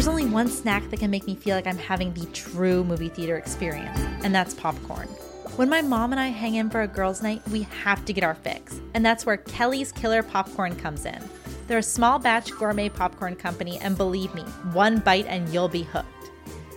There's 0.00 0.08
only 0.08 0.24
one 0.24 0.48
snack 0.48 0.88
that 0.88 0.98
can 0.98 1.10
make 1.10 1.26
me 1.26 1.34
feel 1.34 1.54
like 1.54 1.66
I'm 1.66 1.76
having 1.76 2.14
the 2.14 2.24
true 2.32 2.82
movie 2.84 3.10
theater 3.10 3.36
experience, 3.36 4.00
and 4.24 4.34
that's 4.34 4.54
popcorn. 4.54 5.06
When 5.56 5.68
my 5.68 5.82
mom 5.82 6.12
and 6.12 6.18
I 6.18 6.28
hang 6.28 6.54
in 6.54 6.70
for 6.70 6.80
a 6.80 6.88
girls' 6.88 7.22
night, 7.22 7.46
we 7.50 7.64
have 7.84 8.06
to 8.06 8.14
get 8.14 8.24
our 8.24 8.34
fix, 8.34 8.80
and 8.94 9.04
that's 9.04 9.26
where 9.26 9.36
Kelly's 9.36 9.92
Killer 9.92 10.22
Popcorn 10.22 10.74
comes 10.74 11.04
in. 11.04 11.22
They're 11.66 11.76
a 11.76 11.82
small 11.82 12.18
batch 12.18 12.50
gourmet 12.52 12.88
popcorn 12.88 13.36
company, 13.36 13.78
and 13.82 13.94
believe 13.94 14.34
me, 14.34 14.40
one 14.72 15.00
bite 15.00 15.26
and 15.26 15.46
you'll 15.50 15.68
be 15.68 15.82
hooked. 15.82 16.30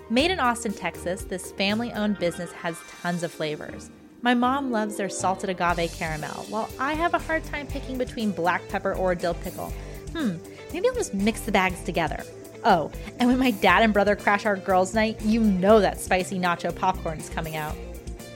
Made 0.10 0.30
in 0.30 0.42
Austin, 0.42 0.74
Texas, 0.74 1.24
this 1.24 1.54
family 1.54 1.94
owned 1.94 2.20
business 2.20 2.52
has 2.52 2.78
tons 3.02 3.24
of 3.24 3.32
flavors. 3.32 3.90
My 4.22 4.34
mom 4.34 4.70
loves 4.70 4.98
their 4.98 5.08
salted 5.08 5.50
agave 5.50 5.94
caramel, 5.94 6.46
while 6.50 6.70
I 6.78 6.92
have 6.92 7.14
a 7.14 7.20
hard 7.20 7.46
time 7.46 7.68
picking 7.68 7.98
between 7.98 8.32
black 8.32 8.68
pepper 8.68 8.94
or 8.94 9.16
dill 9.16 9.36
pickle. 9.36 9.72
Hmm, 10.12 10.36
maybe 10.74 10.90
I'll 10.90 10.96
just 10.96 11.14
mix 11.14 11.40
the 11.40 11.54
bags 11.54 11.82
together. 11.86 12.22
Oh, 12.66 12.92
and 13.20 13.30
when 13.30 13.40
my 13.40 13.52
dad 13.52 13.84
and 13.84 13.94
brother 13.94 14.16
crash 14.16 14.46
our 14.46 14.56
girls' 14.56 14.94
night, 14.94 15.22
you 15.22 15.42
know 15.42 15.82
that 15.82 16.00
spicy 16.00 16.40
nacho 16.40 16.74
popcorn 16.74 17.20
is 17.20 17.30
coming 17.30 17.56
out. 17.56 17.76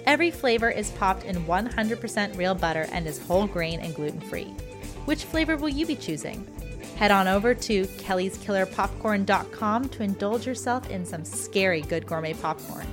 Every 0.05 0.31
flavor 0.31 0.70
is 0.70 0.91
popped 0.91 1.26
in 1.26 1.36
100% 1.45 2.38
real 2.38 2.55
butter 2.55 2.88
and 2.91 3.08
is 3.08 3.20
whole 3.20 3.48
grain 3.48 3.80
and 3.80 3.95
gluten 3.95 4.22
free. 4.22 4.53
Which 5.05 5.26
flavor 5.26 5.58
will 5.58 5.70
you 5.70 5.86
be 5.86 5.95
choosing? 5.95 6.45
Head 6.98 7.12
on 7.12 7.27
over 7.27 7.53
to 7.53 7.84
kellyskillerpopcorn.com 7.84 9.90
to 9.90 10.03
indulge 10.03 10.48
yourself 10.48 10.89
in 10.89 11.05
some 11.05 11.23
scary 11.23 11.81
good 11.81 12.05
gourmet 12.05 12.34
popcorn. 12.34 12.88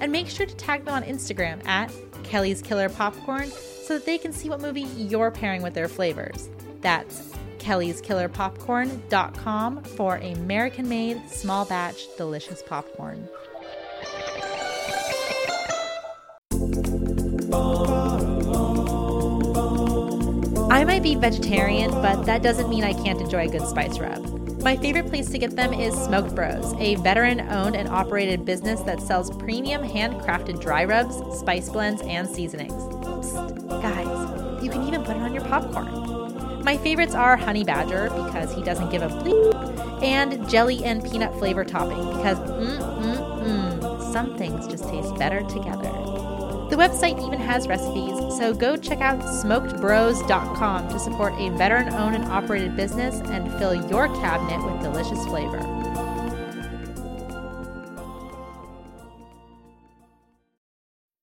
And 0.00 0.10
make 0.10 0.28
sure 0.28 0.46
to 0.46 0.56
tag 0.56 0.84
them 0.84 0.94
on 0.94 1.04
Instagram 1.04 1.64
at 1.66 1.92
Kelly's 2.24 2.62
Killer 2.62 2.88
Popcorn 2.88 3.50
so 3.50 3.94
that 3.94 4.06
they 4.06 4.18
can 4.18 4.32
see 4.32 4.48
what 4.48 4.60
movie 4.60 4.88
you're 4.96 5.30
pairing 5.30 5.62
with 5.62 5.74
their 5.74 5.88
flavors. 5.88 6.48
That's 6.80 7.31
kellyskillerpopcorn.com 7.62 9.82
for 9.84 10.16
American 10.16 10.88
made, 10.88 11.30
small 11.30 11.64
batch, 11.64 12.06
delicious 12.16 12.62
popcorn. 12.62 13.28
I 20.70 20.84
might 20.84 21.02
be 21.02 21.14
vegetarian, 21.14 21.90
but 21.90 22.24
that 22.24 22.42
doesn't 22.42 22.68
mean 22.68 22.82
I 22.82 22.92
can't 22.92 23.20
enjoy 23.20 23.46
a 23.46 23.48
good 23.48 23.66
spice 23.66 23.98
rub. 23.98 24.62
My 24.62 24.76
favorite 24.76 25.08
place 25.08 25.28
to 25.30 25.38
get 25.38 25.56
them 25.56 25.72
is 25.72 25.92
Smoked 25.92 26.34
Bros, 26.34 26.74
a 26.78 26.94
veteran 26.96 27.40
owned 27.40 27.76
and 27.76 27.88
operated 27.88 28.44
business 28.44 28.80
that 28.82 29.00
sells 29.00 29.34
premium 29.36 29.82
handcrafted 29.82 30.60
dry 30.60 30.84
rubs, 30.84 31.16
spice 31.38 31.68
blends, 31.68 32.00
and 32.02 32.28
seasonings. 32.28 32.72
Psst, 32.72 33.82
guys, 33.82 34.64
you 34.64 34.70
can 34.70 34.86
even 34.86 35.02
put 35.02 35.16
it 35.16 35.22
on 35.22 35.34
your 35.34 35.44
popcorn. 35.44 36.11
My 36.64 36.76
favorites 36.76 37.14
are 37.14 37.36
Honey 37.36 37.64
Badger 37.64 38.08
because 38.10 38.54
he 38.54 38.62
doesn't 38.62 38.90
give 38.90 39.02
a 39.02 39.08
bleep, 39.08 40.02
and 40.02 40.48
jelly 40.48 40.84
and 40.84 41.02
peanut 41.04 41.36
flavor 41.38 41.64
topping 41.64 42.04
because 42.16 42.38
mm 42.38 42.78
mm 42.78 43.80
mm, 43.80 44.12
some 44.12 44.36
things 44.38 44.68
just 44.68 44.84
taste 44.84 45.14
better 45.16 45.40
together. 45.42 45.90
The 46.70 46.76
website 46.78 47.22
even 47.26 47.38
has 47.40 47.66
recipes, 47.66 48.16
so 48.38 48.54
go 48.54 48.76
check 48.76 49.00
out 49.00 49.20
smokedbros.com 49.20 50.88
to 50.88 50.98
support 50.98 51.34
a 51.34 51.50
veteran 51.50 51.92
owned 51.92 52.14
and 52.14 52.24
operated 52.26 52.76
business 52.76 53.16
and 53.28 53.52
fill 53.58 53.74
your 53.90 54.06
cabinet 54.20 54.64
with 54.64 54.82
delicious 54.82 55.22
flavor. 55.26 55.58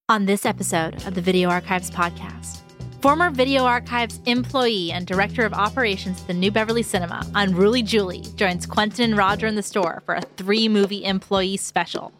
On 0.09 0.25
this 0.25 0.45
episode 0.45 1.05
of 1.07 1.15
the 1.15 1.21
Video 1.21 1.49
Archives 1.49 1.89
podcast, 1.89 2.61
former 3.01 3.29
Video 3.29 3.63
Archives 3.63 4.19
employee 4.25 4.91
and 4.91 5.07
director 5.07 5.45
of 5.45 5.53
operations 5.53 6.19
at 6.21 6.27
the 6.27 6.33
New 6.33 6.51
Beverly 6.51 6.83
Cinema, 6.83 7.25
Unruly 7.33 7.81
Julie, 7.81 8.25
joins 8.35 8.65
Quentin 8.65 9.11
and 9.11 9.17
Roger 9.17 9.47
in 9.47 9.55
the 9.55 9.63
store 9.63 10.01
for 10.05 10.15
a 10.15 10.21
three 10.21 10.67
movie 10.67 11.05
employee 11.05 11.57
special. 11.57 12.11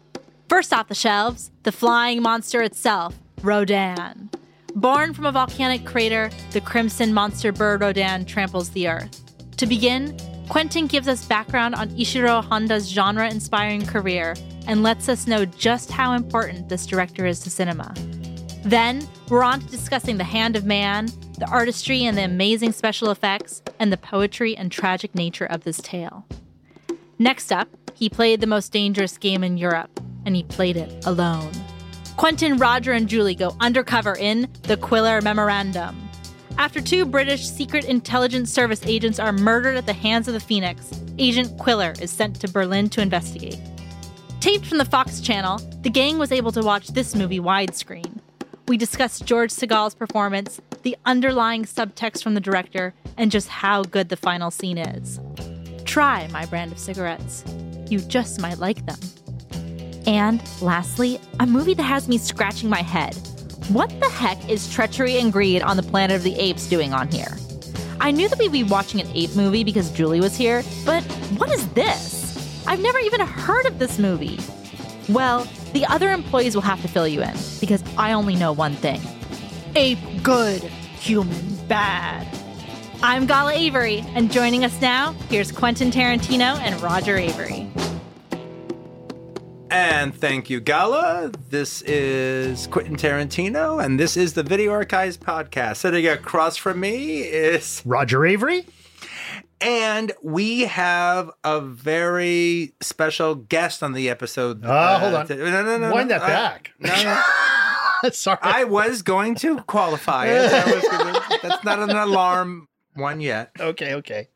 First 0.48 0.72
off 0.72 0.88
the 0.88 0.94
shelves, 0.94 1.50
the 1.64 1.72
flying 1.72 2.22
monster 2.22 2.62
itself, 2.62 3.14
Rodan. 3.42 4.30
Born 4.74 5.12
from 5.12 5.26
a 5.26 5.32
volcanic 5.32 5.84
crater, 5.84 6.30
the 6.52 6.60
crimson 6.60 7.12
monster 7.12 7.52
bird 7.52 7.82
Rodan 7.82 8.24
tramples 8.24 8.70
the 8.70 8.88
earth. 8.88 9.20
To 9.58 9.66
begin, 9.66 10.16
Quentin 10.48 10.86
gives 10.86 11.08
us 11.08 11.26
background 11.26 11.74
on 11.74 11.90
Ishiro 11.90 12.42
Honda's 12.42 12.88
genre 12.90 13.28
inspiring 13.28 13.84
career 13.84 14.34
and 14.66 14.82
lets 14.82 15.08
us 15.08 15.26
know 15.26 15.44
just 15.44 15.90
how 15.90 16.14
important 16.14 16.68
this 16.68 16.86
director 16.86 17.26
is 17.26 17.40
to 17.40 17.50
cinema. 17.50 17.94
Then, 18.62 19.08
we're 19.28 19.42
on 19.42 19.60
to 19.60 19.66
discussing 19.66 20.18
The 20.18 20.24
Hand 20.24 20.54
of 20.54 20.64
Man, 20.64 21.08
the 21.38 21.48
artistry 21.48 22.04
and 22.04 22.16
the 22.16 22.24
amazing 22.24 22.72
special 22.72 23.10
effects, 23.10 23.62
and 23.78 23.92
the 23.92 23.96
poetry 23.96 24.56
and 24.56 24.70
tragic 24.70 25.14
nature 25.14 25.46
of 25.46 25.64
this 25.64 25.78
tale. 25.78 26.26
Next 27.18 27.50
up, 27.52 27.68
he 27.94 28.08
played 28.08 28.40
the 28.40 28.46
most 28.46 28.72
dangerous 28.72 29.16
game 29.16 29.42
in 29.42 29.56
Europe, 29.56 30.00
and 30.26 30.36
he 30.36 30.42
played 30.42 30.76
it 30.76 31.06
alone. 31.06 31.52
Quentin, 32.16 32.58
Roger, 32.58 32.92
and 32.92 33.08
Julie 33.08 33.34
go 33.34 33.56
undercover 33.60 34.14
in 34.14 34.46
The 34.64 34.76
Quiller 34.76 35.22
Memorandum. 35.22 36.08
After 36.58 36.82
two 36.82 37.06
British 37.06 37.48
Secret 37.48 37.86
Intelligence 37.86 38.52
Service 38.52 38.84
agents 38.84 39.18
are 39.18 39.32
murdered 39.32 39.76
at 39.76 39.86
the 39.86 39.94
hands 39.94 40.28
of 40.28 40.34
the 40.34 40.40
Phoenix, 40.40 40.90
Agent 41.18 41.58
Quiller 41.58 41.94
is 42.00 42.10
sent 42.10 42.38
to 42.40 42.48
Berlin 42.48 42.90
to 42.90 43.00
investigate. 43.00 43.58
Taped 44.40 44.66
from 44.66 44.78
the 44.78 44.84
Fox 44.84 45.20
channel, 45.20 45.58
the 45.82 45.90
gang 45.90 46.18
was 46.18 46.32
able 46.32 46.52
to 46.52 46.62
watch 46.62 46.88
this 46.88 47.14
movie 47.14 47.40
widescreen. 47.40 48.19
We 48.70 48.76
discuss 48.76 49.18
George 49.18 49.50
Segal's 49.50 49.96
performance, 49.96 50.60
the 50.84 50.96
underlying 51.04 51.64
subtext 51.64 52.22
from 52.22 52.34
the 52.34 52.40
director, 52.40 52.94
and 53.16 53.28
just 53.28 53.48
how 53.48 53.82
good 53.82 54.10
the 54.10 54.16
final 54.16 54.52
scene 54.52 54.78
is. 54.78 55.18
Try 55.84 56.28
my 56.28 56.46
brand 56.46 56.70
of 56.70 56.78
cigarettes. 56.78 57.42
You 57.88 57.98
just 57.98 58.40
might 58.40 58.58
like 58.58 58.86
them. 58.86 59.00
And 60.06 60.40
lastly, 60.62 61.20
a 61.40 61.46
movie 61.48 61.74
that 61.74 61.82
has 61.82 62.06
me 62.06 62.16
scratching 62.16 62.70
my 62.70 62.80
head. 62.80 63.16
What 63.70 63.90
the 63.98 64.08
heck 64.08 64.48
is 64.48 64.72
treachery 64.72 65.18
and 65.18 65.32
greed 65.32 65.62
on 65.62 65.76
the 65.76 65.82
planet 65.82 66.14
of 66.14 66.22
the 66.22 66.38
apes 66.38 66.68
doing 66.68 66.94
on 66.94 67.10
here? 67.10 67.36
I 68.00 68.12
knew 68.12 68.28
that 68.28 68.38
we'd 68.38 68.52
be 68.52 68.62
watching 68.62 69.00
an 69.00 69.08
ape 69.16 69.34
movie 69.34 69.64
because 69.64 69.90
Julie 69.90 70.20
was 70.20 70.36
here, 70.36 70.62
but 70.86 71.02
what 71.38 71.50
is 71.50 71.66
this? 71.70 72.64
I've 72.68 72.78
never 72.78 73.00
even 73.00 73.18
heard 73.22 73.66
of 73.66 73.80
this 73.80 73.98
movie. 73.98 74.38
Well, 75.10 75.48
the 75.72 75.84
other 75.86 76.12
employees 76.12 76.54
will 76.54 76.62
have 76.62 76.80
to 76.82 76.88
fill 76.88 77.08
you 77.08 77.20
in 77.22 77.34
because 77.60 77.82
I 77.96 78.12
only 78.12 78.36
know 78.36 78.52
one 78.52 78.74
thing 78.74 79.00
ape 79.74 79.98
good, 80.22 80.62
human 80.62 81.56
bad. 81.66 82.26
I'm 83.02 83.26
Gala 83.26 83.54
Avary, 83.54 84.04
and 84.14 84.30
joining 84.30 84.64
us 84.64 84.80
now, 84.80 85.12
here's 85.28 85.50
Quentin 85.50 85.90
Tarantino 85.90 86.58
and 86.58 86.80
Roger 86.82 87.16
Avary. 87.16 87.68
And 89.70 90.14
thank 90.14 90.50
you, 90.50 90.60
Gala. 90.60 91.32
This 91.48 91.82
is 91.82 92.66
Quentin 92.68 92.96
Tarantino, 92.96 93.82
and 93.82 93.98
this 93.98 94.16
is 94.16 94.34
the 94.34 94.42
Video 94.42 94.72
Archives 94.72 95.16
podcast. 95.16 95.76
Sitting 95.78 96.06
across 96.06 96.56
from 96.56 96.80
me 96.80 97.20
is 97.20 97.82
Roger 97.84 98.20
Avary. 98.20 98.66
And 99.60 100.12
we 100.22 100.62
have 100.62 101.30
a 101.44 101.60
very 101.60 102.74
special 102.80 103.34
guest 103.34 103.82
on 103.82 103.92
the 103.92 104.08
episode. 104.08 104.64
Oh, 104.64 104.70
uh, 104.70 104.98
hold 104.98 105.14
on. 105.14 105.26
T- 105.28 105.36
no, 105.36 105.62
no, 105.62 105.78
no. 105.78 105.92
Wind 105.92 106.08
no, 106.08 106.18
that 106.18 106.26
back. 106.26 106.72
No, 106.80 107.22
no. 108.02 108.10
Sorry. 108.12 108.38
I 108.40 108.64
was 108.64 109.02
going 109.02 109.34
to 109.36 109.60
qualify 109.62 110.26
it. 110.28 110.50
That's 111.42 111.62
not 111.64 111.80
an 111.80 111.90
alarm 111.90 112.68
one 112.94 113.20
yet. 113.20 113.50
Okay, 113.60 113.94
okay. 113.94 114.28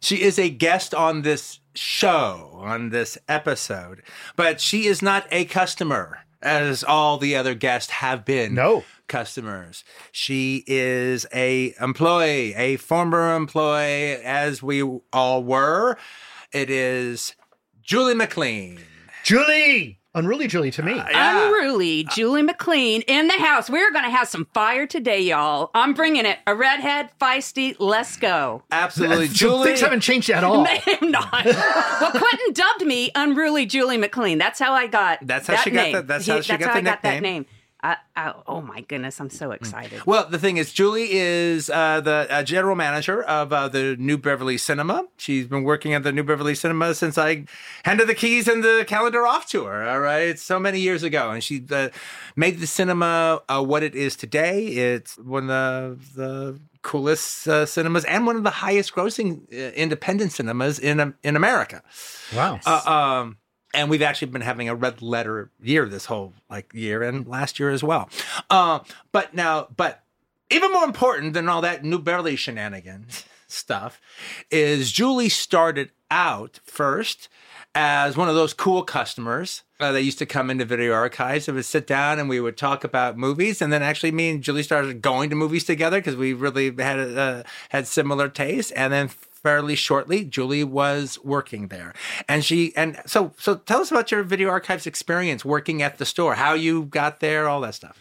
She 0.00 0.22
is 0.22 0.38
a 0.38 0.48
guest 0.48 0.94
on 0.94 1.22
this 1.22 1.58
show, 1.74 2.52
on 2.62 2.90
this 2.90 3.18
episode, 3.28 4.02
but 4.36 4.60
she 4.60 4.86
is 4.86 5.02
not 5.02 5.26
a 5.32 5.44
customer 5.46 6.20
as 6.40 6.84
all 6.84 7.18
the 7.18 7.34
other 7.34 7.54
guests 7.54 7.90
have 7.90 8.24
been. 8.24 8.54
No 8.54 8.84
customers. 9.08 9.84
She 10.12 10.64
is 10.66 11.26
a 11.32 11.74
employee, 11.80 12.54
a 12.54 12.76
former 12.76 13.34
employee, 13.36 14.14
as 14.22 14.62
we 14.62 14.82
all 15.12 15.42
were. 15.42 15.96
It 16.52 16.70
is 16.70 17.34
Julie 17.82 18.14
McLean. 18.14 18.80
Julie! 19.24 19.98
Unruly 20.16 20.46
Julie 20.46 20.70
to 20.70 20.82
me. 20.82 20.92
Uh, 20.98 21.06
yeah. 21.10 21.46
Unruly 21.46 22.04
Julie 22.04 22.40
McLean 22.40 23.02
in 23.02 23.26
the 23.26 23.34
house. 23.34 23.68
We're 23.68 23.90
going 23.90 24.06
to 24.06 24.10
have 24.10 24.26
some 24.28 24.46
fire 24.54 24.86
today, 24.86 25.20
y'all. 25.20 25.70
I'm 25.74 25.92
bringing 25.92 26.24
it. 26.24 26.38
A 26.46 26.56
redhead, 26.56 27.10
feisty. 27.20 27.76
Let's 27.78 28.16
go. 28.16 28.62
Absolutely, 28.70 29.28
Julie. 29.28 29.66
Things 29.66 29.82
haven't 29.82 30.00
changed 30.00 30.30
at 30.30 30.42
all. 30.42 30.64
They 30.66 30.78
have 30.78 31.02
not. 31.02 31.44
well, 31.44 32.10
Quentin 32.12 32.52
dubbed 32.54 32.86
me 32.86 33.10
Unruly 33.14 33.66
Julie 33.66 33.98
McLean. 33.98 34.38
That's 34.38 34.58
how 34.58 34.72
I 34.72 34.86
got. 34.86 35.18
That's 35.20 35.48
how 35.48 35.56
that 35.56 35.64
she 35.64 35.70
name. 35.70 35.92
got 35.92 35.98
that. 35.98 36.06
That's 36.08 36.26
how 36.26 36.36
he, 36.36 36.42
she 36.42 36.52
that's 36.52 36.64
got 36.64 36.68
how 36.74 36.80
the 36.80 36.88
I 36.88 36.92
got 36.94 37.02
that 37.02 37.20
name. 37.20 37.44
I, 37.86 37.96
I, 38.16 38.34
oh 38.48 38.60
my 38.60 38.80
goodness, 38.80 39.20
I'm 39.20 39.30
so 39.30 39.52
excited. 39.52 40.04
Well, 40.06 40.28
the 40.28 40.40
thing 40.40 40.56
is, 40.56 40.72
Julie 40.72 41.12
is 41.12 41.70
uh, 41.70 42.00
the 42.00 42.26
uh, 42.28 42.42
general 42.42 42.74
manager 42.74 43.22
of 43.22 43.52
uh, 43.52 43.68
the 43.68 43.94
New 43.96 44.18
Beverly 44.18 44.58
Cinema. 44.58 45.06
She's 45.18 45.46
been 45.46 45.62
working 45.62 45.94
at 45.94 46.02
the 46.02 46.10
New 46.10 46.24
Beverly 46.24 46.56
Cinema 46.56 46.94
since 46.94 47.16
I 47.16 47.44
handed 47.84 48.08
the 48.08 48.14
keys 48.16 48.48
and 48.48 48.64
the 48.64 48.84
calendar 48.88 49.24
off 49.24 49.46
to 49.50 49.66
her. 49.66 49.88
All 49.88 50.00
right, 50.00 50.36
so 50.36 50.58
many 50.58 50.80
years 50.80 51.04
ago, 51.04 51.30
and 51.30 51.44
she 51.44 51.64
uh, 51.70 51.90
made 52.34 52.58
the 52.58 52.66
cinema 52.66 53.42
uh, 53.48 53.62
what 53.62 53.84
it 53.84 53.94
is 53.94 54.16
today. 54.16 54.64
It's 54.66 55.16
one 55.18 55.48
of 55.48 56.14
the, 56.16 56.54
the 56.54 56.60
coolest 56.82 57.46
uh, 57.46 57.66
cinemas 57.66 58.04
and 58.06 58.26
one 58.26 58.34
of 58.34 58.42
the 58.42 58.50
highest 58.50 58.94
grossing 58.94 59.42
uh, 59.52 59.72
independent 59.74 60.32
cinemas 60.32 60.80
in 60.80 60.98
um, 60.98 61.14
in 61.22 61.36
America. 61.36 61.84
Wow. 62.34 62.58
Uh, 62.66 63.22
um, 63.22 63.36
and 63.76 63.90
we've 63.90 64.02
actually 64.02 64.28
been 64.28 64.40
having 64.40 64.68
a 64.68 64.74
red 64.74 65.02
letter 65.02 65.50
year 65.62 65.86
this 65.86 66.06
whole 66.06 66.32
like 66.50 66.72
year 66.74 67.02
and 67.02 67.28
last 67.28 67.60
year 67.60 67.70
as 67.70 67.84
well. 67.84 68.08
Uh, 68.50 68.80
but 69.12 69.34
now, 69.34 69.68
but 69.76 70.02
even 70.50 70.72
more 70.72 70.84
important 70.84 71.34
than 71.34 71.48
all 71.48 71.60
that 71.60 71.84
New 71.84 71.98
Beverly 71.98 72.36
shenanigans 72.36 73.24
stuff 73.46 74.00
is 74.50 74.90
Julie 74.90 75.28
started 75.28 75.90
out 76.10 76.58
first 76.64 77.28
as 77.74 78.16
one 78.16 78.28
of 78.28 78.34
those 78.34 78.54
cool 78.54 78.82
customers 78.82 79.62
uh, 79.80 79.92
that 79.92 80.02
used 80.02 80.18
to 80.18 80.26
come 80.26 80.48
into 80.48 80.64
video 80.64 80.94
archives. 80.94 81.46
And 81.46 81.56
would 81.56 81.66
sit 81.66 81.86
down 81.86 82.18
and 82.18 82.28
we 82.28 82.40
would 82.40 82.56
talk 82.56 82.84
about 82.84 83.18
movies. 83.18 83.60
And 83.60 83.70
then 83.70 83.82
actually 83.82 84.12
me 84.12 84.30
and 84.30 84.42
Julie 84.42 84.62
started 84.62 85.02
going 85.02 85.28
to 85.30 85.36
movies 85.36 85.64
together 85.64 85.98
because 85.98 86.16
we 86.16 86.32
really 86.32 86.74
had 86.74 86.98
uh, 86.98 87.42
had 87.68 87.86
similar 87.86 88.28
tastes. 88.28 88.72
And 88.72 88.92
then 88.92 89.10
fairly 89.46 89.76
shortly. 89.76 90.24
Julie 90.24 90.64
was 90.64 91.20
working 91.22 91.68
there. 91.68 91.94
And 92.28 92.44
she 92.44 92.74
and 92.74 93.00
so 93.06 93.32
so 93.38 93.54
tell 93.54 93.80
us 93.80 93.92
about 93.92 94.10
your 94.10 94.24
video 94.24 94.48
archives 94.48 94.88
experience 94.88 95.44
working 95.44 95.82
at 95.82 95.98
the 95.98 96.04
store 96.04 96.34
how 96.34 96.54
you 96.54 96.86
got 96.86 97.20
there 97.20 97.48
all 97.48 97.60
that 97.60 97.76
stuff 97.76 97.96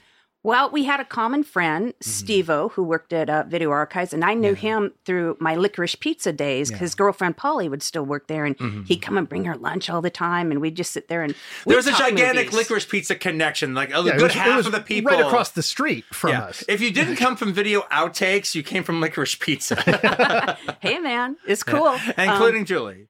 Well, 0.45 0.69
we 0.69 0.83
had 0.83 0.99
a 0.99 1.05
common 1.05 1.43
friend, 1.43 1.87
Mm-hmm. 1.87 2.09
Steve-O, 2.09 2.69
who 2.69 2.83
worked 2.83 3.11
at 3.13 3.29
uh, 3.31 3.45
Video 3.47 3.71
Archives, 3.71 4.13
and 4.13 4.23
I 4.23 4.35
knew 4.35 4.53
him 4.53 4.93
through 5.03 5.37
my 5.39 5.55
licorice 5.55 5.95
pizza 5.95 6.31
days. 6.31 6.69
His 6.69 6.93
girlfriend 6.93 7.35
Polly 7.35 7.67
would 7.67 7.81
still 7.81 8.05
work 8.05 8.27
there, 8.27 8.45
and 8.45 8.55
Mm-hmm. 8.57 8.83
he'd 8.83 9.01
come 9.01 9.17
and 9.17 9.27
bring 9.27 9.45
her 9.45 9.55
lunch 9.55 9.89
all 9.89 10.01
the 10.03 10.11
time, 10.11 10.51
and 10.51 10.61
we'd 10.61 10.75
just 10.75 10.91
sit 10.91 11.07
there 11.07 11.23
and 11.23 11.33
there 11.33 11.39
we'd 11.65 11.75
was 11.77 11.87
a 11.87 11.93
gigantic 11.93 12.45
movies. 12.51 12.57
licorice 12.69 12.85
pizza 12.85 13.15
connection 13.15 13.73
like 13.73 13.89
a 13.89 14.01
Yeah, 14.03 14.11
good 14.17 14.21
was- 14.21 14.33
half 14.33 14.65
of 14.67 14.71
the 14.71 14.81
people 14.81 15.11
right 15.11 15.25
across 15.25 15.49
the 15.49 15.63
street 15.63 16.05
from 16.13 16.29
Yeah. 16.29 16.43
us. 16.43 16.63
If 16.67 16.79
you 16.79 16.91
didn't 16.91 17.15
come 17.23 17.35
from 17.35 17.51
video 17.51 17.81
outtakes, 17.91 18.53
you 18.53 18.61
came 18.61 18.83
from 18.83 19.01
licorice 19.01 19.35
pizza, 19.39 19.75
Hey, 20.79 20.99
man, 20.99 21.37
it's 21.47 21.63
cool. 21.63 21.87
Um, 21.87 21.99
including 22.17 22.65
Julie. 22.65 23.07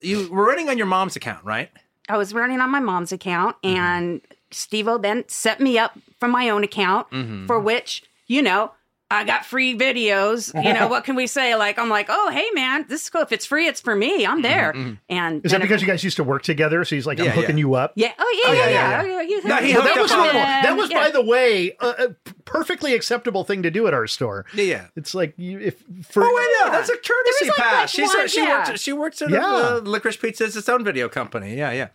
You 0.00 0.30
were 0.30 0.46
running 0.46 0.68
on 0.68 0.78
your 0.78 0.86
mom's 0.86 1.16
account, 1.16 1.44
right? 1.44 1.70
I 2.08 2.16
was 2.18 2.32
running 2.34 2.60
on 2.60 2.70
my 2.70 2.80
mom's 2.80 3.10
account, 3.10 3.56
Mm-hmm. 3.64 4.16
And 4.52 4.56
Steve-O 4.58 4.98
then 4.98 5.24
set 5.28 5.60
me 5.60 5.78
up 5.78 5.98
from 6.20 6.30
my 6.30 6.50
own 6.50 6.62
account, 6.64 7.10
Mm-hmm. 7.10 7.46
for 7.46 7.58
which, 7.58 8.02
you 8.26 8.42
know, 8.42 8.72
I 9.10 9.24
got 9.24 9.44
free 9.44 9.76
videos. 9.76 10.54
You 10.64 10.72
know, 10.72 10.86
what 10.88 11.04
can 11.04 11.16
we 11.16 11.26
say? 11.26 11.54
Like, 11.54 11.78
I'm 11.78 11.90
like, 11.90 12.06
oh, 12.08 12.30
hey, 12.30 12.46
man, 12.54 12.86
this 12.88 13.02
is 13.02 13.10
cool. 13.10 13.20
If 13.20 13.30
it's 13.30 13.44
free, 13.44 13.66
it's 13.66 13.78
for 13.78 13.94
me. 13.94 14.24
I'm 14.24 14.40
there. 14.40 14.70
And 15.10 15.44
Is 15.44 15.50
then 15.52 15.60
that 15.60 15.66
because 15.66 15.82
you 15.82 15.86
guys 15.86 16.02
used 16.02 16.16
to 16.16 16.24
work 16.24 16.42
together? 16.42 16.82
So 16.86 16.96
he's 16.96 17.04
like, 17.04 17.18
I'm 17.20 17.26
Yeah, 17.26 17.32
hooking 17.32 17.58
yeah. 17.58 17.60
you 17.60 17.74
up. 17.74 17.92
Yeah. 17.94 18.12
Oh, 18.18 18.42
yeah, 18.46 18.54
yeah, 18.54 18.58
yeah, 18.58 18.70
yeah, 18.70 19.02
yeah. 19.02 19.02
yeah. 19.02 19.16
Oh, 19.16 19.20
you- 19.20 19.44
No, 19.44 19.56
he 19.56 19.74
Well, 19.74 19.82
that 19.84 20.00
was 20.00 20.10
up 20.12 20.16
normal. 20.16 20.32
That 20.42 20.76
was, 20.78 20.90
Yeah. 20.90 21.04
by 21.04 21.10
the 21.10 21.20
way, 21.22 21.76
a, 21.80 21.86
a 21.86 22.08
perfectly 22.46 22.94
acceptable 22.94 23.44
thing 23.44 23.62
to 23.64 23.70
do 23.70 23.86
at 23.86 23.92
our 23.92 24.06
store. 24.06 24.46
Yeah, 24.54 24.64
yeah. 24.64 24.86
It's 24.96 25.14
like 25.14 25.34
you, 25.36 25.58
if 25.58 25.84
for 26.10 26.22
Oh, 26.24 26.34
wait, 26.34 26.48
no, 26.60 26.64
Yeah. 26.66 26.70
that's 26.78 26.88
a 26.88 26.96
courtesy 26.96 27.48
like, 27.48 27.56
pass. 27.56 27.80
like 27.80 27.88
She's 27.90 28.14
one- 28.14 28.28
she 28.28 28.40
yeah. 28.42 28.68
works. 28.70 28.80
She 28.80 28.92
works 28.94 29.20
at 29.20 29.28
Yeah. 29.28 29.46
uh, 29.46 29.80
Licorice 29.80 30.16
Pizza. 30.18 30.44
It's 30.46 30.56
its 30.56 30.70
own 30.70 30.84
video 30.84 31.10
company. 31.10 31.54
Yeah, 31.54 31.70
yeah. 31.72 31.88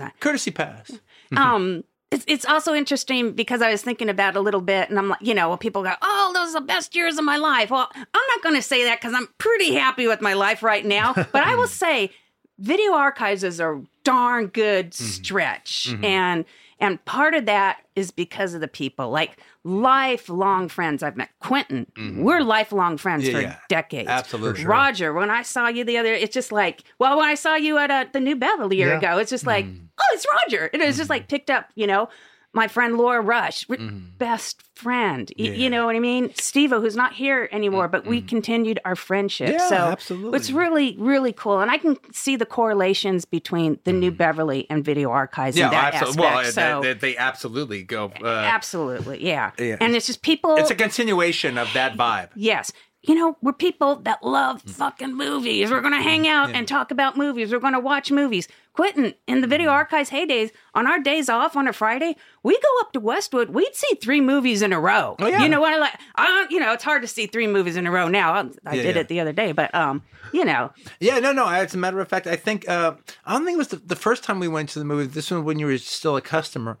that? 0.00 0.18
Courtesy 0.18 0.50
pass. 0.50 0.90
um 1.36 1.84
it's, 2.16 2.24
it's 2.26 2.44
also 2.46 2.74
interesting 2.74 3.32
because 3.32 3.62
I 3.62 3.70
was 3.70 3.82
thinking 3.82 4.08
about 4.08 4.34
it 4.34 4.38
a 4.38 4.40
little 4.40 4.60
bit, 4.60 4.88
and 4.90 4.98
I'm 4.98 5.08
like, 5.10 5.20
you 5.22 5.34
know, 5.34 5.48
when 5.50 5.58
people 5.58 5.82
go, 5.82 5.92
"Oh, 6.02 6.30
those 6.34 6.54
are 6.54 6.60
the 6.60 6.66
best 6.66 6.94
years 6.96 7.18
of 7.18 7.24
my 7.24 7.36
life." 7.36 7.70
Well, 7.70 7.88
I'm 7.94 8.26
not 8.34 8.42
going 8.42 8.54
to 8.56 8.62
say 8.62 8.84
that 8.84 9.00
because 9.00 9.14
I'm 9.14 9.28
pretty 9.38 9.74
happy 9.74 10.06
with 10.06 10.20
my 10.20 10.32
life 10.34 10.62
right 10.62 10.84
now. 10.84 11.12
But 11.32 11.42
I 11.44 11.54
will 11.54 11.68
say, 11.68 12.10
video 12.58 12.92
archives 12.94 13.44
is 13.44 13.60
a 13.60 13.82
darn 14.04 14.46
good 14.48 14.90
Mm-hmm. 14.92 15.04
stretch, 15.04 15.94
and 16.02 16.44
and 16.80 17.02
part 17.04 17.34
of 17.34 17.46
that 17.46 17.78
is 17.94 18.10
because 18.10 18.54
of 18.54 18.60
the 18.60 18.68
people, 18.68 19.10
like 19.10 19.38
lifelong 19.64 20.68
friends 20.68 21.02
I've 21.02 21.16
met. 21.16 21.30
Quentin, 21.40 21.86
we're 22.22 22.40
lifelong 22.42 22.96
friends 22.98 23.24
Mm-hmm. 23.24 23.34
Yeah, 23.36 23.40
for 23.42 23.46
yeah. 23.48 23.58
decades. 23.68 24.08
Absolutely. 24.08 24.64
Roger, 24.66 25.12
when 25.12 25.30
I 25.30 25.42
saw 25.42 25.68
you 25.68 25.84
the 25.84 25.96
other, 25.98 26.12
it's 26.12 26.34
just 26.34 26.52
like, 26.52 26.82
well, 26.98 27.16
when 27.16 27.26
I 27.26 27.34
saw 27.34 27.54
you 27.54 27.78
at 27.78 27.90
uh, 27.90 28.04
the 28.12 28.20
New 28.20 28.36
Beverly 28.36 28.76
a 28.76 28.78
year 28.78 28.88
Yeah. 28.92 28.98
ago, 28.98 29.18
it's 29.18 29.30
just 29.30 29.46
like, 29.46 29.64
Mm-hmm. 29.64 29.84
oh, 29.98 30.04
it's 30.14 30.26
Roger. 30.42 30.70
It 30.72 30.80
was 30.84 30.96
just 30.96 31.10
like 31.10 31.28
picked 31.28 31.50
up, 31.50 31.70
you 31.74 31.86
know, 31.86 32.08
my 32.56 32.68
friend 32.68 32.96
Laura 32.96 33.20
Rush, 33.20 33.68
we're 33.68 33.76
best 33.76 34.62
friend. 34.74 35.28
Mm-hmm. 35.28 35.42
Yeah. 35.42 35.50
Mm-hmm. 35.50 35.60
You 35.60 35.70
know 35.70 35.86
what 35.86 35.94
I 35.94 36.00
mean? 36.00 36.32
Steve, 36.34 36.70
who's 36.70 36.96
not 36.96 37.12
here 37.12 37.50
anymore, 37.52 37.86
but 37.86 38.06
we 38.06 38.22
continued 38.22 38.80
our 38.86 38.96
friendship. 38.96 39.50
Yeah, 39.50 39.68
so 39.68 39.76
absolutely. 39.76 40.38
it's 40.38 40.50
really, 40.50 40.96
really 40.98 41.34
cool. 41.34 41.60
And 41.60 41.70
I 41.70 41.76
can 41.76 41.98
see 42.12 42.34
the 42.34 42.46
correlations 42.46 43.26
between 43.26 43.78
the 43.84 43.92
New 43.92 44.10
Beverly 44.10 44.66
and 44.70 44.82
video 44.82 45.10
archives 45.10 45.58
in 45.58 45.68
that 45.70 45.94
absolutely. 45.94 46.24
aspect. 46.24 46.56
Well, 46.56 46.80
so 46.80 46.82
they, 46.82 46.92
they, 46.94 47.12
they 47.12 47.16
absolutely 47.18 47.82
go. 47.82 48.10
Uh, 48.22 48.26
absolutely, 48.26 49.22
yeah. 49.22 49.52
Yeah. 49.58 49.76
And 49.78 49.94
it's 49.94 50.06
just 50.06 50.22
people. 50.22 50.56
it's 50.56 50.70
a 50.70 50.74
continuation 50.74 51.58
of 51.58 51.70
that 51.74 51.94
vibe. 51.96 52.30
Yes. 52.34 52.72
You 53.06 53.14
know, 53.14 53.36
we're 53.40 53.52
people 53.52 53.96
that 54.02 54.22
love 54.24 54.64
Mm. 54.64 54.70
fucking 54.70 55.14
movies. 55.14 55.70
We're 55.70 55.80
going 55.80 55.94
to 55.94 56.02
hang 56.02 56.26
out 56.26 56.50
and 56.50 56.66
talk 56.66 56.90
about 56.90 57.16
movies. 57.16 57.52
We're 57.52 57.60
going 57.60 57.72
to 57.72 57.78
watch 57.80 58.10
movies. 58.10 58.48
Quentin, 58.72 59.14
in 59.28 59.40
the 59.40 59.46
Mm. 59.46 59.50
video 59.50 59.70
archives 59.70 60.10
heydays, 60.10 60.50
on 60.74 60.86
our 60.88 60.98
days 60.98 61.28
off 61.28 61.56
on 61.56 61.68
a 61.68 61.72
Friday, 61.72 62.16
we 62.42 62.54
go 62.54 62.68
up 62.80 62.92
to 62.92 63.00
Westwood. 63.00 63.50
We'd 63.50 63.74
see 63.76 63.94
three 64.02 64.20
movies 64.20 64.60
in 64.60 64.72
a 64.72 64.80
row. 64.80 65.14
Oh, 65.20 65.26
yeah. 65.28 65.42
You 65.42 65.48
know 65.48 65.60
what 65.60 65.72
I 65.72 65.78
like? 65.78 65.94
I 66.16 66.26
don't, 66.26 66.50
you 66.50 66.58
know, 66.58 66.72
it's 66.72 66.84
hard 66.84 67.00
to 67.02 67.08
see 67.08 67.26
three 67.26 67.46
movies 67.46 67.76
in 67.76 67.86
a 67.86 67.90
row 67.92 68.08
now. 68.08 68.32
I, 68.34 68.40
I 68.66 68.74
Yeah, 68.74 68.82
did 68.82 68.96
yeah. 68.96 69.00
it 69.02 69.08
the 69.08 69.20
other 69.20 69.32
day, 69.32 69.52
but, 69.52 69.72
um, 69.74 70.02
you 70.32 70.44
know, 70.44 70.72
Yeah, 70.98 71.20
no, 71.20 71.32
no. 71.32 71.46
As 71.48 71.74
a 71.74 71.78
matter 71.78 72.00
of 72.00 72.08
fact, 72.08 72.26
I 72.26 72.36
think 72.36 72.68
uh, 72.68 72.94
I 73.24 73.32
don't 73.34 73.44
think 73.44 73.54
it 73.54 73.58
was 73.58 73.68
the, 73.68 73.76
the 73.76 73.96
first 73.96 74.24
time 74.24 74.40
we 74.40 74.48
went 74.48 74.68
to 74.70 74.78
the 74.80 74.84
movie. 74.84 75.06
This 75.06 75.30
was 75.30 75.42
when 75.42 75.58
you 75.60 75.66
were 75.66 75.78
still 75.78 76.16
a 76.16 76.20
customer. 76.20 76.76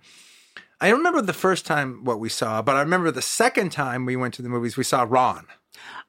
I 0.80 0.88
don't 0.90 0.98
remember 0.98 1.22
the 1.22 1.32
first 1.32 1.64
time 1.64 2.04
what 2.04 2.20
we 2.20 2.28
saw, 2.28 2.60
but 2.60 2.76
I 2.76 2.80
remember 2.80 3.10
the 3.10 3.22
second 3.22 3.70
time 3.70 4.04
we 4.04 4.16
went 4.16 4.34
to 4.34 4.42
the 4.42 4.48
movies. 4.50 4.76
We 4.76 4.84
saw 4.84 5.06
Ran. 5.08 5.46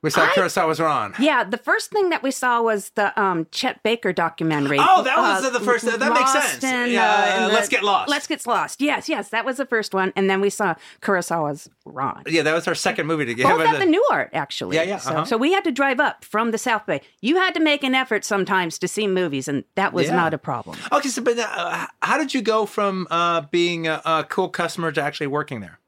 We 0.04 0.10
saw 0.12 0.26
I- 0.26 0.28
Kurosawa's 0.30 0.80
Ran. 0.80 1.14
yeah, 1.20 1.44
the 1.44 1.58
first 1.58 1.90
thing 1.90 2.10
that 2.10 2.22
we 2.22 2.30
saw 2.32 2.62
was 2.62 2.92
the 2.92 3.20
um, 3.20 3.48
Chet 3.52 3.82
Baker 3.82 4.14
documentary. 4.14 4.78
Oh, 4.80 5.02
that 5.04 5.18
was 5.18 5.46
uh, 5.46 5.50
the 5.50 5.60
first- 5.60 5.86
that 5.86 6.00
makes 6.14 6.32
sense. 6.34 6.64
in, 6.64 6.92
Yeah, 6.92 7.40
uh, 7.40 7.48
the- 7.48 7.54
Let's 7.54 7.68
Get 7.68 7.84
Lost. 7.84 8.10
Let's 8.10 8.28
Get 8.28 8.46
Lost. 8.46 8.80
Yes, 8.80 9.10
yes, 9.10 9.30
that 9.30 9.44
was 9.46 9.58
the 9.58 9.66
first 9.66 9.94
one. 9.96 10.14
And 10.16 10.30
then 10.30 10.40
we 10.40 10.50
saw 10.52 10.76
Kurosawa's 11.02 11.68
Ran. 11.86 12.24
Yeah, 12.28 12.44
that 12.44 12.54
was 12.54 12.68
our 12.68 12.76
second 12.76 13.08
movie 13.08 13.26
together. 13.26 13.58
Both 13.58 13.68
at 13.68 13.80
the 13.80 13.86
New 13.86 14.06
Art, 14.12 14.30
actually. 14.34 14.76
Yeah, 14.76 14.84
yeah, 14.84 14.98
So, 14.98 15.12
uh-huh. 15.12 15.26
so 15.26 15.38
we 15.38 15.54
had 15.54 15.64
to 15.64 15.72
drive 15.72 16.00
up 16.00 16.24
from 16.24 16.52
the 16.52 16.58
South 16.60 16.86
Bay. 16.86 17.02
You 17.22 17.38
had 17.38 17.54
to 17.56 17.60
make 17.60 17.84
an 17.84 17.96
effort 17.96 18.24
sometimes 18.24 18.78
to 18.80 18.88
see 18.88 19.08
movies, 19.08 19.48
and 19.48 19.64
that 19.76 19.94
was 19.94 20.08
Yeah. 20.08 20.16
not 20.16 20.34
a 20.34 20.38
problem. 20.38 20.78
Okay, 20.92 21.10
so 21.10 21.22
but 21.24 21.40
uh, 21.40 21.88
how 22.04 22.18
did 22.18 22.34
you 22.34 22.42
go 22.44 22.66
from 22.68 23.08
uh, 23.10 23.42
being 23.52 23.88
a, 23.88 24.02
a 24.06 24.26
cool 24.30 24.50
customer 24.50 24.92
to 24.92 25.02
actually 25.02 25.28
working 25.28 25.62
there? 25.62 25.80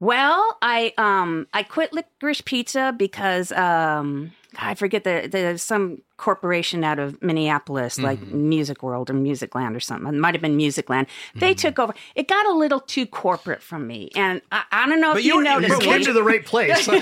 Well, 0.00 0.56
I 0.62 0.94
um 0.96 1.46
I 1.52 1.62
quit 1.62 1.92
Licorice 1.92 2.40
Pizza 2.44 2.94
because 2.96 3.52
um 3.52 4.32
I 4.56 4.74
forget 4.74 5.04
the 5.04 5.28
there's 5.30 5.62
some 5.62 6.02
corporation 6.20 6.84
out 6.84 6.98
of 6.98 7.20
Minneapolis, 7.22 7.98
like 7.98 8.20
Mm-hmm. 8.20 8.48
Music 8.50 8.82
World 8.82 9.08
or 9.08 9.14
Musicland 9.14 9.74
or 9.74 9.80
something. 9.80 10.12
It 10.14 10.18
might 10.18 10.34
have 10.34 10.42
been 10.42 10.58
Musicland. 10.58 11.06
They 11.34 11.52
Mm-hmm. 11.54 11.58
took 11.68 11.78
over. 11.78 11.94
It 12.14 12.28
got 12.28 12.44
a 12.46 12.52
little 12.52 12.80
too 12.80 13.06
corporate 13.06 13.62
for 13.62 13.78
me, 13.78 14.10
and 14.14 14.42
I, 14.52 14.62
I 14.70 14.86
don't 14.88 15.00
know 15.00 15.12
But 15.14 15.20
if 15.20 15.24
you 15.24 15.30
you, 15.32 15.36
were- 15.38 15.42
you 15.42 15.48
noticed. 15.48 15.72
You 15.82 15.88
came 15.88 15.98
me. 16.00 16.04
to 16.04 16.12
the 16.12 16.22
right 16.22 16.44
place. 16.44 16.86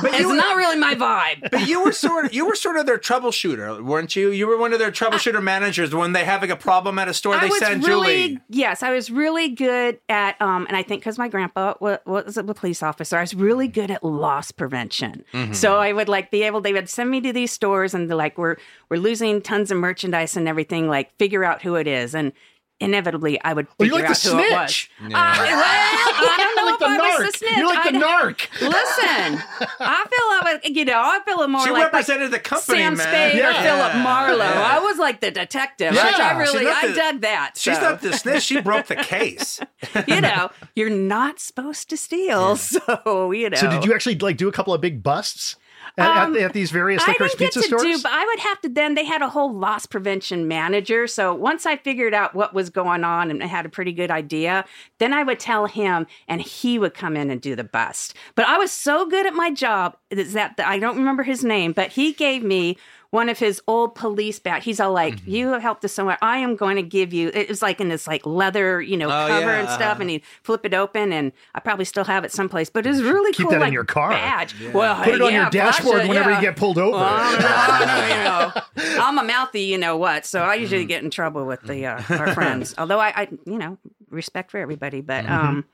But 0.00 0.14
it's 0.14 0.26
were, 0.26 0.34
not 0.36 0.56
really 0.56 0.76
my 0.78 0.94
vibe. 0.94 1.50
but 1.50 1.66
you 1.66 1.82
were 1.82 1.90
sort 1.92 2.24
of 2.26 2.32
you 2.34 2.46
were 2.46 2.54
sort 2.54 2.76
of 2.76 2.86
their 2.86 2.98
troubleshooter, 2.98 3.82
weren't 3.82 4.14
you? 4.14 4.30
You 4.30 4.46
were 4.46 4.56
one 4.56 4.72
of 4.72 4.78
their 4.78 4.92
troubleshooter 4.92 5.42
managers 5.42 5.92
when 5.94 6.12
they 6.12 6.24
having 6.24 6.50
a 6.52 6.56
problem 6.56 6.98
at 7.00 7.08
a 7.08 7.14
store. 7.14 7.34
They 7.38 7.46
I 7.46 7.48
was 7.48 7.58
send 7.58 7.84
really, 7.86 8.28
Julie. 8.28 8.40
yes, 8.48 8.82
I 8.84 8.92
was 8.92 9.10
really 9.10 9.48
good 9.48 9.98
at, 10.08 10.40
um, 10.40 10.66
and 10.68 10.76
I 10.76 10.82
think 10.84 11.00
because 11.02 11.18
my 11.18 11.28
grandpa 11.28 11.74
was, 11.80 11.98
was 12.06 12.36
a 12.36 12.44
police 12.44 12.80
officer, 12.82 13.16
I 13.18 13.22
was 13.22 13.34
really 13.34 13.66
good 13.68 13.90
at 13.90 14.04
loss 14.04 14.52
prevention. 14.52 15.24
Mm-hmm. 15.32 15.52
So 15.52 15.78
I 15.78 15.92
would 15.92 16.08
like 16.08 16.30
be 16.30 16.42
able, 16.44 16.60
they 16.60 16.72
would 16.72 16.88
send 16.88 17.10
me 17.10 17.20
to 17.22 17.32
these 17.32 17.50
stores 17.50 17.92
and 17.94 18.08
they're 18.08 18.16
like, 18.16 18.38
we're 18.38 18.47
we're 18.88 18.96
losing 18.98 19.42
tons 19.42 19.70
of 19.70 19.76
merchandise 19.78 20.36
and 20.36 20.48
everything. 20.48 20.88
Like, 20.88 21.16
figure 21.18 21.44
out 21.44 21.62
who 21.62 21.74
it 21.74 21.86
is, 21.86 22.14
and 22.14 22.32
inevitably 22.80 23.40
I 23.42 23.54
would 23.54 23.66
figure 23.70 23.86
you're 23.86 24.02
like 24.02 24.10
out 24.10 24.16
the 24.18 24.30
who 24.30 24.38
it 24.38 24.52
was. 24.52 24.70
snitch. 24.70 24.90
Uh, 25.02 25.08
well, 25.10 25.16
I 25.20 26.34
don't 26.38 26.56
know 26.56 26.64
like 26.64 26.74
if 26.74 26.78
the 26.78 26.86
I 26.86 26.96
was 26.96 27.18
narc. 27.18 27.32
the 27.32 27.38
snitch. 27.38 27.56
You're 27.56 27.66
like 27.66 27.92
the 27.92 27.98
I- 27.98 28.02
narc. 28.02 28.60
Listen, 28.60 29.42
I 29.80 30.04
feel 30.04 30.18
I 30.20 30.40
was, 30.62 30.70
you 30.76 30.84
know, 30.84 30.98
I 30.98 31.18
feel 31.24 31.48
more 31.48 31.64
She 31.64 31.70
like 31.72 31.84
represented 31.92 32.30
the 32.30 32.38
company, 32.38 32.78
Sam 32.78 32.96
man. 32.96 33.06
Spade 33.32 33.44
or 33.44 33.52
Philip 33.54 33.94
Marlowe. 33.96 34.44
Yeah. 34.44 34.76
I 34.76 34.78
was 34.78 34.96
like 34.96 35.20
the 35.20 35.32
detective. 35.32 35.92
Yeah. 35.92 36.06
which 36.06 36.20
I 36.20 36.38
really, 36.38 36.64
not 36.66 36.84
I 36.84 36.88
the- 36.88 36.94
dug 36.94 37.20
that. 37.22 37.52
She's 37.56 37.80
not 37.80 38.00
the 38.00 38.12
snitch. 38.12 38.44
She 38.44 38.60
broke 38.60 38.86
the 38.86 38.94
case. 38.96 39.58
you 40.06 40.20
know, 40.20 40.50
you're 40.76 40.88
not 40.90 41.40
supposed 41.40 41.90
to 41.90 41.96
steal. 41.96 42.56
So, 42.68 43.32
you 43.32 43.50
know. 43.50 43.56
so 43.56 43.68
did 43.70 43.84
you 43.84 43.92
actually 43.94 44.16
like 44.18 44.36
do 44.36 44.46
a 44.48 44.52
couple 44.52 44.72
of 44.74 44.80
big 44.80 45.02
busts 45.02 45.56
at, 45.98 46.16
Um, 46.24 46.36
at, 46.36 46.42
at 46.42 46.52
these 46.52 46.70
various 46.70 47.02
I 47.02 47.08
licorice 47.12 47.32
didn't 47.32 47.38
get 47.40 47.46
pizza 47.54 47.60
to 47.60 47.66
stores? 47.66 47.82
do, 47.82 48.02
but 48.02 48.12
I 48.12 48.24
would 48.24 48.38
have 48.40 48.60
to 48.62 48.68
then. 48.68 48.94
They 48.94 49.04
had 49.04 49.20
a 49.20 49.28
whole 49.28 49.52
loss 49.52 49.84
prevention 49.84 50.48
manager. 50.48 51.06
So 51.06 51.34
once 51.34 51.66
I 51.66 51.76
figured 51.76 52.14
out 52.14 52.34
what 52.34 52.54
was 52.54 52.70
going 52.70 53.04
on 53.04 53.30
and 53.30 53.42
I 53.42 53.46
had 53.46 53.66
a 53.66 53.68
pretty 53.68 53.92
good 53.92 54.10
idea, 54.10 54.64
then 54.98 55.12
I 55.12 55.22
would 55.22 55.40
tell 55.40 55.66
him, 55.66 56.06
and 56.28 56.40
he 56.40 56.78
would 56.78 56.94
come 56.94 57.16
in 57.16 57.30
and 57.30 57.40
do 57.40 57.54
the 57.54 57.64
bust. 57.64 58.14
But 58.34 58.46
I 58.46 58.56
was 58.58 58.70
so 58.72 59.06
good 59.06 59.26
at 59.26 59.34
my 59.34 59.50
job 59.50 59.96
is 60.10 60.32
that 60.32 60.54
I 60.64 60.78
don't 60.78 60.96
remember 60.96 61.24
his 61.24 61.44
name, 61.44 61.72
but 61.72 61.92
he 61.92 62.12
gave 62.12 62.42
me 62.42 62.78
one 63.10 63.30
of 63.30 63.38
his 63.38 63.62
old 63.66 63.94
police 63.94 64.38
badge. 64.38 64.64
He's 64.64 64.80
all 64.80 64.92
like, 64.92 65.14
Mm-hmm. 65.16 65.30
"You 65.30 65.48
have 65.52 65.62
helped 65.62 65.82
us 65.84 65.92
so 65.94 66.04
much. 66.04 66.18
I 66.20 66.38
am 66.38 66.56
going 66.56 66.76
to 66.76 66.82
give 66.82 67.12
you." 67.14 67.30
It 67.32 67.48
was 67.48 67.62
like 67.62 67.80
in 67.80 67.88
this 67.88 68.06
like 68.06 68.26
leather, 68.26 68.82
you 68.82 68.96
know, 68.98 69.06
Oh, 69.06 69.26
cover 69.28 69.46
yeah, 69.46 69.60
and 69.60 69.68
stuff, 69.68 69.92
uh-huh. 69.92 70.00
and 70.02 70.10
he'd 70.10 70.22
flip 70.42 70.66
it 70.66 70.74
open, 70.74 71.12
and 71.12 71.32
I 71.54 71.60
probably 71.60 71.86
still 71.86 72.04
have 72.04 72.24
it 72.24 72.32
someplace. 72.32 72.68
But 72.68 72.86
it's 72.86 73.00
really 73.00 73.32
Keep 73.32 73.44
cool. 73.46 73.50
that 73.52 73.56
in 73.56 73.62
like, 73.62 73.72
your 73.72 73.84
car. 73.84 74.10
badge. 74.10 74.54
Well, 74.74 75.02
Put 75.02 75.14
it 75.14 75.22
on 75.22 75.32
your 75.32 75.48
dashboard 75.50 76.02
it, 76.02 76.08
whenever 76.08 76.30
yeah. 76.30 76.36
you 76.36 76.42
get 76.42 76.56
pulled 76.56 76.76
over. 76.78 76.98
Well, 76.98 77.06
I 77.08 78.52
know, 78.76 78.84
you 78.84 78.84
know, 78.94 78.98
I'm 79.02 79.18
a 79.18 79.22
mouthy, 79.22 79.62
you 79.62 79.78
know 79.78 79.96
what? 79.96 80.26
So 80.26 80.42
I 80.42 80.54
usually 80.56 80.82
Mm-hmm. 80.82 80.88
get 80.88 81.02
in 81.04 81.10
trouble 81.10 81.46
with 81.46 81.62
the 81.62 81.86
uh, 81.86 82.02
our 82.18 82.34
friends. 82.34 82.74
Although 82.76 83.00
I, 83.00 83.08
I, 83.22 83.28
you 83.46 83.56
know, 83.58 83.78
respect 84.10 84.50
for 84.50 84.58
everybody, 84.58 85.00
but 85.00 85.24
Mm-hmm. 85.24 85.32
um, 85.48 85.64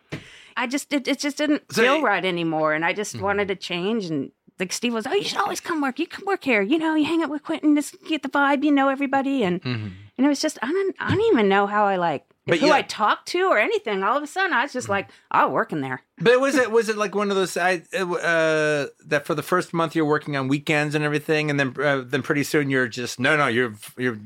I 0.57 0.69
just 0.69 0.93
it, 0.93 1.09
it 1.09 1.19
just 1.19 1.37
didn't 1.37 1.63
So 1.73 1.83
feel 1.83 2.01
right 2.03 2.25
anymore, 2.25 2.75
and 2.75 2.85
I 2.85 2.93
just 2.93 3.15
Mm-hmm. 3.17 3.25
wanted 3.25 3.49
to 3.49 3.57
change. 3.57 4.05
And 4.07 4.31
like 4.59 4.73
Steve 4.73 4.95
was, 4.95 5.07
oh, 5.07 5.13
you 5.15 5.25
should 5.25 5.39
always 5.39 5.61
come 5.61 5.81
work. 5.81 5.99
You 5.99 6.07
come 6.07 6.25
work 6.27 6.45
here. 6.45 6.63
You 6.63 6.79
know, 6.79 6.95
you 6.95 7.05
hang 7.05 7.23
out 7.23 7.31
with 7.31 7.43
Quentin, 7.43 7.75
just 7.75 7.97
get 8.05 8.23
the 8.23 8.29
vibe. 8.29 8.63
You 8.65 8.71
know 8.71 8.89
everybody, 8.89 9.43
and 9.43 9.61
and 9.65 9.95
it 10.17 10.29
was 10.29 10.41
just 10.41 10.59
I 10.63 10.71
don't 10.71 10.97
I 11.01 11.11
don't 11.11 11.21
even 11.33 11.49
know 11.49 11.67
how 11.67 11.85
I 11.87 11.97
like. 11.97 12.23
Mm-hmm. 12.23 12.31
But 12.47 12.59
who 12.59 12.67
yeah. 12.67 12.75
I 12.75 12.83
talked 12.83 13.29
to 13.29 13.41
or 13.47 13.59
anything, 13.59 14.03
all 14.03 14.19
of 14.19 14.23
a 14.23 14.27
sudden 14.27 14.53
I 14.53 14.65
was 14.65 14.73
just 14.75 14.89
like, 14.91 15.09
I'll 15.31 15.51
work 15.51 15.73
in 15.73 15.81
there. 15.81 16.03
But 16.21 16.41
was 16.41 16.57
it 16.57 16.71
was 16.71 16.91
it 16.91 16.97
like 16.99 17.15
one 17.15 17.31
of 17.31 17.37
those 17.37 17.57
I 17.57 17.83
uh, 17.95 18.87
that 19.07 19.23
for 19.25 19.35
the 19.35 19.43
first 19.43 19.73
month 19.73 19.95
you're 19.97 20.05
working 20.05 20.37
on 20.37 20.49
weekends 20.49 20.95
and 20.95 21.03
everything, 21.05 21.51
and 21.51 21.59
then 21.59 21.75
uh, 21.83 22.03
then 22.07 22.23
pretty 22.23 22.45
soon 22.45 22.71
you're 22.71 22.87
just 22.89 23.19
no 23.19 23.37
no 23.37 23.47
you're 23.47 23.75
you're 23.97 24.19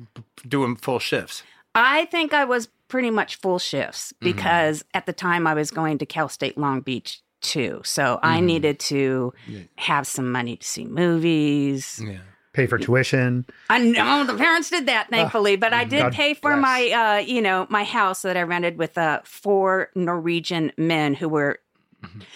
doing 0.47 0.77
full 0.77 0.99
shifts. 0.99 1.43
I 1.75 2.07
think 2.07 2.33
I 2.33 2.45
was 2.45 2.69
pretty 2.89 3.11
much 3.11 3.37
full 3.37 3.59
shifts 3.59 4.13
Mm-hmm. 4.15 4.37
because 4.37 4.85
at 4.95 5.07
the 5.07 5.13
time 5.13 5.47
I 5.47 5.55
was 5.55 5.71
going 5.71 5.99
to 5.99 6.07
Cal 6.07 6.29
State 6.29 6.59
Long 6.59 6.81
Beach 6.81 7.23
too. 7.41 7.81
So 7.85 8.03
Mm-hmm. 8.17 8.27
I 8.27 8.41
needed 8.41 8.81
to 8.81 9.33
have 9.77 10.07
some 10.07 10.31
money 10.33 10.57
to 10.57 10.67
see 10.67 10.85
movies. 10.85 12.01
Yeah. 12.05 12.19
Pay 12.55 12.67
for 12.67 12.79
tuition. 12.79 13.45
I 13.71 13.79
know 13.79 14.25
the 14.25 14.35
parents 14.35 14.71
did 14.71 14.87
that, 14.87 15.11
thankfully, 15.11 15.55
but 15.57 15.73
I 15.73 15.85
did 15.85 16.01
God 16.01 16.13
pay 16.13 16.35
for 16.35 16.51
bless. 16.53 16.63
my, 16.63 16.91
uh, 16.91 17.19
you 17.19 17.41
know, 17.41 17.67
my 17.71 17.85
house 17.85 18.23
that 18.23 18.37
I 18.37 18.43
rented 18.43 18.79
with 18.79 18.99
uh, 18.99 19.21
four 19.25 19.91
Norwegian 19.95 20.73
men 20.77 21.15
who 21.15 21.29
were. 21.29 21.61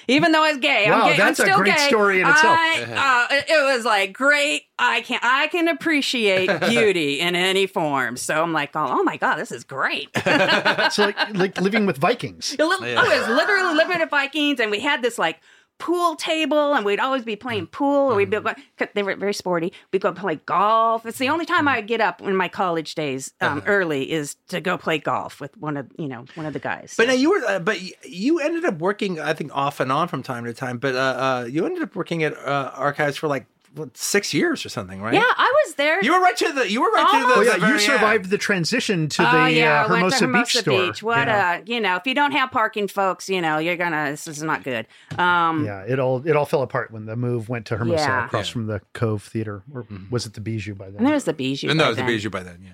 Even 0.09 0.33
though 0.33 0.43
I 0.43 0.51
was 0.51 0.59
gay, 0.59 0.91
Wow, 0.91 1.03
I'm 1.03 1.11
gay. 1.13 1.17
that's 1.17 1.39
a 1.39 1.43
I'm 1.45 1.49
still 1.49 1.59
great 1.59 1.77
gay. 1.77 1.87
story 1.89 2.21
in 2.21 2.27
itself. 2.29 2.59
I, 2.59 3.29
uh, 3.31 3.35
it, 3.37 3.45
it 3.49 3.63
was 3.77 3.85
like 3.85 4.13
great. 4.13 4.63
I 4.79 5.03
can 5.03 5.21
I 5.23 5.47
can 5.49 5.69
appreciate 5.69 6.49
beauty 6.69 7.21
in 7.21 7.37
any 7.37 7.67
form. 7.69 8.17
So 8.17 8.43
I'm 8.43 8.53
like, 8.53 8.71
oh, 8.75 8.87
oh 8.99 9.03
my 9.05 9.17
god, 9.17 9.37
this 9.37 9.53
is 9.53 9.63
great. 9.65 10.09
So 10.93 11.05
like 11.07 11.35
like 11.35 11.61
living 11.61 11.87
with 11.87 11.99
Vikings. 11.99 12.57
It 12.59 12.65
li- 12.65 12.97
I 12.97 13.19
was 13.19 13.29
literally 13.29 13.75
living 13.75 14.01
with 14.01 14.11
Vikings, 14.11 14.59
and 14.61 14.71
we 14.71 14.81
had 14.81 15.01
this 15.03 15.19
like 15.19 15.41
pool 15.83 16.15
table, 16.15 16.75
and 16.75 16.85
we'd 16.85 17.01
always 17.01 17.25
be 17.25 17.35
playing 17.35 17.67
pool, 17.67 18.13
or 18.13 18.15
we'd 18.15 18.31
be 18.31 18.37
Mm. 18.37 18.93
they 18.95 19.03
were 19.03 19.17
very 19.17 19.35
sporty. 19.35 19.73
We'd 19.93 20.01
go 20.03 20.13
play 20.13 20.37
golf. 20.47 21.05
It's 21.05 21.19
the 21.19 21.29
only 21.29 21.45
time 21.45 21.67
I 21.67 21.77
would 21.79 21.89
get 21.89 22.01
up 22.01 22.23
in 22.23 22.37
my 22.37 22.49
college 22.49 22.95
days 22.95 23.33
um, 23.41 23.59
Uh-huh. 23.59 23.67
early 23.67 24.03
is 24.11 24.37
to 24.49 24.61
go 24.61 24.79
play 24.79 24.99
golf 24.99 25.41
with 25.41 25.57
one 25.59 25.77
of 25.77 25.87
you 25.99 26.07
know 26.07 26.25
one 26.37 26.47
of 26.47 26.53
the 26.53 26.61
guys. 26.61 26.95
But 26.97 27.09
now 27.09 27.15
you 27.15 27.31
were, 27.31 27.43
uh, 27.49 27.59
but 27.59 27.79
you 28.09 28.39
ended 28.39 28.65
up 28.65 28.79
working, 28.79 29.19
I 29.21 29.33
think, 29.35 29.51
off 29.55 29.81
and 29.81 29.91
on 29.91 30.07
from 30.09 30.23
time 30.23 30.45
to 30.45 30.55
time. 30.55 30.79
But 30.79 30.95
uh, 30.95 30.99
uh, 30.99 31.47
you 31.51 31.67
ended 31.67 31.83
up 31.83 31.97
working 31.97 32.23
at 32.23 32.33
uh, 32.39 32.71
archives 32.75 33.17
for 33.17 33.27
like 33.27 33.47
what, 33.75 33.97
six 33.97 34.35
years 34.35 34.65
or 34.67 34.69
something, 34.69 35.01
right? 35.01 35.15
yeah, 35.15 35.23
I 35.25 35.53
was 35.67 35.75
there. 35.77 36.03
You 36.05 36.13
were 36.13 36.21
right 36.21 36.37
to 36.37 36.53
the. 36.53 36.71
You 36.71 36.81
were 36.83 36.91
right 36.91 37.11
to 37.21 37.27
the. 37.27 37.35
Oh 37.35 37.41
yeah, 37.43 37.57
very 37.57 37.67
you 37.69 37.73
end. 37.75 37.81
survived 37.83 38.31
the 38.31 38.39
transition 38.39 39.09
to 39.11 39.23
Oh 39.29 39.45
the 39.45 39.53
yeah, 39.53 39.85
uh, 39.85 39.89
Hermosa, 39.89 40.19
to 40.19 40.25
Hermosa 40.27 40.43
Beach 40.45 40.57
store. 40.63 40.87
Beach. 40.87 41.03
What 41.03 41.29
yeah. 41.29 41.59
uh, 41.61 41.63
you 41.67 41.81
know, 41.81 41.97
if 41.97 42.07
you 42.07 42.15
don't 42.15 42.33
have 42.33 42.51
parking, 42.51 42.89
folks, 42.89 43.29
you 43.29 43.41
know, 43.41 43.59
you're 43.59 43.77
gonna. 43.77 44.11
This 44.11 44.27
is 44.29 44.43
not 44.43 44.63
good. 44.65 44.87
Um, 45.19 45.65
yeah, 45.65 45.81
it 45.83 45.99
all 45.99 46.27
it 46.27 46.37
all 46.37 46.47
fell 46.47 46.63
apart 46.63 46.91
when 46.91 47.07
the 47.07 47.17
move 47.17 47.49
went 47.49 47.67
to 47.67 47.77
Hermosa 47.77 48.03
Yeah. 48.05 48.27
across 48.27 48.49
Yeah. 48.49 48.53
from 48.53 48.67
the 48.67 48.81
Cove 48.93 49.23
Theater, 49.23 49.63
or 49.75 49.85
Mm-hmm. 49.85 50.11
was 50.11 50.27
it 50.27 50.35
the 50.35 50.41
Bijou 50.41 50.75
by 50.75 50.87
then? 50.87 50.97
and 50.99 51.07
there 51.07 51.15
was 51.15 51.25
the 51.25 51.33
Bijou. 51.33 51.69
And 51.71 51.79
that 51.81 51.85
by 51.85 51.89
was 51.89 51.97
the. 51.99 52.05
Bijou 52.05 52.31
by 52.31 52.43
then. 52.43 52.61
Yeah. 52.63 52.73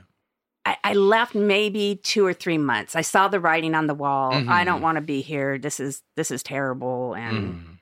I, 0.66 0.76
I 0.84 0.92
left 0.92 1.34
maybe 1.34 1.98
two 2.02 2.26
or 2.26 2.34
three 2.34 2.58
months. 2.58 2.94
I 2.94 3.00
saw 3.00 3.28
the 3.28 3.40
writing 3.40 3.74
on 3.74 3.86
the 3.86 3.94
wall. 3.94 4.32
Mm-hmm. 4.32 4.50
I 4.50 4.64
don't 4.64 4.82
want 4.82 4.96
to 4.96 5.00
be 5.00 5.22
here. 5.22 5.58
This 5.58 5.80
is 5.80 6.02
this 6.16 6.30
is 6.30 6.42
terrible 6.42 7.14
and 7.14 7.36
Mm-hmm. 7.54 7.72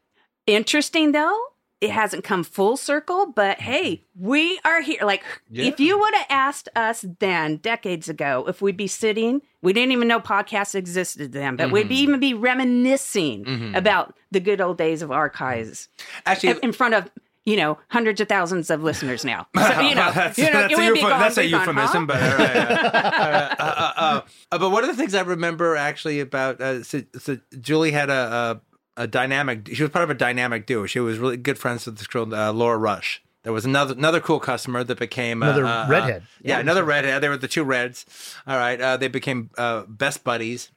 interesting 0.47 1.13
though. 1.13 1.37
It 1.81 1.91
hasn't 1.91 2.25
come 2.25 2.43
full 2.43 2.79
circle, 2.79 3.33
but 3.37 3.61
hey, 3.61 4.03
we 4.19 4.59
are 4.65 4.81
here. 4.81 5.01
Like 5.03 5.23
Yeah. 5.51 5.67
if 5.67 5.79
you 5.79 5.99
would 5.99 6.15
have 6.15 6.27
asked 6.31 6.71
us 6.75 7.05
then, 7.21 7.59
decades 7.59 8.09
ago, 8.09 8.47
if 8.49 8.63
we'd 8.63 8.79
be 8.79 8.87
sitting, 8.87 9.43
we 9.61 9.75
didn't 9.75 9.93
even 9.93 10.09
know 10.09 10.19
podcasts 10.19 10.75
existed 10.75 11.33
then, 11.33 11.57
but 11.57 11.71
we'd 11.71 11.83
Mm-hmm. 11.83 11.89
be, 11.91 11.97
even 11.97 12.21
be 12.21 12.33
reminiscing 12.35 13.75
about 13.75 14.15
the 14.31 14.41
good 14.41 14.61
old 14.61 14.79
days 14.79 15.03
of 15.03 15.11
archives 15.11 15.89
Actually, 16.25 16.51
in- 16.51 16.59
in 16.63 16.73
front 16.73 16.95
of 16.95 17.11
you 17.45 17.57
know 17.57 17.79
hundreds 17.89 18.21
of 18.21 18.29
thousands 18.29 18.71
of 18.71 18.83
listeners 18.83 19.25
now. 19.25 19.47
So, 19.57 19.81
you 19.81 19.95
know, 19.95 20.11
that's, 20.13 20.39
you 20.39 20.45
know, 20.47 20.53
that's 20.53 20.73
a, 20.73 20.77
would 20.79 20.95
be 20.95 21.01
gone, 21.03 21.21
that's 21.21 21.37
a 21.39 21.49
gone, 21.51 21.61
euphemism, 21.61 22.09
huh? 22.09 22.15
but 22.39 22.41
uh, 23.61 23.93
uh, 23.97 24.21
uh, 24.51 24.59
but 24.59 24.71
one 24.71 24.83
of 24.83 24.89
the 24.91 24.97
things 24.97 25.15
I 25.15 25.21
remember 25.21 25.77
actually 25.77 26.21
about 26.21 26.61
uh, 26.61 26.83
so, 26.83 27.03
so 27.19 27.39
Julie 27.61 27.91
had 27.93 28.09
a, 28.11 28.61
a 28.97 29.07
dynamic. 29.07 29.69
She 29.73 29.83
was 29.83 29.91
part 29.91 30.05
of 30.05 30.11
a 30.11 30.15
dynamic 30.15 30.67
duo. 30.67 30.87
She 30.87 31.01
was 31.01 31.19
really 31.19 31.37
good 31.37 31.59
friends 31.59 31.87
with 31.87 31.99
this 31.99 32.07
girl, 32.07 32.33
uh, 32.35 32.53
Laura 32.53 32.79
Rush. 32.79 33.23
There 33.43 33.53
was 33.53 33.65
another 33.65 33.95
another 33.95 34.21
cool 34.21 34.41
customer 34.41 34.83
that 34.83 34.99
became 34.99 35.43
uh, 35.43 35.47
Another 35.47 35.67
uh, 35.67 35.89
redhead. 35.89 36.23
Uh, 36.23 36.43
yeah, 36.43 36.59
another 36.59 36.83
redhead. 36.83 37.23
They 37.23 37.29
were 37.29 37.37
the 37.37 37.47
two 37.47 37.63
reds. 37.63 38.05
All 38.47 38.57
right, 38.57 38.81
uh, 38.81 38.97
they 38.97 39.09
became 39.09 39.51
uh, 39.57 39.83
best 39.87 40.25
buddies. 40.25 40.71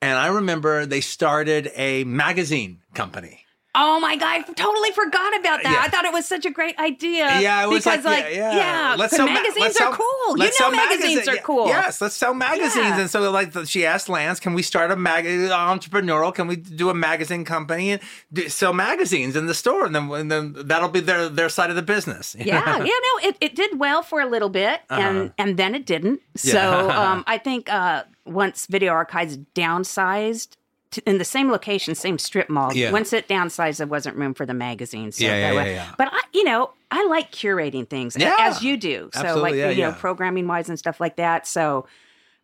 And 0.00 0.18
I 0.18 0.28
remember 0.28 0.86
they 0.86 1.00
started 1.00 1.72
a 1.74 2.04
magazine 2.04 2.82
company. 2.92 3.43
Oh 3.76 3.98
my 3.98 4.14
god, 4.16 4.28
I 4.48 4.52
totally 4.52 4.92
forgot 4.92 5.36
about 5.40 5.62
that. 5.64 5.72
Yeah. 5.72 5.82
I 5.82 5.88
thought 5.88 6.04
it 6.04 6.12
was 6.12 6.26
such 6.26 6.44
a 6.46 6.50
great 6.50 6.78
idea. 6.78 7.40
Yeah, 7.40 7.64
it 7.64 7.68
was 7.68 7.84
because 7.84 8.04
like, 8.04 8.24
like, 8.24 8.34
yeah, 8.34 8.56
yeah. 8.56 8.96
because 8.96 9.10
sell 9.16 9.26
ma- 9.26 9.32
magazines 9.34 9.60
let's 9.60 9.76
are 9.76 9.78
sell- 9.78 9.92
cool. 9.94 10.28
You 10.28 10.44
let's 10.44 10.60
know, 10.60 10.70
magazines 10.70 11.14
magazine- 11.16 11.34
are 11.34 11.42
cool. 11.42 11.66
Yes, 11.66 12.00
let's 12.00 12.14
sell 12.14 12.34
magazines. 12.34 12.76
Yeah. 12.76 13.00
And 13.00 13.10
so, 13.10 13.30
like, 13.32 13.52
she 13.66 13.84
asked 13.84 14.08
Lance, 14.08 14.38
"Can 14.38 14.54
we 14.54 14.62
start 14.62 14.90
a 14.92 14.96
mag 14.96 15.24
entrepreneurial? 15.24 16.32
Can 16.34 16.46
we 16.46 16.56
do 16.56 16.88
a 16.90 16.94
magazine 16.94 17.44
company 17.44 17.90
and 17.92 18.00
do, 18.32 18.48
sell 18.48 18.72
magazines 18.72 19.34
in 19.36 19.46
the 19.46 19.54
store? 19.54 19.84
And 19.86 19.94
then, 19.94 20.10
and 20.10 20.30
then 20.30 20.54
that'll 20.66 20.88
be 20.88 21.00
their 21.00 21.28
their 21.28 21.48
side 21.48 21.70
of 21.70 21.76
the 21.76 21.82
business." 21.82 22.36
yeah, 22.38 22.76
yeah, 22.78 22.78
no, 23.22 23.28
it, 23.28 23.36
it 23.40 23.54
did 23.56 23.78
well 23.78 24.02
for 24.02 24.20
a 24.20 24.26
little 24.26 24.50
bit, 24.50 24.82
and 24.90 25.32
and 25.36 25.56
then 25.56 25.74
it 25.74 25.84
didn't. 25.86 26.20
So 26.36 26.58
Uh-huh. 26.60 27.00
Um, 27.04 27.24
I 27.26 27.38
think 27.38 27.70
uh, 27.72 28.04
once 28.24 28.66
Video 28.66 28.92
Archives 28.92 29.36
downsized 29.54 30.56
in 30.98 31.18
the 31.18 31.24
same 31.24 31.50
location, 31.50 31.94
same 31.94 32.18
strip 32.18 32.48
mall. 32.48 32.74
Yeah. 32.74 32.90
Once 32.92 33.12
it 33.12 33.28
downsized, 33.28 33.78
there 33.78 33.86
wasn't 33.86 34.16
room 34.16 34.34
for 34.34 34.46
the 34.46 34.54
magazines. 34.54 35.16
So 35.16 35.24
Yeah, 35.24 35.52
yeah, 35.52 35.52
yeah, 35.52 35.64
yeah. 35.70 35.94
But 35.98 36.08
I, 36.12 36.20
you 36.32 36.44
know, 36.44 36.70
I 36.90 37.04
like 37.06 37.32
curating 37.32 37.88
things 37.88 38.16
Yeah. 38.18 38.34
as 38.38 38.62
you 38.62 38.76
do. 38.76 39.10
So 39.12 39.20
Absolutely, 39.20 39.42
like 39.50 39.54
yeah, 39.58 39.70
you 39.70 39.82
know, 39.82 39.92
programming 39.92 40.46
wise 40.46 40.68
and 40.68 40.78
stuff 40.78 41.00
like 41.00 41.16
that. 41.16 41.46
So. 41.46 41.86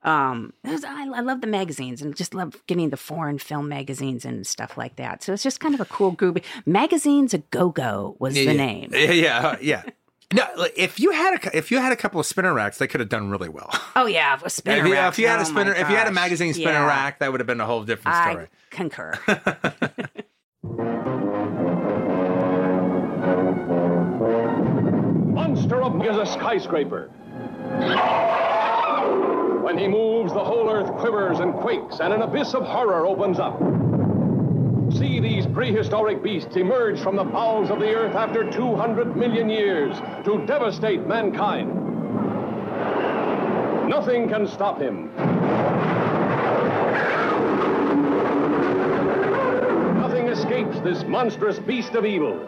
Um, 0.02 0.54
was- 0.64 0.82
I, 0.82 1.02
I 1.14 1.20
love 1.20 1.42
the 1.42 1.46
magazines 1.46 2.00
and 2.00 2.16
just 2.16 2.32
love 2.32 2.56
getting 2.66 2.88
the 2.88 2.96
foreign 2.96 3.36
film 3.36 3.68
magazines 3.68 4.24
and 4.24 4.46
stuff 4.46 4.78
like 4.78 4.96
that. 4.96 5.22
So 5.22 5.34
it's 5.34 5.42
just 5.42 5.60
kind 5.60 5.74
of 5.74 5.80
a 5.82 5.84
cool 5.84 6.12
group. 6.12 6.42
Magazines 6.64 7.34
a 7.34 7.38
Go 7.50 7.68
Go 7.68 8.16
was 8.18 8.32
the 8.32 8.44
yeah. 8.44 8.52
name. 8.54 8.90
Yeah, 8.94 9.10
yeah, 9.12 9.56
yeah. 9.60 9.82
No, 10.32 10.46
if 10.76 11.00
you 11.00 11.10
had 11.10 11.44
a 11.44 11.56
if 11.56 11.70
you 11.72 11.78
had 11.78 11.92
a 11.92 11.96
couple 11.96 12.20
of 12.20 12.26
spinner 12.26 12.54
racks, 12.54 12.78
they 12.78 12.86
could 12.86 13.00
have 13.00 13.08
done 13.08 13.30
really 13.30 13.48
well. 13.48 13.70
Oh 13.96 14.06
yeah, 14.06 14.38
a 14.42 14.48
spinner 14.48 14.82
if, 14.82 14.86
you, 14.86 14.92
rack. 14.94 15.12
if 15.12 15.18
you 15.18 15.26
had 15.26 15.40
a 15.40 15.42
Oh, 15.42 15.44
my 15.46 15.50
spinner, 15.50 15.72
if 15.74 15.90
you 15.90 15.96
had 15.96 16.06
a 16.06 16.12
magazine 16.12 16.54
spinner 16.54 16.70
Yeah. 16.72 16.86
rack, 16.86 17.18
that 17.18 17.32
would 17.32 17.40
have 17.40 17.46
been 17.48 17.60
a 17.60 17.66
whole 17.66 17.82
different 17.82 18.16
I 18.16 18.30
story. 18.32 18.48
concur. 18.70 19.12
Monster 25.32 25.82
of 25.82 26.04
is 26.04 26.16
a 26.16 26.26
skyscraper. 26.26 27.08
When 29.62 29.78
he 29.78 29.86
moves, 29.86 30.32
the 30.32 30.42
whole 30.42 30.68
earth 30.70 30.90
quivers 30.98 31.38
and 31.38 31.54
quakes, 31.54 32.00
and 32.00 32.12
an 32.12 32.22
abyss 32.22 32.54
of 32.54 32.64
horror 32.64 33.06
opens 33.06 33.38
up. 33.38 33.60
See 34.96 35.20
these 35.20 35.46
prehistoric 35.46 36.22
beasts 36.22 36.56
emerge 36.56 37.00
from 37.00 37.16
the 37.16 37.24
bowels 37.24 37.70
of 37.70 37.78
the 37.78 37.92
earth 37.94 38.16
after 38.16 38.50
200 38.50 39.16
million 39.16 39.48
years 39.48 39.96
to 40.24 40.44
devastate 40.46 41.06
mankind. 41.06 41.68
Nothing 43.88 44.28
can 44.28 44.46
stop 44.48 44.80
him. 44.80 45.10
Nothing 49.96 50.28
escapes 50.28 50.80
this 50.80 51.04
monstrous 51.04 51.58
beast 51.60 51.94
of 51.94 52.04
evil. 52.04 52.38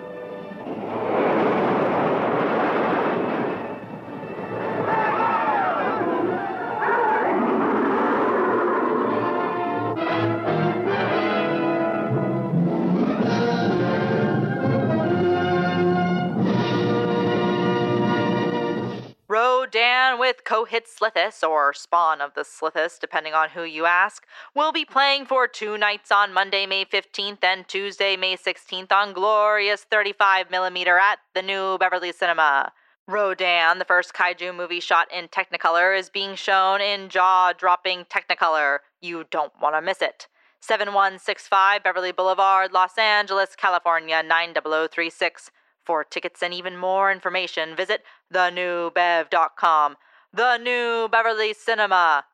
With 20.32 20.44
Cohit 20.44 20.86
Slithis, 20.86 21.46
or 21.46 21.74
Spawn 21.74 22.22
of 22.22 22.32
the 22.32 22.40
Slithis, 22.40 22.98
depending 22.98 23.34
on 23.34 23.50
who 23.50 23.64
you 23.64 23.84
ask, 23.84 24.24
will 24.54 24.72
be 24.72 24.86
playing 24.86 25.26
for 25.26 25.46
two 25.46 25.76
nights 25.76 26.10
on 26.10 26.32
Monday, 26.32 26.64
May 26.64 26.86
15th 26.86 27.44
and 27.44 27.68
Tuesday, 27.68 28.16
May 28.16 28.38
16th 28.38 28.90
on 28.90 29.12
glorious 29.12 29.84
35mm 29.92 30.86
at 30.86 31.18
the 31.34 31.42
New 31.42 31.76
Beverly 31.76 32.12
Cinema. 32.12 32.72
Rodan, 33.06 33.78
the 33.78 33.84
first 33.84 34.14
kaiju 34.14 34.56
movie 34.56 34.80
shot 34.80 35.12
in 35.12 35.28
Technicolor, 35.28 35.98
is 35.98 36.08
being 36.08 36.34
shown 36.34 36.80
in 36.80 37.10
jaw 37.10 37.52
dropping 37.52 38.06
Technicolor. 38.06 38.78
You 39.02 39.24
don't 39.30 39.52
want 39.60 39.74
to 39.74 39.82
miss 39.82 40.00
it. 40.00 40.28
7165 40.60 41.82
Beverly 41.82 42.12
Boulevard, 42.12 42.72
Los 42.72 42.96
Angeles, 42.96 43.54
California 43.54 44.22
90036. 44.22 45.50
For 45.84 46.04
tickets 46.04 46.42
and 46.42 46.54
even 46.54 46.78
more 46.78 47.12
information, 47.12 47.76
visit 47.76 48.02
thenewbev.com. 48.32 49.96
The 50.34 50.56
New 50.56 51.08
Beverly 51.08 51.52
Cinema, 51.52 52.24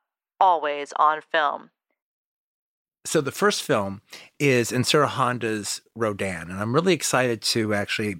always 0.40 0.92
on 0.96 1.20
film. 1.20 1.70
So 3.04 3.20
the 3.20 3.32
first 3.32 3.62
film 3.62 4.02
is 4.38 4.70
Ishiro 4.70 5.08
Honda's 5.08 5.80
Rodan, 5.96 6.50
and 6.50 6.60
I'm 6.60 6.74
really 6.74 6.92
excited 6.92 7.42
to 7.42 7.74
actually 7.74 8.16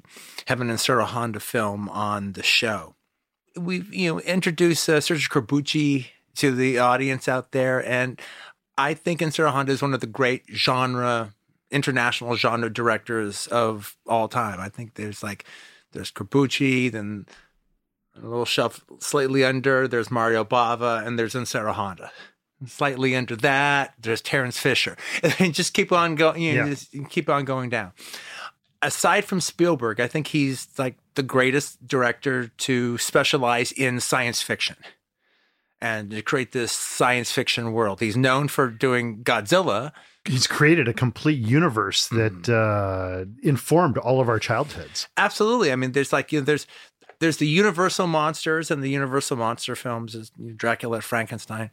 have 0.47 0.61
an 0.61 0.68
Ishiro 0.68 1.04
Honda 1.04 1.38
film 1.38 1.88
on 1.90 2.32
the 2.32 2.42
show. 2.42 2.97
We've 3.56 3.92
you 3.94 4.14
know, 4.14 4.20
introduce 4.20 4.88
uh, 4.88 4.97
Sergio 4.97 5.28
Corbucci 5.28 6.06
to 6.37 6.52
the 6.52 6.78
audience 6.78 7.28
out 7.28 7.52
there, 7.52 7.87
and 7.87 8.20
I 8.76 8.94
think 8.94 9.20
Ishiro 9.20 9.52
Honda 9.52 9.73
is 9.73 9.82
one 9.82 9.94
of 9.94 10.00
the 10.00 10.06
great 10.06 10.44
genre, 10.52 11.35
international 11.70 12.35
genre 12.35 12.73
directors 12.73 13.47
of 13.49 13.97
all 14.06 14.26
time. 14.26 14.58
I 14.58 14.70
think 14.70 14.94
there's 14.94 15.23
like, 15.23 15.44
there's 15.92 16.11
Corbucci, 16.11 16.90
then 16.90 17.26
a 18.22 18.26
little 18.26 18.44
shelf 18.44 18.84
slightly 19.00 19.44
under, 19.44 19.87
there's 19.88 20.10
Mario 20.10 20.44
Bava, 20.44 21.06
and 21.06 21.18
there's 21.18 21.34
Ishiro 21.34 21.72
Honda. 21.72 22.10
Slightly 22.66 23.14
under 23.14 23.37
that 23.37 23.94
there's 24.00 24.20
Terence 24.20 24.58
fisher. 24.58 24.96
And 25.38 25.54
just 25.54 25.75
keep 25.75 25.92
on 25.92 26.14
going 26.16 26.42
you 26.42 26.54
know, 26.54 26.64
Yeah. 26.64 26.70
just 26.70 26.94
keep 27.08 27.28
on 27.28 27.44
going 27.44 27.70
down. 27.70 27.92
Aside 28.82 29.25
from 29.25 29.40
spielberg 29.40 29.98
i 30.00 30.06
think 30.06 30.28
he's 30.28 30.68
like 30.78 30.96
the 31.14 31.22
greatest 31.25 31.84
director 31.87 32.48
to 32.58 32.96
specialize 32.98 33.72
in 33.72 33.98
science 34.00 34.40
fiction 34.42 34.76
and 35.80 36.10
to 36.10 36.22
create 36.22 36.52
this 36.52 36.70
science 36.72 37.30
fiction 37.32 37.72
world. 37.72 38.00
He's 38.00 38.16
known 38.16 38.48
for 38.48 38.68
doing 38.68 39.22
godzilla. 39.22 39.92
He's 40.25 40.46
created 40.48 40.88
a 40.88 40.92
complete 40.92 41.38
universe 41.38 42.08
that 42.08 42.48
uh, 42.48 43.25
informed 43.42 43.98
all 43.98 44.20
of 44.20 44.28
our 44.28 44.38
childhoods. 44.40 45.06
absolutely. 45.16 45.70
I 45.72 45.76
mean 45.76 45.92
there's 45.92 46.12
like 46.12 46.32
you 46.32 46.40
know 46.40 46.44
there's 46.44 46.66
there's 47.20 47.38
the 47.38 47.46
universal 47.46 48.06
monsters 48.06 48.70
and 48.70 48.82
the 48.82 48.90
universal 48.90 49.37
monster 49.37 49.75
films 49.75 50.14
is 50.14 50.30
dracula 50.56 51.00
frankenstein. 51.00 51.70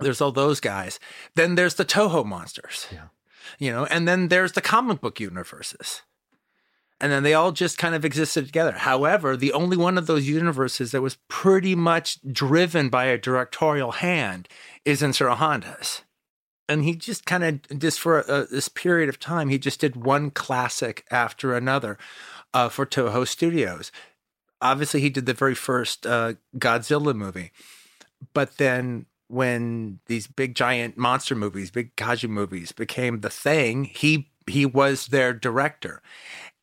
There's 0.00 0.20
all 0.20 0.32
those 0.32 0.60
guys. 0.60 1.00
Then 1.34 1.54
there's 1.56 1.74
the 1.74 1.84
toho 1.84 2.24
monsters. 2.24 2.86
Yeah. 2.92 3.08
you 3.58 3.72
know 3.72 3.86
and 3.86 4.06
then 4.06 4.28
there's 4.28 4.52
the 4.52 4.60
comic 4.60 5.00
book 5.00 5.20
universes. 5.20 6.02
And 7.00 7.12
then 7.12 7.22
they 7.22 7.34
all 7.34 7.52
just 7.52 7.78
kind 7.78 7.94
of 7.94 8.04
existed 8.04 8.46
together. 8.46 8.72
However 8.72 9.36
the 9.36 9.52
only 9.52 9.76
one 9.76 9.98
of 9.98 10.06
those 10.06 10.28
universes 10.28 10.90
that 10.92 11.02
was 11.02 11.18
pretty 11.28 11.74
much 11.74 12.18
driven 12.30 12.88
by 12.88 13.06
a 13.06 13.18
directorial 13.18 13.92
hand 13.92 14.48
is 14.84 15.02
in 15.02 15.12
honda's 15.12 16.02
and 16.68 16.84
he 16.84 16.94
just 16.94 17.24
kind 17.24 17.44
of 17.44 17.78
just 17.78 17.98
for 17.98 18.30
uh, 18.30 18.46
this 18.50 18.68
period 18.68 19.08
of 19.08 19.18
time 19.18 19.48
he 19.48 19.58
just 19.58 19.80
did 19.80 19.96
one 19.96 20.30
classic 20.30 21.04
after 21.10 21.54
another 21.54 21.96
uh, 22.54 22.68
for 22.68 22.84
toho 22.84 23.26
studios 23.26 23.90
obviously 24.60 25.00
he 25.00 25.10
did 25.10 25.26
the 25.26 25.34
very 25.34 25.54
first 25.54 26.06
uh, 26.06 26.34
godzilla 26.56 27.14
movie. 27.14 27.52
But 28.34 28.56
then 28.56 29.06
when 29.28 30.00
these 30.06 30.26
big 30.26 30.54
giant 30.54 30.96
monster 30.96 31.34
movies 31.34 31.70
big 31.70 31.94
kaiju 31.96 32.30
movies 32.30 32.72
became 32.72 33.20
the 33.20 33.28
thing 33.28 33.84
he 33.84 34.30
he 34.48 34.66
was 34.66 35.08
their 35.08 35.32
director. 35.32 36.02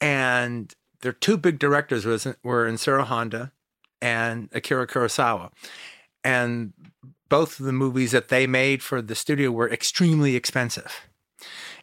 And 0.01 0.73
their 1.01 1.13
two 1.13 1.37
big 1.37 1.59
directors 1.59 2.05
was 2.05 2.27
were 2.43 2.67
Ishiro 2.67 3.03
Honda 3.03 3.51
and 4.01 4.49
Akira 4.53 4.87
Kurosawa. 4.87 5.51
And 6.23 6.73
both 7.29 7.59
of 7.59 7.65
the 7.65 7.73
movies 7.73 8.11
that 8.11 8.29
they 8.29 8.47
made 8.47 8.81
for 8.81 9.01
the 9.01 9.15
studio 9.15 9.51
were 9.51 9.69
extremely 9.69 10.35
expensive. 10.35 11.07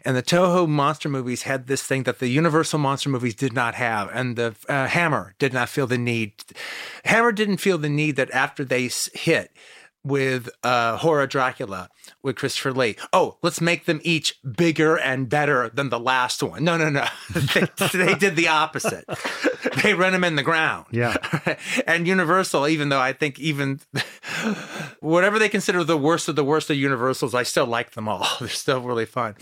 And 0.04 0.16
the 0.16 0.22
Toho 0.22 0.68
monster 0.68 1.08
movies 1.08 1.42
had 1.42 1.66
this 1.66 1.82
thing 1.82 2.02
that 2.04 2.18
the 2.18 2.28
Universal 2.28 2.78
monster 2.78 3.08
movies 3.08 3.34
did 3.34 3.52
not 3.52 3.74
have, 3.74 4.10
and 4.12 4.36
the 4.36 4.54
uh, 4.68 4.86
Hammer 4.86 5.34
did 5.38 5.52
not 5.52 5.68
feel 5.68 5.86
the 5.86 5.98
need. 5.98 6.34
Hammer 7.04 7.32
didn't 7.32 7.58
feel 7.58 7.78
the 7.78 7.88
need 7.88 8.16
that 8.16 8.30
after 8.32 8.64
they 8.64 8.90
hit 9.14 9.52
with 10.04 10.48
uh, 10.64 10.96
Horror 10.96 11.26
Dracula 11.26 11.88
with 12.22 12.36
Christopher 12.36 12.72
Lee, 12.72 12.96
oh, 13.12 13.38
let's 13.42 13.60
make 13.60 13.84
them 13.84 14.00
each 14.02 14.38
bigger 14.42 14.96
and 14.96 15.28
better 15.28 15.68
than 15.68 15.90
the 15.90 16.00
last 16.00 16.42
one. 16.42 16.64
No, 16.64 16.76
no, 16.76 16.90
no. 16.90 17.06
they, 17.30 17.88
they 17.92 18.14
did 18.14 18.36
the 18.36 18.48
opposite. 18.48 19.04
they 19.82 19.94
run 19.94 20.12
them 20.12 20.24
in 20.24 20.36
the 20.36 20.42
ground. 20.42 20.86
Yeah. 20.90 21.16
and 21.86 22.06
Universal, 22.06 22.68
even 22.68 22.88
though 22.88 23.00
I 23.00 23.12
think 23.12 23.38
even 23.38 23.80
whatever 25.00 25.38
they 25.38 25.48
consider 25.48 25.84
the 25.84 25.98
worst 25.98 26.28
of 26.28 26.36
the 26.36 26.44
worst 26.44 26.70
of 26.70 26.76
Universals, 26.76 27.34
I 27.34 27.44
still 27.44 27.66
like 27.66 27.92
them 27.92 28.08
all. 28.08 28.26
They're 28.40 28.48
still 28.48 28.80
really 28.80 29.06
fun. 29.06 29.36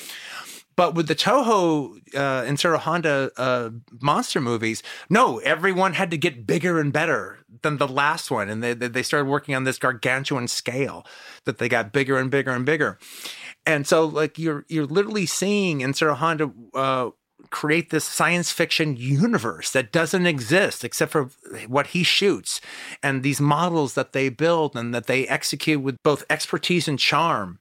But 0.76 0.94
with 0.94 1.08
the 1.08 1.14
Toho 1.14 1.98
uh, 2.14 2.42
Ishiro 2.42 2.78
Honda 2.78 3.30
uh, 3.36 3.70
monster 4.00 4.40
movies, 4.40 4.82
no, 5.08 5.38
everyone 5.38 5.94
had 5.94 6.10
to 6.10 6.16
get 6.16 6.46
bigger 6.46 6.80
and 6.80 6.92
better 6.92 7.40
than 7.62 7.76
the 7.76 7.88
last 7.88 8.30
one, 8.30 8.48
and 8.48 8.62
they 8.62 8.74
they 8.74 9.02
started 9.02 9.28
working 9.28 9.54
on 9.54 9.64
this 9.64 9.78
gargantuan 9.78 10.48
scale 10.48 11.04
that 11.44 11.58
they 11.58 11.68
got 11.68 11.92
bigger 11.92 12.18
and 12.18 12.30
bigger 12.30 12.52
and 12.52 12.64
bigger. 12.64 12.98
And 13.66 13.86
so, 13.86 14.06
like 14.06 14.38
you're 14.38 14.64
you're 14.68 14.86
literally 14.86 15.26
seeing 15.26 15.80
Ishiro 15.80 16.16
Honda 16.16 16.50
uh, 16.74 17.10
create 17.50 17.90
this 17.90 18.04
science 18.04 18.50
fiction 18.50 18.96
universe 18.96 19.70
that 19.72 19.92
doesn't 19.92 20.26
exist 20.26 20.84
except 20.84 21.12
for 21.12 21.30
what 21.66 21.88
he 21.88 22.02
shoots 22.02 22.60
and 23.02 23.22
these 23.22 23.40
models 23.40 23.94
that 23.94 24.12
they 24.12 24.28
build 24.28 24.76
and 24.76 24.94
that 24.94 25.06
they 25.06 25.26
execute 25.26 25.80
with 25.80 25.96
both 26.02 26.24
expertise 26.30 26.86
and 26.86 26.98
charm. 26.98 27.58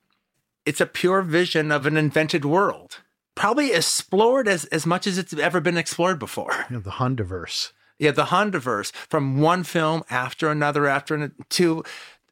It's 0.69 0.79
a 0.79 0.86
pure 0.86 1.23
vision 1.23 1.71
of 1.71 1.88
an 1.88 1.97
invented 1.97 2.45
world. 2.45 2.99
Probably 3.34 3.73
explored 3.73 4.47
as, 4.47 4.65
as 4.65 4.86
much 4.86 5.08
as 5.08 5.17
it's 5.17 5.34
ever 5.34 5.60
been 5.60 5.77
explored 5.77 6.19
before. 6.19 6.67
You 6.69 6.75
know, 6.75 6.82
the 6.84 6.91
Hondaverse. 6.91 7.71
Yeah, 7.97 8.12
the 8.12 8.25
Hondaverse 8.25 8.91
from 9.10 9.41
one 9.41 9.63
film 9.63 10.03
after 10.12 10.51
another 10.51 10.86
after 10.86 11.34
to 11.49 11.84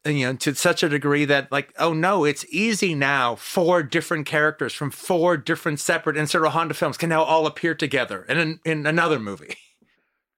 you 0.05 0.25
know 0.27 0.35
to 0.35 0.53
such 0.53 0.83
a 0.83 0.89
degree 0.89 1.25
that 1.25 1.51
like 1.51 1.73
oh 1.79 1.93
no 1.93 2.25
it's 2.25 2.45
easy 2.49 2.93
now 2.93 3.33
four 3.35 3.81
different 3.81 4.27
characters 4.27 4.71
from 4.71 4.91
four 4.91 5.35
different 5.35 5.79
separate 5.79 6.15
and 6.15 6.29
several 6.29 6.51
Honda 6.51 6.75
films 6.75 6.95
can 6.95 7.09
now 7.09 7.23
all 7.23 7.47
appear 7.47 7.73
together 7.73 8.23
in 8.29 8.37
an, 8.37 8.59
in 8.63 8.85
another 8.85 9.19
movie. 9.19 9.57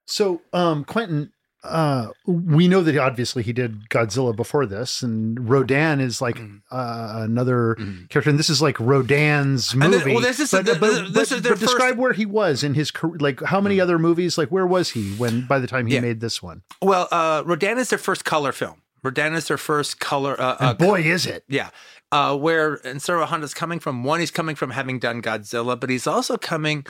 So, 0.05 0.41
um, 0.53 0.85
Quentin, 0.85 1.33
uh, 1.63 2.07
we 2.25 2.67
know 2.67 2.81
that 2.81 2.97
obviously 2.97 3.43
he 3.43 3.51
did 3.51 3.89
Godzilla 3.89 4.35
before 4.35 4.65
this, 4.65 5.01
and 5.03 5.49
Rodan 5.49 5.99
is 5.99 6.21
like 6.21 6.37
Mm. 6.37 6.61
uh, 6.71 7.19
another 7.23 7.75
character, 8.09 8.29
and 8.29 8.39
this 8.39 8.49
is 8.49 8.61
like 8.61 8.79
Rodan's 8.79 9.75
movie. 9.75 9.97
this- 9.97 10.05
well, 10.05 10.19
this 10.21 10.39
is- 10.39 10.51
but, 10.51 10.65
this- 10.65 10.77
but, 10.77 10.89
this 10.91 11.11
but- 11.11 11.31
is 11.37 11.41
their 11.41 11.53
but 11.53 11.59
describe 11.59 11.81
first- 11.89 11.95
Mm. 11.95 11.99
where 11.99 12.13
he 12.13 12.25
was 12.25 12.63
in 12.63 12.73
his 12.75 12.91
career. 12.91 13.17
Like, 13.19 13.41
how 13.43 13.59
many 13.59 13.79
other 13.81 13.99
movies? 13.99 14.37
Like, 14.37 14.49
where 14.49 14.65
was 14.65 14.91
he 14.91 15.13
when 15.15 15.45
by 15.47 15.59
the 15.59 15.67
time 15.67 15.87
he 15.87 15.95
Yeah. 15.95 16.01
made 16.01 16.21
this 16.21 16.41
one? 16.41 16.61
Well, 16.81 17.07
uh, 17.11 17.43
Rodan 17.45 17.77
is 17.77 17.89
their 17.89 17.99
first 17.99 18.23
color 18.25 18.51
film. 18.53 18.81
Rodan 19.03 19.33
is 19.33 19.47
their 19.47 19.57
first 19.57 19.99
color. 19.99 20.39
Uh, 20.39 20.55
uh, 20.59 20.73
boy, 20.73 21.01
is 21.01 21.25
it! 21.25 21.43
Yeah. 21.47 21.69
Uh, 22.11 22.35
where 22.35 22.77
Ishiro 22.79 23.25
Honda's 23.25 23.53
coming 23.53 23.79
from, 23.79 24.03
one, 24.03 24.19
he's 24.19 24.31
coming 24.31 24.55
from 24.55 24.71
having 24.71 24.97
done 24.99 25.21
Godzilla, 25.21 25.79
but 25.79 25.89
he's 25.89 26.07
also 26.07 26.37
coming 26.37 26.85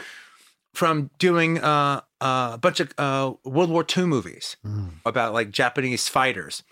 from 0.73 1.10
doing 1.19 1.60
uh, 1.60 2.01
a 2.21 2.58
bunch 2.62 2.79
of 2.79 2.93
uh, 2.97 3.34
World 3.43 3.69
War 3.69 3.86
II 3.97 4.05
movies 4.05 4.55
about 5.05 5.34
like 5.34 5.51
Japanese 5.51 6.08
fighters. 6.08 6.63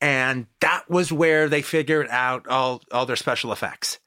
And 0.00 0.46
that 0.60 0.88
was 0.88 1.12
where 1.12 1.48
they 1.48 1.62
figured 1.62 2.06
out 2.10 2.46
all, 2.48 2.82
all 2.92 3.04
their 3.06 3.16
special 3.16 3.52
effects 3.52 3.98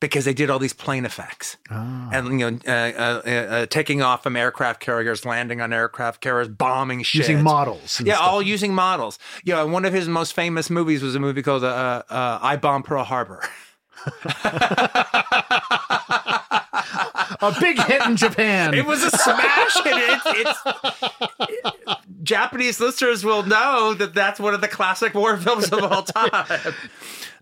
because 0.00 0.24
they 0.24 0.34
did 0.34 0.48
all 0.50 0.58
these 0.60 0.72
plane 0.72 1.04
effects 1.04 1.56
Ah. 1.70 2.08
and, 2.12 2.38
you 2.40 2.50
know, 2.50 2.58
uh, 2.66 2.70
uh, 2.70 3.22
uh, 3.26 3.30
uh, 3.30 3.66
taking 3.66 4.00
off 4.00 4.22
from 4.22 4.36
aircraft 4.36 4.80
carriers, 4.80 5.24
landing 5.24 5.60
on 5.60 5.72
aircraft 5.72 6.20
carriers, 6.20 6.48
bombing 6.48 7.02
shit. 7.02 7.20
using 7.22 7.42
models. 7.42 8.00
Yeah, 8.04 8.14
stuff. 8.14 8.28
all 8.28 8.40
using 8.42 8.74
models. 8.74 9.18
Yeah, 9.44 9.64
one 9.64 9.84
of 9.84 9.92
his 9.92 10.08
most 10.08 10.34
famous 10.34 10.70
movies 10.70 11.02
was 11.02 11.14
a 11.16 11.20
movie 11.20 11.42
called 11.42 11.64
uh, 11.64 12.02
uh, 12.08 12.38
"I 12.40 12.56
Bomb 12.56 12.84
Pearl 12.84 13.02
Harbor." 13.04 13.42
a 17.40 17.54
big 17.60 17.80
hit 17.82 18.04
in 18.06 18.16
Japan. 18.16 18.74
It 18.74 18.86
was 18.86 19.02
a 19.02 19.10
smash 19.10 19.74
hit. 19.82 19.94
It, 19.96 20.20
it's 20.26 22.00
Japanese 22.22 22.80
listeners 22.80 23.24
will 23.24 23.42
know 23.42 23.94
that 23.94 24.14
that's 24.14 24.40
one 24.40 24.54
of 24.54 24.60
the 24.60 24.68
classic 24.68 25.14
war 25.14 25.36
films 25.36 25.72
of 25.72 25.82
all 25.82 26.02
time. 26.02 26.74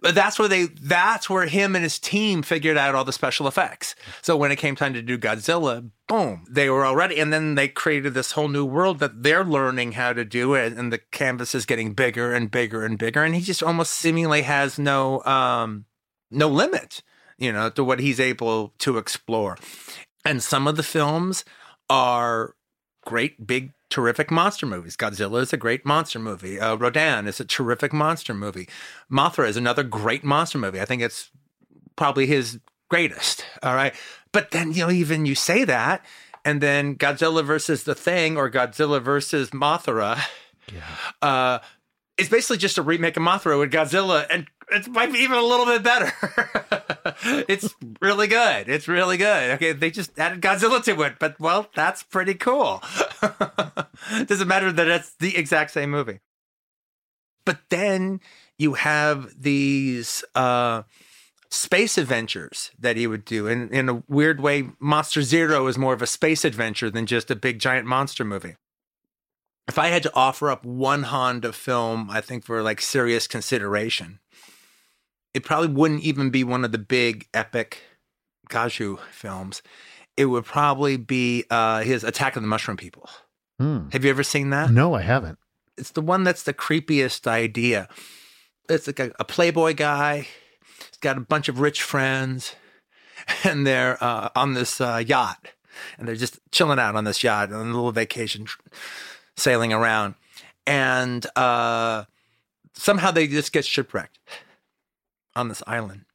But 0.01 0.14
that's 0.14 0.38
where 0.38 0.49
they 0.49 0.66
that's 0.66 1.29
where 1.31 1.46
him 1.46 1.75
and 1.75 1.83
his 1.83 1.99
team 1.99 2.42
figured 2.42 2.77
out 2.77 2.94
all 2.94 3.05
the 3.05 3.12
special 3.12 3.49
effects. 3.49 3.94
So 4.22 4.37
when 4.37 4.53
it 4.53 4.57
came 4.57 4.77
time 4.77 4.92
to 4.94 5.03
do 5.03 5.18
Godzilla, 5.18 5.90
boom, 6.07 6.44
they 6.49 6.68
were 6.70 6.87
already 6.87 7.18
and 7.18 7.33
then 7.33 7.55
they 7.55 7.68
created 7.68 8.14
this 8.14 8.33
whole 8.33 8.49
new 8.49 8.64
world 8.64 8.99
that 8.99 9.22
they're 9.22 9.44
learning 9.44 9.92
how 9.92 10.12
to 10.12 10.25
do 10.25 10.55
it 10.55 10.75
and 10.75 10.92
the 10.92 10.99
canvas 10.99 11.55
is 11.55 11.66
getting 11.66 11.94
bigger 11.94 12.33
and 12.33 12.51
bigger 12.51 12.85
and 12.85 12.99
bigger 12.99 13.25
and 13.25 13.35
he 13.35 13.40
just 13.40 13.62
almost 13.62 13.92
seemingly 13.94 14.42
has 14.42 14.79
no 14.79 15.25
um 15.25 15.87
no 16.31 16.49
limit, 16.49 17.03
you 17.38 17.53
know, 17.53 17.70
to 17.70 17.85
what 17.85 18.01
he's 18.01 18.20
able 18.20 18.72
to 18.79 18.99
explore. 18.99 19.57
And 20.25 20.42
some 20.42 20.66
of 20.66 20.77
the 20.77 20.83
films 20.83 21.44
are 21.88 22.55
great, 23.05 23.46
big, 23.46 23.72
terrific 23.90 24.31
monster 24.31 24.66
movies. 24.66 24.96
Godzilla 24.96 25.40
is 25.40 25.53
a 25.53 25.57
great 25.57 25.87
monster 25.87 26.18
movie. 26.18 26.59
Uh, 26.59 26.75
Rodan 26.77 27.27
is 27.27 27.38
a 27.40 27.44
terrific 27.44 27.92
monster 27.92 28.35
movie. 28.35 28.68
Mothra 29.11 29.49
is 29.49 29.57
another 29.57 29.85
great 29.85 30.25
monster 30.25 30.59
movie. 30.59 30.81
I 30.81 30.85
think 30.85 31.03
it's 31.03 31.31
probably 31.94 32.27
his 32.27 32.59
greatest. 32.90 33.44
All 33.62 33.75
right. 33.75 33.94
But 34.33 34.51
then, 34.51 34.72
you 34.72 34.85
know, 34.85 34.90
even 34.90 35.27
you 35.27 35.35
say 35.35 35.64
that, 35.64 36.05
and 36.44 36.61
then 36.61 36.96
Godzilla 36.96 37.44
versus 37.44 37.85
the 37.85 37.94
Thing 37.94 38.37
or 38.37 38.51
Godzilla 38.51 39.01
versus 39.01 39.51
Mothra. 39.51 40.20
Uh, 41.22 41.61
it's 42.18 42.29
basically 42.29 42.59
just 42.59 42.79
a 42.79 42.83
remake 42.83 43.16
of 43.16 43.22
Mothra 43.22 43.59
with 43.59 43.72
Godzilla, 43.72 44.27
and 44.31 44.46
it 44.70 44.88
might 44.88 45.12
be 45.12 45.20
even 45.20 45.38
a 45.38 45.42
little 45.42 45.66
bit 45.66 45.83
better. 45.83 46.12
it's 47.49 47.75
really 48.01 48.27
good. 48.27 48.69
It's 48.69 48.88
really 48.88 49.16
good. 49.16 49.51
Okay, 49.53 49.73
they 49.73 49.90
just 49.90 50.19
added 50.19 50.40
Godzilla 50.40 50.83
to 50.85 51.03
it, 51.03 51.14
but 51.19 51.38
well, 51.40 51.69
that's 51.75 52.03
pretty 52.03 52.35
cool. 52.35 52.83
Doesn't 54.27 54.49
matter 54.49 54.73
that 54.73 54.88
it's 54.88 55.14
the 55.16 55.37
exact 55.37 55.71
same 55.71 55.90
movie. 55.90 56.21
But 57.45 57.61
then 57.69 58.21
you 58.59 58.75
have 58.75 59.40
these 59.40 60.25
uh, 60.35 60.83
space 61.49 61.97
adventures 61.97 62.73
that 62.79 62.97
he 62.97 63.07
would 63.07 63.25
do. 63.25 63.47
And 63.47 63.71
in 63.71 63.88
a 63.88 64.03
weird 64.09 64.40
way, 64.40 64.71
Monster 64.81 65.23
Zero 65.23 65.66
is 65.69 65.79
more 65.79 65.95
of 65.95 66.03
a 66.03 66.07
space 66.07 66.45
adventure 66.45 66.90
than 66.90 67.07
just 67.07 67.31
a 67.31 67.37
big 67.37 67.61
giant 67.61 67.87
monster 67.87 68.25
movie 68.25 68.57
if 69.69 69.79
I 69.79 69.88
had 69.88 70.03
to 70.05 70.14
offer 70.14 70.51
up 70.51 70.64
one 70.64 71.05
Honda 71.05 71.53
film, 71.53 72.09
I 72.11 72.21
think 72.21 72.45
for 72.45 72.62
like 72.62 72.81
serious 72.81 73.27
consideration, 73.27 74.21
it 75.37 75.44
probably 75.44 75.68
wouldn't 75.68 76.03
even 76.03 76.31
be 76.31 76.44
one 76.44 76.64
of 76.64 76.72
the 76.72 76.79
big 76.79 77.29
epic 77.35 77.83
Kaiju 78.49 78.99
films. 79.12 79.61
It 80.16 80.25
would 80.25 80.46
probably 80.46 80.96
be 80.96 81.44
uh, 81.51 81.83
his 81.83 82.05
Attack 82.05 82.37
of 82.37 82.42
the 82.42 82.49
Mushroom 82.49 82.79
People. 82.79 83.11
Hmm. 83.61 83.90
Have 83.90 84.03
you 84.03 84.09
ever 84.09 84.22
seen 84.22 84.49
that? 84.49 84.70
No, 84.70 84.94
I 84.94 85.03
haven't. 85.03 85.38
It's 85.77 85.90
the 85.90 86.01
one 86.01 86.25
that's 86.25 86.44
the 86.44 86.55
creepiest 86.55 87.27
idea. 87.27 87.87
It's 88.70 88.87
like 88.87 88.99
a, 88.99 89.12
a 89.20 89.27
playboy 89.27 89.75
guy. 89.75 90.27
He's 90.79 90.99
got 91.03 91.18
a 91.18 91.20
bunch 91.20 91.51
of 91.51 91.61
rich 91.61 91.83
friends, 91.83 92.55
and 93.44 93.66
they're 93.66 94.03
uh, 94.03 94.31
on 94.35 94.55
this 94.55 94.81
uh, 94.81 95.05
yacht, 95.07 95.49
and 95.99 96.09
they're 96.09 96.16
just 96.16 96.38
chilling 96.51 96.79
out 96.79 96.96
on 96.96 97.05
this 97.05 97.22
yacht 97.22 97.53
on 97.53 97.61
a 97.61 97.75
little 97.75 97.92
vacation 97.92 98.46
sailing 99.37 99.75
around, 99.75 100.14
and 100.66 101.27
uh, 101.37 102.05
somehow 102.72 103.11
they 103.11 103.27
just 103.27 103.53
get 103.53 103.66
shipwrecked 103.66 104.18
on 105.37 105.49
this 105.49 105.62
island. 105.66 106.07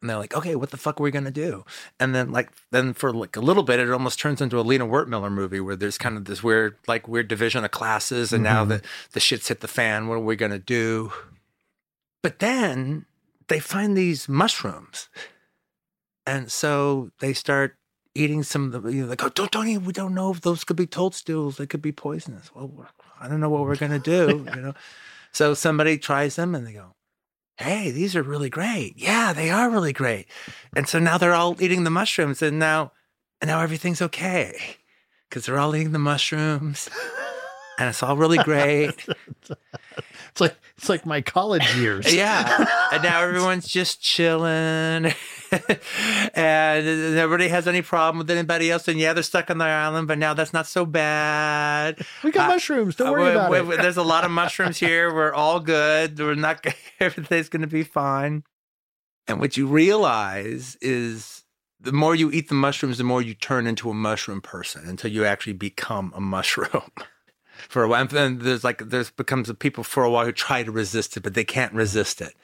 And 0.00 0.10
they're 0.10 0.18
like, 0.18 0.36
okay, 0.36 0.56
what 0.56 0.70
the 0.70 0.76
fuck 0.76 1.00
are 1.00 1.02
we 1.02 1.10
gonna 1.10 1.30
do? 1.30 1.64
And 1.98 2.14
then 2.14 2.30
like 2.30 2.50
then 2.70 2.92
for 2.92 3.12
like 3.12 3.36
a 3.36 3.40
little 3.40 3.62
bit, 3.62 3.80
it 3.80 3.90
almost 3.90 4.18
turns 4.18 4.40
into 4.40 4.58
a 4.58 4.62
Lina 4.62 4.86
Wertmüller 4.86 5.32
movie 5.32 5.60
where 5.60 5.76
there's 5.76 5.98
kind 5.98 6.16
of 6.16 6.26
this 6.26 6.42
weird 6.42 6.76
like 6.86 7.08
weird 7.08 7.28
division 7.28 7.64
of 7.64 7.70
classes, 7.70 8.32
and 8.32 8.42
now 8.42 8.60
mm-hmm. 8.60 8.70
that 8.70 8.84
the 9.12 9.20
shit's 9.20 9.48
hit 9.48 9.60
the 9.60 9.68
fan. 9.68 10.08
What 10.08 10.16
are 10.16 10.20
we 10.20 10.36
gonna 10.36 10.58
do? 10.58 11.12
But 12.22 12.40
then 12.40 13.06
they 13.48 13.58
find 13.58 13.96
these 13.96 14.28
mushrooms, 14.28 15.08
and 16.26 16.52
so 16.52 17.10
they 17.20 17.32
start 17.32 17.76
eating 18.16 18.42
some 18.42 18.72
of 18.72 18.82
the 18.82 18.90
you 18.90 19.02
know, 19.02 19.08
like 19.08 19.22
oh 19.22 19.28
don't 19.28 19.50
don't 19.50 19.68
eat 19.68 19.78
we 19.78 19.92
don't 19.92 20.14
know 20.14 20.30
if 20.30 20.40
those 20.40 20.64
could 20.64 20.76
be 20.76 20.86
toadstools 20.86 21.58
they 21.58 21.66
could 21.66 21.82
be 21.82 21.92
poisonous 21.92 22.50
well 22.54 22.86
i 23.20 23.28
don't 23.28 23.40
know 23.40 23.50
what 23.50 23.60
we're 23.60 23.76
going 23.76 23.92
to 23.92 23.98
do 23.98 24.46
you 24.54 24.62
know 24.62 24.72
so 25.32 25.52
somebody 25.52 25.98
tries 25.98 26.36
them 26.36 26.54
and 26.54 26.66
they 26.66 26.72
go 26.72 26.95
hey 27.58 27.90
these 27.90 28.14
are 28.16 28.22
really 28.22 28.50
great. 28.50 28.94
Yeah 28.96 29.32
they 29.32 29.50
are 29.50 29.70
really 29.70 29.92
great. 29.92 30.26
And 30.74 30.88
so 30.88 30.98
now 30.98 31.18
they're 31.18 31.34
all 31.34 31.60
eating 31.62 31.84
the 31.84 31.90
mushrooms 31.90 32.42
and 32.42 32.58
now 32.58 32.92
and 33.40 33.48
now 33.48 33.60
everything's 33.60 34.02
okay 34.02 34.76
because 35.28 35.46
they're 35.46 35.58
all 35.58 35.74
eating 35.74 35.92
the 35.92 35.98
mushrooms 35.98 36.88
and 37.78 37.88
it's 37.88 38.02
all 38.02 38.16
really 38.16 38.38
great 38.38 38.92
It's 40.30 40.40
like 40.42 40.56
it's 40.76 40.88
like 40.90 41.06
my 41.06 41.22
college 41.22 41.64
years. 41.76 42.12
yeah. 42.14 42.66
And 42.92 43.02
now 43.02 43.22
everyone's 43.22 43.66
just 43.66 44.02
chilling. 44.02 45.14
and 46.34 47.14
nobody 47.14 47.48
has 47.48 47.66
any 47.66 47.80
problem 47.80 48.18
with 48.18 48.30
anybody 48.30 48.70
else. 48.70 48.86
And 48.88 48.98
yeah, 48.98 49.14
they're 49.14 49.22
stuck 49.22 49.50
on 49.50 49.56
their 49.56 49.68
island, 49.74 50.08
but 50.08 50.18
now 50.18 50.34
that's 50.34 50.52
not 50.52 50.66
so 50.66 50.84
bad. 50.84 52.04
We 52.22 52.30
got 52.32 52.50
Uh, 52.50 52.54
mushrooms. 52.54 52.96
Don't 52.96 53.08
Uh, 53.08 53.12
worry 53.12 53.24
we- 53.24 53.30
about 53.30 53.50
we- 53.50 53.58
it. 53.58 53.66
we- 53.66 53.76
There's 53.76 53.96
a 53.96 54.02
lot 54.02 54.24
of 54.24 54.30
mushrooms 54.30 54.76
here. 54.78 55.12
We're 55.14 55.32
all 55.32 55.60
good. 55.60 56.18
We're 56.18 56.34
not. 56.34 56.66
Everything's 57.00 57.48
going 57.48 57.62
to 57.62 57.66
be 57.68 57.82
fine. 57.82 58.42
And 59.26 59.40
what 59.40 59.56
you 59.56 59.66
realize 59.66 60.76
is 60.82 61.44
the 61.80 61.92
more 61.92 62.14
you 62.14 62.30
eat 62.30 62.48
the 62.48 62.54
mushrooms, 62.54 62.98
the 62.98 63.04
more 63.04 63.22
you 63.22 63.32
turn 63.32 63.66
into 63.66 63.88
a 63.90 63.94
mushroom 63.94 64.42
person 64.42 64.86
until 64.86 65.10
you 65.10 65.24
actually 65.24 65.54
become 65.54 66.12
a 66.14 66.20
mushroom. 66.20 66.82
For 67.68 67.82
a 67.82 67.88
while, 67.88 68.06
and 68.16 68.40
there's 68.40 68.64
like 68.64 68.88
there's 68.88 69.10
becomes 69.10 69.48
a 69.48 69.54
people 69.54 69.84
for 69.84 70.04
a 70.04 70.10
while 70.10 70.24
who 70.24 70.32
try 70.32 70.62
to 70.62 70.70
resist 70.70 71.16
it, 71.16 71.22
but 71.22 71.34
they 71.34 71.44
can't 71.44 71.72
resist 71.72 72.20
it. 72.20 72.34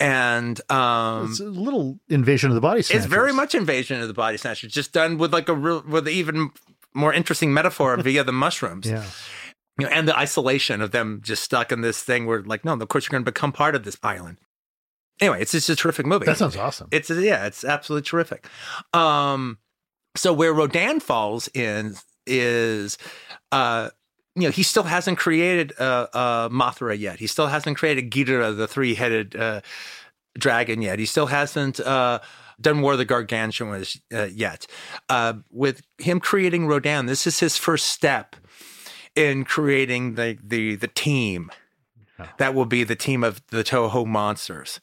And 0.00 0.60
um, 0.70 1.30
it's 1.30 1.40
a 1.40 1.44
little 1.44 1.98
invasion 2.08 2.50
of 2.50 2.54
the 2.54 2.60
body. 2.60 2.80
it's 2.80 3.06
very 3.06 3.32
much 3.32 3.54
invasion 3.54 4.00
of 4.00 4.08
the 4.08 4.14
body 4.14 4.36
snatcher, 4.36 4.68
just 4.68 4.92
done 4.92 5.18
with 5.18 5.32
like 5.32 5.48
a 5.48 5.54
real, 5.54 5.82
with 5.86 6.08
even 6.08 6.50
more 6.94 7.12
interesting 7.12 7.52
metaphor 7.52 7.96
via 7.98 8.24
the 8.24 8.32
mushrooms 8.32 8.88
yeah. 8.88 9.04
you 9.78 9.84
know, 9.84 9.92
and 9.92 10.08
the 10.08 10.16
isolation 10.16 10.80
of 10.80 10.90
them 10.90 11.20
just 11.22 11.42
stuck 11.42 11.70
in 11.70 11.82
this 11.82 12.02
thing 12.02 12.26
where 12.26 12.42
like, 12.42 12.64
no, 12.64 12.72
of 12.72 12.88
course 12.88 13.04
you're 13.04 13.12
going 13.12 13.24
to 13.24 13.30
become 13.30 13.52
part 13.52 13.74
of 13.74 13.84
this 13.84 13.98
island. 14.02 14.38
Anyway, 15.20 15.40
it's 15.40 15.52
just 15.52 15.68
a 15.68 15.76
terrific 15.76 16.06
movie. 16.06 16.26
That 16.26 16.36
sounds 16.36 16.56
awesome. 16.56 16.88
It's 16.90 17.08
yeah, 17.08 17.46
it's 17.46 17.64
absolutely 17.64 18.06
terrific. 18.06 18.46
Um, 18.92 19.58
so 20.14 20.32
where 20.32 20.52
Rodan 20.52 21.00
falls 21.00 21.48
in 21.54 21.94
is, 22.26 22.98
uh, 23.52 23.90
you 24.36 24.42
know, 24.42 24.50
he 24.50 24.62
still 24.62 24.82
hasn't 24.82 25.18
created 25.18 25.72
uh, 25.80 26.06
uh, 26.12 26.48
Mothra 26.50 26.96
yet. 26.96 27.18
He 27.18 27.26
still 27.26 27.46
hasn't 27.46 27.78
created 27.78 28.10
Ghidorah, 28.10 28.56
the 28.56 28.68
three-headed 28.68 29.34
uh, 29.34 29.62
dragon 30.38 30.82
yet. 30.82 30.98
He 30.98 31.06
still 31.06 31.26
hasn't 31.26 31.80
uh, 31.80 32.20
done 32.60 32.82
War 32.82 32.92
of 32.92 32.98
the 32.98 33.06
Gargantuans 33.06 33.98
uh, 34.12 34.24
yet. 34.24 34.66
Uh, 35.08 35.34
with 35.50 35.82
him 35.98 36.20
creating 36.20 36.66
Rodan, 36.66 37.06
this 37.06 37.26
is 37.26 37.40
his 37.40 37.56
first 37.56 37.86
step 37.86 38.36
in 39.14 39.44
creating 39.44 40.14
the 40.14 40.36
the 40.44 40.76
the 40.76 40.88
team 40.88 41.50
that 42.36 42.54
will 42.54 42.66
be 42.66 42.84
the 42.84 42.96
team 42.96 43.24
of 43.24 43.40
the 43.48 43.64
Toho 43.64 44.06
monsters. 44.06 44.80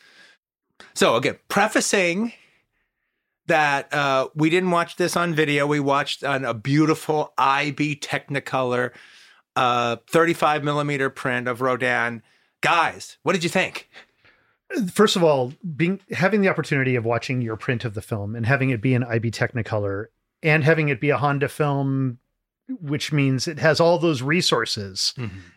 So 0.96 1.16
again, 1.16 1.38
prefacing 1.48 2.34
that 3.48 3.94
uh, 3.94 4.30
we 4.36 4.50
didn't 4.50 4.72
watch 4.72 4.96
this 4.96 5.16
on 5.16 5.34
video. 5.34 5.68
We 5.68 5.80
watched 5.80 6.24
on 6.24 6.46
a 6.46 6.54
beautiful 6.54 7.34
IB 7.38 7.98
Technicolor 7.98 8.92
uh, 9.56 9.98
35 10.10 10.64
millimeter 10.64 11.10
print 11.10 11.48
of 11.48 11.62
Rodan. 11.62 12.24
Guys, 12.62 13.18
what 13.24 13.34
did 13.34 13.44
you 13.44 13.50
think? 13.50 13.90
First 14.92 15.16
of 15.16 15.24
all, 15.24 15.54
being 15.76 16.00
having 16.12 16.42
the 16.42 16.50
opportunity 16.50 16.96
of 16.96 17.06
watching 17.06 17.42
your 17.42 17.58
print 17.58 17.86
of 17.86 17.94
the 17.94 18.02
film 18.02 18.36
and 18.36 18.46
having 18.46 18.72
it 18.72 18.82
be 18.82 18.94
an 18.96 19.04
IB 19.04 19.32
Technicolor 19.32 20.06
and 20.42 20.64
having 20.64 20.90
it 20.90 21.00
be 21.00 21.12
a 21.12 21.18
Honda 21.18 21.48
film, 21.48 22.18
which 22.68 23.12
means 23.12 23.48
it 23.48 23.60
has 23.60 23.80
all 23.80 24.00
those 24.00 24.22
resources 24.22 25.14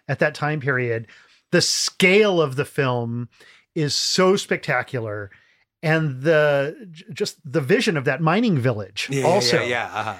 at 0.08 0.18
that 0.18 0.34
time 0.34 0.60
period. 0.60 1.06
The 1.50 1.62
scale 1.62 2.40
of 2.40 2.56
the 2.56 2.64
film 2.64 3.28
is 3.74 3.94
so 3.94 4.36
spectacular. 4.36 5.30
And 5.82 6.22
the 6.22 6.90
just 7.12 7.38
the 7.44 7.60
vision 7.60 7.96
of 7.96 8.06
that 8.06 8.20
mining 8.20 8.58
village 8.58 9.08
also 9.24 9.60
yeah, 9.60 9.66
yeah. 9.66 9.90
uh-huh. 9.94 10.16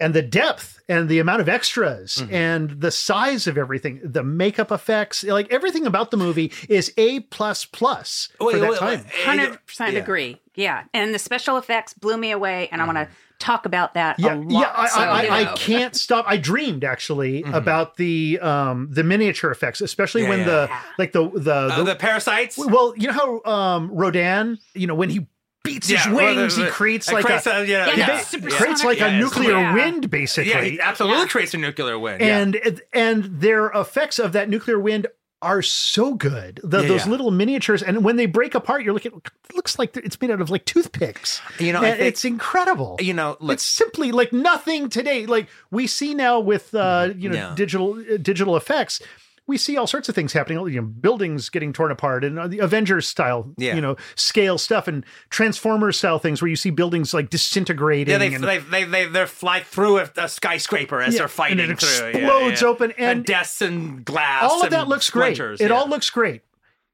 And 0.00 0.14
the 0.14 0.22
depth 0.22 0.80
and 0.88 1.08
the 1.08 1.18
amount 1.18 1.40
of 1.40 1.48
extras 1.48 2.16
Mm-hmm. 2.16 2.34
and 2.34 2.70
the 2.80 2.90
size 2.90 3.46
of 3.46 3.56
everything, 3.58 4.00
the 4.02 4.24
makeup 4.24 4.72
effects, 4.72 5.22
like 5.24 5.50
everything 5.52 5.86
about 5.86 6.10
the 6.10 6.16
movie 6.16 6.52
is 6.68 6.92
A 6.96 7.20
plus 7.20 7.64
plus 7.64 8.28
for 8.38 8.46
Wait, 8.46 8.58
that 8.60 8.70
wait, 8.70 8.78
time. 8.78 9.04
Hundred 9.24 9.58
percent 9.66 9.96
agree. 9.96 10.40
Yeah, 10.54 10.84
and 10.92 11.14
the 11.14 11.18
special 11.18 11.56
effects 11.56 11.94
blew 11.94 12.16
me 12.16 12.32
away, 12.32 12.68
and 12.72 12.82
I 12.82 12.86
want 12.86 12.98
to 12.98 13.08
talk 13.38 13.66
about 13.66 13.94
that 13.94 14.18
Yeah, 14.18 14.34
a 14.34 14.36
lot. 14.36 14.50
yeah, 14.50 14.72
I, 14.74 14.88
so, 14.88 15.00
I, 15.00 15.22
I, 15.22 15.52
I 15.52 15.56
can't 15.56 15.94
stop. 15.94 16.24
I 16.26 16.36
dreamed 16.38 16.82
actually 16.82 17.44
about 17.44 17.96
the 17.96 18.40
um 18.40 18.88
the 18.90 19.04
miniature 19.04 19.50
effects, 19.52 19.80
especially 19.80 20.22
Mm-hmm. 20.22 20.32
Yeah, 20.32 20.38
when 20.38 20.48
yeah. 20.48 20.66
the 20.66 20.70
like 20.98 21.12
the 21.12 21.30
the, 21.40 21.52
Uh, 21.54 21.76
the 21.78 21.84
the 21.84 21.94
parasites? 21.96 22.58
well, 22.58 22.94
you 22.96 23.06
know 23.12 23.40
how 23.44 23.52
um 23.52 23.90
Rodan, 23.92 24.58
you 24.74 24.86
know, 24.88 24.96
when 24.96 25.10
he 25.10 25.28
beats 25.64 25.88
his 25.88 26.04
Yeah, 26.06 26.12
well, 26.12 26.36
wings, 26.36 26.56
the- 26.56 26.64
he 26.66 26.70
creates 26.70 27.10
like 27.12 27.24
creates 27.24 27.46
a, 27.46 27.62
a- 27.62 27.64
yeah, 27.64 27.86
Yeah, 27.88 27.96
yeah. 27.96 28.18
super 28.20 28.48
creates 28.50 28.82
sonic. 28.82 29.00
like 29.00 29.10
a 29.12 29.18
nuclear 29.18 29.50
yeah. 29.58 29.74
wind, 29.74 30.10
basically. 30.10 30.50
Yeah, 30.52 30.62
he 30.62 30.80
absolutely 30.80 31.20
Yeah. 31.22 31.26
creates 31.28 31.54
a 31.54 31.58
nuclear 31.58 31.98
wind. 31.98 32.20
yeah. 32.20 32.38
and 32.38 32.80
and 32.92 33.24
their 33.40 33.66
effects 33.68 34.18
of 34.18 34.32
that 34.32 34.48
nuclear 34.48 34.78
wind 34.78 35.06
are 35.40 35.62
so 35.62 36.14
good. 36.14 36.58
The, 36.64 36.82
Yeah, 36.82 36.88
those 36.88 37.04
yeah. 37.04 37.10
little 37.12 37.30
miniatures, 37.30 37.80
and 37.80 38.02
when 38.02 38.16
they 38.16 38.26
break 38.26 38.56
apart, 38.56 38.82
you're 38.82 38.92
looking. 38.92 39.12
It 39.14 39.54
looks 39.54 39.78
like 39.78 39.96
it's 39.96 40.20
made 40.20 40.32
out 40.32 40.40
of 40.40 40.50
like 40.50 40.64
toothpicks. 40.64 41.40
You 41.60 41.72
know, 41.72 41.80
think- 41.80 42.00
it's 42.00 42.24
incredible. 42.24 42.96
you 43.00 43.14
know, 43.14 43.36
look, 43.38 43.54
it's 43.54 43.62
simply 43.62 44.10
like 44.10 44.32
nothing 44.32 44.88
today. 44.88 45.26
Like 45.26 45.48
we 45.70 45.86
see 45.86 46.12
now 46.14 46.40
with 46.40 46.74
uh, 46.74 47.10
you 47.16 47.28
know 47.28 47.36
Yeah. 47.36 47.52
digital 47.54 47.98
uh, 48.00 48.16
digital 48.20 48.56
effects. 48.56 49.00
We 49.48 49.56
see 49.56 49.76
all 49.76 49.86
sorts 49.88 50.08
of 50.08 50.14
things 50.14 50.32
happening, 50.32 50.58
you 50.68 50.80
know, 50.80 50.86
buildings 50.86 51.48
getting 51.48 51.72
torn 51.72 51.90
apart 51.90 52.22
and 52.24 52.38
uh, 52.38 52.46
the 52.46 52.58
Avengers 52.60 53.08
style, 53.08 53.52
Yeah. 53.58 53.74
you 53.74 53.80
know, 53.80 53.96
scale 54.14 54.58
stuff 54.58 54.86
and 54.86 55.04
Transformers 55.30 55.96
style 55.98 56.20
things 56.20 56.40
where 56.40 56.48
you 56.48 56.54
see 56.56 56.70
buildings 56.70 57.12
like 57.12 57.30
disintegrating. 57.30 58.12
Yeah, 58.12 58.18
they 58.18 58.34
and, 58.34 58.44
they 58.44 58.58
they 58.58 58.84
they 58.84 59.06
they 59.06 59.26
fly 59.26 59.60
through 59.60 59.98
a, 59.98 60.10
a 60.16 60.28
skyscraper 60.28 61.00
as 61.02 61.14
Yeah, 61.14 61.20
they're 61.20 61.28
fighting 61.28 61.60
and 61.60 61.72
it 61.72 61.80
through. 61.80 62.08
Explodes 62.08 62.62
yeah. 62.62 62.68
open, 62.68 62.92
and- 62.98 63.24
desks 63.24 63.62
and 63.62 64.04
glass. 64.04 64.44
all 64.44 64.62
of 64.62 64.70
that 64.70 64.86
looks 64.86 65.10
great. 65.10 65.38
It 65.40 65.70
all 65.72 65.88
looks 65.88 66.10
great. 66.10 66.42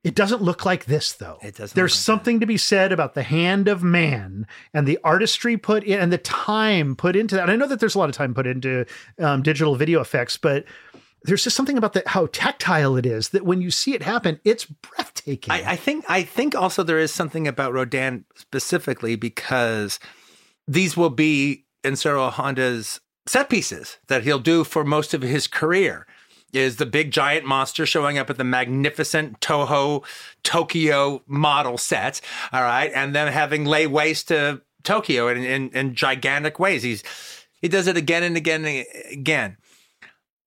It 0.04 0.14
doesn't 0.14 0.42
look 0.42 0.66
like 0.66 0.84
this 0.84 1.14
though. 1.14 1.38
It 1.42 1.56
doesn't 1.56 1.74
There's 1.74 1.92
look 1.92 1.96
like 1.98 2.04
something 2.04 2.40
to 2.40 2.46
be 2.46 2.58
said 2.58 2.92
about 2.92 3.14
the 3.14 3.22
hand 3.22 3.68
of 3.68 3.82
man 3.82 4.46
and 4.74 4.86
the 4.86 4.98
artistry 5.02 5.56
put 5.56 5.82
in 5.82 5.98
and 5.98 6.12
the 6.12 6.18
time 6.18 6.94
put 6.94 7.16
into 7.16 7.34
that. 7.36 7.42
And 7.42 7.50
I 7.50 7.56
know 7.56 7.66
that 7.66 7.80
there's 7.80 7.94
a 7.94 7.98
lot 7.98 8.10
of 8.10 8.14
time 8.14 8.34
put 8.34 8.46
into 8.46 8.84
um, 9.18 9.42
digital 9.42 9.76
video 9.76 10.02
effects, 10.02 10.36
but 10.36 10.66
there's 11.24 11.42
just 11.42 11.56
something 11.56 11.78
about 11.78 11.94
the, 11.94 12.02
how 12.06 12.26
tactile 12.26 12.96
it 12.96 13.06
is 13.06 13.30
that 13.30 13.46
when 13.46 13.62
you 13.62 13.70
see 13.70 13.94
it 13.94 14.02
happen, 14.02 14.38
it's 14.44 14.66
breathtaking. 14.66 15.52
I, 15.52 15.72
I 15.72 15.76
think 15.76 16.04
I 16.08 16.22
think 16.22 16.54
also 16.54 16.82
there 16.82 16.98
is 16.98 17.12
something 17.12 17.48
about 17.48 17.72
Rodan 17.72 18.26
specifically 18.34 19.16
because 19.16 19.98
these 20.68 20.96
will 20.96 21.10
be 21.10 21.64
Ishiro 21.82 22.30
Honda's 22.30 23.00
set 23.26 23.48
pieces 23.48 23.96
that 24.08 24.22
he'll 24.22 24.38
do 24.38 24.64
for 24.64 24.84
most 24.84 25.14
of 25.14 25.22
his 25.22 25.46
career. 25.46 26.06
Is 26.52 26.76
the 26.76 26.87
big 26.87 27.10
giant 27.10 27.44
monster 27.44 27.84
showing 27.84 28.16
up 28.16 28.30
at 28.30 28.38
the 28.38 28.44
magnificent 28.44 29.40
Toho 29.40 30.04
Tokyo 30.44 31.20
model 31.26 31.78
set, 31.78 32.20
all 32.52 32.62
right, 32.62 32.92
and 32.94 33.12
then 33.12 33.32
having 33.32 33.64
lay 33.64 33.88
waste 33.88 34.28
to 34.28 34.62
Tokyo 34.84 35.26
in, 35.26 35.42
in, 35.42 35.70
in 35.70 35.94
gigantic 35.96 36.60
ways. 36.60 36.84
He's 36.84 37.02
he 37.60 37.66
does 37.66 37.88
it 37.88 37.96
again 37.96 38.22
and 38.22 38.37
again 38.37 38.64
and 38.64 38.87
again 39.10 39.56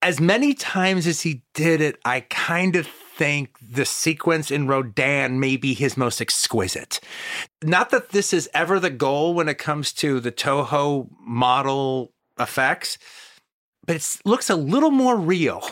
as 0.01 0.19
many 0.19 0.53
times 0.53 1.07
as 1.07 1.21
he 1.21 1.43
did 1.53 1.81
it, 1.81 1.99
I 2.05 2.21
kind 2.21 2.75
of 2.75 2.87
think 2.87 3.57
the 3.59 3.85
sequence 3.85 4.51
in 4.51 4.67
Rodan 4.67 5.39
may 5.39 5.57
be 5.57 5.73
his 5.73 5.97
most 5.97 6.21
exquisite. 6.21 6.99
Not 7.63 7.89
that 7.89 8.09
this 8.09 8.31
is 8.31 8.49
ever 8.53 8.79
the 8.79 8.91
goal 8.91 9.33
when 9.33 9.49
it 9.49 9.57
comes 9.57 9.91
to 9.93 10.19
the 10.19 10.31
Toho 10.31 11.09
model 11.19 12.13
effects, 12.39 12.99
but 13.85 13.95
it 13.95 14.17
looks 14.23 14.49
a 14.49 14.55
little 14.55 14.91
more 14.91 15.17
real 15.17 15.63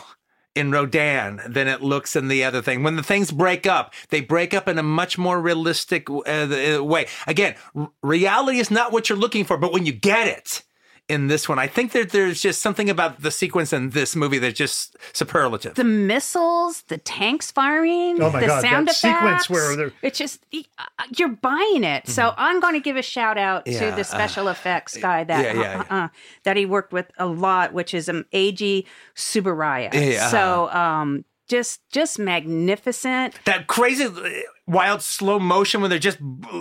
in 0.56 0.72
Rodan 0.72 1.40
than 1.46 1.68
it 1.68 1.82
looks 1.82 2.16
in 2.16 2.28
the 2.28 2.42
other 2.42 2.62
thing. 2.62 2.82
When 2.82 2.96
the 2.96 3.02
things 3.02 3.30
break 3.30 3.66
up, 3.66 3.92
they 4.08 4.22
break 4.22 4.54
up 4.54 4.66
in 4.66 4.78
a 4.78 4.82
much 4.82 5.18
more 5.18 5.40
realistic 5.40 6.08
uh, 6.10 6.78
way. 6.80 7.06
Again, 7.26 7.54
r- 7.76 7.90
reality 8.02 8.58
is 8.58 8.70
not 8.70 8.90
what 8.90 9.08
you're 9.08 9.18
looking 9.18 9.44
for, 9.44 9.58
but 9.58 9.72
when 9.72 9.86
you 9.86 9.92
get 9.92 10.26
it, 10.26 10.62
in 11.08 11.28
this 11.28 11.48
one. 11.48 11.58
I 11.58 11.68
think 11.68 11.92
that 11.92 12.10
there's 12.10 12.40
just 12.42 12.60
something 12.60 12.90
about 12.90 13.22
the 13.22 13.30
sequence 13.30 13.72
in 13.72 13.90
this 13.90 14.16
movie 14.16 14.38
that's 14.38 14.58
just 14.58 14.96
superlative. 15.12 15.74
the 15.74 15.84
missiles, 15.84 16.82
the 16.88 16.98
tanks 16.98 17.50
firing, 17.52 18.20
Oh 18.20 18.30
my 18.30 18.40
the 18.40 18.46
God, 18.48 18.60
sound 18.62 18.88
that 18.88 18.96
effects. 18.96 19.46
sequence 19.46 19.50
where 19.50 19.92
it's 20.02 20.18
just 20.18 20.44
uh, 20.52 20.82
you're 21.16 21.28
buying 21.28 21.84
it. 21.84 22.08
So 22.08 22.34
I'm 22.36 22.58
going 22.60 22.74
to 22.74 22.80
give 22.80 22.96
a 22.96 23.02
shout 23.02 23.38
out 23.38 23.66
Yeah, 23.66 23.78
to 23.90 23.94
the 23.94 24.00
uh, 24.00 24.04
special 24.04 24.48
effects 24.48 24.96
guy 24.96 25.22
that 25.24 25.54
yeah, 25.54 25.60
yeah, 25.60 25.84
uh, 25.90 25.94
uh, 25.94 26.08
that 26.42 26.56
he 26.56 26.66
worked 26.66 26.92
with 26.92 27.10
a 27.18 27.26
lot, 27.26 27.72
which 27.72 27.94
is 27.94 28.08
um, 28.08 28.24
Eiji 28.32 28.84
Tsuburaya. 29.14 29.92
Yeah. 29.94 30.28
So 30.28 30.68
um, 30.70 31.24
just 31.48 31.80
just 31.90 32.18
magnificent. 32.18 33.38
that 33.44 33.66
crazy 33.68 34.04
uh, 34.06 34.28
wild 34.66 35.00
slow 35.02 35.38
motion 35.38 35.80
when 35.80 35.90
they're 35.90 35.98
just 35.98 36.18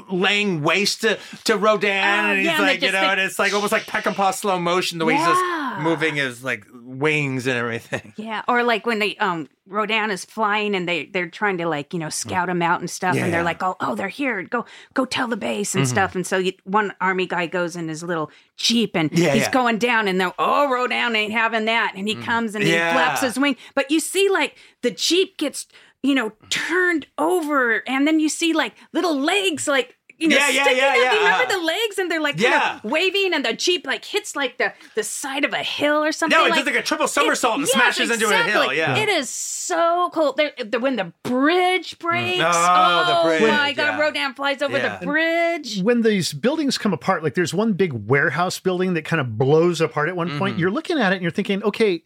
laying 0.10 0.62
waste 0.62 1.02
to, 1.02 1.18
to 1.46 1.58
Rodan 1.58 1.92
Oh, 2.26 2.30
and 2.30 2.38
he's 2.38 2.46
yeah, 2.46 2.58
and 2.58 2.64
like, 2.68 2.82
you 2.82 2.92
know, 2.92 3.00
and 3.02 3.20
it's 3.20 3.40
like 3.40 3.54
almost 3.54 3.72
like 3.72 3.84
Peckinpah 3.84 4.34
slow 4.34 4.60
motion, 4.60 5.00
the 5.00 5.06
way 5.06 5.16
he's 5.16 5.26
just 5.26 5.82
moving 5.82 6.16
his 6.16 6.44
like 6.44 6.66
wings 6.74 7.48
and 7.48 7.58
everything. 7.58 8.14
Yeah, 8.18 8.44
or 8.48 8.64
like 8.64 8.86
when 8.86 9.00
they 9.00 9.16
um 9.18 9.50
Rodan 9.68 10.12
is 10.12 10.24
flying 10.24 10.76
and 10.76 10.88
they 10.88 11.06
they're 11.08 11.30
trying 11.30 11.58
to 11.58 11.68
like 11.68 11.94
you 11.94 12.00
know 12.00 12.10
scout 12.10 12.48
him 12.50 12.62
out 12.62 12.80
and 12.80 12.90
stuff, 12.90 13.16
Yeah. 13.16 13.26
and 13.26 13.34
they're 13.34 13.44
like, 13.44 13.62
oh 13.64 13.76
oh 13.80 13.96
they're 13.96 14.08
here, 14.08 14.44
go 14.44 14.66
go 14.94 15.06
tell 15.06 15.28
the 15.28 15.38
base 15.38 15.74
and 15.76 15.88
stuff, 15.88 16.14
and 16.16 16.26
so 16.26 16.38
you, 16.38 16.54
one 16.64 16.94
army 17.02 17.26
guy 17.26 17.48
goes 17.48 17.76
in 17.76 17.88
his 17.90 18.04
little 18.04 18.30
jeep 18.58 18.96
and 18.96 19.12
Yeah, 19.18 19.32
he's 19.34 19.44
yeah. 19.44 19.52
going 19.52 19.78
down, 19.80 20.08
and 20.08 20.22
they're 20.22 20.34
oh 20.40 20.72
Rodan 20.72 21.16
ain't 21.16 21.34
having 21.34 21.66
that, 21.66 21.94
and 21.96 22.08
he 22.08 22.16
comes 22.16 22.54
and 22.56 22.64
Yeah. 22.64 22.90
he 22.92 22.94
flaps 22.96 23.22
his 23.22 23.40
wing, 23.40 23.56
but 23.74 23.90
you 23.90 24.00
see 24.00 24.30
like 24.30 24.56
the 24.82 24.92
jeep 24.92 25.38
gets 25.38 25.66
you 26.06 26.16
know 26.16 26.32
turned 26.50 27.08
over, 27.18 27.84
and 27.88 28.08
then 28.08 28.20
you 28.20 28.30
see 28.30 28.54
like 28.54 28.74
little 28.94 29.18
legs 29.20 29.68
like. 29.68 29.96
You 30.18 30.30
know, 30.30 30.38
Yeah, 30.38 30.48
yeah, 30.48 30.64
sticking 30.64 30.78
yeah, 30.82 30.88
up. 30.88 30.96
yeah, 30.96 31.12
You 31.12 31.18
remember 31.18 31.44
uh-huh. 31.44 31.58
the 31.60 31.66
legs, 31.66 31.98
and 32.00 32.10
they're 32.10 32.22
like 32.22 32.40
Yeah. 32.40 32.60
kind 32.62 32.86
of 32.86 32.90
waving, 32.90 33.34
and 33.34 33.44
the 33.44 33.52
jeep 33.52 33.86
like 33.86 34.06
hits 34.06 34.34
like 34.34 34.58
the 34.58 34.72
the 34.96 35.04
side 35.04 35.44
of 35.44 35.52
a 35.52 35.58
hill 35.62 36.02
or 36.06 36.14
something. 36.14 36.40
No, 36.40 36.46
it 36.46 36.52
like, 36.52 36.60
does 36.60 36.68
like 36.68 36.82
a 36.82 36.82
triple 36.84 37.10
somersault 37.10 37.56
and 37.56 37.64
Yes, 37.64 37.72
smashes 37.74 38.10
into 38.12 38.28
a 38.28 38.30
hill. 38.38 38.62
exactly. 38.70 38.78
Yeah. 38.78 38.96
It 38.98 39.10
is 39.10 39.30
so 39.30 40.10
cool. 40.14 40.32
There, 40.32 40.54
the, 40.58 40.80
when 40.80 40.96
the 40.96 41.12
bridge 41.24 42.00
breaks. 42.00 42.40
Oh, 42.42 42.50
Oh, 42.50 43.24
the 43.24 43.30
bridge, 43.30 43.42
my 43.52 43.74
God. 43.74 43.84
yeah. 43.84 44.00
Rodan 44.00 44.34
flies 44.36 44.62
over 44.62 44.78
Yeah. 44.78 45.00
the 45.00 45.06
bridge. 45.06 45.82
when 45.82 46.02
these 46.02 46.32
buildings 46.32 46.78
come 46.78 46.94
apart, 46.94 47.22
like 47.22 47.34
there's 47.34 47.54
one 47.54 47.74
big 47.74 47.92
warehouse 47.92 48.58
building 48.58 48.94
that 48.94 49.04
kind 49.04 49.20
of 49.20 49.38
blows 49.38 49.82
apart 49.82 50.08
at 50.08 50.16
one 50.16 50.30
Mm-hmm. 50.30 50.40
point. 50.40 50.60
You're 50.60 50.72
looking 50.72 50.98
at 50.98 51.12
it 51.12 51.16
and 51.18 51.24
you're 51.24 51.32
thinking, 51.32 51.62
okay, 51.64 52.04